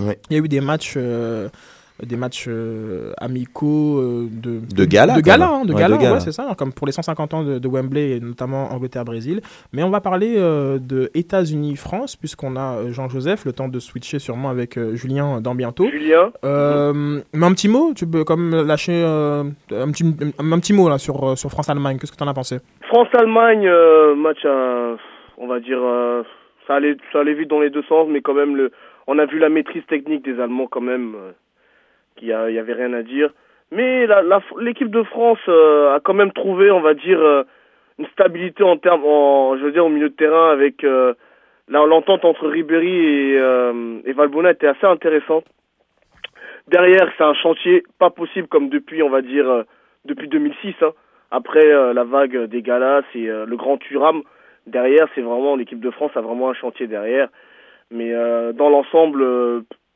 Ouais. 0.00 0.18
Il 0.30 0.36
y 0.36 0.40
a 0.40 0.44
eu 0.44 0.48
des 0.48 0.60
matchs, 0.60 0.96
des 2.04 2.16
matchs 2.16 2.46
euh, 2.48 3.12
amicaux 3.18 3.98
euh, 3.98 4.26
de, 4.30 4.60
De 4.74 4.84
gala, 4.84 5.14
de 5.16 5.20
gala, 5.20 5.48
hein, 5.48 5.64
de 5.64 5.72
Ouais, 5.74 5.80
gala, 5.80 5.96
de 5.96 6.02
gala. 6.02 6.14
ouais, 6.14 6.20
c'est 6.20 6.32
ça, 6.32 6.54
comme 6.56 6.72
pour 6.72 6.86
les 6.86 6.92
150 6.92 7.34
ans 7.34 7.42
de, 7.44 7.58
de 7.58 7.68
Wembley 7.68 8.16
et 8.16 8.20
notamment 8.20 8.72
Angleterre-Brésil. 8.72 9.40
Mais 9.72 9.82
on 9.82 9.90
va 9.90 10.00
parler 10.00 10.34
euh, 10.38 10.78
de 10.78 11.10
États-Unis-France 11.14 12.16
puisqu'on 12.16 12.56
a 12.56 12.90
Jean-Joseph, 12.90 13.44
le 13.44 13.52
temps 13.52 13.68
de 13.68 13.78
switcher 13.78 14.18
sûrement 14.18 14.50
avec 14.50 14.76
euh, 14.78 14.94
Julien 14.94 15.40
dans 15.40 15.54
bientôt. 15.54 15.88
Julien. 15.90 16.30
Euh, 16.44 17.20
mais 17.32 17.46
un 17.46 17.52
petit 17.52 17.68
mot, 17.68 17.92
tu 17.94 18.06
peux 18.06 18.24
comme 18.24 18.50
lâcher 18.66 18.92
euh, 19.04 19.44
un 19.72 19.90
petit 19.90 20.04
un, 20.38 20.52
un 20.52 20.58
petit 20.60 20.72
mot 20.72 20.88
là 20.88 20.98
sur 20.98 21.36
sur 21.38 21.50
France-Allemagne. 21.50 21.98
Qu'est-ce 21.98 22.12
que 22.12 22.16
tu 22.16 22.24
en 22.24 22.28
as 22.28 22.34
pensé? 22.34 22.58
France-Allemagne, 22.88 23.66
euh, 23.66 24.14
match, 24.14 24.44
à- 24.44 24.96
on 25.38 25.46
va 25.46 25.60
dire, 25.60 25.78
euh, 25.80 26.22
ça 26.66 26.74
allait, 26.74 26.96
ça 27.12 27.20
allait 27.20 27.34
vite 27.34 27.48
dans 27.48 27.60
les 27.60 27.70
deux 27.70 27.82
sens, 27.88 28.06
mais 28.10 28.20
quand 28.20 28.34
même, 28.34 28.56
le, 28.56 28.72
on 29.06 29.18
a 29.18 29.26
vu 29.26 29.38
la 29.38 29.48
maîtrise 29.48 29.82
technique 29.88 30.24
des 30.24 30.38
Allemands 30.40 30.66
quand 30.70 30.80
même, 30.80 31.14
euh, 31.14 31.30
qu'il 32.16 32.28
y, 32.28 32.32
a- 32.32 32.48
il 32.50 32.54
y 32.56 32.58
avait 32.58 32.72
rien 32.74 32.92
à 32.92 33.02
dire. 33.02 33.30
Mais 33.72 34.06
l'équipe 34.60 34.90
de 34.90 35.02
France 35.04 35.38
euh, 35.48 35.94
a 35.94 36.00
quand 36.00 36.14
même 36.14 36.32
trouvé, 36.32 36.70
on 36.70 36.80
va 36.80 36.94
dire, 36.94 37.20
euh, 37.20 37.44
une 37.98 38.06
stabilité 38.08 38.62
en 38.64 38.76
termes, 38.76 39.02
je 39.02 39.62
veux 39.64 39.72
dire, 39.72 39.86
au 39.86 39.88
milieu 39.90 40.08
de 40.08 40.14
terrain 40.14 40.50
avec 40.50 40.82
euh, 40.84 41.14
l'entente 41.68 42.24
entre 42.24 42.48
Ribéry 42.48 42.88
et, 43.32 43.38
euh, 43.38 44.00
et 44.04 44.12
Valbuena 44.12 44.50
était 44.50 44.66
assez 44.66 44.86
intéressante. 44.86 45.44
Derrière, 46.68 47.10
c'est 47.16 47.24
un 47.24 47.34
chantier 47.34 47.82
pas 47.98 48.10
possible 48.10 48.48
comme 48.48 48.68
depuis, 48.68 49.02
on 49.02 49.10
va 49.10 49.22
dire, 49.22 49.64
depuis 50.04 50.28
2006. 50.28 50.74
hein. 50.82 50.92
Après 51.32 51.64
la 51.94 52.02
vague 52.02 52.46
des 52.46 52.60
galas 52.62 53.02
et 53.14 53.28
euh, 53.30 53.46
le 53.46 53.56
grand 53.56 53.76
Turam, 53.78 54.22
derrière, 54.66 55.06
c'est 55.14 55.20
vraiment 55.20 55.54
l'équipe 55.54 55.78
de 55.80 55.90
France 55.90 56.10
a 56.16 56.20
vraiment 56.20 56.50
un 56.50 56.54
chantier 56.54 56.86
derrière. 56.88 57.28
Mais 57.92 58.12
dans 58.54 58.68
l'ensemble, 58.68 59.24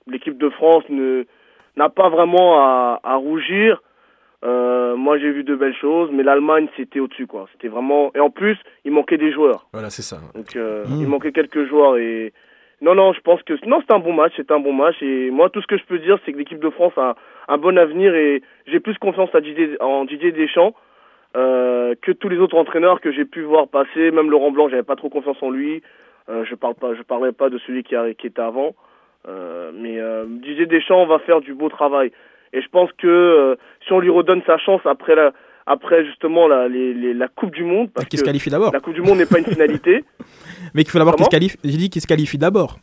l'équipe 0.08 0.36
de 0.36 0.48
France 0.50 0.82
ne 0.88 1.24
n'a 1.77 1.89
pas 1.89 2.09
vraiment 2.09 2.59
à, 2.61 3.01
à 3.03 3.16
rougir. 3.16 3.83
Euh, 4.45 4.95
moi, 4.97 5.16
j'ai 5.18 5.31
vu 5.31 5.43
de 5.43 5.55
belles 5.55 5.75
choses, 5.77 6.11
mais 6.12 6.22
l'Allemagne, 6.22 6.68
c'était 6.77 7.01
au-dessus, 7.01 7.27
quoi. 7.27 7.47
C'était 7.53 7.68
vraiment. 7.68 8.11
Et 8.14 8.20
en 8.20 8.31
plus, 8.31 8.59
il 8.85 8.93
manquait 8.93 9.16
des 9.16 9.33
joueurs. 9.33 9.66
Voilà, 9.72 9.89
c'est 9.91 10.03
ça. 10.03 10.18
Donc, 10.35 10.55
euh, 10.57 10.85
Mm. 10.87 11.01
il 11.01 11.09
manquait 11.09 11.33
quelques 11.33 11.64
joueurs 11.66 11.97
et 11.97 12.33
non, 12.83 12.95
non, 12.95 13.14
je 13.14 13.20
pense 13.20 13.43
que 13.45 13.55
non, 13.66 13.81
c'est 13.81 13.95
un 13.95 13.99
bon 14.01 14.12
match, 14.12 14.33
c'est 14.37 14.51
un 14.51 14.61
bon 14.61 14.75
match 14.75 14.97
et 15.01 15.31
moi, 15.31 15.49
tout 15.49 15.62
ce 15.62 15.66
que 15.66 15.79
je 15.79 15.85
peux 15.85 15.99
dire, 15.99 16.18
c'est 16.25 16.33
que 16.35 16.39
l'équipe 16.39 16.59
de 16.61 16.68
France 16.68 16.93
a 16.99 17.14
un 17.49 17.57
bon 17.57 17.79
avenir 17.79 18.14
et 18.14 18.43
j'ai 18.66 18.81
plus 18.81 18.99
confiance 18.99 19.35
à 19.35 19.41
Didier, 19.41 19.77
en 19.81 20.05
Didier 20.05 20.33
Deschamps 20.33 20.75
euh, 21.37 21.95
que 22.03 22.12
tous 22.12 22.29
les 22.29 22.37
autres 22.39 22.59
entraîneurs 22.59 23.01
que 23.01 23.11
j'ai 23.12 23.25
pu 23.25 23.43
voir 23.43 23.68
passer. 23.68 24.11
Même 24.11 24.31
Laurent 24.31 24.51
Blanc, 24.51 24.68
j'avais 24.68 24.83
pas 24.83 24.97
trop 24.97 25.09
confiance 25.09 25.43
en 25.43 25.51
lui. 25.51 25.83
Euh, 26.29 26.45
je 26.45 26.55
parle 26.55 26.75
pas, 26.75 26.95
je 26.95 27.03
parlerai 27.03 27.33
pas 27.33 27.49
de 27.49 27.57
celui 27.59 27.83
qui, 27.83 27.97
a, 27.97 28.12
qui 28.12 28.27
était 28.27 28.43
avant. 28.43 28.75
Euh, 29.29 29.70
mais 29.75 29.99
euh, 29.99 30.25
Didier 30.29 30.66
Deschamps 30.66 31.07
va 31.07 31.18
faire 31.20 31.41
du 31.41 31.55
beau 31.55 31.68
travail 31.70 32.12
et 32.53 32.61
je 32.61 32.68
pense 32.68 32.91
que 32.93 33.07
euh, 33.07 33.57
si 33.87 33.93
on 33.93 33.99
lui 34.01 34.11
redonne 34.11 34.43
sa 34.47 34.59
chance 34.59 34.83
après 34.85 35.14
la 35.14 35.33
après 35.66 36.05
justement 36.05 36.47
la, 36.47 36.68
les, 36.68 36.93
les- 36.93 37.14
la 37.14 37.29
Coupe 37.29 37.53
du 37.53 37.64
Monde, 37.64 37.91
parce 37.95 38.07
Qu'il 38.07 38.18
se 38.18 38.22
que 38.25 38.29
qualifie 38.29 38.51
d'abord. 38.51 38.70
La 38.75 38.81
Coupe 38.81 38.93
du 38.93 39.01
Monde 39.01 39.16
n'est 39.16 39.25
pas 39.27 39.39
une 39.39 39.47
finalité. 39.47 40.05
Mais 40.75 40.83
qu'il 40.83 40.91
faut 40.91 40.99
d'abord 40.99 41.16
qu'il 41.16 41.25
se 41.25 41.31
qualifie. 41.31 41.57
J'ai 41.64 41.79
dit 41.79 41.89
qu'il 41.89 42.03
se 42.03 42.07
qualifie 42.07 42.37
d'abord. 42.37 42.77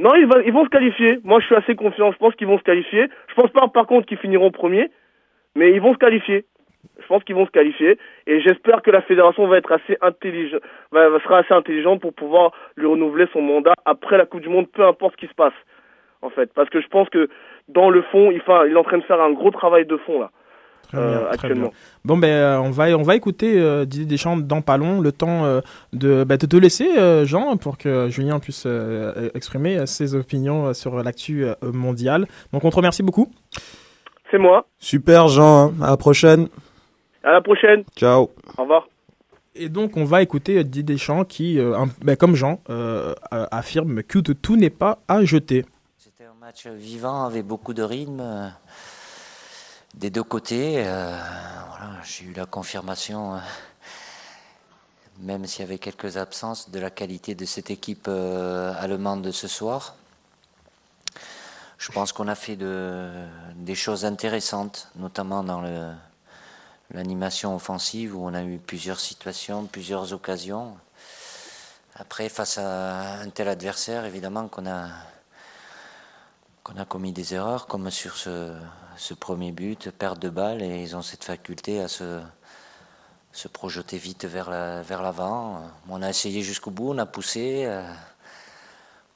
Non, 0.00 0.14
ils, 0.14 0.26
va- 0.26 0.40
ils 0.42 0.52
vont 0.52 0.64
se 0.64 0.70
qualifier. 0.70 1.18
Moi, 1.22 1.40
je 1.40 1.44
suis 1.46 1.54
assez 1.54 1.74
confiant. 1.76 2.10
Je 2.12 2.16
pense 2.16 2.34
qu'ils 2.34 2.46
vont 2.46 2.58
se 2.58 2.62
qualifier. 2.64 3.08
Je 3.28 3.34
pense 3.34 3.50
pas, 3.50 3.68
par 3.68 3.86
contre, 3.86 4.06
qu'ils 4.06 4.16
finiront 4.16 4.50
premier, 4.50 4.90
mais 5.54 5.72
ils 5.72 5.82
vont 5.82 5.92
se 5.92 5.98
qualifier. 5.98 6.46
Je 7.00 7.06
pense 7.06 7.22
qu'ils 7.24 7.34
vont 7.34 7.46
se 7.46 7.50
qualifier 7.50 7.98
et 8.26 8.40
j'espère 8.40 8.80
que 8.82 8.90
la 8.90 9.00
fédération 9.02 9.46
va 9.46 9.56
être 9.58 9.72
assez 9.72 9.96
intelligente, 10.02 10.60
sera 10.92 11.38
assez 11.38 11.52
intelligente 11.54 12.00
pour 12.00 12.12
pouvoir 12.14 12.52
lui 12.76 12.86
renouveler 12.86 13.26
son 13.32 13.40
mandat 13.42 13.72
après 13.84 14.16
la 14.18 14.26
Coupe 14.26 14.40
du 14.42 14.48
Monde, 14.50 14.68
peu 14.70 14.84
importe 14.84 15.14
ce 15.14 15.26
qui 15.26 15.26
se 15.30 15.34
passe, 15.34 15.54
en 16.24 16.30
fait. 16.30 16.50
Parce 16.54 16.68
que 16.70 16.80
je 16.80 16.88
pense 16.88 17.08
que 17.10 17.28
dans 17.68 17.90
le 17.90 18.02
fond, 18.10 18.30
il, 18.30 18.40
fa- 18.40 18.66
il 18.66 18.72
est 18.72 18.76
en 18.76 18.82
train 18.84 18.98
de 18.98 19.04
faire 19.04 19.20
un 19.20 19.32
gros 19.32 19.50
travail 19.50 19.86
de 19.86 19.96
fond 19.98 20.20
là, 20.20 20.30
Très 20.88 20.98
euh, 20.98 21.18
bien, 21.28 21.36
très 21.38 21.54
bien. 21.54 21.70
Bon, 22.04 22.16
ben, 22.18 22.28
euh, 22.28 22.58
on 22.58 22.70
va, 22.70 22.84
on 22.96 23.02
va 23.02 23.16
écouter 23.16 23.58
euh, 23.60 23.84
Didier 23.84 24.06
Deschamps 24.06 24.36
dans 24.36 24.60
pas 24.60 24.76
long, 24.76 25.00
le 25.00 25.12
temps 25.12 25.44
euh, 25.44 25.60
de, 25.92 26.24
ben, 26.24 26.36
de 26.36 26.46
te 26.46 26.56
laisser, 26.56 26.88
euh, 26.98 27.24
Jean, 27.24 27.56
pour 27.56 27.78
que 27.78 28.08
Julien 28.10 28.38
puisse 28.38 28.64
euh, 28.66 29.30
exprimer 29.34 29.78
euh, 29.78 29.86
ses 29.86 30.14
opinions 30.14 30.66
euh, 30.66 30.72
sur 30.74 31.02
l'actu 31.02 31.44
euh, 31.44 31.54
mondiale. 31.72 32.26
Donc, 32.52 32.64
on 32.64 32.70
te 32.70 32.76
remercie 32.76 33.02
beaucoup. 33.02 33.28
C'est 34.30 34.38
moi. 34.38 34.66
Super, 34.78 35.28
Jean. 35.28 35.68
hein. 35.68 35.72
À 35.82 35.90
la 35.90 35.96
prochaine. 35.96 36.48
À 37.22 37.32
la 37.32 37.40
prochaine. 37.40 37.84
Ciao. 37.96 38.30
Au 38.58 38.62
revoir. 38.62 38.86
Et 39.56 39.68
donc, 39.68 39.96
on 39.96 40.04
va 40.04 40.20
écouter 40.20 40.58
euh, 40.58 40.62
Didier 40.64 40.82
Deschamps 40.82 41.24
qui, 41.24 41.58
euh, 41.58 41.74
un- 41.78 41.88
ben, 42.04 42.16
comme 42.16 42.34
Jean, 42.34 42.60
euh, 42.68 43.14
euh, 43.32 43.46
affirme 43.50 44.02
que 44.02 44.18
tout 44.18 44.56
n'est 44.56 44.68
pas 44.68 44.98
à 45.08 45.24
jeter. 45.24 45.64
Match 46.44 46.66
vivant 46.66 47.24
avec 47.24 47.46
beaucoup 47.46 47.72
de 47.72 47.82
rythme 47.82 48.20
euh, 48.20 48.48
des 49.94 50.10
deux 50.10 50.22
côtés. 50.22 50.84
euh, 50.84 51.18
voilà, 51.70 52.02
J'ai 52.02 52.26
eu 52.26 52.34
la 52.34 52.44
confirmation, 52.44 53.36
euh, 53.36 53.38
même 55.20 55.46
s'il 55.46 55.60
y 55.60 55.62
avait 55.62 55.78
quelques 55.78 56.18
absences, 56.18 56.68
de 56.68 56.78
la 56.78 56.90
qualité 56.90 57.34
de 57.34 57.46
cette 57.46 57.70
équipe 57.70 58.08
allemande 58.08 59.22
de 59.22 59.30
ce 59.30 59.48
soir. 59.48 59.94
Je 61.78 61.90
pense 61.92 62.12
qu'on 62.12 62.28
a 62.28 62.34
fait 62.34 62.56
de, 62.56 63.10
des 63.54 63.74
choses 63.74 64.04
intéressantes, 64.04 64.88
notamment 64.96 65.44
dans 65.44 65.62
l'animation 66.90 67.56
offensive 67.56 68.14
où 68.14 68.22
on 68.22 68.34
a 68.34 68.42
eu 68.42 68.58
plusieurs 68.58 69.00
situations, 69.00 69.64
plusieurs 69.64 70.12
occasions. 70.12 70.76
Après, 71.94 72.28
face 72.28 72.58
à 72.58 73.20
un 73.20 73.30
tel 73.30 73.48
adversaire, 73.48 74.04
évidemment 74.04 74.48
qu'on 74.48 74.66
a, 74.66 74.88
qu'on 76.64 76.76
a 76.78 76.86
commis 76.86 77.12
des 77.12 77.34
erreurs, 77.34 77.66
comme 77.66 77.90
sur 77.90 78.16
ce, 78.16 78.56
premier 79.20 79.52
but, 79.52 79.90
perte 79.90 80.18
de 80.18 80.30
balle, 80.30 80.62
et 80.62 80.82
ils 80.82 80.96
ont 80.96 81.02
cette 81.02 81.22
faculté 81.24 81.80
à 81.80 81.88
se, 81.88 82.22
projeter 83.52 83.98
vite 83.98 84.24
vers 84.24 84.48
la- 84.48 84.80
vers 84.82 85.02
l'avant. 85.02 85.60
on 85.90 86.00
a 86.02 86.08
essayé 86.08 86.42
jusqu'au 86.42 86.70
bout, 86.70 86.92
on 86.94 86.98
a 86.98 87.04
poussé 87.06 87.64
euh, 87.66 87.82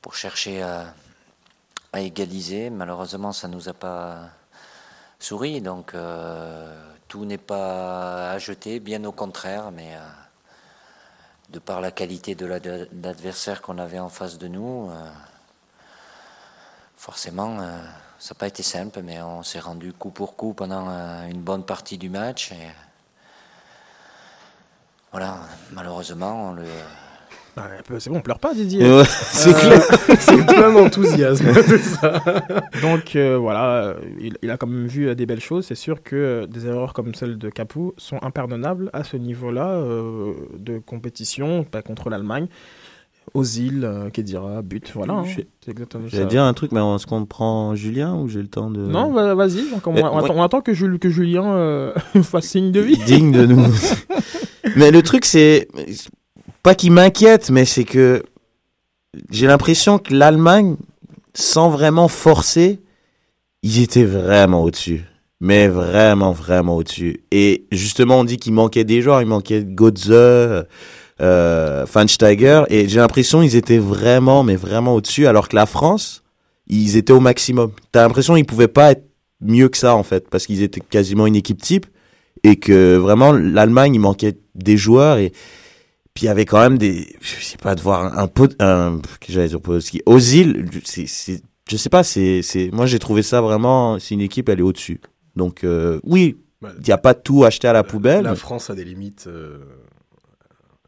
pour 0.02 0.14
chercher 0.14 0.62
à, 0.62 0.92
égaliser. 1.96 2.68
Malheureusement, 2.70 3.32
ça 3.32 3.48
ne 3.48 3.54
nous 3.54 3.68
a 3.68 3.72
pas 3.72 4.28
souri, 5.18 5.60
donc 5.62 5.94
euh, 5.94 6.92
tout 7.08 7.24
n'est 7.24 7.38
pas 7.38 8.30
à 8.30 8.38
jeter, 8.38 8.78
bien 8.78 9.02
au 9.04 9.12
contraire, 9.12 9.70
mais 9.72 9.94
euh, 9.96 10.00
de 11.50 11.58
par 11.58 11.80
la 11.80 11.90
qualité 11.90 12.34
de 12.34 12.44
l'ad- 12.44 12.88
l'adversaire 13.02 13.62
qu'on 13.62 13.78
avait 13.78 13.98
en 13.98 14.10
face 14.10 14.36
de 14.38 14.48
nous, 14.48 14.90
forcément, 17.08 17.56
euh, 17.62 17.78
ça 18.18 18.34
n'a 18.34 18.38
pas 18.38 18.48
été 18.48 18.62
simple, 18.62 19.00
mais 19.02 19.22
on 19.22 19.42
s'est 19.42 19.60
rendu 19.60 19.94
coup 19.94 20.10
pour 20.10 20.36
coup 20.36 20.52
pendant 20.52 20.90
euh, 20.90 21.26
une 21.30 21.40
bonne 21.40 21.64
partie 21.64 21.96
du 21.96 22.10
match. 22.10 22.52
Et 22.52 22.68
voilà, 25.10 25.38
malheureusement, 25.72 26.50
on 26.50 26.52
le. 26.52 26.64
Ouais, 27.56 27.98
C'est 27.98 28.10
bon, 28.10 28.18
on 28.18 28.20
pleure 28.20 28.38
pas, 28.38 28.52
Didier. 28.52 28.86
Ouais, 28.86 29.04
c'est 29.06 29.54
clair. 29.54 29.80
C'est 30.20 30.46
plein 30.46 30.70
d'enthousiasme, 30.70 31.50
tout 31.66 31.78
ça. 31.78 32.22
Donc 32.82 33.16
euh, 33.16 33.38
voilà, 33.38 33.84
euh, 33.84 33.94
il, 34.20 34.36
il 34.42 34.50
a 34.50 34.58
quand 34.58 34.66
même 34.66 34.86
vu 34.86 35.08
euh, 35.08 35.14
des 35.14 35.24
belles 35.24 35.40
choses. 35.40 35.64
C'est 35.64 35.74
sûr 35.74 36.02
que 36.02 36.14
euh, 36.14 36.46
des 36.46 36.66
erreurs 36.66 36.92
comme 36.92 37.14
celle 37.14 37.38
de 37.38 37.48
Capou 37.48 37.94
sont 37.96 38.18
impardonnables 38.22 38.90
à 38.92 39.02
ce 39.02 39.16
niveau-là 39.16 39.70
euh, 39.70 40.34
de 40.58 40.78
compétition, 40.78 41.64
pas 41.64 41.80
contre 41.80 42.10
l'Allemagne. 42.10 42.48
Aux 43.34 43.44
îles, 43.44 43.84
euh, 43.84 44.10
Kedira, 44.10 44.62
but, 44.62 44.90
voilà. 44.94 45.14
hein. 45.14 45.24
C'est 45.64 45.70
exactement 45.70 46.04
ça. 46.04 46.16
J'allais 46.16 46.26
dire 46.28 46.42
un 46.42 46.54
truc, 46.54 46.72
mais 46.72 46.80
est-ce 46.80 47.06
qu'on 47.06 47.24
prend 47.26 47.74
Julien 47.74 48.14
ou 48.16 48.28
j'ai 48.28 48.40
le 48.40 48.48
temps 48.48 48.70
de. 48.70 48.80
Non, 48.80 49.12
va- 49.12 49.34
vas-y. 49.34 49.70
donc 49.70 49.86
on, 49.86 49.92
Mais 49.92 50.02
on 50.02 50.12
moi- 50.12 50.24
attend, 50.24 50.34
on 50.36 50.42
attend 50.42 50.60
que, 50.60 50.72
Jul- 50.72 50.98
que 50.98 51.10
Julien 51.10 51.44
euh, 51.44 51.92
fasse 52.22 52.46
signe 52.46 52.72
de 52.72 52.80
vie. 52.80 52.96
digne 53.06 53.32
de 53.32 53.46
nous. 53.46 53.64
mais 54.76 54.90
le 54.90 55.02
truc, 55.02 55.24
c'est 55.24 55.68
pas 56.62 56.74
qu'il 56.74 56.92
m'inquiète, 56.92 57.50
mais 57.50 57.64
c'est 57.64 57.84
que 57.84 58.22
j'ai 59.30 59.46
l'impression 59.46 59.98
que 59.98 60.14
l'Allemagne, 60.14 60.76
sans 61.34 61.68
vraiment 61.70 62.08
forcer, 62.08 62.80
ils 63.62 63.82
étaient 63.82 64.04
vraiment 64.04 64.62
au-dessus. 64.62 65.04
Mais 65.40 65.68
vraiment, 65.68 66.32
vraiment 66.32 66.76
au-dessus. 66.76 67.20
Et 67.30 67.66
justement, 67.70 68.18
on 68.20 68.24
dit 68.24 68.38
qu'il 68.38 68.52
manquait 68.52 68.82
des 68.84 69.02
joueurs. 69.02 69.22
Il 69.22 69.28
manquait 69.28 69.62
Götze, 69.64 70.66
euh, 71.20 71.86
Schweinsteiger. 71.86 72.62
Et 72.68 72.88
j'ai 72.88 73.00
l'impression 73.00 73.40
qu'ils 73.42 73.56
étaient 73.56 73.78
vraiment, 73.78 74.42
mais 74.44 74.56
vraiment 74.56 74.94
au-dessus. 74.94 75.26
Alors 75.26 75.48
que 75.48 75.56
la 75.56 75.66
France, 75.66 76.22
ils 76.66 76.96
étaient 76.96 77.12
au 77.12 77.20
maximum. 77.20 77.72
T'as 77.92 78.02
l'impression 78.02 78.34
qu'ils 78.34 78.46
pouvaient 78.46 78.68
pas 78.68 78.92
être 78.92 79.04
mieux 79.40 79.68
que 79.68 79.76
ça, 79.78 79.94
en 79.94 80.02
fait. 80.02 80.28
Parce 80.28 80.46
qu'ils 80.46 80.62
étaient 80.62 80.80
quasiment 80.80 81.26
une 81.26 81.36
équipe 81.36 81.60
type. 81.62 81.86
Et 82.44 82.56
que 82.56 82.96
vraiment, 82.96 83.32
l'Allemagne, 83.32 83.94
il 83.94 84.00
manquait 84.00 84.38
des 84.54 84.76
joueurs. 84.76 85.18
Et 85.18 85.30
Puis 86.14 86.24
il 86.24 86.26
y 86.26 86.30
avait 86.30 86.44
quand 86.46 86.60
même 86.60 86.78
des, 86.78 87.16
je 87.20 87.44
sais 87.44 87.56
pas, 87.58 87.74
de 87.74 87.80
voir 87.80 88.18
un 88.18 88.26
pot, 88.26 88.52
un, 88.60 89.00
j'allais 89.28 89.48
dire 89.48 89.60
Podolski, 89.60 90.02
Ozil, 90.06 90.66
c'est, 90.84 91.06
je 91.70 91.76
sais 91.76 91.88
pas, 91.90 92.02
c'est, 92.02 92.42
c'est, 92.42 92.70
moi 92.72 92.86
j'ai 92.86 92.98
trouvé 92.98 93.22
ça 93.22 93.40
vraiment, 93.40 93.98
c'est 94.00 94.14
une 94.14 94.20
équipe, 94.20 94.48
elle 94.48 94.58
est 94.58 94.62
au-dessus. 94.62 95.00
Donc 95.36 95.62
euh, 95.62 96.00
oui, 96.02 96.36
Ouais. 96.60 96.70
il 96.80 96.84
n'y 96.86 96.92
a 96.92 96.98
pas 96.98 97.14
tout 97.14 97.44
acheté 97.44 97.68
à 97.68 97.72
la 97.72 97.84
poubelle. 97.84 98.24
La 98.24 98.34
France 98.34 98.68
a 98.68 98.74
des 98.74 98.82
limites. 98.84 99.26
euh, 99.28 99.58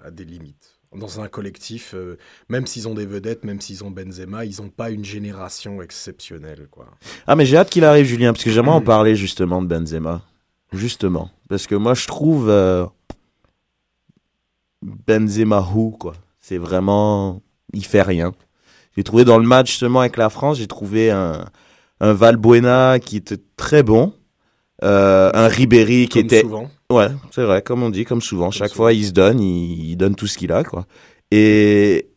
a 0.05 0.11
des 0.11 0.25
limites. 0.25 0.77
Dans 0.97 1.21
un 1.21 1.29
collectif, 1.29 1.95
euh, 1.95 2.19
même 2.49 2.67
s'ils 2.67 2.89
ont 2.89 2.95
des 2.95 3.07
vedettes, 3.07 3.45
même 3.45 3.61
s'ils 3.61 3.85
ont 3.85 3.91
Benzema, 3.93 4.45
ils 4.45 4.61
n'ont 4.61 4.71
pas 4.71 4.91
une 4.91 5.05
génération 5.05 5.81
exceptionnelle. 5.83 6.67
Quoi. 6.69 6.87
Ah 7.29 7.37
mais 7.37 7.47
j'ai 7.47 7.57
hâte 7.57 7.71
qu'il 7.71 7.85
arrive 7.85 8.07
Julien 8.07 8.33
parce 8.33 8.43
que 8.43 8.51
j'aimerais 8.51 8.75
en 8.75 8.81
parler 8.81 9.15
justement 9.15 9.63
de 9.63 9.69
Benzema. 9.69 10.23
Justement 10.73 11.31
parce 11.49 11.67
que 11.67 11.75
moi 11.75 11.95
je 11.95 12.07
trouve 12.07 12.49
euh, 12.49 12.87
Benzema 14.83 15.61
who 15.61 15.91
quoi. 15.91 16.15
C'est 16.41 16.59
vraiment 16.59 17.41
il 17.73 17.85
fait 17.85 18.03
rien. 18.03 18.33
J'ai 18.97 19.05
trouvé 19.05 19.25
dans 19.25 19.39
le 19.39 19.47
match 19.47 19.71
justement 19.71 20.01
avec 20.01 20.17
la 20.17 20.29
France, 20.29 20.59
j'ai 20.59 20.67
trouvé 20.67 21.11
un 21.11 21.45
un 22.01 22.15
Valbuena 22.15 22.99
qui 22.99 23.17
était 23.17 23.39
très 23.57 23.83
bon, 23.83 24.13
euh, 24.83 25.31
un 25.35 25.49
Ribéry 25.49 26.09
qui 26.09 26.19
Comme 26.19 26.27
était 26.27 26.41
souvent. 26.43 26.71
Ouais, 26.91 27.09
c'est 27.31 27.45
vrai, 27.45 27.63
comme 27.63 27.83
on 27.83 27.91
dit, 27.91 28.05
comme 28.05 28.21
souvent. 28.21 28.51
Chaque 28.51 28.73
fois, 28.75 28.93
il 28.93 29.05
se 29.07 29.13
donne, 29.13 29.41
il, 29.41 29.91
il 29.91 29.97
donne 29.97 30.15
tout 30.15 30.27
ce 30.27 30.37
qu'il 30.39 30.53
a, 30.53 30.65
quoi. 30.65 30.87
Et, 31.31 32.09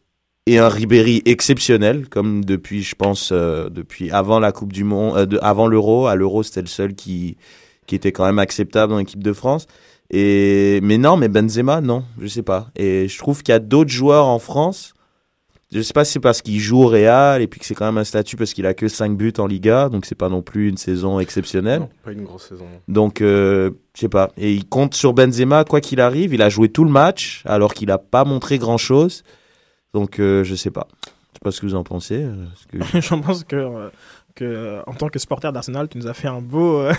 et 0.48 0.58
un 0.58 0.70
Ribéry 0.70 1.22
exceptionnel, 1.26 2.10
comme 2.10 2.44
depuis, 2.44 2.82
je 2.84 2.96
pense, 2.96 3.30
euh, 3.32 3.70
depuis 3.70 4.10
avant 4.12 4.40
la 4.40 4.52
Coupe 4.52 4.74
du 4.74 4.84
Monde, 4.84 5.18
euh, 5.18 5.26
de- 5.26 5.40
avant 5.42 5.68
l'Euro. 5.68 6.08
À 6.08 6.16
l'Euro, 6.16 6.42
c'était 6.44 6.62
le 6.62 6.68
seul 6.68 6.96
qui, 6.96 7.38
qui 7.86 7.96
était 7.96 8.12
quand 8.12 8.26
même 8.26 8.40
acceptable 8.40 8.92
dans 8.94 9.00
l'équipe 9.00 9.24
de 9.24 9.34
France. 9.34 9.68
Et, 10.10 10.80
mais 10.84 10.98
non, 10.98 11.18
mais 11.18 11.28
Benzema, 11.30 11.82
non, 11.82 12.04
je 12.20 12.28
sais 12.28 12.44
pas. 12.44 12.70
Et 12.76 13.08
je 13.08 13.18
trouve 13.18 13.42
qu'il 13.44 13.52
y 13.54 13.56
a 13.56 13.60
d'autres 13.60 13.92
joueurs 13.92 14.26
en 14.28 14.40
France. 14.40 14.94
Je 15.74 15.82
sais 15.82 15.94
pas 15.94 16.06
si 16.06 16.14
c'est 16.14 16.20
parce 16.20 16.42
qu'il 16.42 16.60
joue 16.60 16.84
au 16.84 16.88
Real 16.88 17.42
et 17.42 17.48
puis 17.48 17.60
que 17.60 17.66
c'est 17.66 17.74
quand 17.74 17.86
même 17.86 17.98
un 17.98 18.04
statut 18.04 18.36
parce 18.36 18.54
qu'il 18.54 18.66
a 18.66 18.74
que 18.74 18.88
5 18.88 19.18
buts 19.18 19.34
en 19.40 19.48
Liga, 19.48 19.90
donc 19.90 20.06
c'est 20.06 20.14
pas 20.16 20.30
non 20.30 20.42
plus 20.42 20.70
une 20.70 20.78
saison 20.78 21.20
exceptionnelle. 21.20 21.80
Non, 21.82 21.90
pas 22.04 22.12
une 22.12 22.24
grosse 22.24 22.50
saison. 22.50 22.66
Donc, 22.88 23.22
euh, 23.22 23.72
je 23.96 24.02
sais 24.02 24.10
pas. 24.10 24.32
Et 24.38 24.54
il 24.54 24.66
compte 24.68 24.94
sur 24.94 25.14
Benzema, 25.14 25.64
quoi 25.64 25.82
qu'il 25.82 26.00
arrive. 26.00 26.34
Il 26.34 26.42
a 26.42 26.50
joué 26.50 26.70
tout 26.70 26.84
le 26.84 26.92
match, 26.92 27.42
alors 27.46 27.74
qu'il 27.74 27.90
a 27.92 27.98
pas 27.98 28.24
montré 28.26 28.58
grand 28.60 28.78
chose. 28.78 29.24
Donc, 29.94 30.20
euh, 30.20 30.44
je 30.44 30.56
sais 30.56 30.72
pas. 30.72 30.88
Je 31.06 31.10
sais 31.10 31.40
pas 31.44 31.52
ce 31.52 31.62
que 31.62 31.66
vous 31.66 31.76
en 31.76 31.84
pensez. 31.84 32.24
euh, 32.24 32.46
que- 32.72 32.78
Je 33.02 33.16
pense 33.16 33.44
que, 33.44 33.56
euh, 33.56 33.90
que 34.36 34.44
euh, 34.46 34.82
en 34.88 34.94
tant 34.94 35.10
que 35.10 35.20
supporter 35.20 35.52
d'Arsenal, 35.52 35.88
tu 35.88 35.98
nous 35.98 36.08
as 36.08 36.14
fait 36.14 36.28
un 36.28 36.42
beau, 36.42 36.80
euh, 36.80 36.94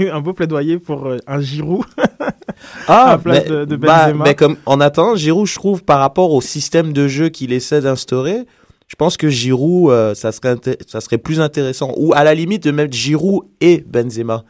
un 0.12 0.20
beau 0.20 0.32
plaidoyer 0.32 0.78
pour 0.78 1.06
euh, 1.06 1.18
un 1.26 1.40
Giroud 1.40 1.84
à 2.88 3.10
la 3.12 3.18
place 3.18 3.44
mais, 3.44 3.48
de, 3.50 3.64
de 3.64 3.76
bah, 3.76 4.06
Benzema. 4.06 4.24
mais 4.24 4.34
comme 4.34 4.56
en 4.66 4.80
attendant, 4.80 5.16
Giroud, 5.16 5.46
je 5.46 5.54
trouve, 5.54 5.84
par 5.84 6.00
rapport 6.00 6.32
au 6.32 6.40
système 6.40 6.92
de 6.92 7.06
jeu 7.08 7.28
qu'il 7.28 7.52
essaie 7.52 7.80
d'instaurer, 7.80 8.44
je 8.88 8.96
pense 8.96 9.16
que 9.16 9.28
Giroud, 9.28 9.90
euh, 9.90 10.14
ça, 10.14 10.32
serait 10.32 10.56
ça 10.86 11.00
serait 11.00 11.18
plus 11.18 11.40
intéressant. 11.40 11.92
Ou 11.96 12.12
à 12.14 12.24
la 12.24 12.34
limite 12.34 12.64
de 12.64 12.70
mettre 12.70 12.94
Giroud 12.94 13.44
et 13.60 13.84
Benzema. 13.86 14.44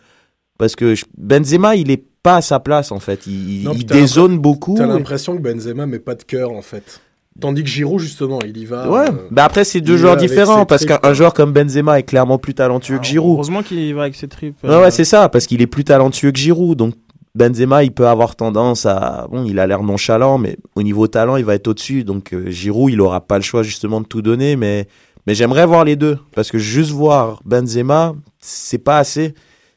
Parce 0.59 0.77
que 0.77 0.95
je- 0.95 1.05
Benzema, 1.16 1.77
il 1.77 1.91
est 1.91 2.05
pas 2.22 2.37
à 2.37 2.43
sa 2.43 2.59
place, 2.59 2.91
en 2.91 3.01
fait. 3.01 3.27
Il, 3.27 3.61
il- 3.61 3.64
Non, 3.64 3.75
dézone 3.75 4.39
beaucoup. 4.39 4.77
T'as 4.77 4.87
l'impression 4.87 5.37
que 5.37 5.43
Benzema 5.43 5.87
met 5.87 5.99
pas 5.99 6.14
de 6.14 6.22
cœur 6.22 6.51
en 6.53 6.62
fait. 6.62 7.01
Tandis 7.41 7.64
que 7.64 7.68
Giroud, 7.68 7.99
justement, 7.99 8.39
il 8.47 8.57
y 8.57 8.64
va. 8.64 8.89
Ouais, 8.89 9.09
euh, 9.09 9.12
bah 9.30 9.45
après 9.45 9.64
c'est 9.64 9.80
deux 9.80 9.97
y 9.97 9.99
joueurs 9.99 10.16
différents 10.16 10.66
parce 10.66 10.85
qu'un 10.85 11.01
un 11.03 11.14
joueur 11.14 11.35
comme 11.35 11.53
Benzema 11.53 11.99
est 11.99 12.05
clairement 12.05 12.39
plus 12.39 12.55
talentueux 12.55 12.99
que 12.99 13.05
Giroud. 13.05 13.35
Heureusement 13.35 13.62
qu'il 13.64 13.93
va 13.95 14.03
avec 14.03 14.14
ses 14.14 14.28
tripes. 14.28 14.57
Ouais, 14.62 14.76
ouais, 14.76 14.91
c'est 14.93 15.05
ça, 15.05 15.28
parce 15.28 15.47
qu'il 15.47 15.61
est 15.61 15.66
plus 15.66 15.82
talentueux 15.82 16.30
que 16.30 16.39
Giroud. 16.39 16.78
Donc 16.78 16.95
Benzema, 17.35 17.82
il 17.82 17.91
peut 17.91 18.07
avoir 18.07 18.37
tendance 18.37 18.87
à. 18.87 19.26
Bon, 19.30 19.45
il 19.45 19.59
a 19.59 19.66
l'air 19.66 19.82
nonchalant, 19.82 20.39
mais 20.39 20.57
au 20.76 20.85
niveau 20.85 21.09
talent, 21.09 21.37
il 21.37 21.45
va 21.45 21.57
être 21.57 21.66
au-dessus. 21.66 22.05
Donc 22.05 22.32
euh, 22.32 22.49
Giroud, 22.51 22.93
il 22.93 23.01
aura 23.01 23.20
pas 23.20 23.37
le 23.37 23.43
choix 23.43 23.64
justement 23.64 24.01
de 24.01 24.07
tout 24.07 24.22
donner. 24.22 24.55
Mais, 24.55 24.87
mais 25.26 25.35
j'aimerais 25.35 25.66
voir 25.66 25.85
les 25.85 25.97
deux. 25.97 26.18
Parce 26.37 26.53
que 26.53 26.59
juste 26.59 26.93
voir 26.93 27.41
Benzema, 27.45 28.14
c'est 28.39 28.78
pas 28.78 28.99
assez. 28.99 29.35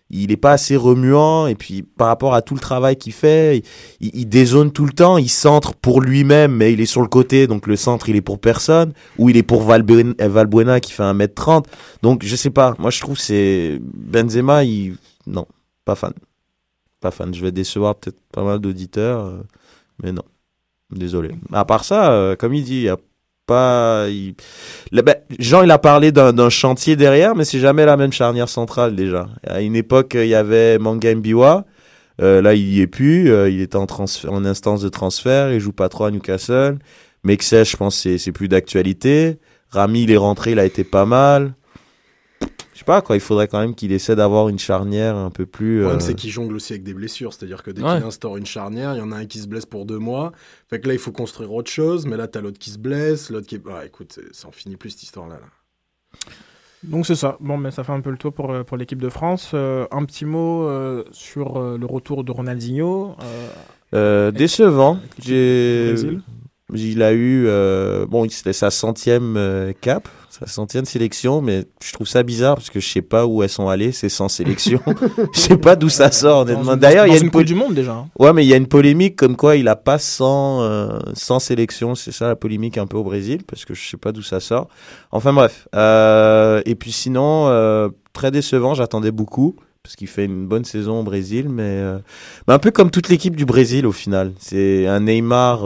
Il 0.09 0.31
est 0.31 0.37
pas 0.37 0.53
assez 0.53 0.75
remuant. 0.75 1.47
Et 1.47 1.55
puis 1.55 1.83
par 1.83 2.07
rapport 2.07 2.33
à 2.33 2.41
tout 2.41 2.53
le 2.53 2.59
travail 2.59 2.95
qu'il 2.95 3.13
fait, 3.13 3.63
il, 3.99 4.11
il 4.13 4.25
dézone 4.27 4.71
tout 4.71 4.85
le 4.85 4.93
temps. 4.93 5.17
Il 5.17 5.29
centre 5.29 5.73
pour 5.75 6.01
lui-même, 6.01 6.55
mais 6.55 6.73
il 6.73 6.81
est 6.81 6.85
sur 6.85 7.01
le 7.01 7.07
côté. 7.07 7.47
Donc 7.47 7.67
le 7.67 7.75
centre, 7.75 8.09
il 8.09 8.15
est 8.15 8.21
pour 8.21 8.39
personne. 8.39 8.93
Ou 9.17 9.29
il 9.29 9.37
est 9.37 9.43
pour 9.43 9.63
Valbuena, 9.63 10.79
qui 10.79 10.91
fait 10.91 11.03
1m30. 11.03 11.65
Donc 12.01 12.23
je 12.23 12.35
sais 12.35 12.49
pas. 12.51 12.75
Moi, 12.79 12.91
je 12.91 12.99
trouve 13.01 13.17
c'est. 13.17 13.79
Benzema, 13.81 14.63
il. 14.63 14.95
Non, 15.25 15.45
pas 15.85 15.95
fan. 15.95 16.13
Pas 17.01 17.11
fan. 17.11 17.33
Je 17.33 17.41
vais 17.41 17.51
décevoir 17.51 17.95
peut-être 17.95 18.19
pas 18.31 18.43
mal 18.43 18.59
d'auditeurs. 18.59 19.25
euh, 19.25 19.41
mais 20.03 20.11
non. 20.11 20.23
Désolé. 20.89 21.31
À 21.51 21.65
part 21.65 21.83
ça, 21.83 22.11
euh, 22.13 22.35
comme 22.37 22.53
il 22.53 22.63
dit, 22.63 22.75
il 22.77 22.83
y 22.83 22.89
a 22.89 22.97
pas. 23.47 24.05
ben, 24.91 25.15
Jean, 25.39 25.63
il 25.63 25.71
a 25.71 25.79
parlé 25.79 26.11
d'un 26.11 26.49
chantier 26.49 26.95
derrière, 26.95 27.35
mais 27.35 27.45
c'est 27.45 27.59
jamais 27.59 27.85
la 27.85 27.97
même 27.97 28.11
charnière 28.11 28.49
centrale 28.49 28.95
déjà. 28.95 29.27
À 29.47 29.61
une 29.61 29.75
époque, 29.75 30.11
il 30.13 30.27
y 30.27 30.35
avait 30.35 30.77
Manga 30.77 31.15
Mbiwa. 31.15 31.65
Euh, 32.21 32.41
là, 32.41 32.53
il 32.53 32.67
y 32.73 32.81
est 32.81 32.87
plus. 32.87 33.31
Euh, 33.31 33.49
il 33.49 33.61
est 33.61 33.75
en, 33.75 33.85
en 33.85 34.45
instance 34.45 34.81
de 34.81 34.89
transfert. 34.89 35.51
Il 35.51 35.59
joue 35.59 35.71
pas 35.71 35.89
trop 35.89 36.05
à 36.05 36.11
Newcastle. 36.11 36.77
Mexes, 37.23 37.63
je 37.63 37.77
pense, 37.77 38.07
c'est 38.17 38.31
plus 38.31 38.47
d'actualité. 38.47 39.39
Rami, 39.69 40.03
il 40.03 40.11
est 40.11 40.17
rentré, 40.17 40.51
il 40.51 40.59
a 40.59 40.65
été 40.65 40.83
pas 40.83 41.05
mal. 41.05 41.53
Pas 42.87 43.01
quoi. 43.03 43.15
Il 43.15 43.19
faudrait 43.19 43.47
quand 43.47 43.59
même 43.59 43.75
qu'il 43.75 43.91
essaie 43.91 44.15
d'avoir 44.15 44.49
une 44.49 44.57
charnière 44.57 45.15
un 45.15 45.29
peu 45.29 45.45
plus. 45.45 45.75
Le 45.77 45.81
problème, 45.83 46.01
euh, 46.01 46.03
c'est 46.03 46.15
qu'il 46.15 46.31
jongle 46.31 46.55
aussi 46.55 46.73
avec 46.73 46.83
des 46.83 46.93
blessures. 46.95 47.33
C'est-à-dire 47.33 47.61
que 47.61 47.69
dès 47.69 47.83
Ouais. 47.83 47.97
qu'il 47.97 48.07
instaure 48.07 48.37
une 48.37 48.45
charnière, 48.47 48.95
il 48.95 48.97
y 48.97 49.01
en 49.01 49.11
a 49.11 49.17
un 49.17 49.25
qui 49.25 49.37
se 49.39 49.47
blesse 49.47 49.65
pour 49.67 49.85
deux 49.85 49.99
mois. 49.99 50.31
Fait 50.69 50.79
que 50.79 50.87
là, 50.87 50.93
il 50.93 50.99
faut 50.99 51.11
construire 51.11 51.53
autre 51.53 51.69
chose. 51.69 52.07
Mais 52.07 52.17
là, 52.17 52.27
t'as 52.27 52.41
l'autre 52.41 52.57
qui 52.57 52.71
se 52.71 52.79
blesse. 52.79 53.29
L'autre 53.29 53.45
qui 53.45 53.55
est. 53.55 53.61
Ah, 53.69 53.85
écoute, 53.85 54.17
ça 54.31 54.47
en 54.47 54.51
finit 54.51 54.75
plus 54.77 54.89
cette 54.91 55.03
histoire-là. 55.03 55.35
là. 55.35 55.47
Donc 56.83 57.05
c'est 57.05 57.15
ça. 57.15 57.37
Bon, 57.39 57.57
mais 57.57 57.71
ça 57.71 57.83
fait 57.83 57.91
un 57.91 58.01
peu 58.01 58.11
le 58.11 58.17
tour 58.17 58.31
pour, 58.33 58.51
euh, 58.51 58.63
pour 58.63 58.77
l'équipe 58.77 59.01
de 59.01 59.09
France. 59.09 59.51
Euh, 59.53 59.85
un 59.91 60.05
petit 60.05 60.25
mot 60.25 60.63
euh, 60.63 61.03
sur 61.11 61.57
euh, 61.57 61.77
le 61.77 61.85
retour 61.85 62.23
de 62.23 62.31
Ronaldinho. 62.31 63.15
euh, 63.21 63.47
Euh, 63.93 64.31
décevant. 64.31 64.99
Il 66.73 67.01
a 67.01 67.13
eu, 67.13 67.45
euh, 67.47 68.05
bon, 68.05 68.27
c'était 68.29 68.51
sa 68.53 68.69
centième 68.69 69.35
euh, 69.37 69.71
cap, 69.79 70.07
sa 70.29 70.45
centième 70.45 70.85
sélection, 70.85 71.41
mais 71.41 71.65
je 71.83 71.93
trouve 71.93 72.07
ça 72.07 72.21
bizarre 72.21 72.55
parce 72.55 72.69
que 72.69 72.79
je 72.79 72.87
sais 72.87 73.01
pas 73.01 73.25
où 73.25 73.41
elles 73.43 73.49
sont 73.49 73.69
allées 73.69 73.91
ces 73.91 74.09
100 74.09 74.29
sélections. 74.29 74.81
je 75.33 75.39
sais 75.39 75.57
pas 75.57 75.75
d'où 75.75 75.89
ça 75.89 76.11
sort 76.11 76.39
honnêtement. 76.41 76.75
D'ailleurs, 76.77 77.07
il 77.07 77.13
y 77.13 77.17
a 77.17 77.19
une, 77.19 77.31
pol- 77.31 77.45
du 77.45 77.55
Monde, 77.55 77.73
déjà, 77.73 77.93
hein. 77.93 78.07
Ouais, 78.19 78.33
mais 78.33 78.45
il 78.45 78.47
y 78.49 78.53
a 78.53 78.57
une 78.57 78.67
polémique 78.67 79.15
comme 79.15 79.35
quoi 79.35 79.55
il 79.55 79.67
a 79.67 79.75
pas 79.75 79.97
100, 79.97 80.61
euh, 80.61 80.99
100 81.13 81.39
sélections. 81.39 81.95
C'est 81.95 82.11
ça 82.11 82.27
la 82.27 82.35
polémique 82.35 82.77
un 82.77 82.85
peu 82.85 82.97
au 82.97 83.03
Brésil 83.03 83.41
parce 83.47 83.65
que 83.65 83.73
je 83.73 83.89
sais 83.89 83.97
pas 83.97 84.11
d'où 84.11 84.21
ça 84.21 84.39
sort. 84.39 84.67
Enfin 85.11 85.33
bref. 85.33 85.67
Euh, 85.75 86.61
et 86.65 86.75
puis 86.75 86.91
sinon, 86.91 87.47
euh, 87.47 87.89
très 88.13 88.29
décevant. 88.29 88.73
J'attendais 88.73 89.11
beaucoup 89.11 89.55
parce 89.81 89.95
qu'il 89.95 90.07
fait 90.07 90.25
une 90.25 90.45
bonne 90.47 90.65
saison 90.65 90.99
au 90.99 91.03
Brésil, 91.03 91.47
mais, 91.49 91.63
euh, 91.63 91.97
mais 92.47 92.53
un 92.53 92.59
peu 92.59 92.71
comme 92.71 92.91
toute 92.91 93.09
l'équipe 93.09 93.35
du 93.35 93.45
Brésil 93.45 93.85
au 93.87 93.91
final. 93.93 94.33
C'est 94.37 94.85
un 94.85 94.99
Neymar 94.99 95.65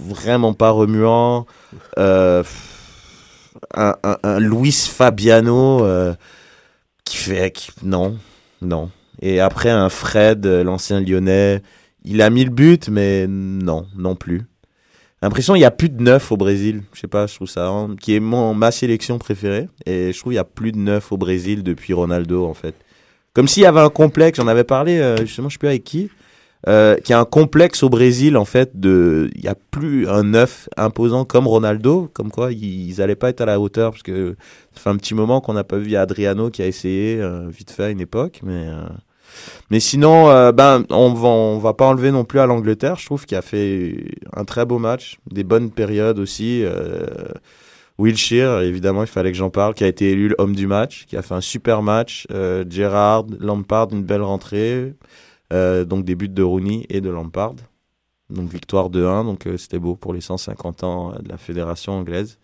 vraiment 0.00 0.54
pas 0.54 0.70
remuant, 0.70 1.46
euh, 1.98 2.42
un, 3.74 3.94
un, 4.22 4.38
Luis 4.40 4.72
Fabiano 4.90 5.84
euh, 5.84 6.14
qui 7.04 7.16
fait 7.16 7.50
qui- 7.52 7.70
non, 7.82 8.16
non. 8.60 8.90
Et 9.20 9.40
après 9.40 9.70
un 9.70 9.88
Fred, 9.88 10.46
euh, 10.46 10.64
l'ancien 10.64 11.00
Lyonnais, 11.00 11.62
il 12.04 12.22
a 12.22 12.30
mis 12.30 12.44
le 12.44 12.50
but, 12.50 12.88
mais 12.88 13.26
non, 13.28 13.86
non 13.96 14.16
plus. 14.16 14.42
L'impression 15.22 15.54
il 15.54 15.60
y 15.60 15.64
a 15.64 15.70
plus 15.70 15.88
de 15.88 16.02
neuf 16.02 16.32
au 16.32 16.36
Brésil. 16.36 16.82
Je 16.92 17.00
sais 17.00 17.06
pas, 17.06 17.28
je 17.28 17.34
trouve 17.36 17.48
ça 17.48 17.68
hein, 17.68 17.94
qui 18.00 18.16
est 18.16 18.20
mon 18.20 18.54
ma 18.54 18.72
sélection 18.72 19.18
préférée 19.18 19.68
et 19.86 20.12
je 20.12 20.18
trouve 20.18 20.32
il 20.32 20.36
y 20.36 20.40
a 20.40 20.44
plus 20.44 20.72
de 20.72 20.78
neuf 20.78 21.12
au 21.12 21.16
Brésil 21.16 21.62
depuis 21.62 21.92
Ronaldo 21.92 22.44
en 22.46 22.54
fait. 22.54 22.74
Comme 23.32 23.46
s'il 23.46 23.62
y 23.62 23.66
avait 23.66 23.80
un 23.80 23.88
complexe, 23.88 24.38
j'en 24.38 24.48
avais 24.48 24.64
parlé 24.64 24.98
euh, 24.98 25.16
justement, 25.24 25.48
je 25.48 25.54
sais 25.54 25.58
plus 25.58 25.68
avec 25.68 25.84
qui, 25.84 26.10
euh, 26.68 26.96
qu'il 26.96 27.10
y 27.10 27.12
a 27.14 27.20
un 27.20 27.24
complexe 27.24 27.82
au 27.82 27.88
Brésil 27.88 28.36
en 28.36 28.44
fait 28.44 28.78
de, 28.78 29.30
il 29.34 29.42
y 29.42 29.48
a 29.48 29.56
plus 29.72 30.08
un 30.08 30.22
neuf 30.22 30.68
imposant 30.76 31.24
comme 31.24 31.48
Ronaldo, 31.48 32.08
comme 32.12 32.30
quoi 32.30 32.52
ils, 32.52 32.88
ils 32.88 33.02
allaient 33.02 33.16
pas 33.16 33.30
être 33.30 33.40
à 33.40 33.46
la 33.46 33.58
hauteur 33.58 33.90
parce 33.90 34.04
que 34.04 34.36
ça 34.74 34.82
fait 34.82 34.90
un 34.90 34.96
petit 34.96 35.14
moment 35.14 35.40
qu'on 35.40 35.54
n'a 35.54 35.64
pas 35.64 35.78
vu 35.78 35.96
Adriano 35.96 36.50
qui 36.50 36.62
a 36.62 36.66
essayé 36.66 37.20
euh, 37.20 37.48
vite 37.48 37.70
fait 37.70 37.84
à 37.84 37.90
une 37.90 38.00
époque, 38.00 38.40
mais 38.44 38.68
euh, 38.68 38.86
mais 39.70 39.80
sinon, 39.80 40.28
euh, 40.28 40.52
ben, 40.52 40.84
on 40.90 41.12
va, 41.14 41.28
on 41.28 41.58
va 41.58 41.72
pas 41.72 41.86
enlever 41.86 42.10
non 42.10 42.24
plus 42.24 42.38
à 42.38 42.46
l'Angleterre. 42.46 42.96
Je 42.96 43.06
trouve 43.06 43.24
qu'il 43.24 43.38
a 43.38 43.42
fait 43.42 43.96
un 44.36 44.44
très 44.44 44.66
beau 44.66 44.78
match, 44.78 45.18
des 45.30 45.42
bonnes 45.42 45.70
périodes 45.70 46.18
aussi. 46.18 46.64
Wilshire, 47.98 48.60
évidemment, 48.60 49.02
il 49.02 49.08
fallait 49.08 49.32
que 49.32 49.38
j'en 49.38 49.48
parle, 49.48 49.72
qui 49.72 49.84
a 49.84 49.86
été 49.86 50.10
élu 50.10 50.34
l'homme 50.38 50.54
du 50.54 50.66
match, 50.66 51.06
qui 51.06 51.16
a 51.16 51.22
fait 51.22 51.34
un 51.34 51.40
super 51.40 51.82
match. 51.82 52.26
Gerrard, 52.68 53.24
Lampard, 53.40 53.88
une 53.92 54.02
belle 54.02 54.20
rentrée. 54.20 54.92
Euh, 55.52 55.84
donc 55.84 56.04
des 56.04 56.14
buts 56.14 56.28
de 56.28 56.42
Rooney 56.42 56.86
et 56.88 57.00
de 57.00 57.10
Lampard. 57.10 57.54
Donc 58.30 58.50
victoire 58.50 58.88
de 58.88 59.04
1, 59.04 59.24
donc 59.24 59.46
euh, 59.46 59.56
c'était 59.58 59.78
beau 59.78 59.94
pour 59.94 60.14
les 60.14 60.22
150 60.22 60.84
ans 60.84 61.12
de 61.12 61.28
la 61.28 61.36
fédération 61.36 61.92
anglaise. 61.92 62.38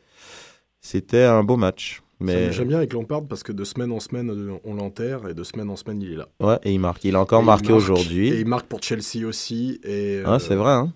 C'était 0.81 1.25
un 1.25 1.43
beau 1.43 1.57
match. 1.57 2.03
Mais... 2.21 2.53
J'aime 2.53 2.69
bien 2.69 2.79
avec 2.79 2.93
Lampard 2.93 3.25
parce 3.25 3.43
que 3.43 3.53
de 3.53 3.65
semaine 3.65 3.93
en 3.93 4.01
semaine, 4.01 4.31
euh, 4.31 4.59
on 4.65 4.75
l'enterre 4.75 5.29
et 5.29 5.35
de 5.35 5.45
semaine 5.45 5.71
en 5.71 5.77
semaine, 5.77 6.03
il 6.03 6.13
est 6.13 6.17
là. 6.17 6.29
Ouais, 6.41 6.59
et 6.65 6.73
il 6.73 6.81
marque. 6.81 7.05
Il 7.05 7.15
a 7.15 7.21
encore 7.21 7.43
Et 7.43 7.47
marqué 7.47 7.73
aujourd'hui. 7.73 8.29
Et 8.29 8.41
il 8.41 8.47
marque 8.47 8.67
pour 8.67 8.83
Chelsea 8.83 9.25
aussi. 9.25 9.81
Et, 9.85 10.21
euh, 10.27 10.39
c'est 10.39 10.57
vrai, 10.57 10.73
hein 10.73 10.93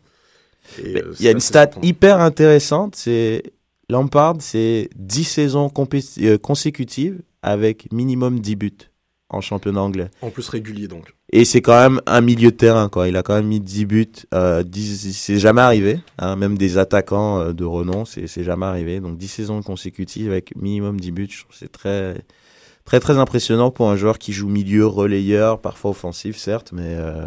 euh, 0.81 1.13
Il 1.19 1.25
y 1.25 1.29
a 1.29 1.31
une 1.31 1.41
stat 1.41 1.71
hyper 1.83 2.19
intéressante, 2.21 2.97
c'est 2.97 3.43
Lampard, 3.89 4.37
c'est 4.41 4.91
10 4.97 5.25
saisons 5.25 5.71
euh, 5.77 6.39
consécutives 6.39 7.23
avec 7.43 7.91
minimum 7.93 8.41
10 8.41 8.57
buts 8.57 8.91
en 9.29 9.41
championnat 9.41 9.83
anglais. 9.83 10.11
En 10.23 10.31
plus 10.31 10.49
régulier 10.49 10.89
donc. 10.89 11.15
Et 11.35 11.47
c'est 11.47 11.63
quand 11.63 11.79
même 11.81 12.01
un 12.07 12.21
milieu 12.21 12.51
de 12.51 12.57
terrain, 12.57 12.91
quoi. 12.91 13.09
Il 13.09 13.17
a 13.17 13.23
quand 13.23 13.35
même 13.35 13.47
mis 13.47 13.61
10 13.61 13.87
buts. 13.87 14.07
Euh, 14.35 14.63
10, 14.63 15.13
c'est 15.17 15.39
jamais 15.39 15.63
arrivé. 15.63 16.01
hein. 16.19 16.37
Même 16.37 16.59
des 16.59 16.77
attaquants 16.77 17.39
euh, 17.41 17.53
de 17.55 17.65
renom, 17.65 18.05
c'est 18.05 18.27
c'est 18.27 18.45
jamais 18.45 18.67
arrivé. 18.67 19.01
Donc 19.01 19.17
10 19.17 19.29
saisons 19.29 19.63
consécutives 19.63 20.31
avec 20.31 20.55
minimum 20.57 21.01
10 21.01 21.11
buts, 21.13 21.29
je 21.31 21.39
trouve 21.41 21.53
que 21.53 21.57
c'est 21.59 21.73
très, 21.73 22.23
très, 22.85 23.01
très 23.01 23.17
impressionnant 23.19 23.71
pour 23.71 23.89
un 23.91 23.97
joueur 23.97 24.19
qui 24.19 24.33
joue 24.35 24.49
milieu, 24.49 24.87
relayeur, 24.87 25.61
parfois 25.61 25.93
offensif, 25.93 26.37
certes, 26.37 26.73
mais. 26.73 26.83
euh, 26.97 27.27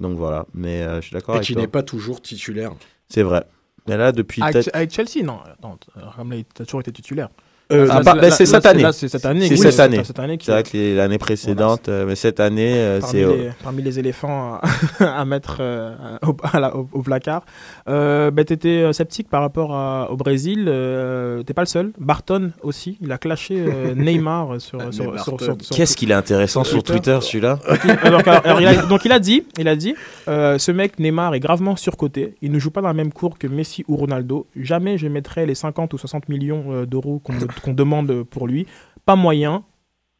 Donc 0.00 0.16
voilà. 0.16 0.46
Mais 0.54 0.82
euh, 0.82 1.02
je 1.02 1.08
suis 1.08 1.12
d'accord 1.14 1.34
Et 1.34 1.38
avec 1.38 1.46
qui 1.46 1.52
toi. 1.52 1.60
n'est 1.62 1.68
pas 1.68 1.82
toujours 1.82 2.22
titulaire. 2.22 2.72
C'est 3.10 3.22
vrai. 3.22 3.44
Mais 3.86 3.98
là, 3.98 4.12
depuis 4.12 4.40
Avec, 4.42 4.54
peut-être. 4.54 4.70
avec 4.74 4.90
Chelsea, 4.94 5.22
non. 5.22 5.40
Attends, 5.44 5.78
Ramley, 5.94 6.46
t'as 6.54 6.64
toujours 6.64 6.80
été 6.80 6.90
titulaire. 6.90 7.28
Euh, 7.72 7.88
ah, 7.90 8.02
bah, 8.02 8.30
c'est 8.30 8.44
cette 8.44 8.66
année. 8.66 8.84
C'est 8.92 9.08
cette 9.08 9.24
année. 9.24 9.46
C'est 9.48 9.54
oui, 9.54 9.58
cette 9.58 9.80
année. 9.80 10.02
C'est 10.04 10.52
vrai 10.52 10.62
que 10.62 10.96
l'année 10.96 11.16
précédente, 11.18 11.88
euh, 11.88 12.04
mais 12.06 12.14
cette 12.14 12.38
année, 12.38 12.74
euh, 12.74 13.00
c'est. 13.00 13.24
parmi 13.62 13.82
les 13.82 13.98
éléphants 13.98 14.60
à, 15.00 15.04
à 15.20 15.24
mettre 15.24 15.58
euh, 15.60 15.94
au, 16.26 16.36
à 16.52 16.60
la- 16.60 16.76
au- 16.76 16.88
au 16.92 17.02
placard. 17.02 17.42
Euh, 17.88 18.30
bah, 18.30 18.44
T'étais 18.44 18.68
euh, 18.82 18.92
sceptique 18.92 19.30
par 19.30 19.40
rapport 19.40 19.74
à- 19.74 20.10
au 20.10 20.16
Brésil. 20.16 20.66
euh, 20.68 21.42
T'es 21.42 21.54
pas 21.54 21.62
le 21.62 21.66
seul. 21.66 21.92
Barton 21.98 22.50
aussi. 22.62 22.98
Il 23.00 23.10
a 23.12 23.16
clashé 23.18 23.56
euh, 23.66 23.94
Neymar 23.96 24.60
sur, 24.60 24.78
Mais 24.78 24.92
sur, 24.92 25.18
sur, 25.18 25.40
sur- 25.40 25.56
sur- 25.62 25.76
Qu'est-ce 25.76 25.96
qu'il 25.96 26.10
est 26.10 26.14
intéressant 26.14 26.64
sur 26.64 26.82
Twitter, 26.82 27.18
celui-là 27.22 27.58
donc 28.88 29.04
il 29.04 29.12
a 29.12 29.18
dit, 29.18 29.44
il 29.58 29.68
a 29.68 29.76
dit, 29.76 29.94
euh, 30.28 30.58
ce 30.58 30.70
mec 30.70 30.98
Neymar 30.98 31.34
est 31.34 31.40
gravement 31.40 31.76
surcoté. 31.76 32.34
Il 32.42 32.52
ne 32.52 32.58
joue 32.58 32.70
pas 32.70 32.80
dans 32.82 32.88
la 32.88 32.94
même 32.94 33.12
cour 33.12 33.38
que 33.38 33.46
Messi 33.46 33.84
ou 33.88 33.96
Ronaldo. 33.96 34.46
Jamais 34.56 34.98
je 34.98 35.08
mettrai 35.08 35.46
les 35.46 35.54
50 35.54 35.92
ou 35.94 35.98
60 35.98 36.28
millions 36.28 36.64
euh, 36.70 36.86
d'euros 36.86 37.20
qu'on 37.24 37.32
me- 37.32 37.46
qu'on 37.60 37.72
demande 37.74 38.22
pour 38.24 38.46
lui. 38.46 38.66
Pas 39.06 39.16
moyen, 39.16 39.64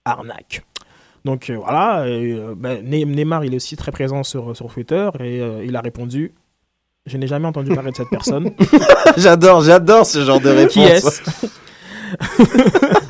arnaque. 0.05 0.63
Donc 1.25 1.49
euh, 1.49 1.57
voilà, 1.57 2.03
euh, 2.03 2.55
ben, 2.57 2.83
Ne- 2.85 3.05
Neymar 3.05 3.45
il 3.45 3.55
est 3.55 3.57
aussi 3.57 3.77
très 3.77 3.93
présent 3.93 4.23
sur, 4.23 4.55
sur 4.57 4.73
Twitter 4.73 5.09
et 5.21 5.41
euh, 5.41 5.65
il 5.65 5.75
a 5.77 5.81
répondu. 5.81 6.33
Je 7.07 7.17
n'ai 7.17 7.27
jamais 7.27 7.47
entendu 7.47 7.75
parler 7.75 7.91
de 7.91 7.97
cette 7.97 8.11
personne. 8.11 8.51
J'adore, 9.19 9.61
j'adore 9.63 10.07
ce 10.07 10.25
genre 10.25 10.41
de 10.41 10.49
réponse. 10.49 10.73
Qui 10.73 10.81
est-ce? 10.81 11.23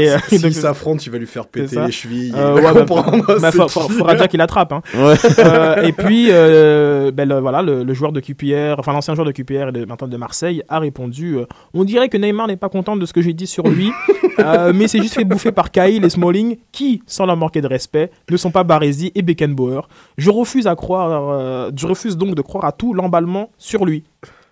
Et, 0.00 0.10
euh, 0.10 0.18
S'ils 0.28 0.42
donc, 0.42 0.52
s'affrontent, 0.52 0.98
tu 0.98 1.10
vas 1.10 1.18
lui 1.18 1.26
faire 1.26 1.46
péter 1.46 1.78
les 1.84 1.92
chevilles. 1.92 2.32
Euh, 2.34 2.54
il 2.56 2.62
va 2.62 2.72
ouais, 2.72 2.84
bah, 2.84 3.36
bah, 3.40 3.52
fa- 3.52 3.68
fa- 3.68 3.80
faudra 3.80 4.12
déjà 4.14 4.28
qu'il 4.28 4.40
attrape. 4.40 4.72
Hein. 4.72 4.82
Ouais. 4.94 5.14
Euh, 5.38 5.82
et 5.82 5.92
puis, 5.92 6.28
euh, 6.30 7.10
ben, 7.10 7.28
le, 7.28 7.38
voilà, 7.40 7.62
le, 7.62 7.84
le 7.84 7.94
joueur 7.94 8.12
de 8.12 8.20
QPR, 8.20 8.78
enfin 8.78 8.92
l'ancien 8.92 9.14
joueur 9.14 9.26
de 9.26 9.32
QPR 9.32 9.68
et 9.68 9.72
de, 9.72 9.84
maintenant 9.84 10.08
de 10.08 10.16
Marseille, 10.16 10.62
a 10.68 10.78
répondu 10.78 11.36
euh, 11.36 11.46
On 11.74 11.84
dirait 11.84 12.08
que 12.08 12.16
Neymar 12.16 12.46
n'est 12.48 12.56
pas 12.56 12.68
content 12.68 12.96
de 12.96 13.04
ce 13.06 13.12
que 13.12 13.20
j'ai 13.22 13.32
dit 13.32 13.46
sur 13.46 13.66
lui, 13.68 13.90
mais 14.74 14.88
c'est 14.88 15.00
juste 15.00 15.14
fait 15.14 15.24
bouffer 15.24 15.52
par 15.52 15.70
Kyle 15.70 16.04
et 16.04 16.10
Smalling, 16.10 16.56
qui, 16.72 17.02
sans 17.06 17.26
leur 17.26 17.36
manquer 17.36 17.60
de 17.60 17.68
respect, 17.68 18.10
ne 18.30 18.36
sont 18.36 18.50
pas 18.50 18.64
Baresi 18.64 19.12
et 19.14 19.22
Beckenbauer. 19.22 19.82
Je 20.18 20.30
refuse 20.30 20.66
à 20.66 20.74
croire, 20.74 21.70
je 21.76 21.86
refuse 21.86 22.16
donc 22.16 22.34
de 22.34 22.42
croire 22.42 22.64
à 22.64 22.72
tout 22.72 22.92
l'emballement 22.94 23.50
sur 23.58 23.84
lui. 23.84 24.04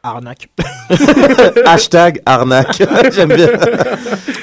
Arnaque. 0.04 0.48
Hashtag 1.66 2.20
arnaque. 2.26 2.82
J'aime 3.12 3.30
bien. 3.34 3.48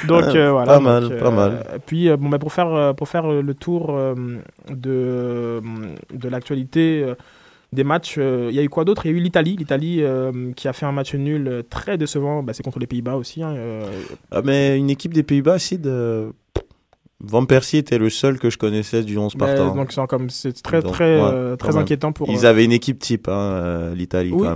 Donc 0.08 0.24
Ah, 0.28 0.36
euh, 0.36 0.52
voilà. 0.52 0.66
Pas 0.66 0.76
donc, 0.78 0.84
mal, 0.84 1.04
euh, 1.12 1.20
pas 1.20 1.32
mal. 1.32 1.66
Puis 1.86 2.10
euh, 2.10 2.18
bon, 2.18 2.30
bah, 2.30 2.40
pour 2.40 2.52
faire 2.52 2.74
euh, 2.74 2.94
pour 2.94 3.08
faire 3.08 3.32
euh, 3.32 3.42
le 3.42 3.54
tour 3.54 3.88
euh, 3.92 4.16
de 4.70 5.62
de 6.14 6.30
l'actualité 6.30 7.04
euh, 7.06 7.16
des 7.74 7.84
matchs, 7.84 8.16
euh, 8.18 8.48
il 8.50 8.56
y 8.56 8.60
a 8.60 8.64
eu 8.64 8.70
quoi 8.70 8.84
d'autre? 8.86 9.06
Il 9.06 9.12
y 9.12 9.14
a 9.14 9.18
eu 9.18 9.22
l'Italie, 9.22 9.56
l'Italie 9.56 10.00
euh, 10.02 10.52
qui 10.56 10.68
a 10.68 10.74
fait 10.74 10.86
un 10.88 10.92
match 10.92 11.14
nul 11.14 11.48
euh, 11.48 11.62
très 11.70 11.98
décevant. 11.98 12.42
Bah, 12.44 12.54
c'est 12.54 12.64
contre 12.64 12.80
les 12.80 12.88
Pays-Bas 12.88 13.16
aussi. 13.16 13.44
hein, 13.44 13.54
euh, 13.56 13.86
Ah, 14.32 14.42
mais 14.44 14.78
une 14.78 14.90
équipe 14.90 15.14
des 15.14 15.24
Pays-Bas, 15.24 15.60
Sid. 15.60 15.86
euh, 15.86 16.32
Van 17.24 17.46
Persie 17.46 17.78
était 17.78 18.00
le 18.00 18.10
seul 18.10 18.40
que 18.40 18.50
je 18.50 18.58
connaissais 18.58 19.04
du 19.04 19.16
11 19.16 19.36
mais 19.36 19.46
partant. 19.46 19.76
donc 19.76 19.92
c'est 19.92 20.08
comme 20.08 20.32
c'est 20.32 20.60
très 20.64 20.82
Donc, 20.82 20.94
très 20.94 21.22
ouais, 21.22 21.30
euh, 21.32 21.56
très 21.56 21.78
inquiétant 21.78 22.12
pour. 22.12 22.28
Ils 22.32 22.48
euh, 22.48 22.50
avaient 22.50 22.66
une 22.66 22.72
équipe 22.72 22.98
type, 22.98 23.28
hein, 23.30 23.34
euh, 23.34 23.94
l'Italie, 23.96 24.32
Oui. 24.34 24.48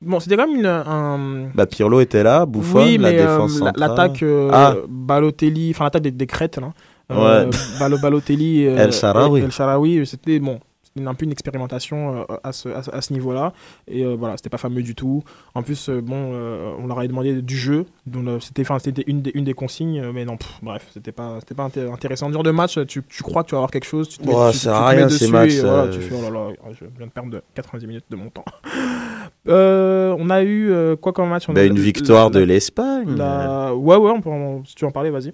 Bon, 0.00 0.20
c'était 0.20 0.36
quand 0.36 0.46
même 0.46 0.56
une, 0.60 0.66
un. 0.66 1.50
Bah, 1.54 1.66
Pirlo 1.66 2.00
était 2.00 2.22
là, 2.22 2.46
Buffon, 2.46 2.84
oui, 2.84 2.98
la 2.98 3.10
mais 3.10 3.18
euh, 3.18 3.22
défense 3.22 3.58
la- 3.60 3.66
centrale. 3.66 3.74
l'attaque 3.90 4.22
euh, 4.22 4.50
Ah. 4.52 4.74
Balotelli, 4.88 5.72
enfin 5.74 5.84
l'attaque 5.84 6.02
des, 6.02 6.12
des 6.12 6.26
crêtes, 6.26 6.58
là. 6.58 6.72
Euh, 7.10 7.44
Ouais. 7.46 7.50
Balo- 7.80 8.00
Balotelli, 8.00 8.66
euh, 8.66 8.76
El 8.76 8.92
Shaarawy. 8.92 9.40
et- 9.40 9.44
El 9.44 9.50
Shaarawy, 9.50 10.06
c'était 10.06 10.38
bon, 10.38 10.60
un 11.06 11.14
peu 11.14 11.24
une 11.24 11.32
expérimentation 11.32 12.24
euh, 12.30 12.36
à 12.42 12.52
ce, 12.52 12.68
à 12.70 13.00
ce- 13.00 13.12
niveau-là. 13.12 13.52
Et 13.86 14.04
euh, 14.04 14.16
voilà, 14.18 14.36
c'était 14.36 14.48
pas 14.50 14.58
fameux 14.58 14.82
du 14.82 14.94
tout. 14.94 15.22
En 15.54 15.62
plus, 15.62 15.88
euh, 15.88 16.00
bon, 16.00 16.16
on 16.82 16.86
leur 16.86 16.98
avait 16.98 17.08
demandé 17.08 17.40
du 17.42 17.56
jeu, 17.56 17.86
donc 18.06 18.42
c'était, 18.42 18.64
une 19.06 19.22
des, 19.22 19.30
une 19.34 19.44
des 19.44 19.54
consignes, 19.54 20.02
mais 20.12 20.24
non, 20.24 20.36
pff, 20.36 20.58
bref, 20.62 20.86
c'était 20.92 21.12
pas, 21.12 21.36
c'était 21.40 21.54
pas 21.54 21.68
inté- 21.68 21.90
intéressant. 21.92 22.32
Genre 22.32 22.42
de 22.42 22.50
match, 22.50 22.78
tu, 22.86 23.02
tu 23.08 23.22
crois 23.22 23.42
que 23.44 23.48
tu 23.48 23.52
vas 23.54 23.58
avoir 23.58 23.70
quelque 23.70 23.86
chose, 23.86 24.08
tu 24.08 24.18
te 24.18 24.26
mets, 24.26 24.34
Ouais, 24.34 24.50
tu- 24.52 24.58
tu 24.58 24.64
te 24.64 24.94
mets 24.94 25.04
dessus 25.04 25.28
matchs, 25.28 25.54
et 25.54 25.60
voilà, 25.60 25.88
tu 25.88 26.00
fais, 26.00 26.14
oh 26.18 26.22
là 26.22 26.30
là, 26.30 26.54
je 26.72 26.84
viens 26.96 27.06
de 27.06 27.12
perdre 27.12 27.30
de 27.30 27.42
90 27.54 27.86
minutes 27.86 28.04
de 28.10 28.16
mon 28.16 28.30
temps. 28.30 28.44
Euh, 29.48 30.14
on 30.18 30.28
a 30.30 30.42
eu 30.42 30.70
euh, 30.70 30.96
quoi 30.96 31.12
comme 31.12 31.28
match? 31.30 31.48
On 31.48 31.52
Bah, 31.54 31.60
a- 31.62 31.64
une 31.64 31.74
la- 31.76 31.80
victoire 31.80 32.30
de 32.30 32.40
la- 32.40 32.46
l'Espagne. 32.46 33.16
la- 33.16 33.74
Ouais, 33.74 33.96
ouais, 33.96 34.10
on 34.10 34.20
peut 34.20 34.28
en- 34.30 34.62
si 34.64 34.74
tu 34.74 34.84
veux 34.84 34.88
en 34.88 34.92
parler, 34.92 35.10
vas-y. 35.10 35.32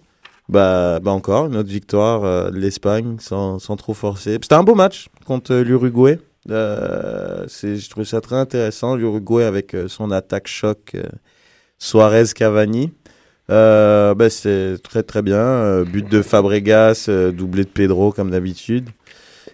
Bah, 0.48 1.00
bah 1.00 1.10
encore, 1.10 1.46
une 1.46 1.56
autre 1.56 1.70
victoire 1.70 2.24
euh, 2.24 2.50
de 2.50 2.58
l'Espagne 2.58 3.16
sans, 3.18 3.58
sans 3.58 3.76
trop 3.76 3.94
forcer. 3.94 4.32
C'était 4.42 4.54
un 4.54 4.62
beau 4.62 4.74
match 4.74 5.08
contre 5.24 5.54
euh, 5.54 5.64
l'Uruguay. 5.64 6.18
Euh, 6.50 7.46
je 7.48 7.88
trouvais 7.88 8.04
ça 8.04 8.20
très 8.20 8.36
intéressant, 8.36 8.96
l'Uruguay 8.96 9.44
avec 9.44 9.74
son 9.88 10.10
attaque 10.10 10.46
choc 10.46 10.94
Suarez-Cavani. 11.78 12.92
Bah, 13.48 14.28
c'est 14.28 14.76
très 14.82 15.02
très 15.02 15.22
bien. 15.22 15.82
But 15.84 16.10
de 16.10 16.20
Fabregas, 16.20 17.08
doublé 17.32 17.64
de 17.64 17.70
Pedro 17.70 18.12
comme 18.12 18.30
d'habitude. 18.30 18.90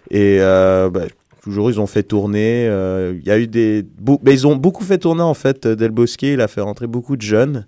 Et 0.09 0.39
bah, 0.39 1.03
toujours 1.41 1.71
ils 1.71 1.79
ont 1.79 1.87
fait 1.87 2.03
tourner. 2.03 2.65
Il 2.65 3.25
y 3.25 3.31
a 3.31 3.39
eu 3.39 3.47
des, 3.47 3.85
bah, 4.01 4.31
ils 4.31 4.45
ont 4.45 4.57
beaucoup 4.57 4.83
fait 4.83 4.97
tourner 4.97 5.23
en 5.23 5.33
fait. 5.33 5.65
Del 5.65 5.91
Bosque, 5.91 6.23
il 6.23 6.41
a 6.41 6.49
fait 6.49 6.59
rentrer 6.59 6.87
beaucoup 6.87 7.15
de 7.15 7.21
jeunes 7.21 7.65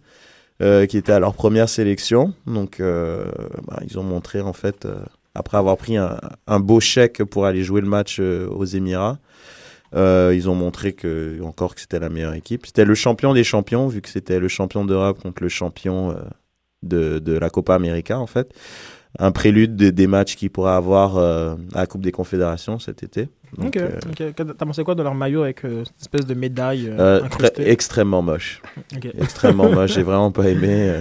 euh, 0.62 0.86
qui 0.86 0.98
étaient 0.98 1.12
à 1.12 1.20
leur 1.20 1.34
première 1.34 1.68
sélection. 1.68 2.34
Donc, 2.46 2.80
euh, 2.80 3.26
bah, 3.68 3.80
ils 3.86 3.98
ont 3.98 4.04
montré, 4.04 4.40
en 4.40 4.54
fait, 4.54 4.86
euh, 4.86 4.96
après 5.34 5.58
avoir 5.58 5.78
pris 5.78 5.98
un, 5.98 6.60
beau 6.60 6.80
chèque 6.80 7.24
pour 7.24 7.46
aller 7.46 7.64
jouer 7.64 7.82
le 7.82 7.88
match 7.88 8.20
aux 8.20 8.66
Émirats, 8.66 9.18
ils 9.96 10.50
ont 10.50 10.56
montré 10.56 10.94
que, 10.94 11.42
encore 11.44 11.74
que 11.74 11.82
c'était 11.82 12.00
la 12.00 12.10
meilleure 12.10 12.36
équipe. 12.36 12.68
C'était 12.68 12.86
le 12.86 12.94
champion 12.94 13.34
des 13.34 13.44
champions, 13.44 13.88
vu 13.88 14.02
que 14.02 14.10
c'était 14.10 14.40
le 14.40 14.48
champion 14.48 14.86
d'Europe 14.86 15.22
contre 15.22 15.42
le 15.42 15.50
champion 15.50 16.16
de 16.84 17.38
la 17.40 17.50
Copa 17.50 17.74
América, 17.74 18.20
en 18.20 18.28
fait. 18.28 18.54
Un 19.20 19.32
prélude 19.32 19.76
de- 19.76 19.90
des 19.92 20.08
matchs 20.08 20.36
qu'ils 20.36 20.50
pourraient 20.50 20.72
avoir 20.74 21.18
euh, 21.18 21.56
à 21.76 21.82
la 21.82 21.86
Coupe 21.88 22.02
des 22.02 22.12
Confédérations 22.12 22.80
cet 22.80 23.04
été. 23.04 23.30
Donc, 23.58 23.78
ok, 23.78 24.22
euh. 24.22 24.32
T'as 24.36 24.66
pensé 24.66 24.84
quoi 24.84 24.96
de 24.96 25.04
leur 25.04 25.14
maillot 25.14 25.44
avec 25.44 25.64
euh, 25.64 25.84
cette 25.86 26.02
espèce 26.02 26.26
de 26.26 26.34
médaille 26.34 26.92
très- 27.30 27.70
extrêmement 27.70 28.24
moche. 28.24 28.64
Extrêmement 29.20 29.70
moche. 29.72 29.94
J'ai 29.94 30.02
vraiment 30.02 30.32
pas 30.32 30.50
aimé. 30.50 30.92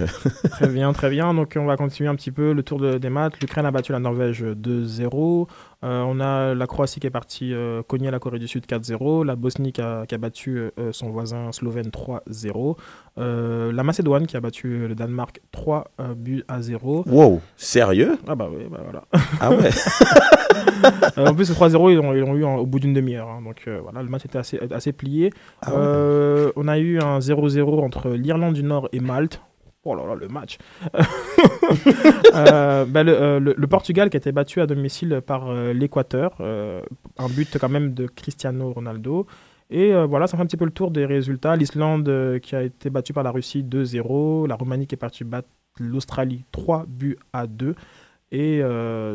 Très 0.51 0.67
bien, 0.67 0.93
très 0.93 1.09
bien. 1.09 1.33
Donc 1.33 1.53
on 1.59 1.65
va 1.65 1.75
continuer 1.77 2.09
un 2.09 2.15
petit 2.15 2.29
peu 2.31 2.53
le 2.53 2.61
tour 2.61 2.79
de- 2.79 2.99
des 2.99 3.09
matchs. 3.09 3.33
L'Ukraine 3.41 3.65
a 3.65 3.71
battu 3.71 3.91
la 3.91 3.99
Norvège 3.99 4.43
2-0. 4.43 5.47
Euh, 5.83 6.01
on 6.07 6.19
a 6.21 6.53
la 6.55 6.65
Croatie 6.65 6.99
qui 7.01 7.07
est 7.07 7.11
partie 7.11 7.53
euh, 7.53 7.83
cogner 7.83 8.09
la 8.09 8.19
Corée 8.19 8.39
du 8.39 8.47
Sud 8.47 8.65
4-0. 8.65 9.25
La 9.25 9.35
Bosnie 9.35 9.73
qui 9.73 9.81
a, 9.81 10.05
qui 10.05 10.15
a 10.15 10.17
battu 10.17 10.57
euh, 10.79 10.91
son 10.93 11.09
voisin 11.09 11.51
slovène 11.51 11.87
3-0. 11.89 12.77
Euh, 13.17 13.71
la 13.73 13.83
Macédoine 13.83 14.25
qui 14.25 14.37
a 14.37 14.39
battu 14.39 14.87
le 14.87 14.95
Danemark 14.95 15.41
3 15.51 15.91
euh, 15.99 16.13
buts 16.15 16.43
à 16.47 16.61
0. 16.61 17.03
Wow, 17.07 17.41
sérieux? 17.57 18.17
Ah 18.27 18.35
bah 18.35 18.47
oui, 18.51 18.63
bah 18.71 18.79
voilà. 18.83 19.03
Ah 19.41 19.51
ouais 19.51 19.69
en 21.17 21.33
plus, 21.35 21.49
le 21.49 21.55
3-0, 21.55 21.91
ils 21.91 21.95
l'ont 21.97 22.13
ils 22.13 22.39
eu 22.39 22.45
en- 22.45 22.55
au 22.57 22.65
bout 22.65 22.79
d'une 22.79 22.93
demi-heure. 22.93 23.27
hein. 23.29 23.41
donc 23.43 23.67
voilà, 23.81 24.01
le 24.03 24.09
match 24.09 24.25
était 24.25 24.37
assez, 24.37 24.59
assez 24.71 24.93
plié. 24.93 25.31
Ah 25.61 25.73
ouais. 25.75 26.51
On 26.55 26.67
a 26.67 26.77
eu 26.79 26.99
un 26.99 27.19
0-0 27.19 27.83
entre 27.83 28.09
l'Irlande 28.11 28.53
du 28.53 28.63
Nord 28.63 28.89
et 28.93 28.99
Malte. 28.99 29.41
Oh 29.85 29.95
là 29.95 30.05
là, 30.07 30.15
le 30.15 30.27
match. 30.27 30.57
Euh, 32.35 32.85
le, 32.85 33.09
euh, 33.11 33.39
le- 33.39 33.67
Portugal 33.67 34.09
qui 34.09 34.17
a 34.17 34.19
été 34.19 34.31
battu 34.31 34.59
à 34.59 34.65
domicile 34.65 35.21
par 35.25 35.49
euh, 35.49 35.71
l'Équateur. 35.71 36.33
un 36.41 37.29
but 37.29 37.57
quand 37.59 37.69
même 37.69 37.93
de 37.93 38.07
Cristiano 38.07 38.71
Ronaldo. 38.73 39.27
Et 39.69 39.93
voilà, 40.05 40.27
ça 40.27 40.37
fait 40.37 40.43
un 40.43 40.45
petit 40.45 40.57
peu 40.57 40.65
le 40.65 40.71
tour 40.71 40.91
des 40.91 41.05
résultats. 41.05 41.55
L'Islande 41.55 42.39
qui 42.41 42.55
a 42.55 42.61
été 42.63 42.89
battue 42.89 43.13
par 43.13 43.23
la 43.23 43.31
Russie 43.31 43.63
2-0. 43.63 44.47
La 44.47 44.55
Roumanie 44.55 44.87
qui 44.87 44.95
est 44.95 44.97
partie 44.97 45.23
battre 45.23 45.47
l'Australie 45.79 46.43
3 46.51 46.85
buts 46.87 47.17
à 47.31 47.47
2. 47.47 47.73
Et 48.31 48.61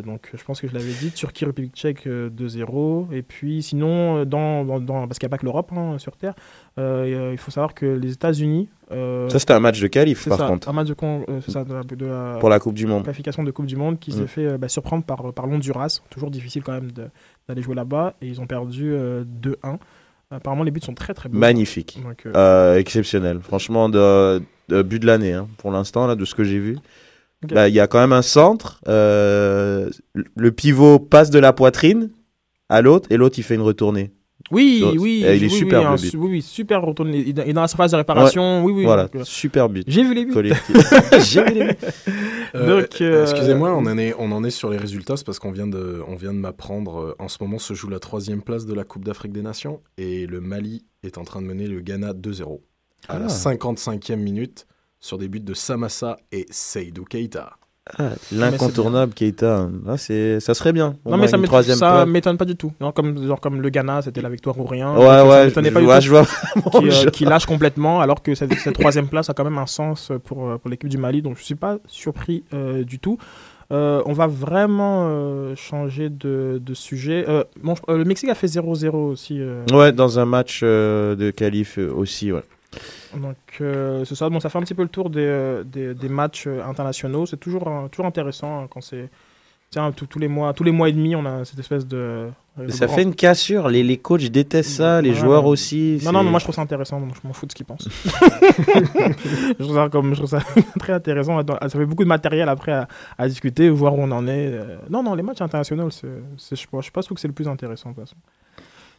donc, 0.04 0.30
je 0.34 0.42
pense 0.44 0.60
que 0.60 0.66
je 0.68 0.74
l'avais 0.74 0.92
dit, 0.92 1.10
Turquie, 1.12 1.44
République 1.44 1.74
tchèque 1.74 2.06
euh, 2.06 2.30
2-0. 2.30 3.12
Et 3.12 3.22
puis, 3.22 3.62
sinon, 3.62 4.24
dans, 4.24 4.64
dans, 4.80 5.06
parce 5.06 5.18
qu'il 5.18 5.26
n'y 5.26 5.30
a 5.30 5.34
pas 5.36 5.38
que 5.38 5.46
l'Europe 5.46 5.70
hein, 5.76 5.98
sur 5.98 6.16
Terre, 6.16 6.34
il 6.76 7.36
faut 7.38 7.50
savoir 7.50 7.74
que 7.74 7.86
les 7.86 8.12
États-Unis. 8.12 8.68
Euh, 8.92 9.28
Ça, 9.28 9.38
c'était 9.38 9.52
un 9.52 9.60
match 9.60 9.80
de 9.80 9.86
qualif, 9.86 10.28
par 10.28 10.38
ça, 10.38 10.46
contre. 10.46 10.68
Un 10.68 10.72
match 10.72 10.88
de, 10.88 10.96
euh, 11.02 11.40
c'est 11.44 11.50
ça, 11.50 11.64
de 11.64 11.74
la- 11.74 11.82
de 11.82 12.06
la 12.06 12.36
Pour 12.40 12.48
la 12.48 12.58
Coupe 12.58 12.74
du 12.74 12.86
Monde. 12.86 13.04
qualification 13.04 13.42
de 13.42 13.50
Coupe 13.50 13.66
du 13.66 13.76
Monde 13.76 13.98
qui 13.98 14.10
Mm. 14.10 14.14
s'est 14.14 14.26
fait 14.26 14.46
euh, 14.46 14.58
bah, 14.58 14.68
surprendre 14.68 15.04
par, 15.04 15.32
par 15.32 15.46
l'Honduras. 15.46 16.00
Toujours 16.10 16.30
difficile 16.30 16.62
quand 16.62 16.72
même 16.72 16.90
d'aller 17.48 17.62
jouer 17.62 17.74
là-bas. 17.74 18.14
Et 18.22 18.26
ils 18.28 18.40
ont 18.40 18.46
perdu 18.46 18.92
euh, 18.92 19.24
2-1. 19.24 19.78
Apparemment, 20.30 20.62
les 20.62 20.70
buts 20.70 20.80
sont 20.82 20.94
très 20.94 21.14
très 21.14 21.28
beaux. 21.28 21.38
Magnifique. 21.38 21.98
Donc, 22.02 22.26
exceptionnel. 22.76 23.40
Franchement, 23.42 23.88
de, 23.88 24.42
de 24.68 24.82
but 24.82 24.98
de 25.00 25.06
l'année, 25.06 25.32
hein, 25.32 25.48
pour 25.58 25.70
l'instant, 25.70 26.14
de 26.14 26.24
ce 26.24 26.34
que 26.34 26.44
j'ai 26.44 26.58
vu. 26.58 26.76
Bah, 27.50 27.68
Il 27.68 27.74
y 27.74 27.80
a 27.80 27.86
quand 27.86 27.98
même 28.00 28.12
un 28.12 28.22
centre. 28.22 28.80
le 28.86 30.48
pivot 30.50 30.98
passe 30.98 31.30
de 31.30 31.38
la 31.38 31.52
poitrine 31.52 32.10
à 32.68 32.82
l'autre 32.82 33.10
et 33.10 33.16
l'autre, 33.16 33.38
il 33.38 33.42
fait 33.42 33.54
une 33.54 33.62
retournée. 33.62 34.10
Oui, 34.50 34.80
Donc, 34.80 34.94
oui, 34.98 35.24
et 35.26 35.36
il 35.36 35.44
est 35.44 35.46
oui, 35.46 35.50
superbe, 35.50 35.82
oui, 35.82 35.88
un 35.88 35.92
le 35.92 35.96
su- 35.98 36.10
but. 36.10 36.16
oui, 36.16 36.28
oui, 36.30 36.42
super 36.42 36.82
retourné. 36.82 37.18
Il 37.18 37.38
est 37.38 37.52
dans 37.52 37.60
la 37.60 37.68
surface 37.68 37.90
de 37.90 37.96
réparation. 37.96 38.58
Ouais. 38.64 38.64
Oui, 38.64 38.72
oui. 38.78 38.84
Voilà, 38.84 39.04
donc, 39.04 39.16
euh, 39.16 39.24
super 39.24 39.68
but. 39.68 39.84
J'ai 39.86 40.02
vu 40.02 40.14
les 40.14 40.24
buts. 40.24 40.32
J'ai 41.20 41.44
vu 41.44 41.54
les 41.54 41.64
buts. 41.66 41.74
Euh, 42.54 42.86
euh, 43.02 43.22
Excusez-moi, 43.22 43.72
on, 43.74 43.84
en 43.86 43.98
est, 43.98 44.14
on 44.18 44.32
en 44.32 44.42
est 44.44 44.50
sur 44.50 44.70
les 44.70 44.78
résultats, 44.78 45.16
c'est 45.16 45.26
parce 45.26 45.38
qu'on 45.38 45.52
vient 45.52 45.66
de, 45.66 46.02
on 46.08 46.14
vient 46.16 46.32
de 46.32 46.38
m'apprendre. 46.38 47.14
En 47.18 47.28
ce 47.28 47.36
moment 47.42 47.58
se 47.58 47.74
joue 47.74 47.88
la 47.90 47.98
troisième 47.98 48.42
place 48.42 48.64
de 48.64 48.72
la 48.74 48.84
Coupe 48.84 49.04
d'Afrique 49.04 49.32
des 49.32 49.42
Nations 49.42 49.80
et 49.98 50.26
le 50.26 50.40
Mali 50.40 50.84
est 51.02 51.18
en 51.18 51.24
train 51.24 51.42
de 51.42 51.46
mener 51.46 51.66
le 51.66 51.80
Ghana 51.80 52.12
2-0 52.14 52.60
à 53.08 53.18
la 53.18 53.26
Ah. 53.26 53.28
55e 53.28 54.16
minute 54.16 54.66
sur 54.98 55.18
des 55.18 55.28
buts 55.28 55.40
de 55.40 55.54
Samassa 55.54 56.16
et 56.32 56.46
Seydou 56.50 57.04
Keita. 57.04 57.57
Ah, 57.98 58.10
L'incontournable 58.32 59.12
Keita, 59.14 59.68
ah, 59.88 59.96
c'est- 59.96 60.40
ça 60.40 60.52
serait 60.54 60.72
bien. 60.72 60.96
On 61.04 61.12
Non, 61.12 61.16
mais 61.16 61.28
ça 61.28 61.38
m'étonne- 61.38 61.62
ça 61.62 62.04
m'étonne 62.06 62.36
pas 62.36 62.44
du 62.44 62.56
tout. 62.56 62.72
Genre 62.80 62.92
comme, 62.92 63.26
genre 63.26 63.40
comme 63.40 63.60
le 63.62 63.68
Ghana, 63.70 64.02
c'était 64.02 64.20
la 64.20 64.28
victoire 64.28 64.58
ou 64.58 64.64
rien. 64.64 64.90
Ouais, 64.92 64.98
Donc, 64.98 65.06
ça 65.06 65.26
ouais, 65.26 65.44
m'étonnait 65.46 65.68
je- 65.70 65.74
pas 65.74 65.80
du 65.80 65.86
ouais, 65.86 65.94
tout 65.96 66.00
je 66.04 66.10
vois 66.10 66.24
qui, 66.80 66.88
euh, 67.06 67.10
qui 67.10 67.24
lâche 67.24 67.46
complètement, 67.46 68.00
alors 68.00 68.22
que 68.22 68.34
cette, 68.34 68.52
cette 68.54 68.74
troisième 68.78 69.08
place 69.08 69.30
a 69.30 69.34
quand 69.34 69.44
même 69.44 69.58
un 69.58 69.66
sens 69.66 70.12
pour, 70.24 70.48
euh, 70.48 70.58
pour 70.58 70.68
l'équipe 70.70 70.88
du 70.90 70.98
Mali. 70.98 71.22
Donc 71.22 71.38
je 71.38 71.42
suis 71.44 71.54
pas 71.54 71.78
surpris 71.86 72.44
euh, 72.52 72.84
du 72.84 72.98
tout. 72.98 73.18
Euh, 73.70 74.02
on 74.06 74.14
va 74.14 74.26
vraiment 74.26 75.54
changer 75.54 76.08
de, 76.08 76.60
de 76.64 76.74
sujet. 76.74 77.26
Bon, 77.62 77.74
le 77.88 78.04
Mexique 78.04 78.30
a 78.30 78.34
fait 78.34 78.46
0-0 78.46 78.94
aussi. 78.96 79.40
Ouais, 79.72 79.92
dans 79.92 80.18
un 80.18 80.24
match 80.24 80.62
de 80.62 81.30
qualif 81.36 81.78
aussi, 81.78 82.32
ouais. 82.32 82.42
Donc, 83.16 83.36
euh, 83.60 84.04
c'est 84.04 84.14
ça. 84.14 84.28
Bon, 84.28 84.40
ça 84.40 84.48
fait 84.50 84.58
un 84.58 84.62
petit 84.62 84.74
peu 84.74 84.82
le 84.82 84.88
tour 84.88 85.08
des, 85.10 85.20
euh, 85.20 85.64
des, 85.64 85.94
des 85.94 86.08
matchs 86.08 86.44
euh, 86.46 86.62
internationaux. 86.64 87.24
C'est 87.26 87.38
toujours, 87.38 87.66
euh, 87.68 87.88
toujours 87.88 88.06
intéressant 88.06 88.62
hein, 88.64 88.66
quand 88.70 88.80
c'est. 88.82 89.08
Tiens, 89.70 89.92
tous 89.92 90.06
tous 90.06 90.18
les 90.18 90.28
mois, 90.28 90.54
tous 90.54 90.64
les 90.64 90.70
mois 90.70 90.88
et 90.88 90.92
demi, 90.92 91.14
on 91.14 91.26
a 91.26 91.44
cette 91.44 91.58
espèce 91.58 91.86
de. 91.86 91.96
euh, 92.58 92.68
Ça 92.70 92.86
grand- 92.86 92.94
fait 92.94 93.02
une 93.02 93.14
cassure. 93.14 93.68
Les, 93.68 93.82
les 93.82 93.98
coachs 93.98 94.22
détestent 94.30 94.70
ça, 94.70 95.02
les 95.02 95.10
Ouais, 95.10 95.14
joueurs 95.16 95.44
ouais. 95.44 95.50
aussi. 95.50 96.00
Non, 96.06 96.12
non, 96.12 96.22
mais 96.22 96.30
moi 96.30 96.38
je 96.38 96.44
trouve 96.46 96.54
ça 96.54 96.62
intéressant, 96.62 96.98
donc 97.00 97.10
je 97.14 97.26
m'en 97.26 97.34
fous 97.34 97.44
de 97.44 97.50
ce 97.52 97.56
qu'ils 97.56 97.66
pensent. 97.66 97.86
je, 97.88 99.62
trouve 99.62 99.74
ça 99.74 99.88
comme, 99.90 100.10
je 100.14 100.20
trouve 100.22 100.30
ça 100.30 100.40
très 100.78 100.94
intéressant. 100.94 101.38
Ça 101.62 101.68
fait 101.68 101.84
beaucoup 101.84 102.04
de 102.04 102.08
matériel 102.08 102.48
après 102.48 102.72
à, 102.72 102.88
à 103.18 103.28
discuter, 103.28 103.68
voir 103.68 103.94
où 103.94 104.00
on 104.00 104.10
en 104.10 104.26
est. 104.26 104.58
Non, 104.88 105.02
non, 105.02 105.14
les 105.14 105.22
matchs 105.22 105.42
internationaux, 105.42 105.90
c'est, 105.90 106.08
je 106.50 106.56
je 106.56 106.90
pense 106.90 107.06
que 107.08 107.14
c'est 107.20 107.28
le 107.28 107.34
plus 107.34 107.48
intéressant 107.48 107.90
de 107.90 107.94
toute 107.96 108.04
façon. 108.04 108.16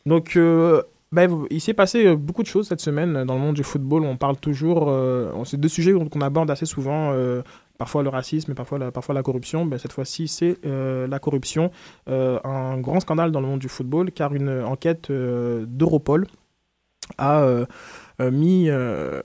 Donc, 0.06 0.36
euh, 0.36 0.84
ben, 1.12 1.46
il 1.50 1.60
s'est 1.60 1.74
passé 1.74 2.06
euh, 2.06 2.16
beaucoup 2.16 2.44
de 2.44 2.48
choses 2.48 2.68
cette 2.68 2.82
semaine 2.82 3.16
euh, 3.16 3.26
dans 3.26 3.34
le 3.34 3.40
monde 3.40 3.56
du 3.56 3.64
football. 3.64 4.04
On 4.04 4.16
parle 4.18 4.38
toujours. 4.38 4.90
euh, 4.90 5.32
c'est 5.44 5.60
deux 5.60 5.68
sujets 5.70 5.92
qu'on 5.94 6.22
aborde 6.22 6.52
assez 6.52 6.66
souvent. 6.68 7.12
euh, 7.14 7.42
Parfois 7.80 8.04
le 8.04 8.10
racisme 8.10 8.52
et 8.52 8.56
parfois 8.56 8.78
la, 8.78 8.92
parfois 8.92 9.16
la 9.16 9.24
corruption. 9.24 9.66
Ben, 9.66 9.80
cette 9.80 9.94
fois-ci, 9.94 10.28
c'est 10.28 10.58
la 10.66 11.18
corruption. 11.20 11.72
Un 12.08 12.78
grand 12.82 13.00
scandale 13.00 13.32
dans 13.32 13.40
le 13.40 13.48
monde 13.48 13.60
du 13.62 13.70
football 13.70 14.12
car 14.12 14.36
une 14.36 14.50
enquête 14.50 15.10
d'Europol 15.10 16.28
a 17.18 17.42
mis, 18.20 18.66
je 18.66 19.22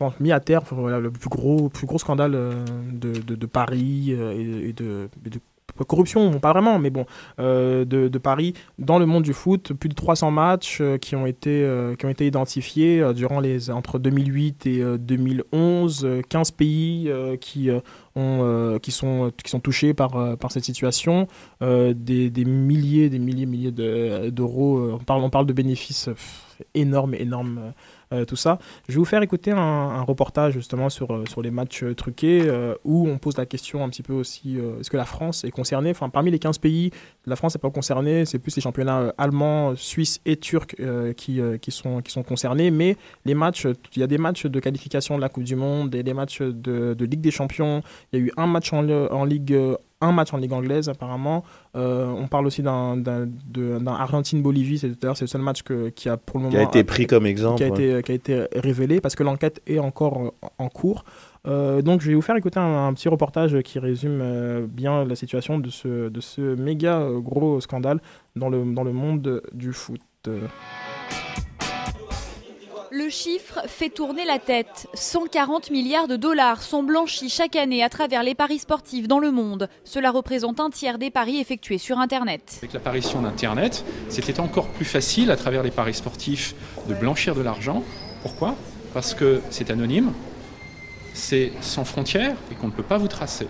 pense, 0.00 0.18
mis 0.18 0.32
à 0.32 0.40
terre 0.40 0.62
le 0.72 1.12
plus 1.12 1.28
gros, 1.30 1.68
plus 1.68 1.86
gros 1.86 1.98
scandale 1.98 2.32
de, 2.32 3.46
Paris 3.46 4.10
et, 4.10 4.72
de, 4.72 5.08
de 5.22 5.40
corruption, 5.84 6.30
bon, 6.30 6.38
pas 6.38 6.52
vraiment, 6.52 6.78
mais 6.78 6.90
bon, 6.90 7.06
euh, 7.38 7.84
de, 7.84 8.18
Paris 8.18 8.54
dans 8.78 8.98
le 8.98 9.06
monde 9.06 9.22
du 9.22 9.32
foot. 9.32 9.72
Plus 9.72 9.88
de 9.88 9.94
300 9.94 10.30
matchs 10.30 10.78
euh, 10.80 10.98
qui, 10.98 11.16
ont 11.16 11.26
été, 11.26 11.62
euh, 11.62 11.94
qui 11.94 12.06
ont 12.06 12.10
été 12.10 12.26
identifiés 12.26 13.00
euh, 13.00 13.12
durant 13.12 13.40
les, 13.40 13.70
entre 13.70 13.98
2008 13.98 14.66
et 14.66 14.80
euh, 14.82 14.98
2011. 14.98 16.04
euh, 16.04 16.22
15 16.28 16.50
pays 16.52 17.06
euh, 17.08 17.36
qui, 17.36 17.70
euh, 17.70 17.78
ont, 18.16 18.40
euh, 18.42 18.78
qui, 18.78 18.90
sont, 18.92 19.32
qui 19.42 19.50
sont 19.50 19.60
touchés 19.60 19.94
par, 19.94 20.16
euh, 20.16 20.36
par 20.36 20.52
cette 20.52 20.64
situation. 20.64 21.26
Euh, 21.62 21.94
des, 21.96 22.30
des 22.30 22.44
milliers, 22.44 23.08
des 23.08 23.18
milliers, 23.18 23.46
milliers 23.46 23.72
de- 23.72 24.30
d'euros. 24.30 24.78
euh, 24.78 24.98
on, 25.00 25.04
parle, 25.04 25.22
on 25.22 25.30
parle 25.30 25.46
de 25.46 25.52
bénéfices 25.52 26.08
euh, 26.08 26.14
énormes, 26.74 27.14
énormes. 27.14 27.72
Euh, 28.12 28.24
tout 28.24 28.34
ça. 28.34 28.58
Je 28.88 28.94
vais 28.94 28.98
vous 28.98 29.04
faire 29.04 29.22
écouter 29.22 29.52
un, 29.52 30.02
reportage 30.02 30.54
justement 30.54 30.88
sur, 30.88 31.12
euh, 31.12 31.24
sur 31.26 31.42
les 31.42 31.52
matchs 31.52 31.84
truqués 31.96 32.42
euh, 32.44 32.74
où 32.84 33.08
on 33.08 33.18
pose 33.18 33.36
la 33.36 33.46
question 33.46 33.84
un 33.84 33.88
petit 33.88 34.02
peu 34.02 34.12
aussi 34.12 34.58
est-ce 34.80 34.90
que 34.90 34.96
la 34.96 35.04
France 35.04 35.44
est 35.44 35.52
concernée? 35.52 35.90
Enfin, 35.90 36.08
parmi 36.08 36.32
les 36.32 36.40
15 36.40 36.58
pays, 36.58 36.90
la 37.26 37.36
France 37.36 37.54
n'est 37.54 37.60
pas 37.60 37.70
concernée, 37.70 38.24
c'est 38.24 38.40
plus 38.40 38.56
les 38.56 38.62
championnats 38.62 39.14
allemands, 39.16 39.76
suisses 39.76 40.20
et 40.26 40.36
turcs 40.36 40.74
qui, 41.16 41.40
qui, 41.60 41.70
sont, 41.70 42.02
qui 42.02 42.10
sont 42.10 42.22
concernés. 42.24 42.72
Mais 42.72 42.96
les 43.24 43.34
matchs, 43.34 43.66
il 43.94 44.00
y 44.00 44.02
a 44.02 44.08
des 44.08 44.18
matchs 44.18 44.46
de 44.46 44.60
qualification 44.60 45.16
de 45.16 45.20
la 45.20 45.28
Coupe 45.28 45.44
du 45.44 45.54
Monde 45.54 45.94
et 45.94 46.02
des 46.02 46.14
matchs 46.14 46.40
de, 46.40 46.94
de 46.94 47.04
Ligue 47.04 47.20
des 47.20 47.30
Champions. 47.30 47.82
Il 48.12 48.18
y 48.18 48.22
a 48.22 48.26
eu 48.26 48.32
un 48.36 48.46
match 48.46 48.72
en, 48.72 48.88
en 48.88 49.24
Ligue. 49.24 49.56
Un 50.00 50.12
match 50.12 50.32
en 50.32 50.38
Ligue 50.38 50.52
anglaise 50.52 50.88
apparemment. 50.88 51.44
Euh, 51.76 52.06
on 52.06 52.28
parle 52.28 52.46
aussi 52.46 52.62
d'un 52.62 53.02
Argentine-Bolivie. 53.86 54.78
C'est 54.78 55.00
d'ailleurs 55.00 55.16
c'est 55.16 55.24
le 55.24 55.28
seul 55.28 55.42
match 55.42 55.62
que, 55.62 55.88
qui 55.90 56.08
a 56.08 56.16
pour 56.16 56.38
le 56.38 56.44
moment 56.44 56.56
Qui 56.56 56.60
a 56.60 56.62
été 56.64 56.84
pris 56.84 57.06
comme 57.06 57.26
exemple, 57.26 57.58
Qui 57.58 57.64
a, 57.64 57.68
ouais. 57.68 57.84
été, 57.98 58.02
qui 58.02 58.12
a 58.12 58.14
été 58.14 58.46
révélé 58.54 59.00
parce 59.00 59.14
que 59.14 59.22
l'enquête 59.22 59.60
est 59.66 59.78
encore 59.78 60.22
euh, 60.22 60.48
en 60.58 60.68
cours. 60.68 61.04
Euh, 61.46 61.80
donc 61.82 62.02
je 62.02 62.08
vais 62.08 62.14
vous 62.14 62.22
faire 62.22 62.36
écouter 62.36 62.58
un, 62.58 62.88
un 62.88 62.92
petit 62.94 63.08
reportage 63.08 63.60
qui 63.62 63.78
résume 63.78 64.20
euh, 64.22 64.66
bien 64.68 65.04
la 65.04 65.16
situation 65.16 65.58
de 65.58 65.70
ce, 65.70 66.08
de 66.08 66.20
ce 66.20 66.40
méga 66.54 67.02
gros 67.16 67.60
scandale 67.60 68.00
dans 68.36 68.48
le, 68.48 68.74
dans 68.74 68.84
le 68.84 68.92
monde 68.92 69.42
du 69.52 69.72
foot. 69.72 70.00
Le 72.92 73.08
chiffre 73.08 73.60
fait 73.68 73.88
tourner 73.88 74.24
la 74.24 74.40
tête. 74.40 74.88
140 74.94 75.70
milliards 75.70 76.08
de 76.08 76.16
dollars 76.16 76.60
sont 76.60 76.82
blanchis 76.82 77.28
chaque 77.28 77.54
année 77.54 77.84
à 77.84 77.88
travers 77.88 78.24
les 78.24 78.34
paris 78.34 78.58
sportifs 78.58 79.06
dans 79.06 79.20
le 79.20 79.30
monde. 79.30 79.68
Cela 79.84 80.10
représente 80.10 80.58
un 80.58 80.70
tiers 80.70 80.98
des 80.98 81.10
paris 81.10 81.38
effectués 81.38 81.78
sur 81.78 82.00
Internet. 82.00 82.56
Avec 82.58 82.72
l'apparition 82.72 83.22
d'Internet, 83.22 83.84
c'était 84.08 84.40
encore 84.40 84.66
plus 84.70 84.84
facile 84.84 85.30
à 85.30 85.36
travers 85.36 85.62
les 85.62 85.70
paris 85.70 85.94
sportifs 85.94 86.56
de 86.88 86.94
blanchir 86.94 87.36
de 87.36 87.42
l'argent. 87.42 87.84
Pourquoi? 88.22 88.56
Parce 88.92 89.14
que 89.14 89.40
c'est 89.50 89.70
anonyme, 89.70 90.12
c'est 91.14 91.52
sans 91.60 91.84
frontières 91.84 92.34
et 92.50 92.56
qu'on 92.56 92.66
ne 92.66 92.72
peut 92.72 92.82
pas 92.82 92.98
vous 92.98 93.06
tracer. 93.06 93.46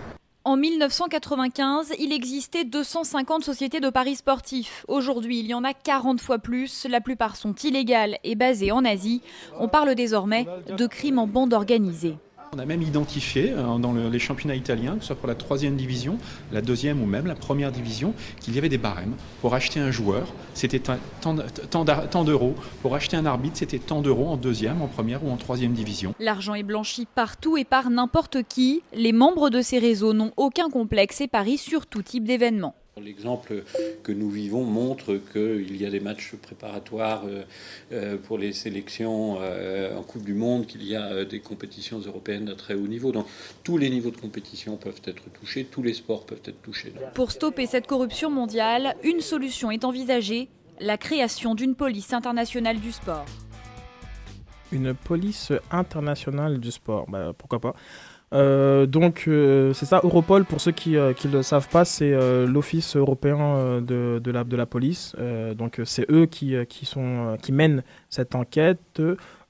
En 0.50 0.56
1995, 0.56 1.92
il 2.00 2.12
existait 2.12 2.64
250 2.64 3.44
sociétés 3.44 3.78
de 3.78 3.88
paris 3.88 4.16
sportifs. 4.16 4.84
Aujourd'hui, 4.88 5.38
il 5.38 5.46
y 5.46 5.54
en 5.54 5.62
a 5.62 5.72
40 5.74 6.20
fois 6.20 6.40
plus. 6.40 6.88
La 6.90 7.00
plupart 7.00 7.36
sont 7.36 7.54
illégales 7.54 8.18
et 8.24 8.34
basées 8.34 8.72
en 8.72 8.84
Asie. 8.84 9.22
On 9.60 9.68
parle 9.68 9.94
désormais 9.94 10.48
de 10.76 10.86
crimes 10.88 11.20
en 11.20 11.28
bande 11.28 11.54
organisée. 11.54 12.16
On 12.52 12.58
a 12.58 12.66
même 12.66 12.82
identifié 12.82 13.52
euh, 13.52 13.78
dans 13.78 13.92
le- 13.92 14.08
les 14.08 14.18
championnats 14.18 14.56
italiens, 14.56 14.94
que 14.96 15.02
ce 15.02 15.06
soit 15.08 15.16
pour 15.16 15.28
la 15.28 15.36
troisième 15.36 15.76
division, 15.76 16.18
la 16.50 16.60
deuxième 16.60 17.00
ou 17.00 17.06
même 17.06 17.26
la 17.26 17.36
première 17.36 17.70
division, 17.70 18.12
qu'il 18.40 18.56
y 18.56 18.58
avait 18.58 18.68
des 18.68 18.76
barèmes. 18.76 19.14
Pour 19.40 19.54
acheter 19.54 19.78
un 19.78 19.92
joueur, 19.92 20.26
c'était 20.52 20.80
tant 20.80 22.24
d'euros. 22.24 22.54
Pour 22.82 22.96
acheter 22.96 23.16
un 23.16 23.24
arbitre, 23.24 23.56
c'était 23.58 23.78
tant 23.78 24.02
d'euros 24.02 24.26
en 24.26 24.36
deuxième, 24.36 24.82
en 24.82 24.88
première 24.88 25.24
ou 25.24 25.30
en 25.30 25.36
troisième 25.36 25.74
division. 25.74 26.12
L'argent 26.18 26.54
est 26.54 26.64
blanchi 26.64 27.06
partout 27.14 27.56
et 27.56 27.64
par 27.64 27.88
n'importe 27.88 28.38
qui. 28.48 28.82
Les 28.94 29.12
membres 29.12 29.48
de 29.48 29.62
ces 29.62 29.78
réseaux 29.78 30.12
n'ont 30.12 30.32
aucun 30.36 30.70
complexe 30.70 31.20
et 31.20 31.28
parient 31.28 31.56
sur 31.56 31.86
tout 31.86 32.02
type 32.02 32.24
d'événements. 32.24 32.74
L'exemple 33.02 33.62
que 34.02 34.12
nous 34.12 34.30
vivons 34.30 34.64
montre 34.64 35.18
qu'il 35.32 35.76
y 35.76 35.86
a 35.86 35.90
des 35.90 36.00
matchs 36.00 36.34
préparatoires 36.36 37.22
euh, 37.26 37.42
euh, 37.92 38.16
pour 38.16 38.38
les 38.38 38.52
sélections 38.52 39.38
euh, 39.40 39.96
en 39.96 40.02
Coupe 40.02 40.24
du 40.24 40.34
Monde, 40.34 40.66
qu'il 40.66 40.84
y 40.84 40.96
a 40.96 41.24
des 41.24 41.40
compétitions 41.40 41.98
européennes 41.98 42.46
d'un 42.46 42.54
très 42.54 42.74
haut 42.74 42.86
niveau. 42.86 43.12
Donc 43.12 43.26
tous 43.64 43.78
les 43.78 43.90
niveaux 43.90 44.10
de 44.10 44.16
compétition 44.16 44.76
peuvent 44.76 45.00
être 45.04 45.30
touchés, 45.32 45.64
tous 45.64 45.82
les 45.82 45.94
sports 45.94 46.26
peuvent 46.26 46.42
être 46.44 46.60
touchés. 46.62 46.92
Pour 47.14 47.30
stopper 47.30 47.66
cette 47.66 47.86
corruption 47.86 48.30
mondiale, 48.30 48.94
une 49.02 49.20
solution 49.20 49.70
est 49.70 49.84
envisagée, 49.84 50.48
la 50.80 50.96
création 50.96 51.54
d'une 51.54 51.74
police 51.74 52.12
internationale 52.12 52.80
du 52.80 52.92
sport. 52.92 53.26
une 54.72 54.94
police 54.94 55.52
internationale 55.70 56.60
du 56.60 56.70
sport. 56.70 57.06
Bah, 57.08 57.32
pourquoi 57.36 57.58
pas. 57.58 57.74
Euh, 58.32 58.86
donc 58.86 59.24
euh, 59.26 59.72
c'est 59.72 59.86
ça, 59.86 60.00
Europol, 60.04 60.44
pour 60.44 60.60
ceux 60.60 60.70
qui 60.70 60.90
ne 60.92 61.32
le 61.32 61.42
savent 61.42 61.68
pas, 61.68 61.84
c'est 61.84 62.12
euh, 62.12 62.46
l'Office 62.46 62.96
européen 62.96 63.40
euh, 63.40 63.80
de, 63.80 64.56
la, 64.56 64.66
police. 64.66 65.16
Euh, 65.18 65.54
donc 65.54 65.80
euh, 65.80 65.84
c'est 65.84 66.08
eux 66.10 66.28
euh, 66.42 66.64
euh, 66.96 67.36
qui 67.36 67.52
mènent 67.52 67.82
cette 68.08 68.34
enquête. 68.34 69.02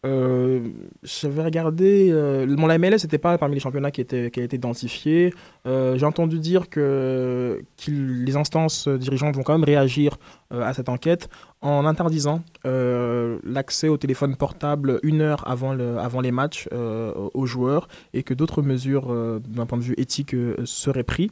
Euh, 0.07 0.71
J'avais 1.03 1.43
regardé, 1.43 2.09
euh, 2.11 2.47
bon, 2.57 2.67
la 2.67 2.79
MLS 2.79 3.03
n'était 3.03 3.19
pas 3.19 3.37
parmi 3.37 3.55
les 3.55 3.61
championnats 3.61 3.91
qui, 3.91 4.01
étaient, 4.01 4.31
qui 4.31 4.41
a 4.41 4.45
été 4.45 4.57
identifié. 4.57 5.35
Euh, 5.67 5.99
J'ai 5.99 6.07
entendu 6.07 6.39
dire 6.39 6.71
que 6.71 7.63
les 7.87 8.37
instances 8.37 8.89
dirigeantes 8.89 9.37
vont 9.37 9.43
quand 9.43 9.53
même 9.53 9.65
réagir 9.65 10.19
euh, 10.53 10.63
à 10.63 10.73
cette 10.73 10.89
enquête 10.89 11.29
en 11.61 11.85
interdisant 11.85 12.43
l'accès 12.65 13.89
au 13.89 13.99
téléphone 13.99 14.35
portable 14.37 14.99
une 15.03 15.21
heure 15.21 15.47
avant, 15.47 15.75
le, 15.75 15.99
avant 15.99 16.23
les 16.23 16.31
matchs 16.31 16.69
aux 16.73 17.47
joueurs 17.47 17.87
et 18.15 18.23
que 18.23 18.33
d'autres 18.33 18.63
mesures 18.63 19.15
d'un 19.47 19.67
point 19.67 19.77
de 19.77 19.83
vue 19.83 19.95
éthique 19.99 20.35
seraient 20.65 21.05
prises. 21.05 21.29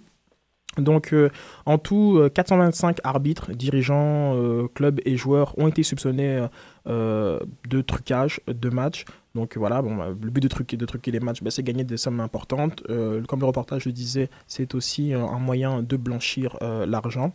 Donc 0.76 1.14
en 1.66 1.78
tout, 1.78 2.16
euh, 2.18 2.28
425 2.28 2.98
arbitres, 3.04 3.52
dirigeants, 3.52 4.36
clubs 4.74 5.00
et 5.04 5.16
joueurs 5.16 5.58
ont 5.58 5.68
été 5.68 5.82
soupçonnés 5.82 6.46
de 6.88 7.80
trucage 7.82 8.40
de 8.46 8.70
matchs. 8.70 9.04
Donc 9.34 9.56
voilà, 9.56 9.82
bon, 9.82 9.94
bah, 9.94 10.08
le 10.08 10.30
but 10.30 10.40
de 10.40 10.48
truquer, 10.48 10.76
de 10.76 10.86
les 11.12 11.20
matchs, 11.20 11.42
bah, 11.42 11.50
c'est 11.50 11.62
gagner 11.62 11.84
des 11.84 11.96
sommes 11.96 12.20
importantes. 12.20 12.82
Euh, 12.90 13.22
comme 13.22 13.40
le 13.40 13.46
reportage 13.46 13.84
le 13.84 13.92
disait, 13.92 14.30
c'est 14.46 14.74
aussi 14.74 15.14
euh, 15.14 15.24
un 15.24 15.38
moyen 15.38 15.82
de 15.82 15.96
blanchir 15.96 16.56
euh, 16.62 16.86
l'argent. 16.86 17.32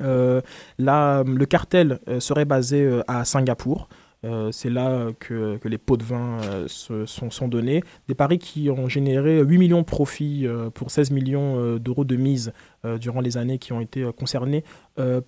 Euh, 0.00 0.40
le 0.78 1.44
cartel 1.44 2.00
euh, 2.08 2.20
serait 2.20 2.44
basé 2.44 2.82
euh, 2.82 3.02
à 3.08 3.24
Singapour. 3.24 3.88
Euh, 4.24 4.50
c'est 4.50 4.70
là 4.70 5.12
que, 5.18 5.60
les 5.64 5.78
pots 5.78 5.96
de 5.96 6.02
vin 6.02 6.40
euh, 6.42 6.66
se 6.66 7.06
sont, 7.06 7.48
donnés. 7.48 7.82
Des 8.08 8.14
paris 8.14 8.38
qui 8.38 8.68
ont 8.70 8.88
généré 8.88 9.40
8 9.42 9.58
millions 9.58 9.80
de 9.80 9.84
profits 9.86 10.46
euh, 10.46 10.70
pour 10.70 10.90
16 10.90 11.10
millions 11.12 11.76
d'euros 11.76 12.04
de 12.04 12.16
mise 12.16 12.52
durant 13.00 13.20
les 13.20 13.36
années 13.36 13.58
qui 13.58 13.72
ont 13.72 13.80
été 13.80 14.08
concernées 14.16 14.64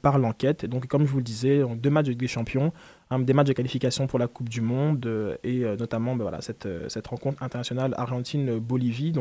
par 0.03 0.19
l'enquête. 0.19 0.67
Donc, 0.67 0.87
comme 0.87 1.05
je 1.05 1.11
vous 1.11 1.19
le 1.19 1.25
disais, 1.25 1.63
deux 1.77 1.91
matchs 1.91 2.07
de 2.07 2.11
Ligue 2.11 2.21
des 2.21 2.29
Champions, 2.29 2.73
un- 3.11 3.19
des 3.19 3.33
matchs 3.33 3.49
de 3.49 3.53
qualification 3.53 4.07
pour 4.07 4.19
la 4.19 4.29
Coupe 4.29 4.49
du 4.49 4.61
Monde 4.61 5.37
et 5.43 5.65
notamment 5.79 6.15
ben, 6.15 6.23
voilà, 6.23 6.41
cette, 6.43 6.69
cette 6.89 7.07
rencontre 7.09 7.43
internationale 7.43 7.95
Argentine-Bolivie, 7.97 9.15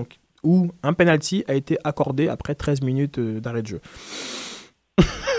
où 0.43 0.67
un 0.83 0.93
penalty 0.93 1.43
a 1.47 1.55
été 1.55 1.77
accordé 1.83 2.27
après 2.27 2.55
13 2.55 2.81
minutes 2.81 3.19
d'arrêt 3.19 3.63
de 3.63 3.67
jeu. 3.67 3.81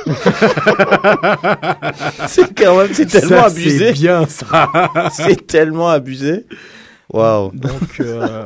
c'est 2.27 2.55
quand 2.55 2.79
même, 2.79 2.93
c'est 2.93 3.07
tellement 3.07 3.29
Ça, 3.43 3.47
abusé. 3.47 3.79
c'est 3.87 3.93
bien, 3.93 4.27
ça. 4.27 4.69
c'est 5.13 5.47
tellement 5.47 5.89
abusé. 5.89 6.47
Waouh. 7.13 7.51
Donc, 7.53 8.01
euh, 8.01 8.45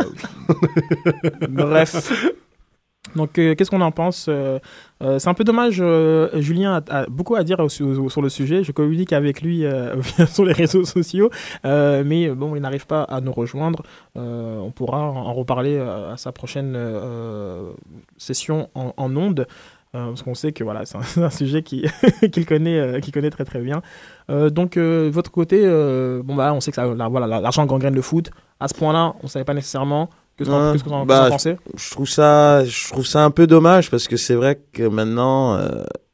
bref. 1.49 2.25
Donc, 3.15 3.39
euh, 3.39 3.55
qu'est-ce 3.55 3.71
qu'on 3.71 3.83
en 3.83 3.93
pense 3.93 4.27
Euh, 4.29 4.59
C'est 5.19 5.29
un 5.29 5.35
peu 5.35 5.45
dommage. 5.45 5.77
euh, 5.81 6.31
Julien 6.41 6.83
a, 6.89 7.01
a 7.03 7.07
beaucoup 7.07 7.37
à 7.37 7.45
dire 7.45 7.61
au- 7.61 7.83
au- 7.83 8.09
sur 8.09 8.23
le 8.23 8.31
sujet. 8.31 8.65
Je 8.65 8.73
communique 8.73 9.13
avec 9.13 9.43
lui 9.43 9.67
euh, 9.67 9.95
sur 10.33 10.47
les 10.47 10.55
réseaux 10.55 10.87
sociaux, 10.87 11.29
euh, 11.67 12.03
mais 12.07 12.31
bon, 12.31 12.57
il 12.57 12.63
n'arrive 12.63 12.87
pas 12.87 13.03
à 13.03 13.21
nous 13.21 13.33
rejoindre. 13.33 13.83
Euh, 14.17 14.57
on 14.59 14.71
pourra 14.71 15.03
en, 15.03 15.17
en 15.17 15.35
reparler 15.35 15.79
à 15.79 16.15
sa 16.17 16.33
prochaine 16.33 16.73
euh, 16.75 17.71
session 18.17 18.71
en, 18.75 18.95
en 18.97 19.15
ondes. 19.15 19.47
Euh, 19.95 20.07
parce 20.09 20.23
qu'on 20.23 20.35
sait 20.35 20.53
que 20.53 20.65
voilà, 20.65 20.85
c'est 20.87 20.99
un, 21.21 21.31
sujet 21.31 21.63
qui- 21.63 21.85
qu'il 22.33 22.47
connaît, 22.47 22.79
euh, 22.79 23.01
connaît 23.13 23.31
très 23.31 23.45
très 23.45 23.61
bien. 23.61 23.83
Euh, 24.31 24.51
donc, 24.51 24.77
euh, 24.77 25.11
votre 25.13 25.31
côté, 25.31 25.61
euh, 25.65 26.23
bon 26.25 26.35
bah, 26.35 26.53
on 26.53 26.61
sait 26.61 26.71
que 26.71 26.77
ça, 26.77 26.87
là, 26.95 27.09
voilà, 27.09 27.27
l'argent 27.41 27.65
gangrène 27.67 27.95
le 27.95 28.03
foot. 28.03 28.31
À 28.61 28.69
ce 28.69 28.75
point-là, 28.75 29.15
on 29.21 29.25
ne 29.25 29.29
savait 29.29 29.45
pas 29.45 29.55
nécessairement. 29.55 30.09
Que 30.37 30.43
vous 30.45 30.51
en- 30.53 31.07
Bah, 31.07 31.27
pensez 31.31 31.57
je, 31.77 31.91
trouve 31.93 32.09
ça, 32.09 32.65
je 32.65 32.89
trouve 32.91 33.07
ça 33.07 33.25
un 33.25 33.31
peu 33.31 33.47
dommage 33.47 33.89
parce 33.91 34.09
que 34.09 34.17
c'est 34.17 34.35
vrai 34.35 34.61
que 34.73 34.83
maintenant, 34.83 35.61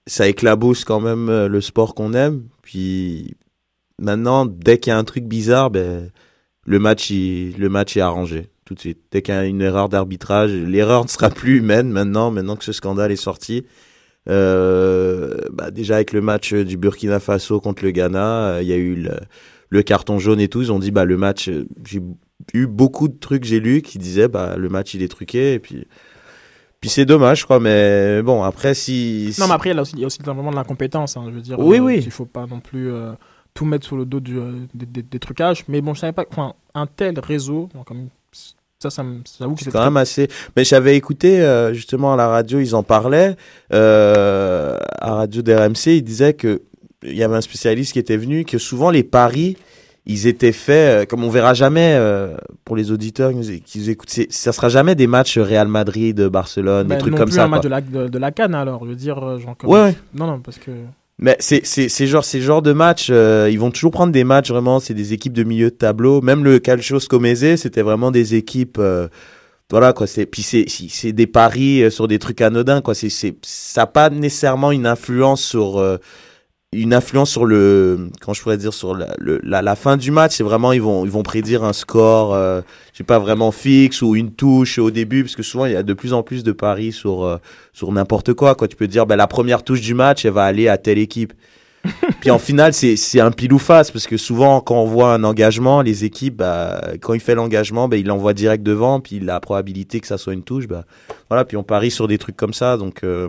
ça 0.07 0.28
éclabousse 0.28 0.85
quand 0.85 1.01
même 1.01 1.31
le 1.47 1.61
sport 1.62 1.94
qu'on 1.94 2.12
aime. 2.12 2.43
Puis 2.62 3.35
maintenant, 3.98 4.44
dès 4.44 4.78
qu'il 4.78 4.90
y 4.90 4.94
a 4.94 4.98
un 4.98 5.05
truc 5.05 5.24
bizarre, 5.24 5.70
ben, 5.70 6.11
le 6.66 6.78
match, 6.78 7.09
il- 7.09 7.57
le 7.59 7.69
match 7.70 7.97
est 7.97 8.01
arrangé 8.02 8.48
tout 8.70 8.74
de 8.76 8.80
suite. 8.80 9.01
Dès 9.10 9.20
qu'il 9.20 9.34
y 9.34 9.36
a 9.36 9.44
une 9.47 9.62
erreur 9.62 9.88
d'arbitrage, 9.88 10.52
l'erreur 10.52 11.02
ne 11.02 11.09
sera 11.09 11.28
plus 11.28 11.59
humaine 11.59 11.90
maintenant, 11.90 12.30
maintenant 12.30 12.55
que 12.55 12.62
ce 12.64 12.70
scandale 12.70 13.10
est 13.10 13.16
sorti. 13.16 13.66
Euh, 14.28 15.34
bah, 15.52 15.72
déjà 15.72 15.97
avec 15.97 16.12
le 16.12 16.20
match 16.20 16.55
du 16.55 16.76
Burkina 16.76 17.18
Faso 17.18 17.60
contre 17.60 17.84
le 17.84 17.90
Ghana, 17.90 18.47
euh, 18.47 18.62
il 18.62 18.68
y 18.68 18.72
a 18.72 18.76
eu 18.76 18.94
le, 18.94 19.10
le 19.70 19.82
carton 19.82 20.20
jaune 20.20 20.38
et 20.38 20.47
tout. 20.47 20.62
Ils 20.62 20.70
ont 20.70 20.78
dit 20.78 20.92
bah 20.92 21.05
le 21.05 21.16
match, 21.16 21.48
euh, 21.48 21.66
j'ai 21.84 22.01
eu 22.55 22.66
beaucoup 22.68 23.09
de 23.09 23.18
trucs 23.18 23.42
j'ai 23.44 23.59
lu 23.59 23.82
qui 23.82 23.98
disaient 23.98 24.28
bah 24.28 24.55
le 24.56 24.68
match 24.68 24.94
il 24.94 25.02
est 25.02 25.09
truqué 25.09 25.55
et 25.55 25.59
puis 25.59 25.84
puis 26.80 26.90
c'est 26.90 27.06
dommage 27.06 27.44
quoi. 27.44 27.59
Mais 27.59 28.22
bon 28.22 28.44
après 28.44 28.74
si, 28.74 29.34
Non, 29.40 29.48
mais 29.48 29.55
après, 29.55 29.70
il 29.70 29.74
y 29.74 29.78
a 29.78 29.82
aussi, 29.82 29.94
il 29.94 30.01
y 30.01 30.05
a 30.05 30.06
aussi 30.06 30.18
simplement 30.24 30.51
de 30.52 30.56
l'incompétence. 30.56 31.16
hein, 31.16 31.24
je 31.28 31.34
veux 31.34 31.42
dire, 31.42 31.59
Oui, 31.59 31.78
euh, 31.78 31.80
oui. 31.82 31.98
Il 32.01 32.06
ne 32.06 32.10
faut 32.10 32.24
pas 32.26 32.47
non 32.47 32.60
plus 32.60 32.90
euh, 32.92 33.12
tout 33.52 33.64
mettre 33.64 33.84
sur 33.86 33.97
le 33.97 34.05
dos 34.05 34.20
du, 34.20 34.38
euh, 34.38 34.52
des, 34.74 34.86
des- 34.86 35.02
des 35.02 35.18
trucages. 35.18 35.64
Mais 35.66 35.80
bon, 35.80 35.92
je 35.94 36.01
savais 36.01 36.12
pas. 36.12 36.24
Enfin, 36.30 36.55
un 36.74 36.86
tel 36.86 37.18
réseau, 37.18 37.68
donc, 37.74 37.86
comme, 37.86 38.09
ça, 38.82 38.89
ça 38.90 39.05
j'avoue 39.39 39.55
que 39.55 39.62
c'est 39.62 39.70
quand 39.70 39.85
même 39.85 39.97
assez. 39.97 40.28
Mais 40.57 40.65
j'avais 40.65 40.97
écouté 40.97 41.40
euh, 41.43 41.73
justement 41.74 42.15
à 42.15 42.16
la 42.16 42.28
radio, 42.28 42.59
ils 42.61 42.74
en 42.74 42.82
parlaient 42.82 43.36
euh, 43.73 44.78
à 45.01 45.15
radio 45.15 45.43
d'RMC, 45.43 45.86
ils 45.86 46.02
disaient 46.02 46.35
que 46.35 46.62
il 47.02 47.16
y 47.16 47.23
avait 47.23 47.36
un 47.36 47.40
spécialiste 47.40 47.93
qui 47.94 47.98
était 47.98 48.16
venu, 48.16 48.44
que 48.44 48.59
souvent 48.59 48.90
les 48.90 49.02
paris 49.02 49.57
ils 50.07 50.27
étaient 50.27 50.52
faits, 50.52 51.02
euh, 51.02 51.07
comme 51.07 51.23
on 51.24 51.28
verra 51.31 51.52
jamais 51.55 51.94
euh, 51.94 52.35
pour 52.65 52.74
les 52.74 52.90
auditeurs 52.90 53.31
qui 53.31 53.36
nous- 53.36 53.61
qui 53.65 53.78
nous 53.78 53.90
écoutent, 53.90 54.11
ça 54.31 54.52
sera 54.52 54.69
jamais 54.70 54.94
des 54.94 55.07
matchs 55.07 55.39
Real 55.39 55.69
Madrid, 55.69 56.19
Barcelone, 56.28 56.89
Ben, 56.89 56.94
des 56.97 57.01
trucs 57.01 57.12
non 57.12 57.19
comme 57.19 57.28
plus 57.28 57.36
ça. 57.36 57.44
un 57.44 57.48
match 57.48 57.62
de 57.62 57.69
la, 57.69 57.81
de, 57.82 58.09
de 58.09 58.19
la 58.19 58.31
Cannes, 58.32 58.55
alors. 58.55 58.82
Je 58.85 58.90
veux 58.90 58.97
dire, 58.97 59.39
genre 59.39 59.57
comme. 59.59 59.70
Ouais, 59.70 59.81
ouais. 59.82 59.97
Non, 60.15 60.27
non, 60.27 60.40
parce 60.40 60.59
que. 60.59 60.70
Mais 61.22 61.36
c'est 61.38 61.66
c'est 61.66 62.06
genre 62.06 62.24
ces 62.24 62.40
genres 62.40 62.62
de 62.62 62.72
matchs, 62.72 63.09
euh, 63.10 63.48
ils 63.52 63.59
vont 63.60 63.70
toujours 63.70 63.90
prendre 63.90 64.10
des 64.12 64.24
matchs 64.24 64.48
vraiment. 64.51 64.80
C'est 64.80 64.94
des 64.94 65.12
équipes 65.12 65.34
de 65.34 65.44
milieu 65.44 65.66
de 65.70 65.74
tableau. 65.76 66.22
Même 66.22 66.44
le 66.44 66.59
Calcio 66.59 66.98
Scomese, 66.98 67.56
c'était 67.56 67.82
vraiment 67.82 68.10
des 68.10 68.34
équipes. 68.34 68.78
euh, 68.78 69.06
voilà 69.70 69.92
quoi. 69.92 70.06
C'est 70.06 70.24
puis 70.26 70.42
c'est 70.42 70.64
c'est- 70.68 71.12
des 71.12 71.26
paris 71.26 71.82
euh, 71.82 71.90
sur 71.90 72.09
des 72.09 72.18
trucs 72.18 72.40
anodins 72.40 72.80
quoi. 72.80 72.94
C'est 72.94 73.10
c'est 73.10 73.36
ça 73.42 73.82
a 73.82 73.86
pas 73.86 74.09
nécessairement 74.10 74.72
une 74.72 74.86
influence 74.86 75.42
sur 75.44 75.78
une 76.72 76.94
influence 76.94 77.30
sur 77.30 77.47
le 77.47 78.10
quand 78.20 78.32
je 78.32 78.42
pourrais 78.42 78.56
dire 78.56 78.72
sur 78.72 78.94
la, 78.94 79.09
le- 79.18 79.40
la, 79.42 79.60
la 79.60 79.74
fin 79.74 79.97
du 79.97 80.12
match. 80.12 80.36
C'est 80.36 80.44
vraiment 80.44 80.70
ils 80.72 80.80
vont 80.80 81.05
ils 81.05 81.10
vont 81.10 81.24
prédire 81.24 81.64
un 81.64 81.72
score 81.72 82.32
euh, 82.32 82.60
je 82.92 82.98
sais 82.98 83.05
pas 83.05 83.18
vraiment 83.18 83.51
fixe 83.51 84.02
ou 84.02 84.14
une 84.14 84.30
touche 84.32 84.78
au 84.78 84.92
début 84.92 85.24
parce 85.24 85.34
que 85.34 85.42
souvent 85.42 85.66
il 85.66 85.72
y 85.72 85.76
a 85.76 85.82
de 85.82 85.94
plus 85.94 86.12
en 86.12 86.22
plus 86.22 86.44
de 86.44 86.52
paris 86.52 86.92
sur 86.92 87.24
euh, 87.24 87.38
sur 87.72 87.90
n'importe 87.90 88.34
quoi 88.34 88.55
quoi. 88.55 88.68
Tu 88.68 88.76
peux 88.76 88.86
dire 88.86 89.05
ben 89.06 89.16
la 89.16 89.26
première 89.26 89.64
touche 89.64 89.80
du 89.80 89.94
match 89.94 90.24
elle 90.24 90.32
va 90.32 90.44
aller 90.44 90.68
à 90.68 90.78
telle 90.78 90.98
équipe. 90.98 91.32
Puis 92.20 92.30
en 92.30 92.38
finale 92.38 92.72
c'est 92.72 92.94
c'est 92.94 93.20
un 93.20 93.32
pile 93.32 93.52
ou 93.52 93.59
face 93.59 93.90
parce 93.90 94.06
que 94.06 94.16
souvent 94.16 94.60
quand 94.60 94.76
on 94.80 94.84
voit 94.84 95.12
un 95.14 95.24
engagement 95.24 95.82
les 95.82 96.05
équipes 96.05 96.36
bah, 96.36 96.80
quand 97.01 97.14
il 97.14 97.20
fait 97.20 97.34
l'engagement 97.34 97.88
ben 97.88 97.98
il 97.98 98.06
l'envoie 98.06 98.34
direct 98.34 98.62
devant 98.62 99.01
puis 99.01 99.18
la 99.18 99.40
probabilité 99.40 99.98
que 99.98 100.06
ça 100.06 100.18
soit 100.18 100.34
une 100.34 100.42
touche 100.44 100.68
bah 100.68 100.84
voilà. 101.30 101.44
Puis 101.44 101.56
on 101.56 101.64
parie 101.64 101.90
sur 101.90 102.06
des 102.06 102.18
trucs 102.18 102.36
comme 102.36 102.52
ça 102.55 102.76
donc 102.76 103.02
euh, 103.02 103.28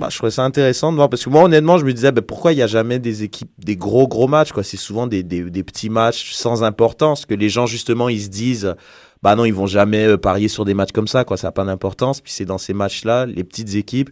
bah, 0.00 0.08
je 0.10 0.16
trouvais 0.16 0.30
ça 0.30 0.44
intéressant 0.44 0.92
de 0.92 0.96
voir 0.96 1.10
parce 1.10 1.24
que 1.24 1.30
moi 1.30 1.42
honnêtement 1.42 1.76
je 1.76 1.84
me 1.84 1.92
disais 1.92 2.10
bah, 2.10 2.22
pourquoi 2.22 2.52
il 2.52 2.56
n'y 2.56 2.62
a 2.62 2.66
jamais 2.66 2.98
des 2.98 3.22
équipes 3.22 3.50
des 3.58 3.76
gros 3.76 4.08
gros 4.08 4.26
matchs 4.26 4.50
quoi? 4.50 4.62
C'est 4.62 4.78
souvent 4.78 5.06
des, 5.06 5.22
petits 5.22 5.90
matchs 5.90 6.32
sans 6.32 6.64
importance 6.64 7.26
que 7.26 7.34
les 7.34 7.50
gens 7.50 7.66
justement 7.66 8.08
ils 8.08 8.22
se 8.22 8.28
disent 8.28 8.74
bah 9.22 9.36
non 9.36 9.44
ils 9.44 9.52
vont 9.52 9.66
jamais 9.66 10.06
euh, 10.06 10.16
parier 10.16 10.48
sur 10.48 10.64
des 10.64 10.72
matchs 10.72 10.92
comme 10.92 11.06
ça 11.06 11.24
quoi. 11.24 11.36
Ça 11.36 11.48
n'a 11.48 11.52
pas 11.52 11.64
d'importance. 11.64 12.22
Puis 12.22 12.32
c'est 12.32 12.46
dans 12.46 12.58
ces 12.58 12.72
matchs 12.72 13.04
là 13.04 13.26
les 13.26 13.44
petites 13.44 13.74
équipes 13.74 14.10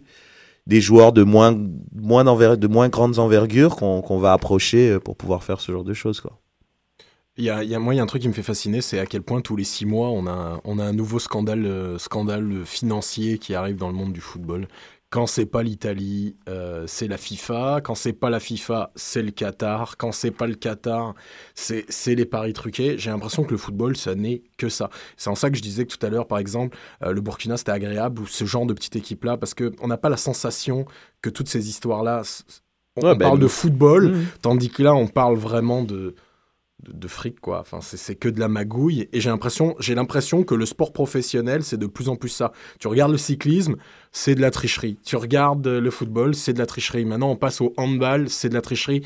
des 0.67 0.79
joueurs 0.79 1.11
de 1.11 1.23
moins 1.23 1.57
moins 1.95 2.23
de 2.23 2.67
moins 2.67 2.89
grandes 2.89 3.17
envergures 3.17 3.75
qu'on 3.75 4.19
va 4.19 4.33
approcher 4.33 4.91
euh, 4.91 4.99
pour 4.99 5.17
pouvoir 5.17 5.43
faire 5.43 5.59
ce 5.59 5.71
genre 5.71 5.83
de 5.83 5.93
choses 5.93 6.21
quoi. 6.21 6.39
Il 7.37 7.45
y 7.45 7.49
a, 7.49 7.79
moi, 7.79 7.93
il 7.93 7.97
y 7.97 7.99
a 8.01 8.03
un 8.03 8.05
truc 8.05 8.21
qui 8.21 8.27
me 8.27 8.33
fait 8.33 8.43
fasciner, 8.43 8.81
c'est 8.81 8.99
à 8.99 9.05
quel 9.05 9.21
point 9.21 9.39
tous 9.39 9.55
les 9.55 9.63
six 9.63 9.85
mois, 9.85 10.09
on 10.09 10.27
a, 10.27 10.59
on 10.65 10.77
a 10.77 10.83
un 10.83 10.91
nouveau 10.91 11.19
scandale, 11.19 11.65
euh, 11.65 11.97
scandale 11.97 12.65
financier 12.65 13.37
qui 13.37 13.55
arrive 13.55 13.77
dans 13.77 13.87
le 13.87 13.93
monde 13.93 14.11
du 14.11 14.19
football. 14.19 14.67
Quand 15.11 15.25
c'est 15.25 15.47
pas 15.47 15.63
l'Italie, 15.63 16.35
euh, 16.47 16.83
c'est 16.85 17.07
la 17.07 17.17
FIFA. 17.17 17.81
Quand 17.83 17.95
c'est 17.95 18.13
pas 18.13 18.29
la 18.29 18.39
FIFA, 18.39 18.91
c'est 18.95 19.23
le 19.23 19.31
Qatar. 19.31 19.97
Quand 19.97 20.11
c'est 20.11 20.29
pas 20.29 20.45
le 20.45 20.53
Qatar, 20.53 21.15
c'est 21.55 21.87
les 22.15 22.25
paris 22.25 22.53
truqués. 22.53 22.99
J'ai 22.99 23.09
l'impression 23.09 23.43
que 23.43 23.49
le 23.51 23.57
football, 23.57 23.97
ça 23.97 24.13
n'est 24.13 24.43
que 24.57 24.69
ça. 24.69 24.91
C'est 25.17 25.31
en 25.31 25.35
ça 25.35 25.49
que 25.49 25.57
je 25.57 25.63
disais 25.63 25.85
que 25.87 25.95
tout 25.95 26.05
à 26.05 26.09
l'heure, 26.09 26.27
par 26.27 26.37
exemple, 26.37 26.77
euh, 27.03 27.11
le 27.11 27.21
Burkina, 27.21 27.57
c'était 27.57 27.71
agréable, 27.71 28.21
ou 28.21 28.27
ce 28.27 28.45
genre 28.45 28.67
de 28.67 28.73
petite 28.73 28.95
équipe-là, 28.97 29.35
parce 29.37 29.55
qu'on 29.55 29.87
n'a 29.87 29.97
pas 29.97 30.09
la 30.09 30.17
sensation 30.17 30.85
que 31.23 31.31
toutes 31.31 31.49
ces 31.49 31.69
histoires-là, 31.69 32.21
on, 32.95 33.01
Ouais, 33.01 33.11
on 33.11 33.15
ben, 33.15 33.25
parle 33.29 33.39
de 33.39 33.47
football, 33.47 34.09
Mhm. 34.11 34.25
tandis 34.43 34.69
que 34.69 34.83
là, 34.83 34.93
on 34.93 35.07
parle 35.07 35.37
vraiment 35.37 35.83
de, 35.83 36.13
de, 36.83 36.91
de 36.93 37.07
fric, 37.07 37.39
quoi. 37.39 37.59
Enfin, 37.59 37.79
c'est- 37.81 38.15
que 38.15 38.29
de 38.29 38.39
la 38.39 38.47
magouille. 38.47 39.07
Et 39.13 39.19
j'ai 39.21 39.29
l'impression, 39.29 39.75
j'ai 39.79 39.95
l'impression 39.95 40.43
que 40.43 40.55
le 40.55 40.65
sport 40.65 40.93
professionnel, 40.93 41.63
c'est 41.63 41.77
de 41.77 41.87
plus 41.87 42.09
en 42.09 42.15
plus 42.15 42.29
ça. 42.29 42.51
Tu 42.79 42.87
regardes 42.87 43.11
le 43.11 43.17
cyclisme, 43.17 43.75
c'est 44.11 44.35
de 44.35 44.41
la 44.41 44.51
tricherie. 44.51 44.97
Tu 45.05 45.15
regardes 45.15 45.65
euh, 45.67 45.79
le 45.81 45.91
football, 45.91 46.35
c'est 46.35 46.53
de 46.53 46.59
la 46.59 46.65
tricherie. 46.65 47.05
Maintenant, 47.05 47.31
on 47.31 47.35
passe 47.35 47.61
au 47.61 47.73
handball, 47.77 48.29
c'est 48.29 48.49
de 48.49 48.53
la 48.53 48.61
tricherie. 48.61 49.03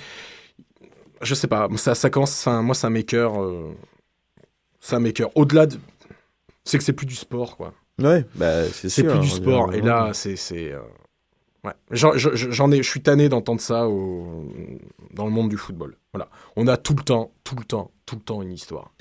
Je 1.22 1.36
sais 1.36 1.48
pas, 1.48 1.68
ça, 1.78 1.96
ça 1.96 2.10
commence, 2.10 2.38
enfin, 2.40 2.62
moi, 2.62 2.76
ça 2.76 2.90
m'écœure. 2.90 3.42
euh, 3.42 3.72
ça 4.80 5.00
m'écœure. 5.00 5.30
Au-delà 5.36 5.66
de. 5.68 5.78
C'est 6.66 6.78
que 6.78 6.84
c'est 6.84 6.94
plus 6.94 7.06
du 7.06 7.16
sport, 7.16 7.56
quoi. 7.58 7.74
Ouais, 8.02 8.26
bah, 8.36 8.64
c'est 8.72 9.04
plus 9.04 9.20
du 9.20 9.28
on 9.28 9.36
sport. 9.36 9.74
Et 9.74 9.82
là, 9.82 10.12
c'est. 10.14 10.36
c'est, 10.36 10.72
euh, 10.74 10.80
Ouais. 11.64 11.72
J'en, 11.92 12.14
je- 12.18 12.36
je- 12.36 12.52
j'en 12.52 12.72
ai, 12.72 12.78
je 12.84 12.90
suis 12.90 13.02
tanné 13.02 13.30
d'entendre 13.30 13.62
ça 13.62 13.88
au- 13.88 14.52
dans 15.14 15.26
le 15.26 15.32
monde 15.32 15.50
du 15.50 15.58
football. 15.58 15.96
Voilà. 16.14 16.28
On 16.56 16.68
a 16.68 16.76
tout 16.78 16.94
le 16.96 17.04
temps, 17.04 17.32
tout 17.44 17.56
le 17.58 17.64
temps, 17.64 17.92
tout 18.06 18.16
le 18.16 18.22
temps 18.22 18.42
une 18.42 18.52
histoire. 18.52 18.92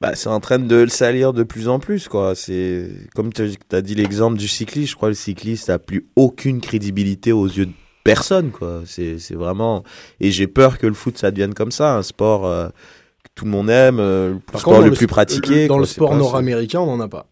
Bah, 0.00 0.14
c'est 0.14 0.28
en 0.28 0.38
train 0.40 0.58
de 0.58 0.76
le 0.76 0.88
salir 0.88 1.32
de 1.32 1.42
plus 1.42 1.68
en 1.68 1.78
plus, 1.80 2.08
quoi. 2.08 2.34
C'est 2.34 2.88
comme 3.14 3.32
tu 3.32 3.42
as 3.72 3.80
dit 3.82 3.94
l'exemple 3.94 4.36
du 4.38 4.46
cycliste. 4.48 4.90
Je 4.92 4.96
crois 4.96 5.08
que 5.08 5.12
le 5.12 5.16
cycliste 5.16 5.68
n'a 5.68 5.78
plus 5.78 6.08
aucune 6.16 6.60
crédibilité 6.60 7.32
aux 7.32 7.46
yeux 7.46 7.66
de 7.66 7.72
personne, 8.04 8.50
quoi. 8.52 8.82
C'est 8.86 9.16
vraiment. 9.34 9.82
Et 10.20 10.30
j'ai 10.30 10.46
peur 10.46 10.78
que 10.78 10.86
le 10.86 10.94
foot 10.94 11.18
ça 11.18 11.30
devienne 11.30 11.52
comme 11.54 11.72
ça, 11.72 11.96
un 11.96 12.02
sport 12.02 12.46
euh, 12.46 12.68
que 12.68 13.30
tout 13.34 13.44
le 13.44 13.50
monde 13.50 13.70
aime, 13.70 13.98
euh, 13.98 14.34
le 14.34 14.38
Par 14.40 14.60
sport 14.60 14.74
contre, 14.74 14.86
le 14.86 14.92
plus 14.92 15.06
pratiqué. 15.08 15.66
Dans 15.66 15.74
quoi. 15.74 15.80
le 15.82 15.86
sport 15.86 16.14
nord-américain, 16.16 16.80
on 16.80 16.86
n'en 16.96 17.00
a 17.04 17.08
pas. 17.08 17.26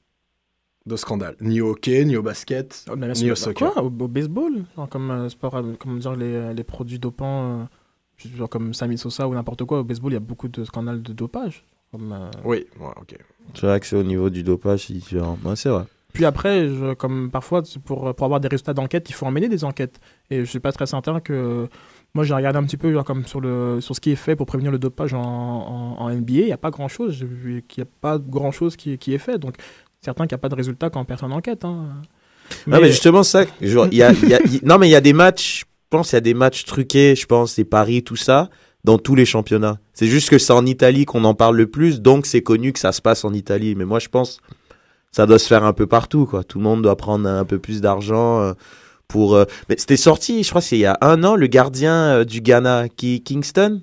De 0.87 0.97
scandale. 0.97 1.37
Ni 1.41 1.61
au 1.61 1.71
hockey, 1.71 2.05
ni 2.05 2.17
au 2.17 2.23
basket, 2.23 2.85
Oh, 2.91 2.95
mais 2.97 3.09
là, 3.09 3.15
ni 3.15 3.31
au 3.31 3.35
soccer. 3.35 3.73
Quoi 3.73 3.83
au, 3.83 3.87
au 3.87 4.09
baseball 4.09 4.65
Genre 4.77 4.89
Comme 4.89 5.11
euh, 5.11 5.29
sport, 5.29 5.55
euh, 5.57 5.75
comment 5.79 5.97
dire, 5.97 6.15
les, 6.17 6.55
les 6.55 6.65
produits 6.65 6.99
dopants, 6.99 7.61
euh, 8.25 8.29
genre 8.37 8.49
comme 8.49 8.73
Sami 8.75 8.97
Sosa 8.97 9.27
ou 9.29 9.35
n'importe 9.35 9.65
quoi. 9.65 9.81
Au 9.81 9.85
baseball, 9.85 10.13
il 10.13 10.15
y 10.15 10.19
a 10.19 10.21
beaucoup 10.21 10.49
de 10.49 10.65
scandales 10.65 11.03
de 11.03 11.13
dopage. 11.13 11.65
Comme, 11.93 12.13
euh, 12.13 12.31
Oui, 12.45 12.67
ouais, 12.81 12.87
ok. 13.01 13.17
C'est 13.55 13.67
vrai 13.67 13.81
que 13.81 13.87
c'est 13.87 13.97
au 13.97 14.03
niveau 14.03 14.31
du 14.31 14.43
dopage, 14.43 14.87
c'est 14.87 14.93
différent. 14.95 15.39
Ouais, 15.45 15.57
c'est 15.57 15.69
vrai. 15.69 15.85
Puis 16.13 16.25
après, 16.25 16.69
je- 16.69 16.95
comme 16.95 17.31
parfois, 17.31 17.63
pour, 17.85 18.15
pour 18.15 18.25
avoir 18.25 18.41
des 18.41 18.49
résultats 18.49 18.73
d'enquête, 18.73 19.11
il 19.11 19.13
faut 19.13 19.27
emmener 19.27 19.49
des 19.49 19.65
enquêtes. 19.65 20.01
Et 20.31 20.41
je 20.41 20.45
suis 20.45 20.61
pas 20.61 20.73
très 20.73 20.87
certain 20.87 21.21
que. 21.21 21.69
Moi, 22.15 22.25
j'ai 22.25 22.33
regardé 22.33 22.59
un 22.59 22.65
petit 22.65 22.79
peu 22.79 22.91
genre, 22.91 23.05
comme 23.05 23.27
sur, 23.27 23.43
le, 23.43 23.83
sur 23.83 23.95
ce 23.95 24.01
qui 24.01 24.13
est 24.13 24.17
fait 24.17 24.35
pour 24.37 24.47
prévenir 24.47 24.73
le 24.73 24.79
dopage 24.79 25.13
en, 25.13 25.21
en, 25.21 25.99
en 26.01 26.09
NBA. 26.11 26.33
Il 26.33 26.45
n'y 26.47 26.53
a 26.53 26.57
pas 26.57 26.71
grand 26.71 26.89
chose. 26.89 27.13
J'ai 27.13 27.27
vu 27.27 27.63
qu'il 27.69 27.85
n'y 27.85 27.89
a 27.89 27.91
pas 28.01 28.17
grand 28.19 28.51
chose 28.53 28.75
qui, 28.77 28.97
qui 28.97 29.13
est 29.13 29.19
fait. 29.19 29.37
Donc, 29.39 29.57
certain 30.07 30.27
qu'il 30.27 30.35
n'y 30.35 30.41
a 30.41 30.45
pas 30.47 30.49
de 30.49 30.55
résultat 30.55 30.89
quand 30.91 31.05
personne 31.05 31.33
enquête. 31.33 31.65
Hein. 31.65 31.85
Non, 32.66 32.81
mais 32.81 32.89
justement, 32.89 33.23
ça, 33.23 33.45
genre, 33.61 33.89
il 33.91 33.99
y 33.99 34.03
a, 34.03 34.12
y 34.12 34.61
non, 34.65 34.78
mais 34.78 34.89
il 34.89 34.93
y 34.93 34.97
a 34.97 35.01
des 35.01 35.12
matchs, 35.12 35.61
je 35.61 35.65
pense, 35.91 36.12
il 36.12 36.15
y 36.15 36.19
a 36.19 36.20
des 36.20 36.35
matchs 36.35 36.65
truqués, 36.65 37.15
je 37.15 37.27
pense, 37.27 37.57
des 37.57 37.65
paris, 37.65 38.03
tout 38.03 38.16
ça, 38.16 38.49
dans 38.85 38.99
tous 38.99 39.15
les 39.16 39.24
championnats. 39.27 39.78
C'est 39.95 40.07
juste 40.07 40.31
que 40.31 40.39
c'est 40.39 40.53
en 40.53 40.65
Italie 40.65 41.05
qu'on 41.05 41.24
en 41.24 41.35
parle 41.35 41.57
le 41.57 41.66
plus, 41.66 42.01
donc 42.01 42.24
c'est 42.24 42.43
connu 42.43 42.73
que 42.73 42.78
ça 42.78 42.93
se 42.93 43.03
passe 43.03 43.24
en 43.24 43.33
Italie. 43.35 43.74
Mais 43.74 43.85
moi, 43.85 43.99
je 43.99 44.09
pense, 44.09 44.39
ça 45.11 45.27
doit 45.27 45.41
se 45.41 45.49
faire 45.49 45.65
un 45.65 45.73
peu 45.73 45.87
partout, 45.87 46.24
quoi. 46.24 46.45
Tout 46.45 46.59
le 46.59 46.65
monde 46.65 46.83
doit 46.83 46.97
prendre 46.97 47.28
un 47.28 47.45
peu 47.45 47.59
plus 47.59 47.81
d'argent 47.81 48.41
euh, 48.41 48.53
pour. 49.09 49.35
euh, 49.35 49.45
Mais 49.69 49.77
c'était 49.77 49.97
sorti, 49.97 50.45
je 50.45 50.49
crois, 50.51 50.61
c'est 50.61 50.77
il 50.77 50.83
y 50.83 50.87
a 50.87 50.99
un 51.01 51.24
an, 51.24 51.35
le 51.35 51.49
gardien 51.49 51.95
euh, 51.95 52.24
du 52.24 52.41
Ghana, 52.41 52.89
qui 52.89 53.23
Kingston. 53.23 53.83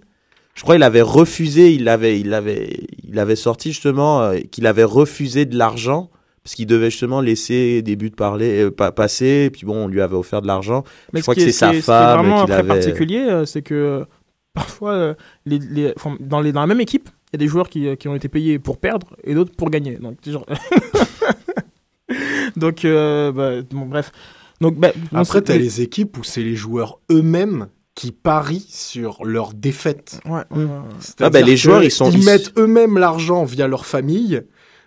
Je 0.56 0.62
crois 0.62 0.76
il 0.76 0.84
avait 0.84 1.02
refusé, 1.02 1.74
il 1.74 1.90
avait, 1.90 2.20
il 2.20 2.34
avait, 2.34 2.86
il 3.04 3.18
avait 3.20 3.36
sorti 3.36 3.72
justement 3.74 4.22
euh, 4.22 4.38
qu'il 4.52 4.68
avait 4.68 4.84
refusé 4.84 5.46
de 5.46 5.58
l'argent 5.58 6.12
parce 6.44 6.56
qu'il 6.56 6.68
devait 6.68 6.90
justement 6.92 7.22
laisser 7.22 7.82
des 7.82 7.96
buts 7.96 8.12
parler, 8.12 8.64
euh, 8.66 8.72
pa- 8.72 8.92
passer. 8.92 9.46
Et 9.46 9.50
puis 9.50 9.66
bon, 9.66 9.86
on 9.86 9.88
lui 9.88 10.02
avait 10.02 10.16
offert 10.16 10.42
de 10.42 10.48
l'argent. 10.48 10.84
Mais 11.14 11.20
je 11.20 11.24
crois 11.24 11.36
ce 11.36 11.40
que 11.40 11.44
qui 11.46 11.50
est- 11.50 11.52
c'est 11.54 11.60
sa 11.60 11.68
est- 11.68 11.70
ce 11.70 11.74
qui 11.74 11.80
est 11.80 11.82
femme 11.84 12.20
vraiment 12.20 12.46
très 12.46 12.54
avait. 12.56 12.68
particulier, 12.68 13.20
euh, 13.20 13.46
c'est 13.46 13.62
que 13.62 13.74
euh, 13.74 14.06
parfois, 14.54 14.92
euh, 14.94 15.14
les, 15.46 15.60
les- 15.60 15.94
enfin, 15.96 16.18
dans, 16.20 16.42
les, 16.42 16.52
dans 16.52 16.62
la 16.62 16.68
même 16.68 16.82
équipe, 16.82 17.10
il 17.32 17.34
y 17.34 17.38
a 17.38 17.40
des 17.40 17.48
joueurs 17.48 17.70
qui, 17.70 17.88
euh, 17.88 17.96
qui 17.96 18.08
ont 18.08 18.16
été 18.16 18.28
payés 18.28 18.60
pour 18.60 18.78
perdre 18.78 19.16
et 19.24 19.34
d'autres 19.34 19.56
pour 19.56 19.70
gagner. 19.70 19.96
Donc, 19.96 20.18
genre- 20.26 20.46
Donc 22.56 22.86
euh, 22.86 23.32
bah, 23.32 23.62
bon, 23.72 23.86
bref. 23.86 24.12
Donc, 24.62 24.78
bah, 24.78 24.92
bon, 25.12 25.20
Après, 25.20 25.42
tu 25.42 25.52
as 25.52 25.58
les 25.58 25.82
équipes 25.82 26.18
où 26.18 26.24
c'est 26.24 26.44
les 26.44 26.56
joueurs 26.56 27.00
eux-mêmes 27.12 27.68
qui 27.96 28.12
parient 28.12 28.66
sur 28.70 29.24
leur 29.26 29.54
défaite. 29.54 30.20
Ouais, 30.26 30.42
ouais, 30.52 30.64
ouais. 30.64 30.70
C'est-à-dire 31.00 31.26
Ah 31.26 31.30
bah, 31.30 31.42
les 31.42 31.58
joueurs, 31.58 31.84
ils 31.84 31.92
sont- 31.92 32.10
ils- 32.12 32.24
mettent 32.26 32.52
eux-mêmes 32.58 32.98
l'argent 32.98 33.44
via 33.44 33.68
leur 33.68 33.86
famille 33.86 34.42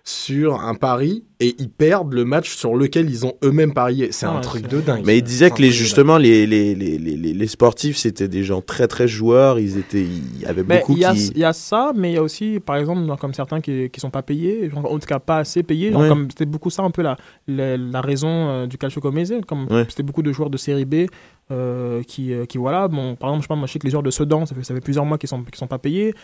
sur 0.09 0.61
un 0.61 0.77
pari 0.77 1.25
et 1.41 1.57
ils 1.59 1.69
perdent 1.69 2.13
le 2.13 2.25
match 2.25 2.55
sur 2.55 2.77
lequel 2.77 3.11
ils 3.11 3.27
ont 3.27 3.33
eux-mêmes 3.43 3.75
parié. 3.75 4.13
C'est 4.13 4.25
un 4.27 4.37
Ouais, 4.37 4.41
truc 4.41 4.69
de 4.69 4.81
dingue. 4.81 5.03
Mais 5.05 5.19
il 5.19 5.23
disait 5.23 5.47
un 5.47 5.51
que 5.51 5.61
les, 5.61 5.73
justement, 5.73 6.17
les, 6.17 6.47
les, 6.47 6.77
les, 6.77 6.97
les, 6.97 7.17
les- 7.17 7.35
les 7.35 7.47
sportifs, 7.49 7.97
c'était 7.97 8.29
des 8.29 8.45
gens 8.45 8.61
très 8.61 8.87
très 8.87 9.09
joueurs. 9.09 9.59
Ils 9.59 9.77
étaient, 9.79 10.05
il 10.05 10.41
y 10.41 10.47
avait 10.47 10.63
Mais 10.63 10.79
beaucoup 10.79 10.93
il 10.93 11.01
y, 11.01 11.05
a, 11.05 11.13
qui. 11.13 11.27
il 11.35 11.39
y 11.39 11.45
a 11.45 11.53
ça, 11.53 11.91
mais 11.97 12.13
il 12.13 12.15
y 12.15 12.19
a 12.19 12.23
aussi, 12.23 12.61
par 12.65 12.77
exemple, 12.77 13.03
comme 13.21 13.35
certains 13.35 13.61
qui 13.61 13.91
qui 13.91 13.99
sont 13.99 14.11
pas 14.11 14.23
payés, 14.23 14.71
genre, 14.71 14.87
en 14.91 14.97
tout 15.01 15.07
cas 15.09 15.19
pas 15.19 15.39
assez 15.39 15.65
payés. 15.65 15.91
genre 15.91 16.03
Ouais. 16.03 16.09
comme 16.09 16.29
C'était 16.31 16.47
beaucoup 16.47 16.71
ça 16.71 16.85
un 16.85 16.93
peu 16.93 17.03
la, 17.03 17.17
la, 17.49 17.77
la 17.77 18.01
raison 18.01 18.29
euh, 18.31 18.67
du 18.69 18.79
calcio. 18.79 19.01
Comme 19.01 19.17
Ouais. 19.17 19.87
c'était 19.89 20.05
beaucoup 20.05 20.23
de 20.23 20.33
joueurs 20.33 20.51
de 20.51 20.57
série 20.57 20.85
B 20.85 21.07
euh, 21.51 22.03
qui, 22.05 22.33
euh, 22.33 22.45
qui, 22.45 22.59
voilà, 22.59 22.87
bon, 22.87 23.17
par 23.17 23.31
exemple, 23.31 23.43
je 23.43 23.45
sais 23.47 23.49
pas, 23.49 23.57
moi 23.57 23.67
je 23.67 23.73
sais 23.73 23.79
que 23.81 23.87
les 23.87 23.91
joueurs 23.91 24.03
de 24.05 24.11
Sedan, 24.13 24.47
ça 24.47 24.55
fait, 24.55 24.63
ça 24.63 24.73
fait 24.73 24.81
plusieurs 24.81 25.05
mois 25.05 25.19
qu'ils 25.19 25.29
sont, 25.29 25.43
qu'ils 25.43 25.57
sont 25.57 25.67
pas 25.67 25.79
payés. 25.79 26.15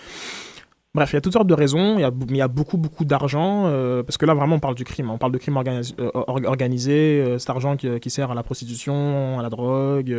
Bref, 0.94 1.10
il 1.12 1.14
y 1.14 1.16
a 1.16 1.20
toutes 1.22 1.32
sortes 1.32 1.46
de 1.46 1.54
raisons, 1.54 1.96
il 1.96 2.02
y 2.02 2.04
a, 2.04 2.10
il 2.28 2.36
y 2.36 2.42
a 2.42 2.48
beaucoup, 2.48 2.76
beaucoup 2.76 3.06
d'argent, 3.06 3.64
euh, 3.66 4.02
parce 4.02 4.18
que 4.18 4.26
là, 4.26 4.34
vraiment, 4.34 4.56
on 4.56 4.60
parle 4.60 4.74
du 4.74 4.84
crime. 4.84 5.08
hein. 5.08 5.12
On 5.14 5.18
parle 5.18 5.32
de 5.32 5.38
crime 5.38 5.56
euh, 5.56 6.10
or- 6.12 6.40
organisé, 6.44 6.92
euh, 7.22 7.38
cet 7.38 7.48
argent 7.48 7.76
qui, 7.78 8.10
sert 8.10 8.30
à 8.30 8.34
la 8.34 8.42
prostitution, 8.42 9.38
à 9.38 9.42
la 9.42 9.48
drogue. 9.48 10.14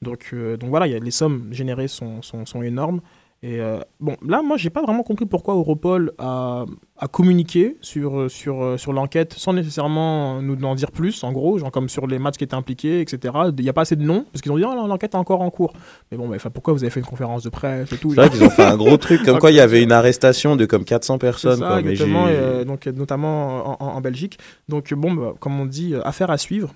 donc, 0.00 0.32
voilà, 0.62 0.86
les 0.86 1.10
sommes 1.10 1.48
générées 1.52 1.88
sont 1.88 2.20
énormes. 2.62 3.00
Et 3.44 3.60
euh, 3.60 3.80
bon, 3.98 4.16
là, 4.24 4.40
moi, 4.40 4.56
j'ai 4.56 4.70
pas 4.70 4.82
vraiment 4.82 5.02
compris 5.02 5.26
pourquoi 5.26 5.54
Europol 5.54 6.12
a, 6.18 6.64
a 6.96 7.08
communiqué 7.08 7.76
sur, 7.80 8.30
sur, 8.30 8.62
euh, 8.62 8.76
sur 8.78 8.92
l'enquête 8.92 9.32
sans 9.32 9.52
nécessairement 9.52 10.40
nous 10.40 10.56
en 10.64 10.76
dire 10.76 10.92
plus, 10.92 11.24
en 11.24 11.32
gros, 11.32 11.58
genre 11.58 11.72
comme 11.72 11.88
sur 11.88 12.06
les 12.06 12.20
matchs 12.20 12.36
qui 12.36 12.44
étaient 12.44 12.54
impliqués, 12.54 13.00
etc. 13.00 13.34
Il 13.58 13.62
n'y 13.64 13.68
a 13.68 13.72
pas 13.72 13.80
assez 13.80 13.96
de 13.96 14.04
noms, 14.04 14.26
parce 14.32 14.42
qu'ils 14.42 14.52
ont 14.52 14.56
dit, 14.58 14.64
oh, 14.64 14.86
l'enquête 14.86 15.14
est 15.14 15.18
encore 15.18 15.40
en 15.40 15.50
cours. 15.50 15.72
Mais 16.12 16.18
bon, 16.18 16.28
mais, 16.28 16.36
enfin, 16.36 16.50
pourquoi 16.50 16.72
vous 16.72 16.84
avez 16.84 16.90
fait 16.90 17.00
une 17.00 17.06
conférence 17.06 17.42
de 17.42 17.48
presse 17.48 17.92
et 17.92 17.96
tout? 17.96 18.10
C'est 18.10 18.16
vrai 18.20 18.30
qu'ils 18.30 18.44
ont 18.44 18.50
fait 18.50 18.62
un 18.62 18.76
gros 18.76 18.96
truc, 18.96 19.24
comme 19.24 19.38
quoi 19.40 19.50
il 19.50 19.56
y 19.56 19.60
avait 19.60 19.82
une 19.82 19.90
arrestation 19.92 20.54
de 20.54 20.64
comme 20.64 20.84
400 20.84 21.14
C'est 21.14 21.18
personnes. 21.18 21.58
ça, 21.58 21.66
quoi, 21.66 21.82
mais 21.82 21.94
et, 21.94 22.36
euh, 22.36 22.64
donc, 22.64 22.86
euh, 22.86 22.92
notamment 22.92 23.80
en, 23.80 23.84
en- 23.84 23.88
en 23.96 24.00
Belgique. 24.00 24.38
Donc, 24.68 24.94
bon, 24.94 25.12
bah, 25.14 25.34
comme 25.40 25.58
on 25.58 25.66
dit, 25.66 25.94
euh, 25.94 26.00
affaire 26.06 26.30
à 26.30 26.38
suivre. 26.38 26.72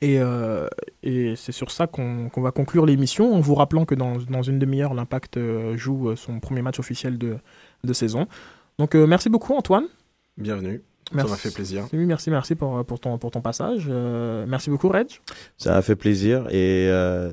Et, 0.00 0.18
euh, 0.20 0.68
et 1.02 1.34
c'est 1.36 1.52
sur 1.52 1.70
ça 1.70 1.86
qu'on 1.86 2.30
va 2.36 2.50
conclure 2.50 2.86
l'émission, 2.86 3.34
en 3.34 3.40
vous 3.40 3.54
rappelant 3.54 3.84
que 3.84 3.94
dans, 3.94 4.16
dans 4.16 4.42
une 4.42 4.58
demi-heure, 4.58 4.94
l'Impact 4.94 5.36
euh, 5.36 5.76
joue 5.76 6.10
euh, 6.10 6.16
son 6.16 6.40
premier 6.40 6.62
match 6.62 6.78
officiel 6.78 7.18
de, 7.18 7.36
de 7.84 7.92
saison. 7.92 8.26
Donc, 8.78 8.94
euh, 8.94 9.06
merci 9.06 9.28
beaucoup, 9.30 9.54
Antoine. 9.54 9.86
Bienvenue. 10.36 10.82
Merci. 11.12 11.28
Ça 11.28 11.34
m'a 11.34 11.38
fait 11.38 11.54
plaisir. 11.54 11.84
Oui, 11.92 12.04
merci, 12.04 12.30
merci 12.30 12.54
pour, 12.54 12.84
pour, 12.84 12.98
ton, 12.98 13.16
pour 13.18 13.30
ton 13.30 13.40
passage. 13.40 13.86
Euh, 13.88 14.44
merci 14.48 14.70
beaucoup, 14.70 14.88
Reg. 14.88 15.06
Ça 15.56 15.76
a 15.76 15.82
fait 15.82 15.96
plaisir 15.96 16.48
et 16.50 16.88
euh, 16.90 17.32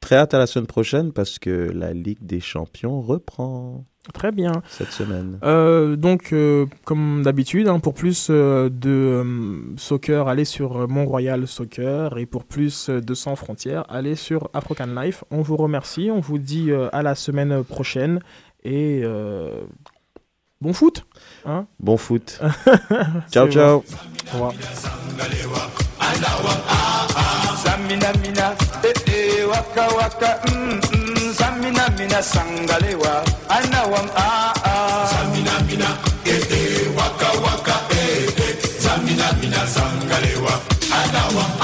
très 0.00 0.16
hâte 0.16 0.34
à 0.34 0.38
la 0.38 0.46
semaine 0.46 0.66
prochaine 0.66 1.12
parce 1.12 1.38
que 1.38 1.50
la 1.50 1.94
Ligue 1.94 2.24
des 2.24 2.40
Champions 2.40 3.00
reprend 3.00 3.86
Très 4.12 4.32
bien. 4.32 4.52
cette 4.68 4.90
semaine. 4.92 5.38
Euh, 5.44 5.96
donc, 5.96 6.32
euh, 6.32 6.66
comme 6.84 7.22
d'habitude, 7.22 7.68
hein, 7.68 7.78
pour 7.78 7.94
plus 7.94 8.28
euh, 8.30 8.68
de 8.68 8.90
euh, 8.90 9.60
soccer, 9.78 10.28
allez 10.28 10.44
sur 10.44 10.86
Mont-Royal 10.88 11.46
Soccer. 11.48 12.18
Et 12.18 12.26
pour 12.26 12.44
plus 12.44 12.90
euh, 12.90 13.00
de 13.00 13.14
Sans 13.14 13.34
Frontières, 13.34 13.84
allez 13.88 14.14
sur 14.14 14.50
African 14.52 14.86
Life. 14.86 15.24
On 15.30 15.40
vous 15.40 15.56
remercie. 15.56 16.10
On 16.12 16.20
vous 16.20 16.38
dit 16.38 16.70
euh, 16.70 16.88
à 16.92 17.02
la 17.02 17.14
semaine 17.14 17.64
prochaine. 17.64 18.20
Et 18.62 19.00
euh, 19.04 19.62
bon 20.60 20.74
foot. 20.74 21.06
Hein 21.46 21.66
Bon 21.80 21.96
foot. 21.96 22.40
Ciao, 23.30 23.46
bon. 23.46 23.52
ciao. 23.52 23.84
Au 24.28 24.32
revoir. 24.32 24.52
Mina 32.04 32.20
sangalewa, 32.22 33.24
anawam 33.48 34.08
ah 34.16 34.52
ah. 34.64 35.08
Zamina 35.08 35.54
mina, 35.66 35.88
eh 36.26 36.36
eh, 36.36 36.96
waka 36.96 37.28
waka, 37.44 37.76
eh 37.96 38.28
eh, 38.44 38.54
zamina 38.84 39.32
mina 39.40 39.62
sangalewa, 39.74 40.52
anawam 41.00 41.52
ah 41.60 41.63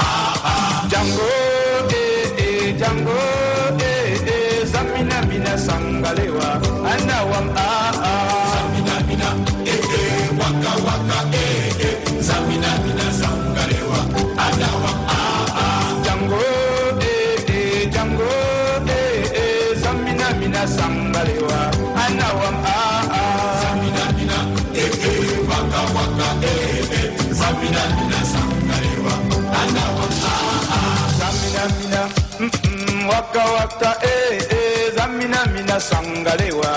Waka 33.11 33.43
waka 33.55 33.91
eh 34.03 34.39
eh, 34.57 34.93
zamina 34.95 35.45
mina 35.53 35.79
sangalewa. 35.79 36.71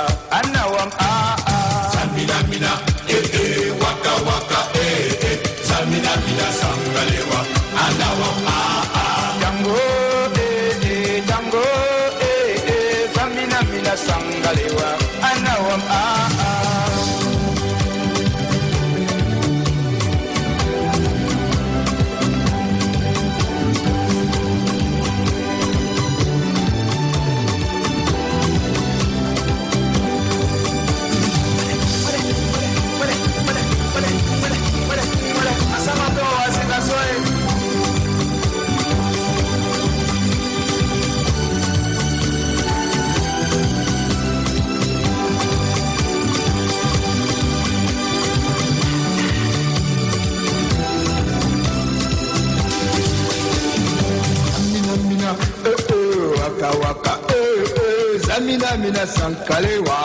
kalewa 59.49 59.99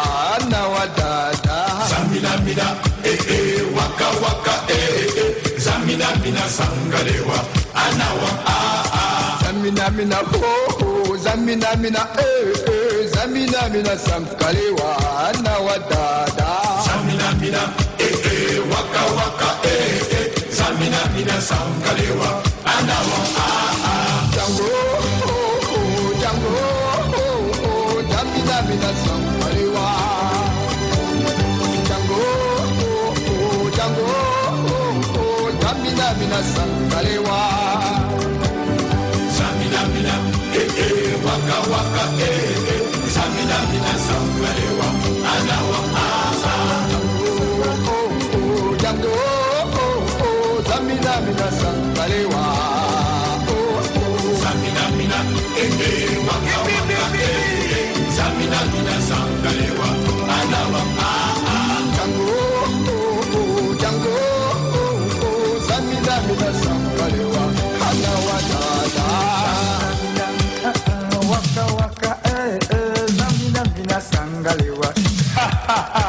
nawa 0.50 0.84
dada 0.98 1.60
eh. 3.04 3.18
ee 3.30 3.62
waka 3.78 4.08
waka 4.24 4.54
eh, 4.74 5.06
eh, 5.18 5.60
Zamina 5.60 6.08
mina, 6.24 6.44
sangalewa 6.50 7.40
anawa 7.74 8.30
aa 8.46 8.54
ah, 8.54 8.84
ah. 8.94 9.44
zaminamina 9.44 10.18
Zamina 11.24 11.76
mina, 11.76 12.02
oh, 12.04 12.20
oh. 12.20 12.68
ee 12.68 13.08
zaminamina 13.08 13.98
sankalewa 13.98 14.90
nawa 15.44 15.76
dada 15.90 16.50
eh. 18.00 18.16
ee 18.26 18.60
waka 18.60 19.02
waka 19.18 19.50
ee 19.66 20.52
zaminamina 20.52 21.42
sangalewa 21.42 22.44
mina 36.30 36.44
sankalewa 36.44 37.40
Zamina 39.38 39.82
mina 39.94 40.16
eh 40.54 40.70
eh 40.84 41.26
waka 41.26 41.58
waka 41.72 42.04
eh 42.22 42.74
eh. 42.74 42.82
Zamina 43.16 43.58
mina 43.72 43.94
sangalewa 44.06 44.89
Tout 75.70 75.76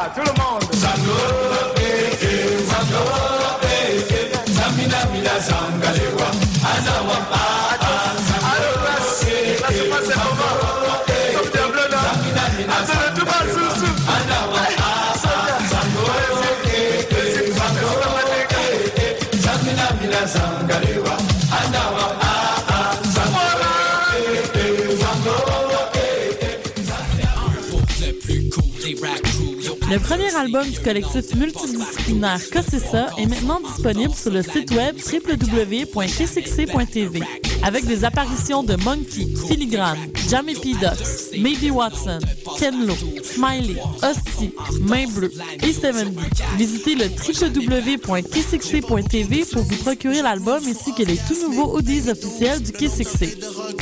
Le 29.91 29.99
premier 29.99 30.33
album 30.35 30.67
du 30.69 30.79
collectif 30.79 31.35
multidisciplinaire 31.35 32.39
Cossessa 32.49 33.09
est 33.17 33.25
maintenant 33.25 33.59
disponible 33.59 34.13
sur 34.13 34.31
le 34.31 34.41
site 34.41 34.71
web 34.71 34.95
www.kcxc.tv 34.95 37.21
avec 37.63 37.85
des 37.85 38.03
apparitions 38.05 38.63
de 38.63 38.75
Monkey, 38.83 39.27
Filigrane, 39.47 39.99
Jamie 40.29 40.55
P. 40.55 40.73
Ducks, 40.79 41.33
Maybe 41.37 41.69
Watson, 41.71 42.19
Ken 42.57 42.87
Lo, 42.87 42.95
Smiley, 43.23 43.75
Hostie, 44.01 44.51
Main 44.81 45.05
Bleue 45.07 45.31
et 45.61 45.71
70. 45.73 46.17
Visitez 46.57 46.95
le 46.95 47.05
www.kcxc.tv 47.05 49.45
pour 49.51 49.63
vous 49.63 49.75
procurer 49.77 50.21
l'album 50.21 50.61
ainsi 50.65 50.93
que 50.95 51.03
les 51.03 51.17
tout 51.17 51.35
nouveaux 51.49 51.77
audios 51.77 52.09
officiels 52.09 52.61
du 52.61 52.71
KCXC. 52.71 53.37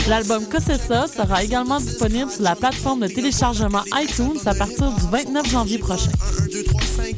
L'album 0.09 0.43
Cossessa 0.47 1.05
sera 1.05 1.43
également 1.43 1.79
disponible 1.79 2.31
sur 2.31 2.41
la 2.41 2.55
plateforme 2.55 3.01
de 3.01 3.07
téléchargement 3.07 3.83
iTunes 3.93 4.39
à 4.47 4.55
partir 4.55 4.91
du 4.91 5.05
29 5.11 5.47
janvier 5.47 5.77
prochain. 5.77 6.09